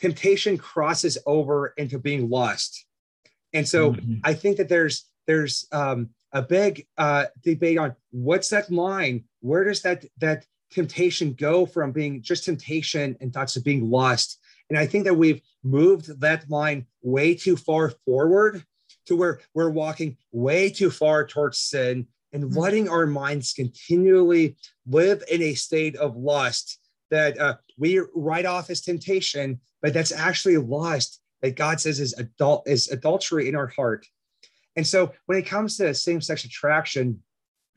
temptation 0.00 0.58
crosses 0.58 1.18
over 1.26 1.74
into 1.76 1.98
being 1.98 2.28
lust. 2.28 2.86
And 3.52 3.68
so 3.68 3.92
mm-hmm. 3.92 4.14
I 4.24 4.34
think 4.34 4.56
that 4.56 4.68
there's 4.68 5.04
there's 5.26 5.66
um, 5.72 6.10
a 6.32 6.42
big 6.42 6.86
uh, 6.98 7.26
debate 7.42 7.78
on 7.78 7.94
what's 8.10 8.50
that 8.50 8.70
line? 8.70 9.24
Where 9.40 9.64
does 9.64 9.82
that 9.82 10.04
that 10.18 10.44
temptation 10.70 11.32
go 11.34 11.66
from 11.66 11.92
being 11.92 12.22
just 12.22 12.44
temptation 12.44 13.16
and 13.20 13.32
thoughts 13.32 13.56
of 13.56 13.64
being 13.64 13.90
lust? 13.90 14.40
And 14.70 14.78
I 14.78 14.86
think 14.86 15.04
that 15.04 15.14
we've 15.14 15.40
moved 15.62 16.20
that 16.20 16.48
line 16.50 16.86
way 17.02 17.34
too 17.34 17.56
far 17.56 17.92
forward 18.04 18.64
to 19.06 19.16
where 19.16 19.40
we're 19.52 19.70
walking 19.70 20.16
way 20.32 20.70
too 20.70 20.90
far 20.90 21.26
towards 21.26 21.58
sin 21.58 22.06
and 22.32 22.44
mm-hmm. 22.44 22.58
letting 22.58 22.88
our 22.88 23.06
minds 23.06 23.52
continually 23.52 24.56
live 24.86 25.22
in 25.30 25.42
a 25.42 25.54
state 25.54 25.96
of 25.96 26.16
lust 26.16 26.80
that 27.10 27.38
uh, 27.38 27.54
we 27.78 28.00
write 28.14 28.46
off 28.46 28.70
as 28.70 28.80
temptation, 28.80 29.60
but 29.82 29.92
that's 29.92 30.12
actually 30.12 30.56
lust 30.56 31.20
that 31.42 31.56
God 31.56 31.80
says 31.80 32.00
is 32.00 32.14
adult 32.14 32.66
is 32.66 32.90
adultery 32.90 33.48
in 33.48 33.54
our 33.54 33.66
heart. 33.66 34.06
And 34.76 34.86
so 34.86 35.12
when 35.26 35.38
it 35.38 35.46
comes 35.46 35.76
to 35.76 35.94
same-sex 35.94 36.44
attraction, 36.44 37.22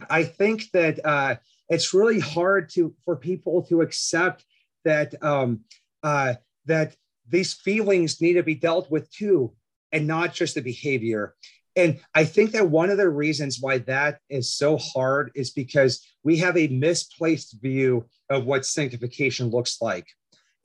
I 0.10 0.24
think 0.24 0.72
that 0.72 1.06
uh, 1.06 1.36
it's 1.70 1.94
really 1.94 2.20
hard 2.20 2.70
to 2.70 2.96
for 3.04 3.16
people 3.16 3.64
to 3.64 3.82
accept 3.82 4.46
that 4.86 5.22
um, 5.24 5.62
uh, 6.04 6.36
that 6.66 6.96
these 7.30 7.54
feelings 7.54 8.22
need 8.22 8.34
to 8.34 8.44
be 8.44 8.56
dealt 8.56 8.90
with 8.90 9.12
too, 9.12 9.54
and 9.92 10.08
not 10.08 10.34
just 10.34 10.56
the 10.56 10.62
behavior. 10.62 11.36
And 11.76 12.00
I 12.16 12.26
think 12.26 12.52
that 12.52 12.70
one 12.70 12.90
of 12.90 12.98
the 12.98 13.10
reasons 13.10 13.60
why 13.62 13.78
that 13.80 14.20
is 14.30 14.52
so 14.52 14.78
hard 14.78 15.32
is 15.36 15.52
because 15.52 16.04
we 16.24 16.38
have 16.38 16.58
a 16.58 16.68
misplaced 16.70 17.62
view 17.62 18.06
of 18.32 18.46
what 18.46 18.66
sanctification 18.66 19.50
looks 19.50 19.80
like. 19.80 20.08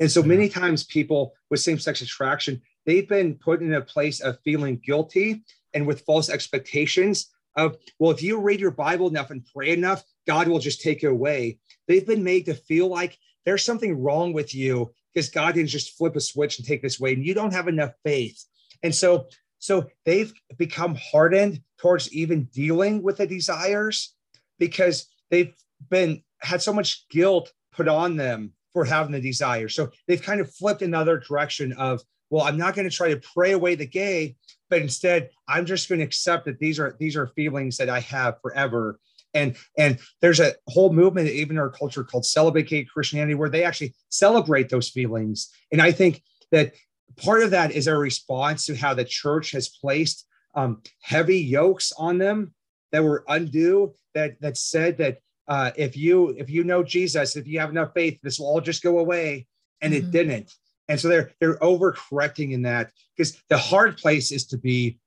And 0.00 0.10
so 0.10 0.22
many 0.22 0.48
times 0.48 0.84
people 0.84 1.34
with 1.50 1.60
same 1.60 1.78
sex 1.78 2.00
attraction, 2.00 2.62
they've 2.86 3.08
been 3.08 3.34
put 3.34 3.60
in 3.60 3.74
a 3.74 3.82
place 3.82 4.20
of 4.20 4.40
feeling 4.42 4.80
guilty 4.84 5.44
and 5.74 5.86
with 5.86 6.00
false 6.00 6.30
expectations 6.30 7.30
of, 7.56 7.76
well, 7.98 8.10
if 8.10 8.22
you 8.22 8.40
read 8.40 8.60
your 8.60 8.70
Bible 8.70 9.08
enough 9.08 9.30
and 9.30 9.46
pray 9.54 9.70
enough, 9.70 10.02
God 10.26 10.48
will 10.48 10.58
just 10.58 10.80
take 10.80 11.02
it 11.02 11.08
away. 11.08 11.58
They've 11.88 12.06
been 12.06 12.24
made 12.24 12.46
to 12.46 12.54
feel 12.54 12.88
like 12.88 13.18
there's 13.44 13.64
something 13.64 14.00
wrong 14.00 14.32
with 14.32 14.54
you 14.54 14.92
because 15.12 15.28
God 15.28 15.54
didn't 15.54 15.70
just 15.70 15.96
flip 15.96 16.16
a 16.16 16.20
switch 16.20 16.58
and 16.58 16.66
take 16.66 16.82
this 16.82 17.00
away, 17.00 17.12
and 17.12 17.24
you 17.24 17.34
don't 17.34 17.52
have 17.52 17.68
enough 17.68 17.92
faith. 18.04 18.44
And 18.82 18.94
so, 18.94 19.26
so 19.58 19.86
they've 20.04 20.32
become 20.56 20.96
hardened 20.96 21.60
towards 21.78 22.12
even 22.12 22.44
dealing 22.44 23.02
with 23.02 23.18
the 23.18 23.26
desires 23.26 24.14
because 24.58 25.06
they've 25.30 25.54
been 25.90 26.22
had 26.40 26.62
so 26.62 26.72
much 26.72 27.08
guilt 27.08 27.52
put 27.72 27.88
on 27.88 28.16
them 28.16 28.52
for 28.72 28.84
having 28.84 29.12
the 29.12 29.20
desire. 29.20 29.68
So 29.68 29.90
they've 30.06 30.22
kind 30.22 30.40
of 30.40 30.54
flipped 30.54 30.82
another 30.82 31.18
direction 31.18 31.72
of, 31.74 32.00
well, 32.30 32.44
I'm 32.44 32.56
not 32.56 32.74
going 32.74 32.88
to 32.88 32.94
try 32.94 33.12
to 33.12 33.20
pray 33.34 33.52
away 33.52 33.74
the 33.74 33.86
gay, 33.86 34.36
but 34.70 34.80
instead 34.80 35.30
I'm 35.48 35.66
just 35.66 35.88
going 35.88 35.98
to 35.98 36.04
accept 36.04 36.46
that 36.46 36.58
these 36.58 36.78
are 36.78 36.96
these 36.98 37.16
are 37.16 37.26
feelings 37.28 37.76
that 37.76 37.90
I 37.90 38.00
have 38.00 38.40
forever. 38.40 38.98
And 39.34 39.56
and 39.78 39.98
there's 40.20 40.40
a 40.40 40.52
whole 40.68 40.92
movement 40.92 41.28
even 41.28 41.56
in 41.56 41.60
our 41.60 41.70
culture 41.70 42.04
called 42.04 42.26
celibate 42.26 42.88
Christianity 42.88 43.34
where 43.34 43.48
they 43.48 43.64
actually 43.64 43.94
celebrate 44.10 44.68
those 44.68 44.90
feelings. 44.90 45.50
And 45.70 45.80
I 45.80 45.92
think 45.92 46.22
that 46.50 46.72
part 47.16 47.42
of 47.42 47.50
that 47.50 47.72
is 47.72 47.86
a 47.86 47.96
response 47.96 48.66
to 48.66 48.76
how 48.76 48.94
the 48.94 49.04
church 49.04 49.52
has 49.52 49.68
placed 49.68 50.26
um, 50.54 50.82
heavy 51.00 51.38
yokes 51.38 51.92
on 51.96 52.18
them 52.18 52.52
that 52.90 53.02
were 53.02 53.24
undue 53.28 53.94
that 54.14 54.40
that 54.40 54.56
said 54.56 54.98
that 54.98 55.18
uh, 55.48 55.70
if 55.76 55.96
you 55.96 56.30
if 56.38 56.48
you 56.48 56.64
know 56.64 56.82
Jesus, 56.82 57.36
if 57.36 57.46
you 57.46 57.58
have 57.58 57.70
enough 57.70 57.92
faith, 57.94 58.20
this 58.22 58.38
will 58.38 58.46
all 58.46 58.60
just 58.60 58.82
go 58.82 58.98
away, 58.98 59.46
and 59.80 59.92
mm-hmm. 59.92 60.06
it 60.06 60.10
didn't. 60.10 60.54
And 60.88 61.00
so 61.00 61.08
they're 61.08 61.32
they're 61.40 61.58
overcorrecting 61.58 62.52
in 62.52 62.62
that 62.62 62.92
because 63.16 63.42
the 63.48 63.58
hard 63.58 63.96
place 63.96 64.30
is 64.30 64.46
to 64.48 64.58
be 64.58 64.98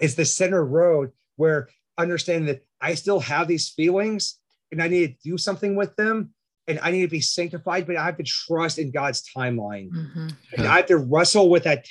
is 0.00 0.14
the 0.14 0.24
center 0.24 0.64
road 0.64 1.12
where 1.36 1.68
understanding 1.98 2.46
that 2.46 2.65
I 2.80 2.94
still 2.94 3.20
have 3.20 3.48
these 3.48 3.70
feelings 3.70 4.38
and 4.72 4.82
I 4.82 4.88
need 4.88 5.06
to 5.22 5.30
do 5.30 5.38
something 5.38 5.76
with 5.76 5.94
them. 5.96 6.32
and 6.68 6.80
I 6.82 6.90
need 6.90 7.02
to 7.02 7.08
be 7.08 7.20
sanctified, 7.20 7.86
but 7.86 7.94
I 7.96 8.04
have 8.06 8.16
to 8.16 8.24
trust 8.24 8.80
in 8.80 8.90
God's 8.90 9.22
timeline. 9.36 9.88
Mhm. 9.88 10.36
And 10.58 10.66
I 10.66 10.78
have 10.78 10.86
to 10.86 10.96
wrestle 10.96 11.48
with 11.48 11.62
that 11.62 11.86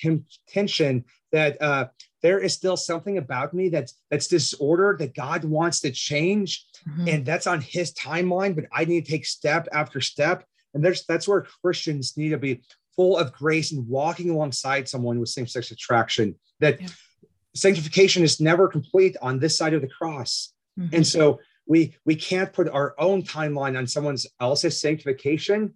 tension 0.49 1.05
that 1.31 1.61
uh, 1.61 1.87
there 2.21 2.39
is 2.41 2.51
still 2.53 2.75
something 2.75 3.17
about 3.17 3.53
me 3.53 3.69
that's 3.69 3.93
that's 4.11 4.27
disordered 4.27 4.99
that 4.99 5.15
God 5.15 5.45
wants 5.45 5.79
to 5.79 5.91
change, 5.91 6.65
Mhm. 6.89 7.09
and 7.09 7.25
that's 7.25 7.47
on 7.47 7.61
His 7.61 7.93
timeline. 7.93 8.53
But 8.53 8.65
I 8.73 8.83
need 8.83 9.05
to 9.05 9.11
take 9.11 9.25
step 9.25 9.69
after 9.71 10.01
step, 10.01 10.43
and 10.73 10.83
there's 10.83 11.05
that's 11.05 11.25
where 11.25 11.47
Christians 11.63 12.17
need 12.17 12.31
to 12.31 12.37
be 12.37 12.61
full 12.97 13.17
of 13.17 13.31
grace 13.31 13.71
and 13.71 13.87
walking 13.87 14.29
alongside 14.29 14.89
someone 14.89 15.19
with 15.21 15.29
same-sex 15.29 15.71
attraction. 15.71 16.35
That 16.59 16.81
Yeah. 16.81 16.87
sanctification 17.55 18.23
is 18.23 18.41
never 18.41 18.67
complete 18.67 19.15
on 19.21 19.39
this 19.39 19.57
side 19.57 19.73
of 19.73 19.81
the 19.81 19.87
cross. 19.87 20.51
Mhm. 20.79 20.93
And 20.93 21.07
so 21.07 21.39
we 21.67 21.95
we 22.05 22.15
can't 22.15 22.53
put 22.53 22.69
our 22.69 22.93
own 22.99 23.23
timeline 23.23 23.77
on 23.77 23.87
someone 23.87 24.17
else's 24.39 24.79
sanctification, 24.79 25.73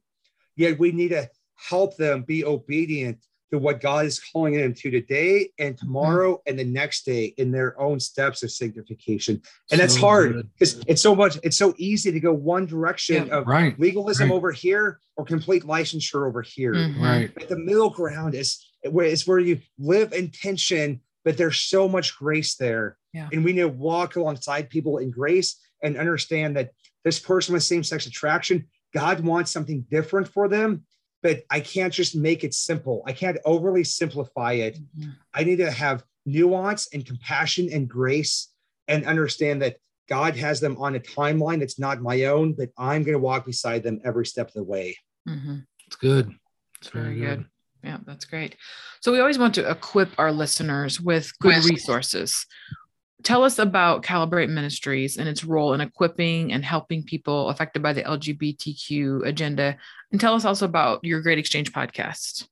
yet 0.56 0.78
we 0.80 0.92
need 0.92 1.10
to 1.10 1.30
help 1.56 1.98
them 1.98 2.24
be 2.24 2.46
obedient 2.46 3.18
to 3.52 3.58
what 3.58 3.82
God 3.82 4.06
is 4.06 4.20
calling 4.20 4.54
them 4.54 4.76
to 4.76 4.92
today 4.92 5.50
and 5.58 5.76
tomorrow 5.76 6.40
and 6.46 6.60
the 6.60 6.64
next 6.64 7.04
day 7.04 7.34
in 7.38 7.50
their 7.50 7.80
own 7.82 8.00
steps 8.00 8.44
of 8.44 8.52
sanctification. 8.52 9.42
And 9.72 9.80
that's 9.82 9.96
hard 9.96 10.48
because 10.54 10.84
it's 10.88 11.02
so 11.02 11.16
much, 11.16 11.40
it's 11.42 11.58
so 11.58 11.74
easy 11.78 12.12
to 12.12 12.20
go 12.20 12.32
one 12.32 12.68
direction 12.68 13.26
Yeah. 13.26 13.38
of 13.40 13.48
Right. 13.48 13.78
legalism 13.80 14.30
Right. 14.30 14.36
over 14.36 14.52
here 14.52 15.00
or 15.18 15.26
complete 15.26 15.64
licensure 15.64 16.28
over 16.28 16.44
here. 16.44 16.74
Mhm. 16.76 17.02
Right. 17.02 17.34
But 17.34 17.50
the 17.50 17.58
middle 17.58 17.90
ground 17.90 18.36
is 18.36 18.64
where 18.88 19.08
it's 19.08 19.26
where 19.26 19.40
you 19.40 19.60
live 19.80 20.14
in 20.14 20.30
tension, 20.30 21.02
but 21.26 21.36
there's 21.36 21.60
so 21.60 21.90
much 21.90 22.16
grace 22.18 22.54
there. 22.56 22.99
Yeah. 23.14 23.30
And 23.32 23.44
we 23.44 23.54
need 23.54 23.62
to 23.62 23.68
walk 23.70 24.16
alongside 24.16 24.70
people 24.70 24.98
in 25.00 25.12
grace 25.12 25.60
and 25.82 25.98
understand 25.98 26.56
that 26.58 26.72
this 27.04 27.20
person 27.20 27.54
with 27.54 27.64
same-sex 27.64 28.06
attraction, 28.06 28.68
God 28.94 29.22
wants 29.22 29.52
something 29.52 29.86
different 29.90 30.28
for 30.28 30.48
them, 30.48 30.84
but 31.24 31.44
I 31.50 31.60
can't 31.60 31.94
just 31.94 32.16
make 32.16 32.44
it 32.44 32.54
simple. 32.54 33.04
I 33.08 33.14
can't 33.14 33.38
overly 33.46 33.84
simplify 33.84 34.54
it. 34.54 34.78
Mhm. 34.98 35.16
I 35.34 35.44
need 35.44 35.58
to 35.58 35.72
have 35.72 36.04
nuance 36.26 36.88
and 36.94 37.06
compassion 37.06 37.70
and 37.72 37.90
grace 37.90 38.50
and 38.88 39.06
understand 39.06 39.62
that 39.62 39.78
God 40.08 40.36
has 40.36 40.60
them 40.60 40.76
on 40.78 40.96
a 40.96 41.00
timeline 41.00 41.60
that's 41.60 41.80
not 41.80 42.02
my 42.02 42.26
own, 42.26 42.54
but 42.54 42.70
I'm 42.78 43.04
going 43.04 43.14
to 43.14 43.20
walk 43.20 43.46
beside 43.46 43.84
them 43.84 44.02
every 44.04 44.26
step 44.26 44.48
of 44.50 44.54
the 44.54 44.64
way. 44.64 44.98
Mhm. 45.28 45.66
It's 45.88 45.96
good. 45.96 46.34
It's 46.82 46.90
Very 46.90 47.06
very 47.06 47.20
good. 47.20 47.38
good. 47.40 47.50
Yeah, 47.84 47.98
that's 48.06 48.26
great. 48.26 48.56
So 49.02 49.12
we 49.12 49.20
always 49.20 49.38
want 49.38 49.56
to 49.56 49.70
equip 49.70 50.10
our 50.18 50.32
listeners 50.32 51.00
with 51.00 51.38
good 51.40 51.64
resources. 51.66 52.46
Tell 53.24 53.44
us 53.44 53.60
about 53.60 54.04
Calibrate 54.04 54.50
Ministries 54.50 55.18
and 55.18 55.28
its 55.28 55.44
role 55.44 55.74
in 55.74 55.82
equipping 55.82 56.54
and 56.54 56.64
helping 56.64 57.04
people 57.04 57.50
affected 57.50 57.84
by 57.84 57.92
the 57.92 58.04
LGBTQ 58.04 59.28
agenda. 59.28 59.78
And 60.12 60.22
tell 60.22 60.36
us 60.36 60.46
also 60.46 60.66
about 60.66 61.04
your 61.04 61.22
Great 61.22 61.38
Exchange 61.38 61.74
podcast. 61.74 62.48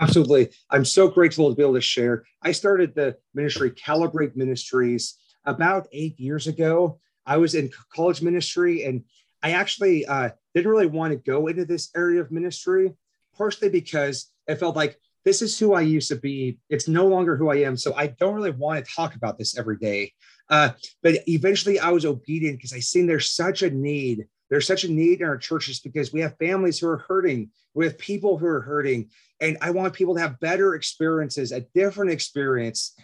Absolutely. 0.00 0.50
I'm 0.70 0.84
so 0.84 1.08
grateful 1.08 1.48
to 1.48 1.56
be 1.56 1.62
able 1.62 1.74
to 1.74 1.80
share. 1.80 2.24
I 2.42 2.50
started 2.50 2.94
the 2.94 3.16
ministry, 3.34 3.70
Calibrate 3.70 4.34
Ministries, 4.34 5.14
about 5.44 5.86
eight 5.92 6.18
years 6.18 6.48
ago. 6.48 6.98
I 7.24 7.36
was 7.36 7.54
in 7.54 7.70
college 7.94 8.20
ministry 8.20 8.84
and 8.84 9.04
I 9.42 9.52
actually 9.52 10.06
uh, 10.06 10.30
didn't 10.54 10.70
really 10.70 10.86
want 10.86 11.12
to 11.12 11.18
go 11.18 11.46
into 11.46 11.64
this 11.64 11.90
area 11.94 12.20
of 12.20 12.32
ministry, 12.32 12.94
partially 13.36 13.68
because 13.68 14.30
it 14.48 14.56
felt 14.56 14.74
like 14.74 14.98
this 15.24 15.42
is 15.42 15.58
who 15.58 15.74
I 15.74 15.80
used 15.80 16.08
to 16.08 16.16
be. 16.16 16.58
It's 16.68 16.88
no 16.88 17.06
longer 17.06 17.36
who 17.36 17.50
I 17.50 17.56
am. 17.56 17.76
So 17.76 17.94
I 17.94 18.08
don't 18.08 18.34
really 18.34 18.50
want 18.50 18.84
to 18.84 18.92
talk 18.92 19.14
about 19.14 19.38
this 19.38 19.58
every 19.58 19.78
day. 19.78 20.12
Uh, 20.50 20.70
but 21.02 21.16
eventually 21.26 21.78
I 21.78 21.90
was 21.90 22.04
obedient 22.04 22.58
because 22.58 22.72
I 22.72 22.80
seen 22.80 23.06
there's 23.06 23.30
such 23.30 23.62
a 23.62 23.70
need. 23.70 24.26
There's 24.50 24.66
such 24.66 24.84
a 24.84 24.92
need 24.92 25.20
in 25.20 25.26
our 25.26 25.38
churches 25.38 25.80
because 25.80 26.12
we 26.12 26.20
have 26.20 26.36
families 26.38 26.78
who 26.78 26.88
are 26.88 26.98
hurting. 26.98 27.50
We 27.72 27.86
have 27.86 27.98
people 27.98 28.36
who 28.36 28.46
are 28.46 28.60
hurting. 28.60 29.08
And 29.40 29.56
I 29.62 29.70
want 29.70 29.94
people 29.94 30.14
to 30.14 30.20
have 30.20 30.38
better 30.40 30.74
experiences, 30.74 31.52
a 31.52 31.62
different 31.74 32.10
experience 32.10 32.94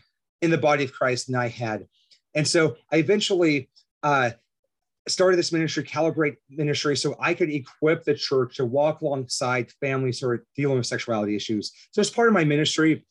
in 0.43 0.51
the 0.51 0.59
body 0.59 0.85
of 0.85 0.93
Christ 0.93 1.27
than 1.27 1.37
I 1.37 1.49
had. 1.49 1.87
And 2.35 2.47
so 2.47 2.77
I 2.93 2.97
eventually 2.97 3.71
uh, 4.03 4.31
started 5.09 5.37
this 5.39 5.53
ministry, 5.53 5.83
Calibrate 5.85 6.37
Ministry, 6.51 6.97
so 6.97 7.17
I 7.21 7.35
could 7.35 7.51
equip 7.51 8.05
the 8.05 8.15
church 8.15 8.57
to 8.57 8.65
walk 8.65 9.01
alongside 9.01 9.71
families 9.81 10.21
who 10.21 10.29
are 10.29 10.45
dealing 10.57 10.77
with 10.79 10.87
sexuality 10.87 11.35
issues. 11.35 11.73
So, 11.93 12.01
as 12.01 12.11
part 12.11 12.29
of 12.29 12.35
my 12.35 12.45
ministry, 12.45 13.05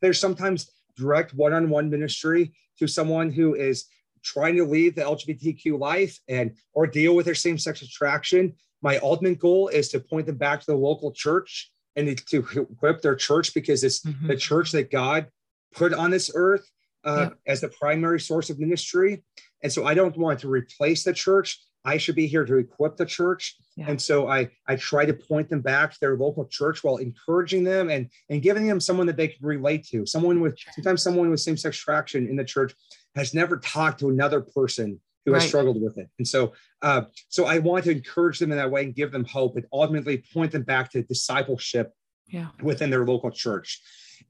there's 0.00 0.18
sometimes 0.20 0.70
direct 0.96 1.34
one 1.34 1.52
on 1.52 1.68
one 1.68 1.90
ministry 1.90 2.52
to 2.78 2.86
someone 2.86 3.30
who 3.30 3.54
is 3.54 3.86
trying 4.22 4.56
to 4.56 4.64
leave 4.64 4.94
the 4.94 5.02
LGBTQ 5.02 5.78
life 5.78 6.18
and 6.28 6.56
or 6.72 6.86
deal 6.86 7.14
with 7.14 7.26
their 7.26 7.34
same 7.34 7.58
sex 7.58 7.82
attraction. 7.82 8.54
My 8.82 8.98
ultimate 8.98 9.38
goal 9.38 9.68
is 9.68 9.88
to 9.90 10.00
point 10.00 10.26
them 10.26 10.36
back 10.36 10.60
to 10.60 10.66
the 10.66 10.76
local 10.76 11.12
church 11.12 11.70
and 11.96 12.16
to 12.26 12.38
equip 12.56 13.02
their 13.02 13.14
church 13.14 13.54
because 13.54 13.84
it's 13.84 14.00
Mhm. 14.00 14.26
the 14.28 14.36
church 14.36 14.72
that 14.72 14.90
God 14.90 15.28
put 15.74 15.92
on 15.92 16.10
this 16.10 16.30
earth 16.34 16.70
uh, 17.04 17.28
Yep. 17.30 17.38
as 17.46 17.60
the 17.60 17.68
primary 17.68 18.18
source 18.18 18.50
of 18.50 18.58
ministry. 18.58 19.22
And 19.62 19.72
so 19.72 19.86
I 19.86 19.94
don't 19.94 20.16
want 20.16 20.40
to 20.40 20.48
replace 20.48 21.04
the 21.04 21.12
church. 21.12 21.60
I 21.84 21.98
should 21.98 22.16
be 22.16 22.26
here 22.26 22.44
to 22.44 22.56
equip 22.56 22.96
the 22.96 23.06
church. 23.06 23.56
Yeah. 23.76 23.86
And 23.88 24.00
so 24.00 24.28
I, 24.28 24.50
I 24.66 24.74
try 24.76 25.04
to 25.06 25.14
point 25.14 25.48
them 25.48 25.60
back 25.60 25.92
to 25.92 26.00
their 26.00 26.16
local 26.16 26.44
church 26.46 26.82
while 26.82 26.96
encouraging 26.96 27.62
them 27.62 27.90
and, 27.90 28.10
and 28.28 28.42
giving 28.42 28.66
them 28.66 28.80
someone 28.80 29.06
that 29.06 29.16
they 29.16 29.28
can 29.28 29.46
relate 29.46 29.86
to. 29.88 30.04
Someone 30.04 30.40
with 30.40 30.58
sometimes 30.74 31.02
someone 31.02 31.30
with 31.30 31.40
same-sex 31.40 31.78
attraction 31.78 32.28
in 32.28 32.34
the 32.36 32.44
church 32.44 32.74
has 33.14 33.34
never 33.34 33.58
talked 33.58 34.00
to 34.00 34.08
another 34.10 34.40
person 34.40 35.00
who 35.24 35.32
has 35.32 35.46
struggled 35.46 35.80
with 35.80 35.96
it. 35.98 36.08
And 36.18 36.26
so 36.26 36.54
uh, 36.82 37.02
so 37.28 37.46
I 37.46 37.58
want 37.58 37.84
to 37.84 37.90
encourage 37.92 38.38
them 38.40 38.50
in 38.52 38.58
that 38.58 38.70
way 38.70 38.84
and 38.84 38.94
give 38.94 39.12
them 39.12 39.24
hope 39.24 39.56
and 39.56 39.66
ultimately 39.72 40.24
point 40.32 40.52
them 40.52 40.62
back 40.62 40.90
to 40.92 41.02
discipleship 41.02 41.92
Yeah. 42.28 42.48
within 42.62 42.90
their 42.90 43.04
local 43.04 43.30
church. 43.30 43.80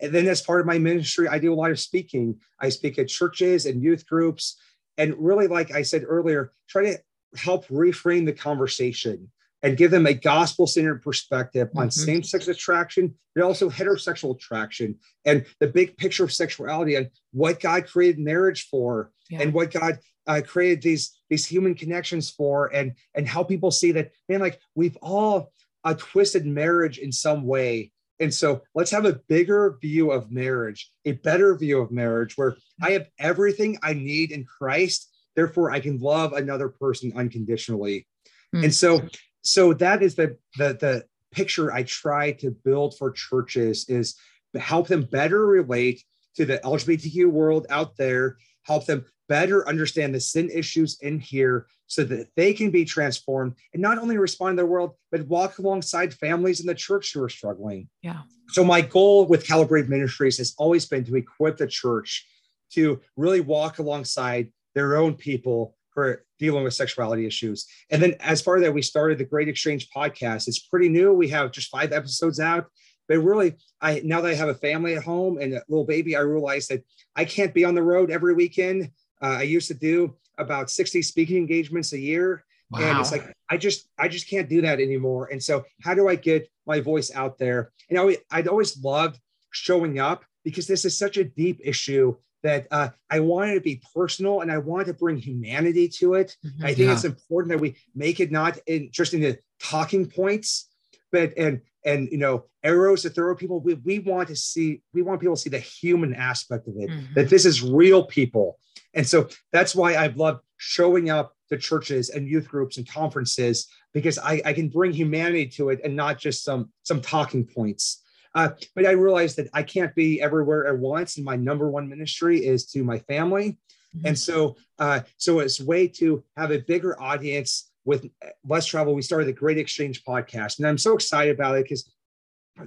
And 0.00 0.12
then, 0.12 0.26
as 0.26 0.42
part 0.42 0.60
of 0.60 0.66
my 0.66 0.78
ministry, 0.78 1.26
I 1.28 1.38
do 1.38 1.52
a 1.52 1.56
lot 1.62 1.70
of 1.70 1.78
speaking. 1.78 2.38
I 2.60 2.68
speak 2.68 2.98
at 2.98 3.08
churches 3.08 3.64
and 3.66 3.82
youth 3.82 4.06
groups. 4.06 4.58
And 4.98 5.14
really, 5.18 5.46
like 5.46 5.70
I 5.72 5.82
said 5.82 6.04
earlier, 6.06 6.52
try 6.68 6.84
to 6.84 6.98
help 7.36 7.66
reframe 7.68 8.24
the 8.26 8.32
conversation 8.32 9.30
and 9.62 9.76
give 9.76 9.90
them 9.90 10.06
a 10.06 10.14
gospel 10.14 10.66
centered 10.66 11.02
perspective 11.02 11.68
on 11.74 11.88
Mhm. 11.88 11.92
same 11.92 12.22
sex 12.22 12.46
attraction, 12.48 13.14
but 13.34 13.42
also 13.44 13.68
heterosexual 13.70 14.36
attraction 14.36 14.98
and 15.24 15.44
the 15.60 15.66
big 15.66 15.96
picture 15.96 16.24
of 16.24 16.32
sexuality 16.32 16.94
and 16.94 17.10
what 17.32 17.60
God 17.60 17.86
created 17.86 18.18
marriage 18.18 18.68
for 18.68 19.10
Yeah. 19.28 19.42
and 19.42 19.52
what 19.52 19.70
God 19.72 19.98
uh, 20.28 20.40
created 20.44 20.82
these 20.82 21.12
these 21.30 21.46
human 21.46 21.74
connections 21.74 22.30
for 22.30 22.66
and 22.74 22.94
and 23.14 23.28
how 23.28 23.44
people 23.44 23.70
see 23.70 23.92
that 23.92 24.10
man 24.28 24.40
like 24.40 24.60
we've 24.74 24.96
all 25.00 25.52
uh, 25.84 25.94
twisted 25.94 26.44
marriage 26.44 26.98
in 26.98 27.12
some 27.12 27.44
way 27.46 27.92
and 28.20 28.32
so 28.32 28.62
let's 28.74 28.90
have 28.90 29.04
a 29.04 29.20
bigger 29.28 29.78
view 29.80 30.10
of 30.10 30.30
marriage 30.30 30.90
a 31.04 31.12
better 31.12 31.56
view 31.56 31.80
of 31.80 31.90
marriage 31.90 32.36
where 32.36 32.56
i 32.82 32.90
have 32.90 33.08
everything 33.18 33.78
i 33.82 33.92
need 33.92 34.32
in 34.32 34.44
christ 34.44 35.10
therefore 35.34 35.70
i 35.70 35.80
can 35.80 35.98
love 35.98 36.32
another 36.32 36.68
person 36.68 37.12
unconditionally 37.16 38.06
Mm. 38.54 38.64
and 38.64 38.74
so 38.74 39.02
so 39.42 39.72
that 39.74 40.02
is 40.02 40.14
the 40.14 40.36
the 40.56 40.74
the 40.74 41.04
picture 41.32 41.72
i 41.72 41.82
try 41.82 42.32
to 42.32 42.50
build 42.50 42.96
for 42.96 43.10
churches 43.10 43.86
is 43.88 44.14
help 44.56 44.88
them 44.88 45.02
better 45.02 45.46
relate 45.46 46.02
to 46.36 46.46
the 46.46 46.58
lgbtq 46.58 47.26
world 47.26 47.66
out 47.70 47.96
there 47.96 48.36
help 48.62 48.86
them 48.86 49.04
better 49.28 49.68
understand 49.68 50.14
the 50.14 50.20
sin 50.20 50.50
issues 50.50 50.98
in 51.00 51.18
here 51.20 51.66
so 51.86 52.04
that 52.04 52.28
they 52.36 52.52
can 52.52 52.70
be 52.70 52.84
transformed 52.84 53.54
and 53.72 53.82
not 53.82 53.98
only 53.98 54.18
respond 54.18 54.56
to 54.56 54.62
the 54.62 54.66
world, 54.66 54.94
but 55.10 55.26
walk 55.26 55.58
alongside 55.58 56.12
families 56.12 56.60
in 56.60 56.66
the 56.66 56.74
church 56.74 57.12
who 57.12 57.22
are 57.22 57.28
struggling. 57.28 57.88
Yeah. 58.02 58.22
So, 58.48 58.64
my 58.64 58.80
goal 58.80 59.26
with 59.26 59.46
Calibrate 59.46 59.88
Ministries 59.88 60.38
has 60.38 60.54
always 60.58 60.86
been 60.86 61.04
to 61.04 61.16
equip 61.16 61.56
the 61.56 61.66
church 61.66 62.26
to 62.72 63.00
really 63.16 63.40
walk 63.40 63.78
alongside 63.78 64.52
their 64.74 64.96
own 64.96 65.14
people 65.14 65.76
who 65.94 66.00
are 66.02 66.24
dealing 66.38 66.64
with 66.64 66.74
sexuality 66.74 67.26
issues. 67.26 67.66
And 67.90 68.02
then, 68.02 68.14
as 68.20 68.42
part 68.42 68.58
of 68.58 68.64
that, 68.64 68.72
we 68.72 68.82
started 68.82 69.18
the 69.18 69.24
Great 69.24 69.48
Exchange 69.48 69.88
podcast. 69.94 70.48
It's 70.48 70.60
pretty 70.60 70.88
new. 70.88 71.12
We 71.12 71.28
have 71.28 71.52
just 71.52 71.70
five 71.70 71.92
episodes 71.92 72.40
out. 72.40 72.66
But 73.08 73.18
really, 73.18 73.54
I 73.80 74.02
now 74.04 74.20
that 74.20 74.32
I 74.32 74.34
have 74.34 74.48
a 74.48 74.54
family 74.54 74.94
at 74.94 75.04
home 75.04 75.38
and 75.38 75.54
a 75.54 75.62
little 75.68 75.86
baby, 75.86 76.16
I 76.16 76.20
realize 76.20 76.66
that 76.68 76.84
I 77.14 77.24
can't 77.24 77.54
be 77.54 77.64
on 77.64 77.74
the 77.74 77.82
road 77.82 78.10
every 78.10 78.34
weekend. 78.34 78.90
Uh, 79.22 79.36
I 79.38 79.42
used 79.42 79.68
to 79.68 79.74
do 79.74 80.14
about 80.38 80.70
60 80.70 81.02
speaking 81.02 81.36
engagements 81.38 81.92
a 81.92 81.98
year. 81.98 82.44
And 82.74 82.98
it's 82.98 83.12
like, 83.12 83.32
I 83.48 83.56
just, 83.56 83.88
I 83.96 84.08
just 84.08 84.28
can't 84.28 84.48
do 84.48 84.60
that 84.62 84.80
anymore. 84.80 85.28
And 85.30 85.40
so 85.42 85.64
how 85.82 85.94
do 85.94 86.08
I 86.08 86.16
get 86.16 86.48
my 86.66 86.80
voice 86.80 87.12
out 87.14 87.38
there? 87.38 87.70
And 87.88 87.96
I, 87.98 88.00
always- 88.02 88.18
I'd 88.32 88.48
always 88.48 88.76
loved 88.82 89.20
showing 89.52 89.98
up 90.00 90.24
because 90.44 90.66
this 90.66 90.84
is 90.84 90.98
such 90.98 91.16
a 91.16 91.24
deep 91.24 91.60
issue 91.64 92.16
that 92.42 92.66
uh, 92.72 92.88
I 93.08 93.20
wanted 93.20 93.54
to 93.54 93.60
be 93.60 93.80
personal 93.94 94.40
and 94.40 94.50
I 94.52 94.58
wanted 94.58 94.86
to 94.86 94.94
bring 94.94 95.16
humanity 95.16 95.88
to 96.00 96.14
it. 96.14 96.36
Mhm. 96.44 96.64
I 96.64 96.66
think 96.74 96.78
Yeah. 96.88 96.92
it's 96.92 97.04
important 97.04 97.50
that 97.52 97.60
we 97.60 97.76
make 97.94 98.18
it 98.20 98.30
not 98.32 98.58
in, 98.66 98.90
just 98.92 99.14
into 99.14 99.38
talking 99.60 100.06
points, 100.06 100.68
but 101.12 101.32
and 101.38 101.60
and 101.84 102.08
you 102.10 102.18
know 102.18 102.44
arrows 102.64 103.02
to 103.02 103.10
throw 103.10 103.34
people. 103.36 103.60
We, 103.60 103.74
we 103.74 104.00
want 104.00 104.28
to 104.28 104.36
see 104.36 104.82
we 104.92 105.02
want 105.02 105.20
people 105.20 105.36
to 105.36 105.40
see 105.40 105.50
the 105.50 105.58
human 105.60 106.14
aspect 106.14 106.66
of 106.68 106.74
it. 106.78 106.90
Mhm. 106.90 107.14
That 107.14 107.30
this 107.30 107.44
is 107.46 107.62
real 107.62 108.04
people, 108.04 108.58
and 108.96 109.06
so 109.06 109.28
that's 109.52 109.74
why 109.74 109.96
I've 109.96 110.16
loved 110.16 110.40
showing 110.56 111.10
up 111.10 111.34
to 111.50 111.56
churches 111.56 112.10
and 112.10 112.26
youth 112.26 112.48
groups 112.48 112.78
and 112.78 112.88
conferences 112.88 113.68
because 113.92 114.18
I, 114.18 114.40
I 114.44 114.52
can 114.52 114.68
bring 114.68 114.92
humanity 114.92 115.46
to 115.48 115.68
it 115.68 115.80
and 115.84 115.94
not 115.94 116.18
just 116.18 116.42
some 116.42 116.70
some 116.82 117.00
talking 117.00 117.46
points. 117.46 118.02
Uh, 118.34 118.50
but 118.74 118.84
I 118.84 118.90
realized 118.90 119.36
that 119.36 119.48
I 119.54 119.62
can't 119.62 119.94
be 119.94 120.20
everywhere 120.20 120.66
at 120.66 120.78
once, 120.78 121.16
and 121.16 121.24
my 121.24 121.36
number 121.36 121.70
one 121.70 121.88
ministry 121.88 122.44
is 122.44 122.66
to 122.72 122.84
my 122.84 122.98
family. 123.00 123.56
Mm-hmm. 123.96 124.08
And 124.08 124.18
so, 124.18 124.56
uh, 124.78 125.00
so 125.16 125.38
it's 125.38 125.60
a 125.60 125.64
way 125.64 125.88
to 125.88 126.22
have 126.36 126.50
a 126.50 126.58
bigger 126.58 127.00
audience 127.00 127.70
with 127.86 128.10
less 128.46 128.66
travel. 128.66 128.94
We 128.94 129.00
started 129.00 129.28
the 129.28 129.32
Great 129.32 129.56
Exchange 129.56 130.04
podcast, 130.04 130.58
and 130.58 130.66
I'm 130.66 130.76
so 130.76 130.94
excited 130.94 131.34
about 131.34 131.56
it 131.56 131.64
because 131.64 131.90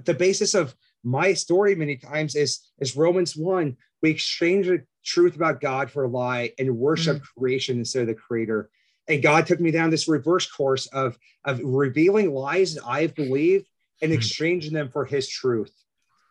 the 0.04 0.14
basis 0.14 0.54
of 0.54 0.74
my 1.04 1.32
story 1.34 1.74
many 1.76 1.96
times 1.96 2.34
is 2.34 2.72
is 2.80 2.96
Romans 2.96 3.36
one. 3.36 3.76
We 4.02 4.10
exchange 4.10 4.68
truth 5.04 5.36
about 5.36 5.60
God 5.60 5.90
for 5.90 6.04
a 6.04 6.08
lie 6.08 6.52
and 6.58 6.76
worship 6.76 7.16
mm-hmm. 7.16 7.40
creation 7.40 7.78
instead 7.78 8.02
of 8.02 8.08
the 8.08 8.14
Creator. 8.14 8.70
And 9.08 9.22
God 9.22 9.46
took 9.46 9.60
me 9.60 9.70
down 9.70 9.90
this 9.90 10.08
reverse 10.08 10.50
course 10.50 10.86
of 10.88 11.18
of 11.44 11.60
revealing 11.62 12.32
lies 12.32 12.74
that 12.74 12.86
I've 12.86 13.14
believed 13.14 13.66
and 14.02 14.10
mm-hmm. 14.10 14.18
exchanging 14.18 14.72
them 14.72 14.90
for 14.90 15.04
His 15.04 15.28
truth. 15.28 15.72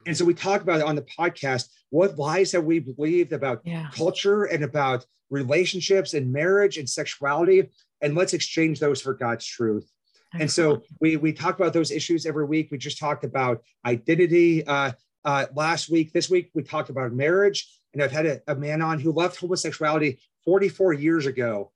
And 0.06 0.16
so 0.16 0.24
we 0.26 0.34
talk 0.34 0.62
about 0.62 0.80
it 0.80 0.86
on 0.86 0.96
the 0.96 1.02
podcast. 1.02 1.70
What 1.90 2.18
lies 2.18 2.52
have 2.54 2.64
we 2.64 2.80
believed 2.80 3.34
about 3.34 3.62
yeah. 3.66 3.90
culture 3.94 4.46
and 4.46 4.64
about 4.64 5.06
relationships 5.30 6.14
and 6.14 6.32
marriage 6.32 6.78
and 6.78 6.90
sexuality? 6.90 7.70
And 8.02 8.16
let's 8.16 8.34
exchange 8.34 8.80
those 8.80 9.02
for 9.02 9.14
God's 9.14 9.46
truth. 9.46 9.92
And 10.34 10.50
so 10.50 10.84
we 11.02 11.18
we 11.18 11.34
talk 11.34 11.60
about 11.60 11.74
those 11.74 11.92
issues 11.92 12.26
every 12.26 12.46
week. 12.46 12.70
We 12.72 12.78
just 12.78 13.00
talked 13.00 13.24
about 13.24 13.64
identity 13.86 14.66
uh, 14.66 14.92
uh, 15.26 15.46
last 15.56 15.90
week. 15.90 16.14
This 16.14 16.30
week 16.30 16.52
we 16.54 16.64
talked 16.64 16.90
about 16.90 17.12
marriage, 17.14 17.68
and 17.94 18.04
I've 18.04 18.12
had 18.12 18.26
a, 18.26 18.42
a 18.48 18.56
man 18.56 18.82
on 18.82 19.00
who 19.00 19.12
left 19.12 19.40
homosexuality 19.40 20.20
44 20.46 20.94
years 20.94 21.26
ago, 21.26 21.72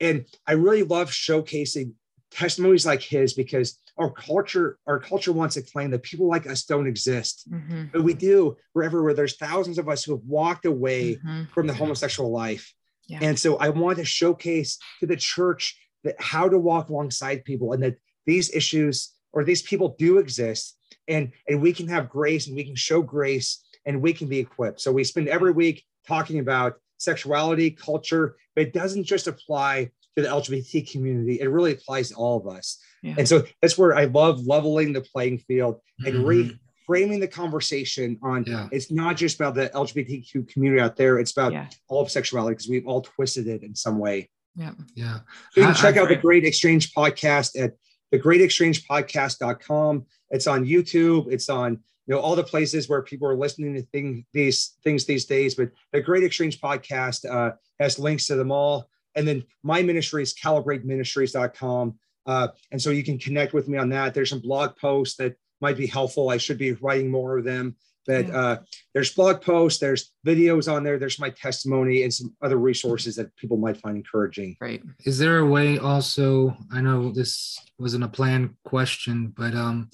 and 0.00 0.26
I 0.46 0.52
really 0.52 0.82
love 0.82 1.10
showcasing 1.10 1.92
testimonies 2.30 2.86
like 2.86 3.02
his 3.02 3.34
because 3.34 3.78
our 3.98 4.10
culture 4.10 4.78
our 4.86 4.98
culture 4.98 5.32
wants 5.32 5.54
to 5.54 5.62
claim 5.62 5.90
that 5.90 6.02
people 6.02 6.28
like 6.28 6.46
us 6.46 6.64
don't 6.64 6.86
exist 6.86 7.50
mm-hmm. 7.50 7.84
but 7.92 8.02
we 8.02 8.14
do 8.14 8.56
we're 8.74 8.82
everywhere 8.82 9.14
there's 9.14 9.36
thousands 9.36 9.78
of 9.78 9.88
us 9.88 10.04
who 10.04 10.12
have 10.12 10.24
walked 10.26 10.66
away 10.66 11.14
mm-hmm. 11.14 11.44
from 11.54 11.66
the 11.66 11.72
homosexual 11.72 12.30
life 12.30 12.74
yeah. 13.06 13.18
and 13.22 13.38
so 13.38 13.56
i 13.58 13.68
want 13.68 13.96
to 13.96 14.04
showcase 14.04 14.78
to 15.00 15.06
the 15.06 15.16
church 15.16 15.78
that 16.04 16.20
how 16.20 16.48
to 16.48 16.58
walk 16.58 16.88
alongside 16.88 17.44
people 17.44 17.72
and 17.72 17.82
that 17.82 17.96
these 18.26 18.52
issues 18.54 19.14
or 19.32 19.44
these 19.44 19.62
people 19.62 19.94
do 19.98 20.18
exist 20.18 20.76
and 21.08 21.32
and 21.48 21.60
we 21.60 21.72
can 21.72 21.88
have 21.88 22.08
grace 22.08 22.48
and 22.48 22.56
we 22.56 22.64
can 22.64 22.76
show 22.76 23.00
grace 23.00 23.64
and 23.86 24.00
we 24.00 24.12
can 24.12 24.28
be 24.28 24.38
equipped 24.38 24.80
so 24.80 24.92
we 24.92 25.04
spend 25.04 25.28
every 25.28 25.52
week 25.52 25.84
talking 26.06 26.38
about 26.38 26.74
sexuality 26.98 27.70
culture 27.70 28.36
but 28.54 28.66
it 28.66 28.72
doesn't 28.72 29.04
just 29.04 29.26
apply 29.26 29.90
to 30.16 30.22
the 30.22 30.28
lgbt 30.28 30.90
community 30.90 31.40
it 31.40 31.48
really 31.48 31.72
applies 31.72 32.10
to 32.10 32.14
all 32.14 32.38
of 32.38 32.46
us 32.46 32.78
yeah. 33.02 33.14
and 33.18 33.28
so 33.28 33.42
that's 33.62 33.76
where 33.78 33.94
i 33.94 34.04
love 34.04 34.46
leveling 34.46 34.92
the 34.92 35.00
playing 35.00 35.38
field 35.38 35.80
and 36.04 36.16
mm-hmm. 36.16 36.92
reframing 36.92 37.20
the 37.20 37.28
conversation 37.28 38.18
on 38.22 38.44
yeah. 38.46 38.68
it's 38.72 38.90
not 38.90 39.16
just 39.16 39.36
about 39.36 39.54
the 39.54 39.68
lgbtq 39.68 40.48
community 40.48 40.80
out 40.80 40.96
there 40.96 41.18
it's 41.18 41.32
about 41.32 41.52
yeah. 41.52 41.66
all 41.88 42.02
of 42.02 42.10
sexuality 42.10 42.54
because 42.54 42.68
we've 42.68 42.86
all 42.86 43.02
twisted 43.02 43.46
it 43.46 43.62
in 43.62 43.74
some 43.74 43.98
way 43.98 44.28
yeah. 44.56 44.72
Yeah. 44.94 45.18
So 45.52 45.60
you 45.60 45.66
can 45.66 45.70
I, 45.70 45.74
check 45.74 45.96
I, 45.96 46.00
out 46.00 46.08
the 46.08 46.16
Great 46.16 46.44
Exchange 46.44 46.92
podcast 46.92 47.62
at 47.62 47.74
the 48.10 48.18
Great 48.18 48.40
Exchange 48.40 48.86
podcast.com. 48.86 50.06
It's 50.30 50.46
on 50.46 50.64
YouTube. 50.64 51.30
It's 51.30 51.48
on 51.48 51.80
you 52.06 52.14
know 52.14 52.20
all 52.20 52.36
the 52.36 52.44
places 52.44 52.88
where 52.88 53.02
people 53.02 53.28
are 53.28 53.36
listening 53.36 53.74
to 53.74 53.82
thing, 53.82 54.24
these 54.32 54.76
things 54.84 55.04
these 55.04 55.24
days. 55.24 55.54
But 55.54 55.70
the 55.92 56.00
Great 56.00 56.24
Exchange 56.24 56.60
podcast 56.60 57.28
uh, 57.28 57.52
has 57.80 57.98
links 57.98 58.26
to 58.26 58.36
them 58.36 58.52
all. 58.52 58.88
And 59.14 59.26
then 59.26 59.44
my 59.62 59.82
ministry 59.82 60.22
is 60.22 60.34
calibrateministries.com. 60.34 61.98
Uh, 62.26 62.48
and 62.70 62.80
so 62.80 62.90
you 62.90 63.02
can 63.02 63.18
connect 63.18 63.54
with 63.54 63.68
me 63.68 63.78
on 63.78 63.88
that. 63.88 64.14
There's 64.14 64.30
some 64.30 64.40
blog 64.40 64.76
posts 64.76 65.16
that 65.16 65.36
might 65.60 65.76
be 65.76 65.86
helpful. 65.86 66.30
I 66.30 66.36
should 66.36 66.58
be 66.58 66.72
writing 66.72 67.10
more 67.10 67.38
of 67.38 67.44
them. 67.44 67.76
But 68.06 68.30
uh, 68.30 68.58
there's 68.94 69.12
blog 69.12 69.42
posts, 69.42 69.80
there's 69.80 70.12
videos 70.24 70.72
on 70.72 70.84
there, 70.84 70.96
there's 70.96 71.18
my 71.18 71.30
testimony 71.30 72.04
and 72.04 72.14
some 72.14 72.34
other 72.40 72.56
resources 72.56 73.16
that 73.16 73.34
people 73.36 73.56
might 73.56 73.78
find 73.78 73.96
encouraging. 73.96 74.56
Right. 74.60 74.80
Is 75.04 75.18
there 75.18 75.38
a 75.38 75.46
way 75.46 75.78
also? 75.78 76.56
I 76.72 76.80
know 76.80 77.10
this 77.10 77.58
wasn't 77.78 78.04
a 78.04 78.08
planned 78.08 78.54
question, 78.64 79.34
but 79.36 79.54
um, 79.54 79.90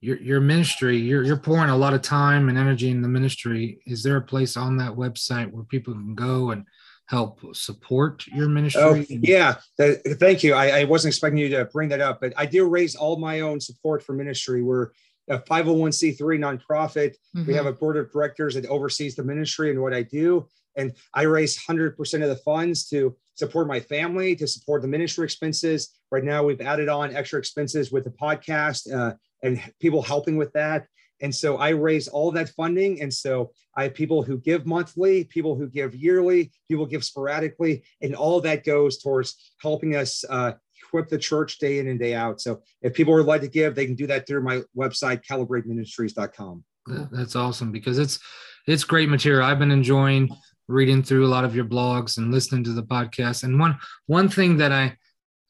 your 0.00 0.20
your 0.20 0.40
ministry, 0.40 0.96
you're 0.96 1.24
you're 1.24 1.36
pouring 1.36 1.70
a 1.70 1.76
lot 1.76 1.94
of 1.94 2.02
time 2.02 2.48
and 2.48 2.56
energy 2.56 2.90
in 2.90 3.02
the 3.02 3.08
ministry. 3.08 3.80
Is 3.86 4.02
there 4.02 4.16
a 4.16 4.22
place 4.22 4.56
on 4.56 4.76
that 4.78 4.92
website 4.92 5.50
where 5.50 5.64
people 5.64 5.94
can 5.94 6.14
go 6.14 6.50
and 6.50 6.64
help 7.06 7.40
support 7.54 8.26
your 8.26 8.48
ministry? 8.48 8.82
Oh, 8.82 9.04
yeah. 9.08 9.56
thank 9.78 10.42
you. 10.42 10.54
I, 10.54 10.80
I, 10.80 10.84
wasn't 10.84 11.12
expecting 11.12 11.38
you 11.38 11.48
to 11.48 11.64
bring 11.64 11.88
that 11.88 12.02
up, 12.02 12.20
but 12.20 12.34
I 12.36 12.44
do 12.44 12.68
raise 12.68 12.94
all 12.94 13.16
my 13.16 13.40
own 13.40 13.60
support 13.60 14.02
for 14.02 14.12
ministry. 14.12 14.62
We're 14.62 14.90
a 15.30 15.38
501c3 15.38 16.18
nonprofit. 16.18 17.14
Mm-hmm. 17.34 17.46
We 17.46 17.54
have 17.54 17.64
a 17.64 17.72
board 17.72 17.96
of 17.96 18.12
directors 18.12 18.54
that 18.54 18.66
oversees 18.66 19.16
the 19.16 19.24
ministry 19.24 19.70
and 19.70 19.80
what 19.80 19.94
I 19.94 20.02
do. 20.02 20.46
And 20.76 20.92
I 21.14 21.22
raise 21.22 21.58
100% 21.58 22.22
of 22.22 22.28
the 22.28 22.36
funds 22.44 22.88
to 22.90 23.16
support 23.34 23.66
my 23.66 23.80
family, 23.80 24.36
to 24.36 24.46
support 24.46 24.82
the 24.82 24.88
ministry 24.88 25.24
expenses. 25.24 25.98
Right 26.10 26.24
now, 26.24 26.44
we've 26.44 26.60
added 26.60 26.88
on 26.88 27.16
extra 27.16 27.38
expenses 27.38 27.90
with 27.90 28.04
the 28.04 28.10
podcast 28.10 28.92
uh, 28.92 29.14
and 29.42 29.60
people 29.80 30.02
helping 30.02 30.36
with 30.36 30.52
that. 30.52 30.86
And 31.20 31.34
so 31.34 31.56
I 31.56 31.70
raise 31.70 32.06
all 32.08 32.30
that 32.32 32.50
funding. 32.50 33.02
And 33.02 33.12
so 33.12 33.50
I 33.76 33.84
have 33.84 33.94
people 33.94 34.22
who 34.22 34.38
give 34.38 34.66
monthly, 34.66 35.24
people 35.24 35.56
who 35.56 35.68
give 35.68 35.94
yearly, 35.94 36.52
people 36.68 36.86
give 36.86 37.04
sporadically, 37.04 37.82
and 38.00 38.14
all 38.14 38.40
that 38.42 38.64
goes 38.64 38.98
towards 38.98 39.52
helping 39.60 39.96
us 39.96 40.24
uh, 40.30 40.52
equip 40.82 41.08
the 41.08 41.18
church 41.18 41.58
day 41.58 41.78
in 41.78 41.88
and 41.88 41.98
day 41.98 42.14
out. 42.14 42.40
So 42.40 42.62
if 42.82 42.94
people 42.94 43.14
would 43.14 43.26
like 43.26 43.40
to 43.40 43.48
give, 43.48 43.74
they 43.74 43.86
can 43.86 43.94
do 43.94 44.06
that 44.06 44.26
through 44.26 44.42
my 44.42 44.62
website, 44.76 45.24
calibrateministries.com. 45.24 46.64
That's 47.12 47.36
awesome 47.36 47.70
because 47.70 47.98
it's 47.98 48.18
it's 48.66 48.84
great 48.84 49.08
material. 49.08 49.46
I've 49.46 49.58
been 49.58 49.70
enjoying 49.70 50.30
reading 50.68 51.02
through 51.02 51.26
a 51.26 51.28
lot 51.28 51.44
of 51.44 51.54
your 51.54 51.64
blogs 51.64 52.18
and 52.18 52.32
listening 52.32 52.64
to 52.64 52.72
the 52.72 52.82
podcast. 52.82 53.44
And 53.44 53.58
one 53.58 53.78
one 54.06 54.28
thing 54.28 54.56
that 54.58 54.72
I 54.72 54.96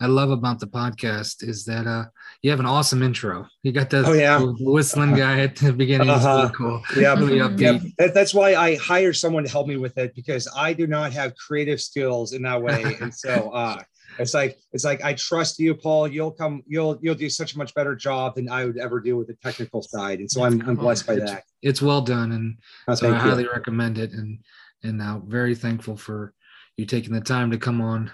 I 0.00 0.06
love 0.06 0.30
about 0.30 0.60
the 0.60 0.66
podcast 0.66 1.42
is 1.48 1.64
that 1.64 1.86
uh, 1.86 2.06
you 2.42 2.50
have 2.50 2.60
an 2.60 2.66
awesome 2.66 3.02
intro. 3.02 3.46
You 3.62 3.72
got 3.72 3.90
the, 3.90 4.06
oh, 4.06 4.12
yeah. 4.12 4.40
whistling 4.60 5.14
guy 5.14 5.40
at 5.40 5.56
the 5.56 5.72
beginning. 5.72 6.08
Uh-huh. 6.08 6.50
Cool. 6.54 6.82
Yeah, 6.96 7.14
Really 7.14 7.38
yeah. 7.56 7.78
That's 7.98 8.32
why 8.32 8.54
I 8.54 8.76
hire 8.76 9.12
someone 9.12 9.44
to 9.44 9.50
help 9.50 9.66
me 9.66 9.76
with 9.76 9.98
it 9.98 10.14
because 10.14 10.48
I 10.54 10.72
do 10.72 10.86
not 10.86 11.12
have 11.12 11.34
creative 11.36 11.80
skills 11.80 12.32
in 12.32 12.42
that 12.42 12.62
way. 12.62 12.96
and 13.00 13.12
so 13.12 13.50
uh, 13.54 13.82
it's 14.18 14.34
like 14.34 14.58
it's 14.72 14.84
like 14.84 15.02
I 15.02 15.14
trust 15.14 15.58
you, 15.58 15.74
Paul. 15.74 16.08
You'll 16.08 16.30
come. 16.30 16.62
You'll 16.66 16.98
you'll 17.00 17.14
do 17.14 17.28
such 17.28 17.54
a 17.54 17.58
much 17.58 17.74
better 17.74 17.94
job 17.94 18.36
than 18.36 18.48
I 18.48 18.64
would 18.64 18.78
ever 18.78 19.00
do 19.00 19.16
with 19.16 19.28
the 19.28 19.34
technical 19.34 19.82
side, 19.82 20.20
and 20.20 20.30
so 20.30 20.42
I'm, 20.44 20.60
I'm 20.68 20.76
blessed 20.76 21.06
by 21.06 21.14
it's, 21.14 21.30
that. 21.30 21.44
It's 21.62 21.82
well 21.82 22.00
done, 22.00 22.32
and 22.32 22.58
oh, 22.88 22.94
so 22.94 23.08
I 23.08 23.10
you. 23.10 23.16
highly 23.16 23.46
recommend 23.46 23.98
it. 23.98 24.12
And 24.12 24.38
and 24.82 24.98
now 24.98 25.22
very 25.26 25.54
thankful 25.54 25.96
for 25.96 26.32
you 26.76 26.86
taking 26.86 27.12
the 27.12 27.20
time 27.20 27.50
to 27.50 27.58
come 27.58 27.80
on 27.80 28.10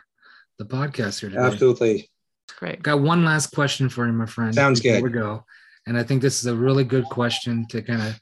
the 0.58 0.64
podcast 0.64 1.20
here 1.20 1.30
today. 1.30 1.42
Absolutely. 1.42 2.10
Great. 2.58 2.82
Got 2.82 3.00
one 3.00 3.24
last 3.24 3.48
question 3.48 3.88
for 3.88 4.06
you, 4.06 4.12
my 4.12 4.26
friend. 4.26 4.54
Sounds 4.54 4.80
good. 4.80 5.02
we 5.02 5.10
go. 5.10 5.44
And 5.86 5.98
I 5.98 6.02
think 6.02 6.22
this 6.22 6.40
is 6.40 6.46
a 6.46 6.56
really 6.56 6.84
good 6.84 7.04
question 7.04 7.66
to 7.68 7.82
kind 7.82 8.02
of 8.02 8.20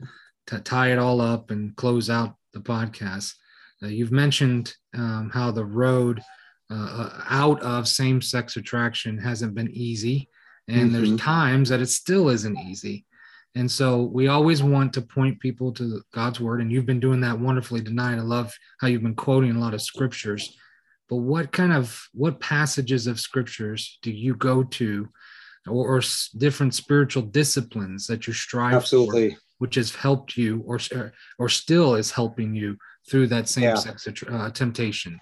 to 0.49 0.59
tie 0.59 0.93
it 0.93 0.99
all 0.99 1.21
up 1.21 1.51
and 1.51 1.77
close 1.77 2.11
out 2.11 2.35
the 2.53 2.61
podcast. 2.61 3.35
Uh, 3.83 3.89
you've 3.89 4.13
mentioned 4.13 4.75
um, 4.95 5.31
how 5.33 5.51
the 5.51 5.65
road 5.65 6.23
uh, 6.71 7.11
out 7.29 7.61
of 7.63 7.87
same 7.87 8.21
sex 8.21 8.57
attraction 8.57 9.19
hasn't 9.19 9.55
been 9.55 9.71
easy. 9.71 10.29
And 10.69 10.91
mm-hmm. 10.91 10.93
there's 10.93 11.21
times 11.21 11.69
that 11.69 11.81
it 11.81 11.89
still 11.89 12.29
isn't 12.29 12.59
easy. 12.59 13.05
And 13.55 13.71
so 13.71 14.03
we 14.03 14.29
always 14.29 14.63
want 14.63 14.95
to 14.95 15.03
point 15.03 15.41
people 15.41 15.73
to 15.73 16.01
God's 16.15 16.41
word. 16.41 16.61
And 16.61 16.73
you've 16.73 16.87
been 16.87 17.01
doing 17.01 17.21
that 17.21 17.39
wonderfully 17.39 17.83
tonight. 17.83 18.17
I 18.17 18.23
love 18.23 18.55
how 18.81 18.89
you've 18.89 19.03
been 19.03 19.15
quoting 19.15 19.55
a 19.55 19.61
lot 19.61 19.75
of 19.75 19.83
scriptures. 19.83 20.57
But 21.13 21.19
what 21.19 21.53
kind 21.53 21.75
of 21.75 22.09
what 22.15 22.41
passages 22.41 23.07
of 23.07 23.21
scriptures 23.21 23.99
do 24.01 24.11
you 24.11 24.35
go 24.35 24.63
to 24.63 25.11
or, 25.69 25.99
or 25.99 26.03
different 26.39 26.75
spiritual 26.75 27.25
disciplines 27.25 28.07
that 28.07 28.27
you 28.27 28.33
strive 28.33 28.73
Absolutely. 28.73 29.33
for, 29.33 29.41
which 29.59 29.75
has 29.75 29.95
helped 29.95 30.39
you 30.39 30.63
or, 30.67 30.79
or 31.39 31.51
still 31.51 31.97
is 31.97 32.11
helping 32.11 32.55
you 32.55 32.79
through 33.11 33.27
that 33.27 33.47
same 33.47 33.65
yeah. 33.65 33.75
sex 33.75 34.09
uh, 34.27 34.51
temptation? 34.53 35.21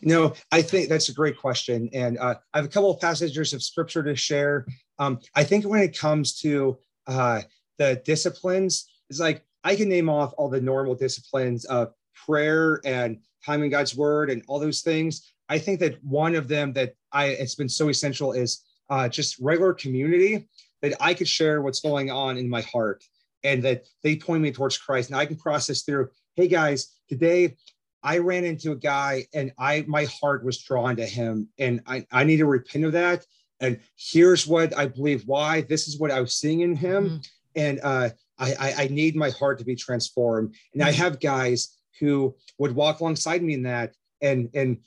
You 0.00 0.08
know, 0.08 0.34
I 0.50 0.62
think 0.62 0.88
that's 0.88 1.10
a 1.10 1.14
great 1.14 1.36
question. 1.36 1.90
And 1.92 2.16
uh, 2.16 2.36
I 2.54 2.56
have 2.56 2.64
a 2.64 2.70
couple 2.70 2.90
of 2.90 2.98
passages 2.98 3.52
of 3.52 3.62
scripture 3.62 4.02
to 4.04 4.16
share. 4.16 4.64
Um, 4.98 5.18
I 5.34 5.44
think 5.44 5.66
when 5.66 5.82
it 5.82 5.94
comes 5.94 6.40
to 6.40 6.78
uh, 7.06 7.42
the 7.76 8.00
disciplines, 8.06 8.88
it's 9.10 9.20
like 9.20 9.44
I 9.62 9.76
can 9.76 9.90
name 9.90 10.08
off 10.08 10.32
all 10.38 10.48
the 10.48 10.62
normal 10.62 10.94
disciplines 10.94 11.66
of 11.66 11.92
prayer 12.26 12.80
and 12.84 13.18
time 13.44 13.62
in 13.62 13.70
God's 13.70 13.96
word 13.96 14.30
and 14.30 14.42
all 14.46 14.58
those 14.58 14.80
things. 14.80 15.32
I 15.48 15.58
think 15.58 15.80
that 15.80 16.02
one 16.04 16.34
of 16.34 16.48
them 16.48 16.72
that 16.74 16.94
I 17.12 17.26
it's 17.26 17.54
been 17.54 17.68
so 17.68 17.88
essential 17.88 18.32
is 18.32 18.62
uh, 18.90 19.08
just 19.08 19.38
regular 19.38 19.74
community 19.74 20.48
that 20.82 20.94
I 21.00 21.14
could 21.14 21.28
share 21.28 21.62
what's 21.62 21.80
going 21.80 22.10
on 22.10 22.36
in 22.36 22.48
my 22.48 22.62
heart 22.62 23.04
and 23.44 23.62
that 23.62 23.84
they 24.02 24.16
point 24.16 24.42
me 24.42 24.52
towards 24.52 24.78
Christ. 24.78 25.10
And 25.10 25.18
I 25.18 25.26
can 25.26 25.36
process 25.36 25.82
through, 25.82 26.10
hey 26.36 26.48
guys, 26.48 26.94
today 27.08 27.56
I 28.02 28.18
ran 28.18 28.44
into 28.44 28.72
a 28.72 28.76
guy 28.76 29.26
and 29.34 29.52
I 29.58 29.84
my 29.86 30.06
heart 30.06 30.44
was 30.44 30.62
drawn 30.62 30.96
to 30.96 31.06
him 31.06 31.48
and 31.58 31.80
I, 31.86 32.06
I 32.10 32.24
need 32.24 32.38
to 32.38 32.46
repent 32.46 32.84
of 32.84 32.92
that. 32.92 33.24
And 33.60 33.78
here's 33.96 34.46
what 34.46 34.76
I 34.76 34.86
believe 34.86 35.22
why. 35.26 35.60
This 35.62 35.86
is 35.86 35.98
what 35.98 36.10
I 36.10 36.20
was 36.20 36.34
seeing 36.34 36.60
in 36.60 36.74
him. 36.74 37.04
Mm-hmm. 37.04 37.18
And 37.54 37.80
uh, 37.82 38.08
I, 38.38 38.54
I, 38.58 38.74
I 38.84 38.88
need 38.88 39.14
my 39.14 39.30
heart 39.30 39.58
to 39.60 39.64
be 39.64 39.76
transformed. 39.76 40.54
And 40.74 40.82
I 40.82 40.90
mm-hmm. 40.90 41.02
have 41.02 41.20
guys 41.20 41.76
who 42.00 42.34
would 42.58 42.74
walk 42.74 43.00
alongside 43.00 43.42
me 43.42 43.54
in 43.54 43.62
that 43.62 43.94
and 44.20 44.50
and 44.54 44.78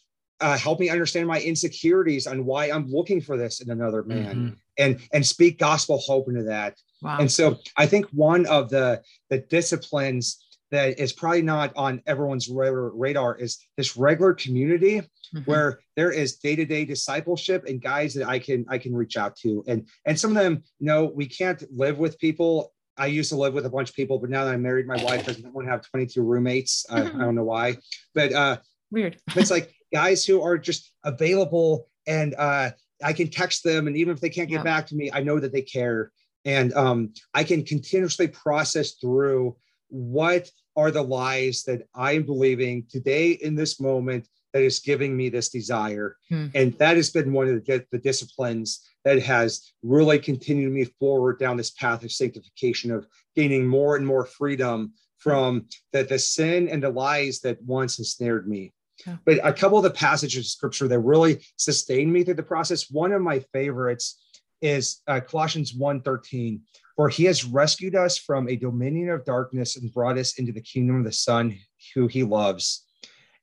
uh, 0.42 0.58
help 0.58 0.80
me 0.80 0.90
understand 0.90 1.28
my 1.28 1.40
insecurities 1.40 2.28
on 2.28 2.46
why 2.46 2.66
I'm 2.66 2.90
looking 2.90 3.22
for 3.22 3.38
this 3.38 3.62
in 3.62 3.70
another 3.70 4.04
man 4.04 4.36
mm-hmm. 4.36 4.54
and 4.78 5.00
and 5.14 5.26
speak 5.26 5.60
gospel 5.60 5.98
hope 5.98 6.28
into 6.28 6.44
that. 6.44 6.78
Wow. 7.02 7.18
And 7.20 7.32
so 7.32 7.58
I 7.78 7.86
think 7.86 8.08
one 8.08 8.46
of 8.48 8.70
the 8.70 9.02
the 9.30 9.40
disciplines 9.40 10.46
that 10.72 11.00
is 11.00 11.14
probably 11.14 11.42
not 11.42 11.72
on 11.76 12.02
everyone's 12.06 12.50
radar 12.50 13.38
is 13.38 13.60
this 13.78 13.96
regular 13.96 14.34
community 14.34 15.00
mm-hmm. 15.00 15.40
where 15.42 15.80
there 15.96 16.12
is 16.12 16.38
day-to-day 16.38 16.84
discipleship 16.84 17.66
and 17.66 17.82
guys 17.82 18.14
that 18.16 18.28
I 18.28 18.40
can 18.40 18.66
I 18.68 18.78
can 18.78 18.94
reach 18.94 19.16
out 19.16 19.38
to 19.38 19.64
and 19.68 19.88
and 20.06 20.20
some 20.20 20.36
of 20.36 20.44
them 20.44 20.64
you 20.80 20.88
know 20.88 21.06
we 21.06 21.28
can't 21.28 21.64
live 21.72 21.98
with 21.98 22.20
people 22.20 22.74
I 22.98 23.08
used 23.08 23.30
to 23.30 23.38
live 23.38 23.54
with 23.54 23.66
a 23.66 23.70
bunch 23.70 23.90
of 23.90 23.96
people 23.96 24.20
but 24.20 24.30
now 24.30 24.46
that 24.46 24.54
I'm 24.54 24.62
married 24.62 24.88
my 24.88 25.02
wife 25.04 25.26
doesn't 25.26 25.54
want 25.54 25.68
to 25.68 25.72
have 25.72 25.82
22 25.90 26.22
roommates. 26.22 26.86
Uh, 26.90 27.10
I 27.14 27.18
don't 27.18 27.36
know 27.36 27.44
why 27.44 27.78
but 28.14 28.34
uh 28.34 28.58
weird. 28.92 29.18
it's 29.36 29.52
like 29.52 29.74
guys 29.94 30.26
who 30.26 30.42
are 30.42 30.58
just 30.58 30.92
available 31.04 31.88
and 32.08 32.36
uh 32.36 32.72
I 33.04 33.14
can 33.14 33.30
text 33.30 33.64
them 33.64 33.88
and 33.88 33.98
even 33.98 34.14
if 34.14 34.22
they 34.22 34.30
can't 34.30 34.50
get 34.50 34.58
yeah. 34.58 34.64
back 34.64 34.88
to 34.88 34.96
me 34.96 35.12
I 35.14 35.22
know 35.22 35.40
that 35.40 35.52
they 35.52 35.62
care. 35.62 36.12
And 36.46 36.74
um 36.74 37.14
I 37.34 37.44
can 37.44 37.64
continuously 37.64 38.28
process 38.28 38.94
through 38.94 39.58
what 39.90 40.50
are 40.76 40.92
the 40.92 41.02
lies 41.02 41.64
that 41.64 41.88
I'm 41.96 42.24
believing 42.24 42.86
today 42.90 43.32
in 43.32 43.56
this 43.56 43.80
moment 43.80 44.28
that 44.56 44.64
is 44.64 44.80
giving 44.80 45.18
me 45.18 45.28
this 45.28 45.50
desire. 45.50 46.16
Hmm. 46.30 46.46
And 46.56 46.74
that 46.78 46.96
has 46.96 47.10
been 47.10 47.34
one 47.34 47.50
of 47.50 47.66
the, 47.66 47.86
the, 47.92 47.98
disciplines 47.98 48.90
that 49.04 49.22
has 49.22 49.74
really 49.84 50.18
continued 50.18 50.72
me 50.72 50.86
forward 50.98 51.40
down 51.40 51.58
this 51.58 51.72
path 51.72 52.06
of 52.06 52.12
sanctification, 52.14 52.90
of 52.90 53.06
gaining 53.36 53.68
more 53.68 53.98
and 53.98 54.08
more 54.08 54.26
freedom 54.26 54.94
from 55.18 55.66
the, 55.92 56.04
the 56.04 56.18
sin 56.18 56.70
and 56.70 56.82
the 56.82 56.90
lies 56.90 57.42
that 57.42 57.62
once 57.64 58.00
ensnared 58.00 58.48
me. 58.48 58.72
Yeah. 59.06 59.18
But 59.26 59.46
a 59.46 59.52
couple 59.52 59.78
of 59.78 59.84
the 59.84 59.90
passages 59.90 60.46
of 60.46 60.50
scripture 60.50 60.88
that 60.88 61.00
really 61.00 61.46
sustained 61.58 62.14
me 62.14 62.24
through 62.24 62.36
the 62.36 62.44
process, 62.44 62.90
one 62.90 63.12
of 63.12 63.22
my 63.22 63.40
favorites 63.52 64.24
is 64.62 65.02
uh, 65.08 65.20
Colossians 65.20 65.74
1.13, 65.74 66.62
for 66.96 67.10
he 67.10 67.26
has 67.26 67.44
rescued 67.44 67.94
us 67.94 68.18
from 68.18 68.48
a 68.48 68.56
dominion 68.56 69.10
of 69.10 69.26
darkness 69.26 69.76
and 69.76 69.92
brought 69.92 70.18
us 70.18 70.40
into 70.40 70.54
the 70.54 70.62
kingdom 70.62 71.00
of 71.00 71.04
the 71.04 71.12
Son 71.12 71.58
who 71.94 72.08
he 72.08 72.24
loves. 72.24 72.85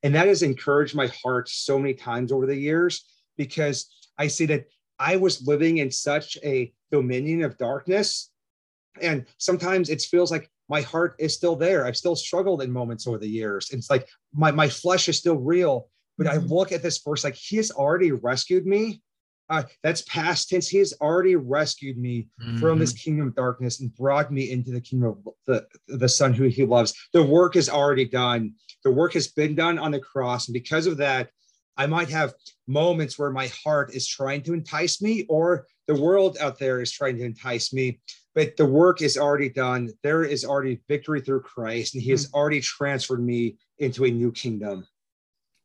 And 0.03 0.13
that 0.15 0.27
has 0.27 0.43
encouraged 0.43 0.95
my 0.95 1.07
heart 1.07 1.49
so 1.49 1.79
many 1.79 1.93
times 1.93 2.31
over 2.31 2.45
the 2.45 2.55
years 2.55 3.05
because 3.37 3.89
I 4.17 4.27
see 4.27 4.45
that 4.47 4.65
I 4.99 5.15
was 5.15 5.47
living 5.47 5.79
in 5.79 5.89
such 5.91 6.37
a 6.43 6.73
dominion 6.91 7.43
of 7.43 7.57
darkness. 7.57 8.31
And 9.01 9.25
sometimes 9.37 9.89
it 9.89 10.01
feels 10.01 10.31
like 10.31 10.49
my 10.69 10.81
heart 10.81 11.15
is 11.19 11.33
still 11.33 11.55
there. 11.55 11.85
I've 11.85 11.97
still 11.97 12.15
struggled 12.15 12.61
in 12.61 12.71
moments 12.71 13.07
over 13.07 13.17
the 13.17 13.27
years. 13.27 13.69
It's 13.71 13.89
like 13.89 14.07
my, 14.33 14.51
my 14.51 14.69
flesh 14.69 15.09
is 15.09 15.17
still 15.17 15.37
real. 15.37 15.89
But 16.17 16.27
I 16.27 16.37
mm-hmm. 16.37 16.53
look 16.53 16.71
at 16.71 16.83
this 16.83 17.01
verse 17.03 17.23
like 17.23 17.35
he 17.35 17.57
has 17.57 17.71
already 17.71 18.11
rescued 18.11 18.67
me 18.67 19.01
uh, 19.49 19.63
that's 19.83 20.01
past 20.03 20.49
tense. 20.49 20.67
He 20.67 20.77
has 20.77 20.93
already 21.01 21.35
rescued 21.35 21.97
me 21.97 22.27
mm-hmm. 22.41 22.57
from 22.57 22.79
this 22.79 22.93
kingdom 22.93 23.27
of 23.27 23.35
darkness 23.35 23.81
and 23.81 23.93
brought 23.95 24.31
me 24.31 24.51
into 24.51 24.71
the 24.71 24.81
kingdom 24.81 25.09
of 25.09 25.33
the, 25.47 25.67
the 25.87 26.09
Son 26.09 26.33
who 26.33 26.45
he 26.45 26.65
loves. 26.65 26.93
The 27.13 27.23
work 27.23 27.55
is 27.55 27.69
already 27.69 28.05
done. 28.05 28.53
The 28.83 28.91
work 28.91 29.13
has 29.13 29.27
been 29.27 29.55
done 29.55 29.79
on 29.79 29.91
the 29.91 29.99
cross. 29.99 30.47
And 30.47 30.53
because 30.53 30.87
of 30.87 30.97
that, 30.97 31.29
I 31.77 31.87
might 31.87 32.09
have 32.09 32.33
moments 32.67 33.17
where 33.17 33.31
my 33.31 33.47
heart 33.63 33.95
is 33.95 34.07
trying 34.07 34.43
to 34.43 34.53
entice 34.53 35.01
me, 35.01 35.25
or 35.27 35.65
the 35.87 35.95
world 35.95 36.37
out 36.39 36.59
there 36.59 36.81
is 36.81 36.91
trying 36.91 37.17
to 37.17 37.23
entice 37.23 37.73
me. 37.73 37.99
But 38.35 38.57
the 38.57 38.65
work 38.65 39.01
is 39.01 39.17
already 39.17 39.49
done. 39.49 39.91
There 40.03 40.23
is 40.23 40.45
already 40.45 40.81
victory 40.87 41.21
through 41.21 41.41
Christ, 41.41 41.95
and 41.95 42.03
He 42.03 42.11
has 42.11 42.27
mm-hmm. 42.27 42.35
already 42.35 42.61
transferred 42.61 43.23
me 43.23 43.57
into 43.79 44.05
a 44.05 44.11
new 44.11 44.31
kingdom. 44.31 44.87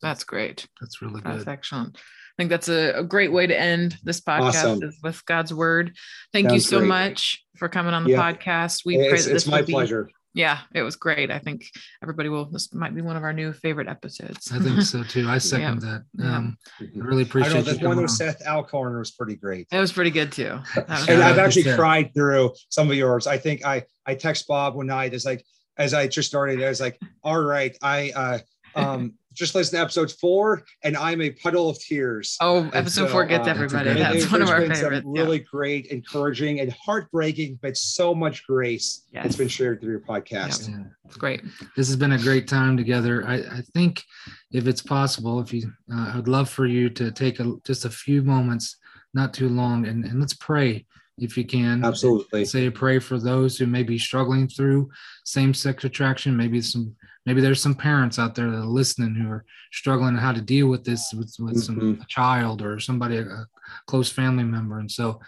That's 0.00 0.24
great. 0.24 0.66
That's 0.80 1.02
really 1.02 1.20
good. 1.20 1.32
That's 1.32 1.48
excellent 1.48 1.98
I 2.38 2.42
think 2.42 2.50
that's 2.50 2.68
a, 2.68 2.92
a 2.92 3.02
great 3.02 3.32
way 3.32 3.48
to 3.48 3.60
end 3.60 3.98
this 4.04 4.20
podcast 4.20 4.48
awesome. 4.48 4.82
is 4.84 4.96
with 5.02 5.24
God's 5.26 5.52
word. 5.52 5.96
Thank 6.32 6.48
Sounds 6.48 6.54
you 6.54 6.60
so 6.60 6.78
great. 6.78 6.88
much 6.88 7.44
for 7.56 7.68
coming 7.68 7.94
on 7.94 8.04
the 8.04 8.10
yeah. 8.10 8.32
podcast. 8.32 8.86
We 8.86 8.96
it's, 8.96 9.08
pray 9.08 9.18
that 9.18 9.32
this 9.32 9.42
it's 9.42 9.46
my 9.48 9.62
be, 9.62 9.72
pleasure. 9.72 10.08
Yeah, 10.34 10.60
it 10.74 10.82
was 10.82 10.96
great. 10.96 11.30
I 11.30 11.38
think 11.38 11.64
everybody 12.02 12.28
will. 12.28 12.44
This 12.44 12.72
might 12.72 12.94
be 12.94 13.00
one 13.00 13.16
of 13.16 13.22
our 13.22 13.32
new 13.32 13.52
favorite 13.52 13.88
episodes. 13.88 14.52
I 14.52 14.58
think 14.58 14.82
so 14.82 15.02
too. 15.02 15.28
I 15.28 15.38
second 15.38 15.82
yeah. 15.82 15.98
that. 16.14 16.24
Um, 16.24 16.56
yeah. 16.80 16.86
I 17.02 17.06
really 17.06 17.22
appreciate. 17.22 17.52
I 17.52 17.54
know 17.54 17.62
that 17.62 17.82
one 17.82 18.02
with 18.02 18.10
Seth 18.10 18.46
Alcorn 18.46 18.98
was 18.98 19.10
pretty 19.10 19.36
great. 19.36 19.66
It 19.72 19.80
was 19.80 19.92
pretty 19.92 20.10
good 20.10 20.30
too. 20.30 20.58
and 20.76 21.22
I've 21.22 21.38
actually 21.38 21.74
cried 21.74 22.12
through 22.14 22.52
some 22.68 22.90
of 22.90 22.96
yours. 22.96 23.26
I 23.26 23.38
think 23.38 23.64
I 23.64 23.84
I 24.06 24.14
text 24.14 24.46
Bob 24.46 24.74
one 24.74 24.86
night. 24.86 25.14
It's 25.14 25.24
like 25.24 25.44
as 25.78 25.94
I 25.94 26.06
just 26.06 26.28
started. 26.28 26.62
I 26.62 26.68
was 26.68 26.80
like, 26.80 27.00
all 27.22 27.40
right, 27.40 27.76
I 27.82 28.12
uh 28.14 28.38
um 28.74 29.14
just 29.38 29.54
listen 29.54 29.76
to 29.76 29.82
episode 29.82 30.12
four, 30.12 30.64
and 30.82 30.96
I'm 30.96 31.22
a 31.22 31.30
puddle 31.30 31.70
of 31.70 31.78
tears. 31.78 32.36
Oh, 32.40 32.68
episode 32.74 33.06
so, 33.06 33.08
four 33.08 33.24
gets 33.24 33.46
uh, 33.46 33.50
everybody. 33.50 33.94
That's 33.94 34.30
one 34.30 34.42
of 34.42 34.50
our 34.50 34.60
favorites. 34.60 35.06
Really 35.06 35.38
yeah. 35.38 35.44
great, 35.50 35.86
encouraging, 35.86 36.60
and 36.60 36.72
heartbreaking, 36.72 37.60
but 37.62 37.76
so 37.76 38.14
much 38.14 38.46
grace 38.46 39.06
yes. 39.12 39.22
that's 39.22 39.36
been 39.36 39.48
shared 39.48 39.80
through 39.80 39.92
your 39.92 40.00
podcast. 40.00 40.68
Yeah. 40.68 40.84
It's 41.06 41.16
great. 41.16 41.42
This 41.76 41.86
has 41.86 41.96
been 41.96 42.12
a 42.12 42.18
great 42.18 42.48
time 42.48 42.76
together. 42.76 43.24
I, 43.26 43.36
I 43.36 43.60
think, 43.72 44.02
if 44.50 44.66
it's 44.66 44.82
possible, 44.82 45.40
if 45.40 45.52
you, 45.52 45.70
uh, 45.92 46.14
I'd 46.16 46.28
love 46.28 46.50
for 46.50 46.66
you 46.66 46.90
to 46.90 47.10
take 47.12 47.40
a, 47.40 47.54
just 47.64 47.84
a 47.84 47.90
few 47.90 48.22
moments, 48.22 48.76
not 49.14 49.32
too 49.32 49.48
long, 49.48 49.86
and, 49.86 50.04
and 50.04 50.20
let's 50.20 50.34
pray 50.34 50.84
if 51.16 51.36
you 51.36 51.44
can. 51.44 51.84
Absolutely. 51.84 52.44
Say 52.44 52.66
a 52.66 52.70
pray 52.70 52.98
for 52.98 53.18
those 53.18 53.56
who 53.56 53.66
may 53.66 53.82
be 53.82 53.98
struggling 53.98 54.48
through 54.48 54.90
same-sex 55.24 55.84
attraction, 55.84 56.36
maybe 56.36 56.60
some 56.60 56.94
maybe 57.28 57.42
there's 57.42 57.60
some 57.60 57.74
parents 57.74 58.18
out 58.18 58.34
there 58.34 58.50
that 58.50 58.56
are 58.56 58.64
listening 58.64 59.14
who 59.14 59.28
are 59.28 59.44
struggling 59.70 60.16
how 60.16 60.32
to 60.32 60.40
deal 60.40 60.66
with 60.66 60.82
this 60.82 61.12
with, 61.12 61.34
with 61.38 61.56
mm-hmm. 61.56 61.96
some 61.96 62.06
child 62.08 62.62
or 62.62 62.80
somebody 62.80 63.18
a 63.18 63.46
close 63.86 64.10
family 64.10 64.44
member. 64.44 64.78
And 64.78 64.90
so 64.90 65.20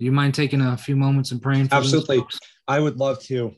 do 0.00 0.04
you 0.04 0.10
mind 0.10 0.34
taking 0.34 0.60
a 0.60 0.76
few 0.76 0.96
moments 0.96 1.30
and 1.30 1.40
praying 1.40 1.68
absolutely. 1.70 2.24
i 2.66 2.80
would 2.80 2.96
love 2.96 3.22
to. 3.22 3.54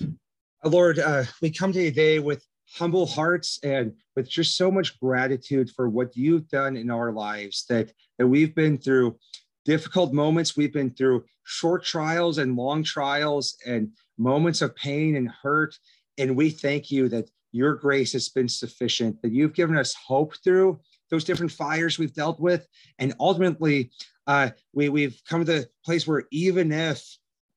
Uh, 0.00 0.68
lord 0.68 1.00
uh, 1.00 1.24
we 1.42 1.50
come 1.50 1.72
to 1.72 1.82
you 1.82 1.90
today 1.90 2.20
with 2.20 2.44
humble 2.76 3.04
hearts 3.06 3.58
and 3.64 3.92
with 4.14 4.28
just 4.28 4.56
so 4.56 4.70
much 4.70 4.98
gratitude 5.00 5.68
for 5.74 5.88
what 5.88 6.16
you've 6.16 6.48
done 6.48 6.76
in 6.76 6.88
our 6.88 7.10
lives 7.10 7.64
that 7.68 7.90
that 8.18 8.28
we've 8.28 8.54
been 8.54 8.78
through 8.78 9.18
difficult 9.64 10.12
moments. 10.12 10.56
We've 10.56 10.72
been 10.72 10.90
through 10.90 11.24
short 11.44 11.84
trials 11.84 12.38
and 12.38 12.56
long 12.56 12.82
trials 12.82 13.56
and 13.66 13.90
moments 14.18 14.62
of 14.62 14.76
pain 14.76 15.16
and 15.16 15.28
hurt 15.28 15.76
and 16.18 16.36
we 16.36 16.50
thank 16.50 16.90
you 16.90 17.08
that 17.08 17.30
your 17.52 17.74
grace 17.74 18.12
has 18.12 18.28
been 18.28 18.48
sufficient, 18.48 19.20
that 19.22 19.32
you've 19.32 19.54
given 19.54 19.76
us 19.76 19.94
hope 19.94 20.34
through 20.42 20.80
those 21.10 21.24
different 21.24 21.52
fires 21.52 21.98
we've 21.98 22.14
dealt 22.14 22.40
with. 22.40 22.66
And 22.98 23.14
ultimately, 23.20 23.90
uh, 24.26 24.50
we, 24.72 24.88
we've 24.88 25.20
come 25.28 25.44
to 25.44 25.52
the 25.52 25.68
place 25.84 26.06
where 26.06 26.24
even 26.32 26.72
if 26.72 27.04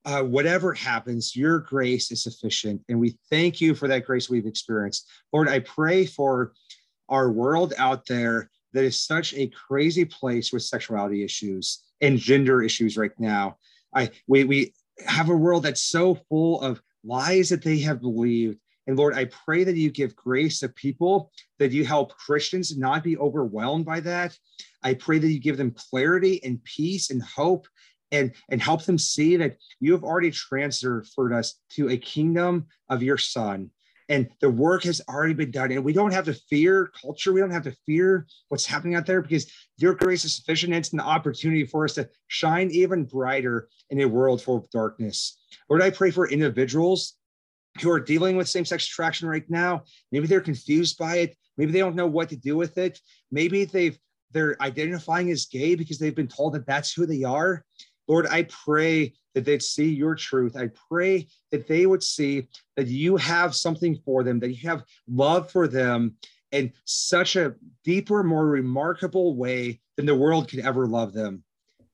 uh, 0.06 0.22
whatever 0.22 0.74
happens, 0.74 1.36
your 1.36 1.60
grace 1.60 2.12
is 2.12 2.24
sufficient. 2.24 2.82
And 2.90 3.00
we 3.00 3.18
thank 3.30 3.60
you 3.60 3.74
for 3.74 3.88
that 3.88 4.06
grace 4.06 4.30
we've 4.30 4.46
experienced. 4.46 5.10
Lord, 5.34 5.50
I 5.50 5.60
pray 5.60 6.06
for 6.06 6.54
our 7.10 7.32
world 7.32 7.74
out 7.78 8.06
there 8.06 8.50
that 8.74 8.84
is 8.84 9.00
such 9.00 9.34
a 9.34 9.48
crazy 9.48 10.06
place 10.06 10.54
with 10.54 10.62
sexuality 10.62 11.24
issues 11.24 11.84
and 12.02 12.18
gender 12.18 12.62
issues 12.62 12.98
right 12.98 13.12
now. 13.18 13.58
I 13.94 14.12
we 14.28 14.44
we 14.44 14.74
have 15.06 15.30
a 15.30 15.36
world 15.36 15.64
that's 15.64 15.82
so 15.82 16.16
full 16.30 16.62
of 16.62 16.82
lies 17.04 17.50
that 17.50 17.64
they 17.64 17.80
have 17.80 18.02
believed. 18.02 18.60
And 18.88 18.98
Lord, 18.98 19.16
I 19.16 19.26
pray 19.26 19.64
that 19.66 19.76
you 19.76 19.92
give 19.92 20.16
grace 20.16 20.60
to 20.60 20.70
people, 20.70 21.32
that 21.60 21.72
you 21.72 21.86
help 21.86 22.16
Christians 22.16 22.78
not 22.78 23.04
be 23.04 23.18
overwhelmed 23.18 23.86
by 23.86 24.00
that. 24.02 24.38
I 24.82 24.94
pray 24.94 25.20
that 25.20 25.32
you 25.32 25.40
give 25.40 25.58
them 25.58 25.72
clarity 25.72 26.42
and 26.44 26.64
peace 26.64 27.10
and 27.10 27.22
hope 27.22 27.68
and, 28.12 28.34
and 28.50 28.62
help 28.62 28.86
them 28.86 28.98
see 28.98 29.36
that 29.36 29.58
you 29.82 29.92
have 29.92 30.06
already 30.06 30.32
transferred 30.32 31.34
us 31.34 31.60
to 31.72 31.90
a 31.90 31.98
kingdom 31.98 32.68
of 32.90 33.04
your 33.04 33.18
son. 33.18 33.70
And 34.10 34.30
the 34.40 34.50
work 34.50 34.84
has 34.84 35.02
already 35.10 35.34
been 35.34 35.52
done. 35.52 35.72
And 35.72 35.84
we 35.84 35.94
don't 35.94 36.14
have 36.14 36.26
to 36.26 36.34
fear 36.34 36.92
culture. 37.00 37.34
We 37.34 37.42
don't 37.42 37.52
have 37.52 37.64
to 37.64 37.76
fear 37.86 38.26
what's 38.48 38.66
happening 38.66 38.96
out 38.96 39.06
there 39.06 39.22
because 39.22 39.52
your 39.78 39.96
grace 39.96 40.24
is 40.24 40.36
sufficient. 40.36 40.74
It's 40.74 40.94
an 40.94 41.00
opportunity 41.00 41.66
for 41.66 41.84
us 41.84 41.96
to 41.96 42.10
shine 42.28 42.70
even 42.72 43.04
brighter 43.04 43.68
in 43.90 44.02
a 44.02 44.06
world 44.06 44.42
full 44.42 44.58
of 44.58 44.70
darkness. 44.70 45.38
Lord, 45.70 45.82
I 45.82 45.90
pray 45.90 46.12
for 46.12 46.30
individuals 46.30 47.16
who 47.82 47.92
are 47.92 48.00
dealing 48.00 48.38
with 48.38 48.50
same-sex 48.50 48.88
attraction 48.88 49.28
right 49.28 49.48
now. 49.50 49.84
Maybe 50.12 50.28
they're 50.28 50.42
confused 50.42 50.98
by 50.98 51.18
it. 51.18 51.38
Maybe 51.58 51.72
they 51.72 51.80
don't 51.80 51.96
know 51.96 52.08
what 52.08 52.30
to 52.30 52.36
do 52.36 52.56
with 52.56 52.78
it. 52.78 53.00
Maybe 53.32 53.66
they've 53.66 53.98
they're 54.32 54.62
identifying 54.62 55.32
as 55.32 55.46
gay 55.46 55.76
because 55.76 56.00
they've 56.00 56.16
been 56.16 56.28
told 56.28 56.54
that 56.54 56.66
that's 56.66 56.92
who 56.92 57.06
they 57.06 57.24
are. 57.24 57.64
Lord, 58.08 58.28
I 58.28 58.44
pray 58.44 59.14
that 59.36 59.46
they'd 59.46 59.62
see 59.62 59.94
your 59.94 60.16
truth. 60.16 60.56
I 60.56 60.70
pray 60.90 61.28
that 61.52 61.68
they 61.68 61.86
would 61.86 62.04
see 62.04 62.48
that 62.76 62.88
you 62.88 63.18
have 63.18 63.56
something 63.56 64.00
for 64.04 64.24
them, 64.24 64.40
that 64.40 64.54
you 64.54 64.70
have 64.70 64.84
love 65.08 65.52
for 65.52 65.68
them 65.68 66.16
in 66.52 66.72
such 66.86 67.36
a 67.36 67.56
deeper, 67.84 68.24
more 68.24 68.48
remarkable 68.48 69.36
way 69.36 69.82
than 69.96 70.06
the 70.06 70.16
world 70.16 70.50
could 70.50 70.60
ever 70.60 70.86
love 70.86 71.14
them. 71.14 71.44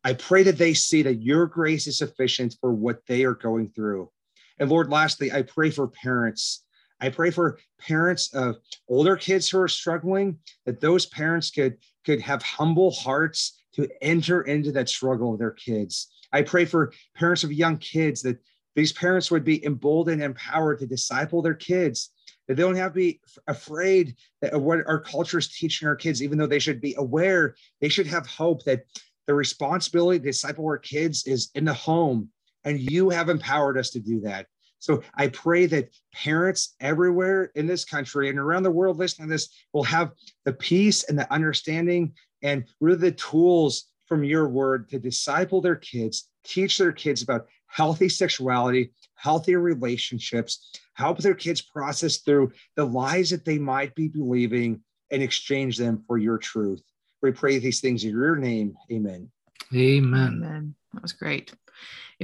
I 0.04 0.14
pray 0.14 0.44
that 0.44 0.58
they 0.58 0.74
see 0.74 1.02
that 1.04 1.22
your 1.22 1.48
grace 1.48 1.88
is 1.88 1.98
sufficient 1.98 2.58
for 2.60 2.74
what 2.74 3.06
they 3.08 3.24
are 3.24 3.34
going 3.34 3.70
through. 3.70 4.12
And 4.60 4.70
Lord, 4.70 4.90
lastly, 4.90 5.32
I 5.32 5.42
pray 5.42 5.72
for 5.72 5.88
parents. 5.88 6.66
I 7.00 7.10
pray 7.10 7.32
for 7.32 7.60
parents 7.80 8.34
of 8.34 8.58
older 8.88 9.16
kids 9.16 9.50
who 9.50 9.60
are 9.60 9.68
struggling, 9.68 10.38
that 10.66 10.80
those 10.80 11.06
parents 11.08 11.50
could, 11.50 11.78
could 12.06 12.22
have 12.22 12.42
humble 12.42 12.92
hearts 12.92 13.63
to 13.76 13.88
enter 14.02 14.42
into 14.44 14.72
that 14.72 14.90
struggle 14.90 15.34
of 15.34 15.40
their 15.40 15.52
kids. 15.52 16.12
I 16.32 16.42
pray 16.42 16.66
for 16.66 16.94
parents 17.16 17.44
of 17.44 17.52
young 17.52 17.78
kids 17.78 18.22
that 18.24 18.38
these 18.76 18.94
parents 18.94 19.30
would 19.30 19.44
be 19.44 19.64
emboldened 19.66 20.22
and 20.22 20.32
empowered 20.32 20.80
to 20.80 20.88
disciple 20.88 21.42
their 21.42 21.54
kids, 21.54 22.10
that 22.48 22.56
they 22.56 22.64
don't 22.64 22.76
have 22.76 22.94
to 22.94 23.00
be 23.00 23.22
afraid 23.48 24.16
of 24.42 24.62
what 24.64 24.80
our 24.88 25.00
culture 25.00 25.38
is 25.38 25.48
teaching 25.48 25.88
our 25.88 25.96
kids, 25.96 26.24
even 26.24 26.38
though 26.38 26.48
they 26.48 26.60
should 26.60 26.82
be 26.82 26.96
aware, 26.98 27.56
they 27.82 27.90
should 27.90 28.08
have 28.08 28.26
hope 28.26 28.64
that 28.64 28.84
the 29.28 29.34
responsibility 29.34 30.20
to 30.20 30.26
disciple 30.26 30.66
our 30.66 30.78
kids 30.78 31.26
is 31.28 31.50
in 31.56 31.66
the 31.66 31.74
home, 31.74 32.30
and 32.64 32.80
you 32.80 33.10
have 33.10 33.30
empowered 33.30 33.78
us 33.78 33.92
to 33.92 34.00
do 34.00 34.20
that. 34.22 34.48
So 34.80 35.02
I 35.16 35.30
pray 35.30 35.66
that 35.68 35.96
parents 36.14 36.76
everywhere 36.82 37.52
in 37.56 37.68
this 37.68 37.86
country 37.86 38.30
and 38.30 38.38
around 38.38 38.64
the 38.64 38.72
world 38.72 38.98
listening 38.98 39.30
to 39.30 39.34
this 39.34 39.48
will 39.72 39.84
have 39.84 40.12
the 40.44 40.52
peace 40.52 41.06
and 41.06 41.18
the 41.18 41.32
understanding 41.32 42.12
and 42.44 42.66
what 42.80 42.92
are 42.92 42.96
the 42.96 43.12
tools 43.12 43.86
from 44.06 44.24
your 44.24 44.48
word 44.48 44.90
to 44.90 45.00
disciple 45.00 45.62
their 45.62 45.78
kids, 45.78 46.30
teach 46.44 46.78
their 46.78 46.92
kids 46.92 47.22
about 47.24 47.48
healthy 47.68 48.10
sexuality, 48.10 48.92
healthy 49.16 49.56
relationships, 49.56 50.72
help 50.94 51.18
their 51.18 51.34
kids 51.34 51.62
process 51.62 52.18
through 52.18 52.52
the 52.76 52.86
lies 52.86 53.30
that 53.32 53.46
they 53.46 53.58
might 53.58 53.96
be 53.96 54.08
believing 54.08 54.82
and 55.10 55.24
exchange 55.24 55.78
them 55.78 56.04
for 56.06 56.18
your 56.18 56.38
truth. 56.38 56.84
We 57.22 57.32
pray 57.32 57.58
these 57.58 57.80
things 57.80 58.04
in 58.04 58.12
your 58.12 58.36
name. 58.36 58.76
Amen. 58.92 59.32
Amen. 59.74 60.42
Amen. 60.44 60.76
That 60.94 61.02
was 61.02 61.14
great. 61.14 61.54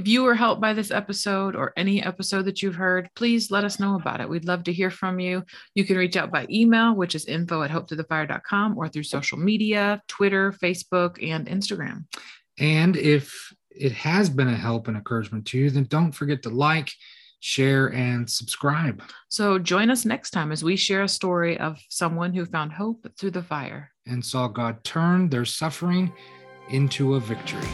If 0.00 0.08
you 0.08 0.22
were 0.22 0.34
helped 0.34 0.62
by 0.62 0.72
this 0.72 0.90
episode 0.90 1.54
or 1.54 1.74
any 1.76 2.02
episode 2.02 2.46
that 2.46 2.62
you've 2.62 2.74
heard, 2.76 3.10
please 3.14 3.50
let 3.50 3.64
us 3.64 3.78
know 3.78 3.96
about 3.96 4.22
it. 4.22 4.30
We'd 4.30 4.46
love 4.46 4.64
to 4.64 4.72
hear 4.72 4.90
from 4.90 5.20
you. 5.20 5.44
You 5.74 5.84
can 5.84 5.98
reach 5.98 6.16
out 6.16 6.32
by 6.32 6.46
email, 6.48 6.94
which 6.94 7.14
is 7.14 7.26
info 7.26 7.62
at 7.62 7.70
hopethroughthefire.com, 7.70 8.78
or 8.78 8.88
through 8.88 9.02
social 9.02 9.36
media, 9.36 10.00
Twitter, 10.08 10.52
Facebook, 10.52 11.22
and 11.22 11.46
Instagram. 11.46 12.06
And 12.58 12.96
if 12.96 13.52
it 13.70 13.92
has 13.92 14.30
been 14.30 14.48
a 14.48 14.56
help 14.56 14.88
and 14.88 14.96
encouragement 14.96 15.44
to 15.48 15.58
you, 15.58 15.68
then 15.68 15.84
don't 15.84 16.12
forget 16.12 16.42
to 16.44 16.48
like, 16.48 16.90
share, 17.40 17.92
and 17.92 18.28
subscribe. 18.30 19.02
So 19.28 19.58
join 19.58 19.90
us 19.90 20.06
next 20.06 20.30
time 20.30 20.50
as 20.50 20.64
we 20.64 20.76
share 20.76 21.02
a 21.02 21.08
story 21.08 21.58
of 21.58 21.78
someone 21.90 22.32
who 22.32 22.46
found 22.46 22.72
hope 22.72 23.06
through 23.18 23.32
the 23.32 23.42
fire 23.42 23.90
and 24.06 24.24
saw 24.24 24.48
God 24.48 24.82
turn 24.82 25.28
their 25.28 25.44
suffering 25.44 26.10
into 26.70 27.16
a 27.16 27.20
victory. 27.20 27.68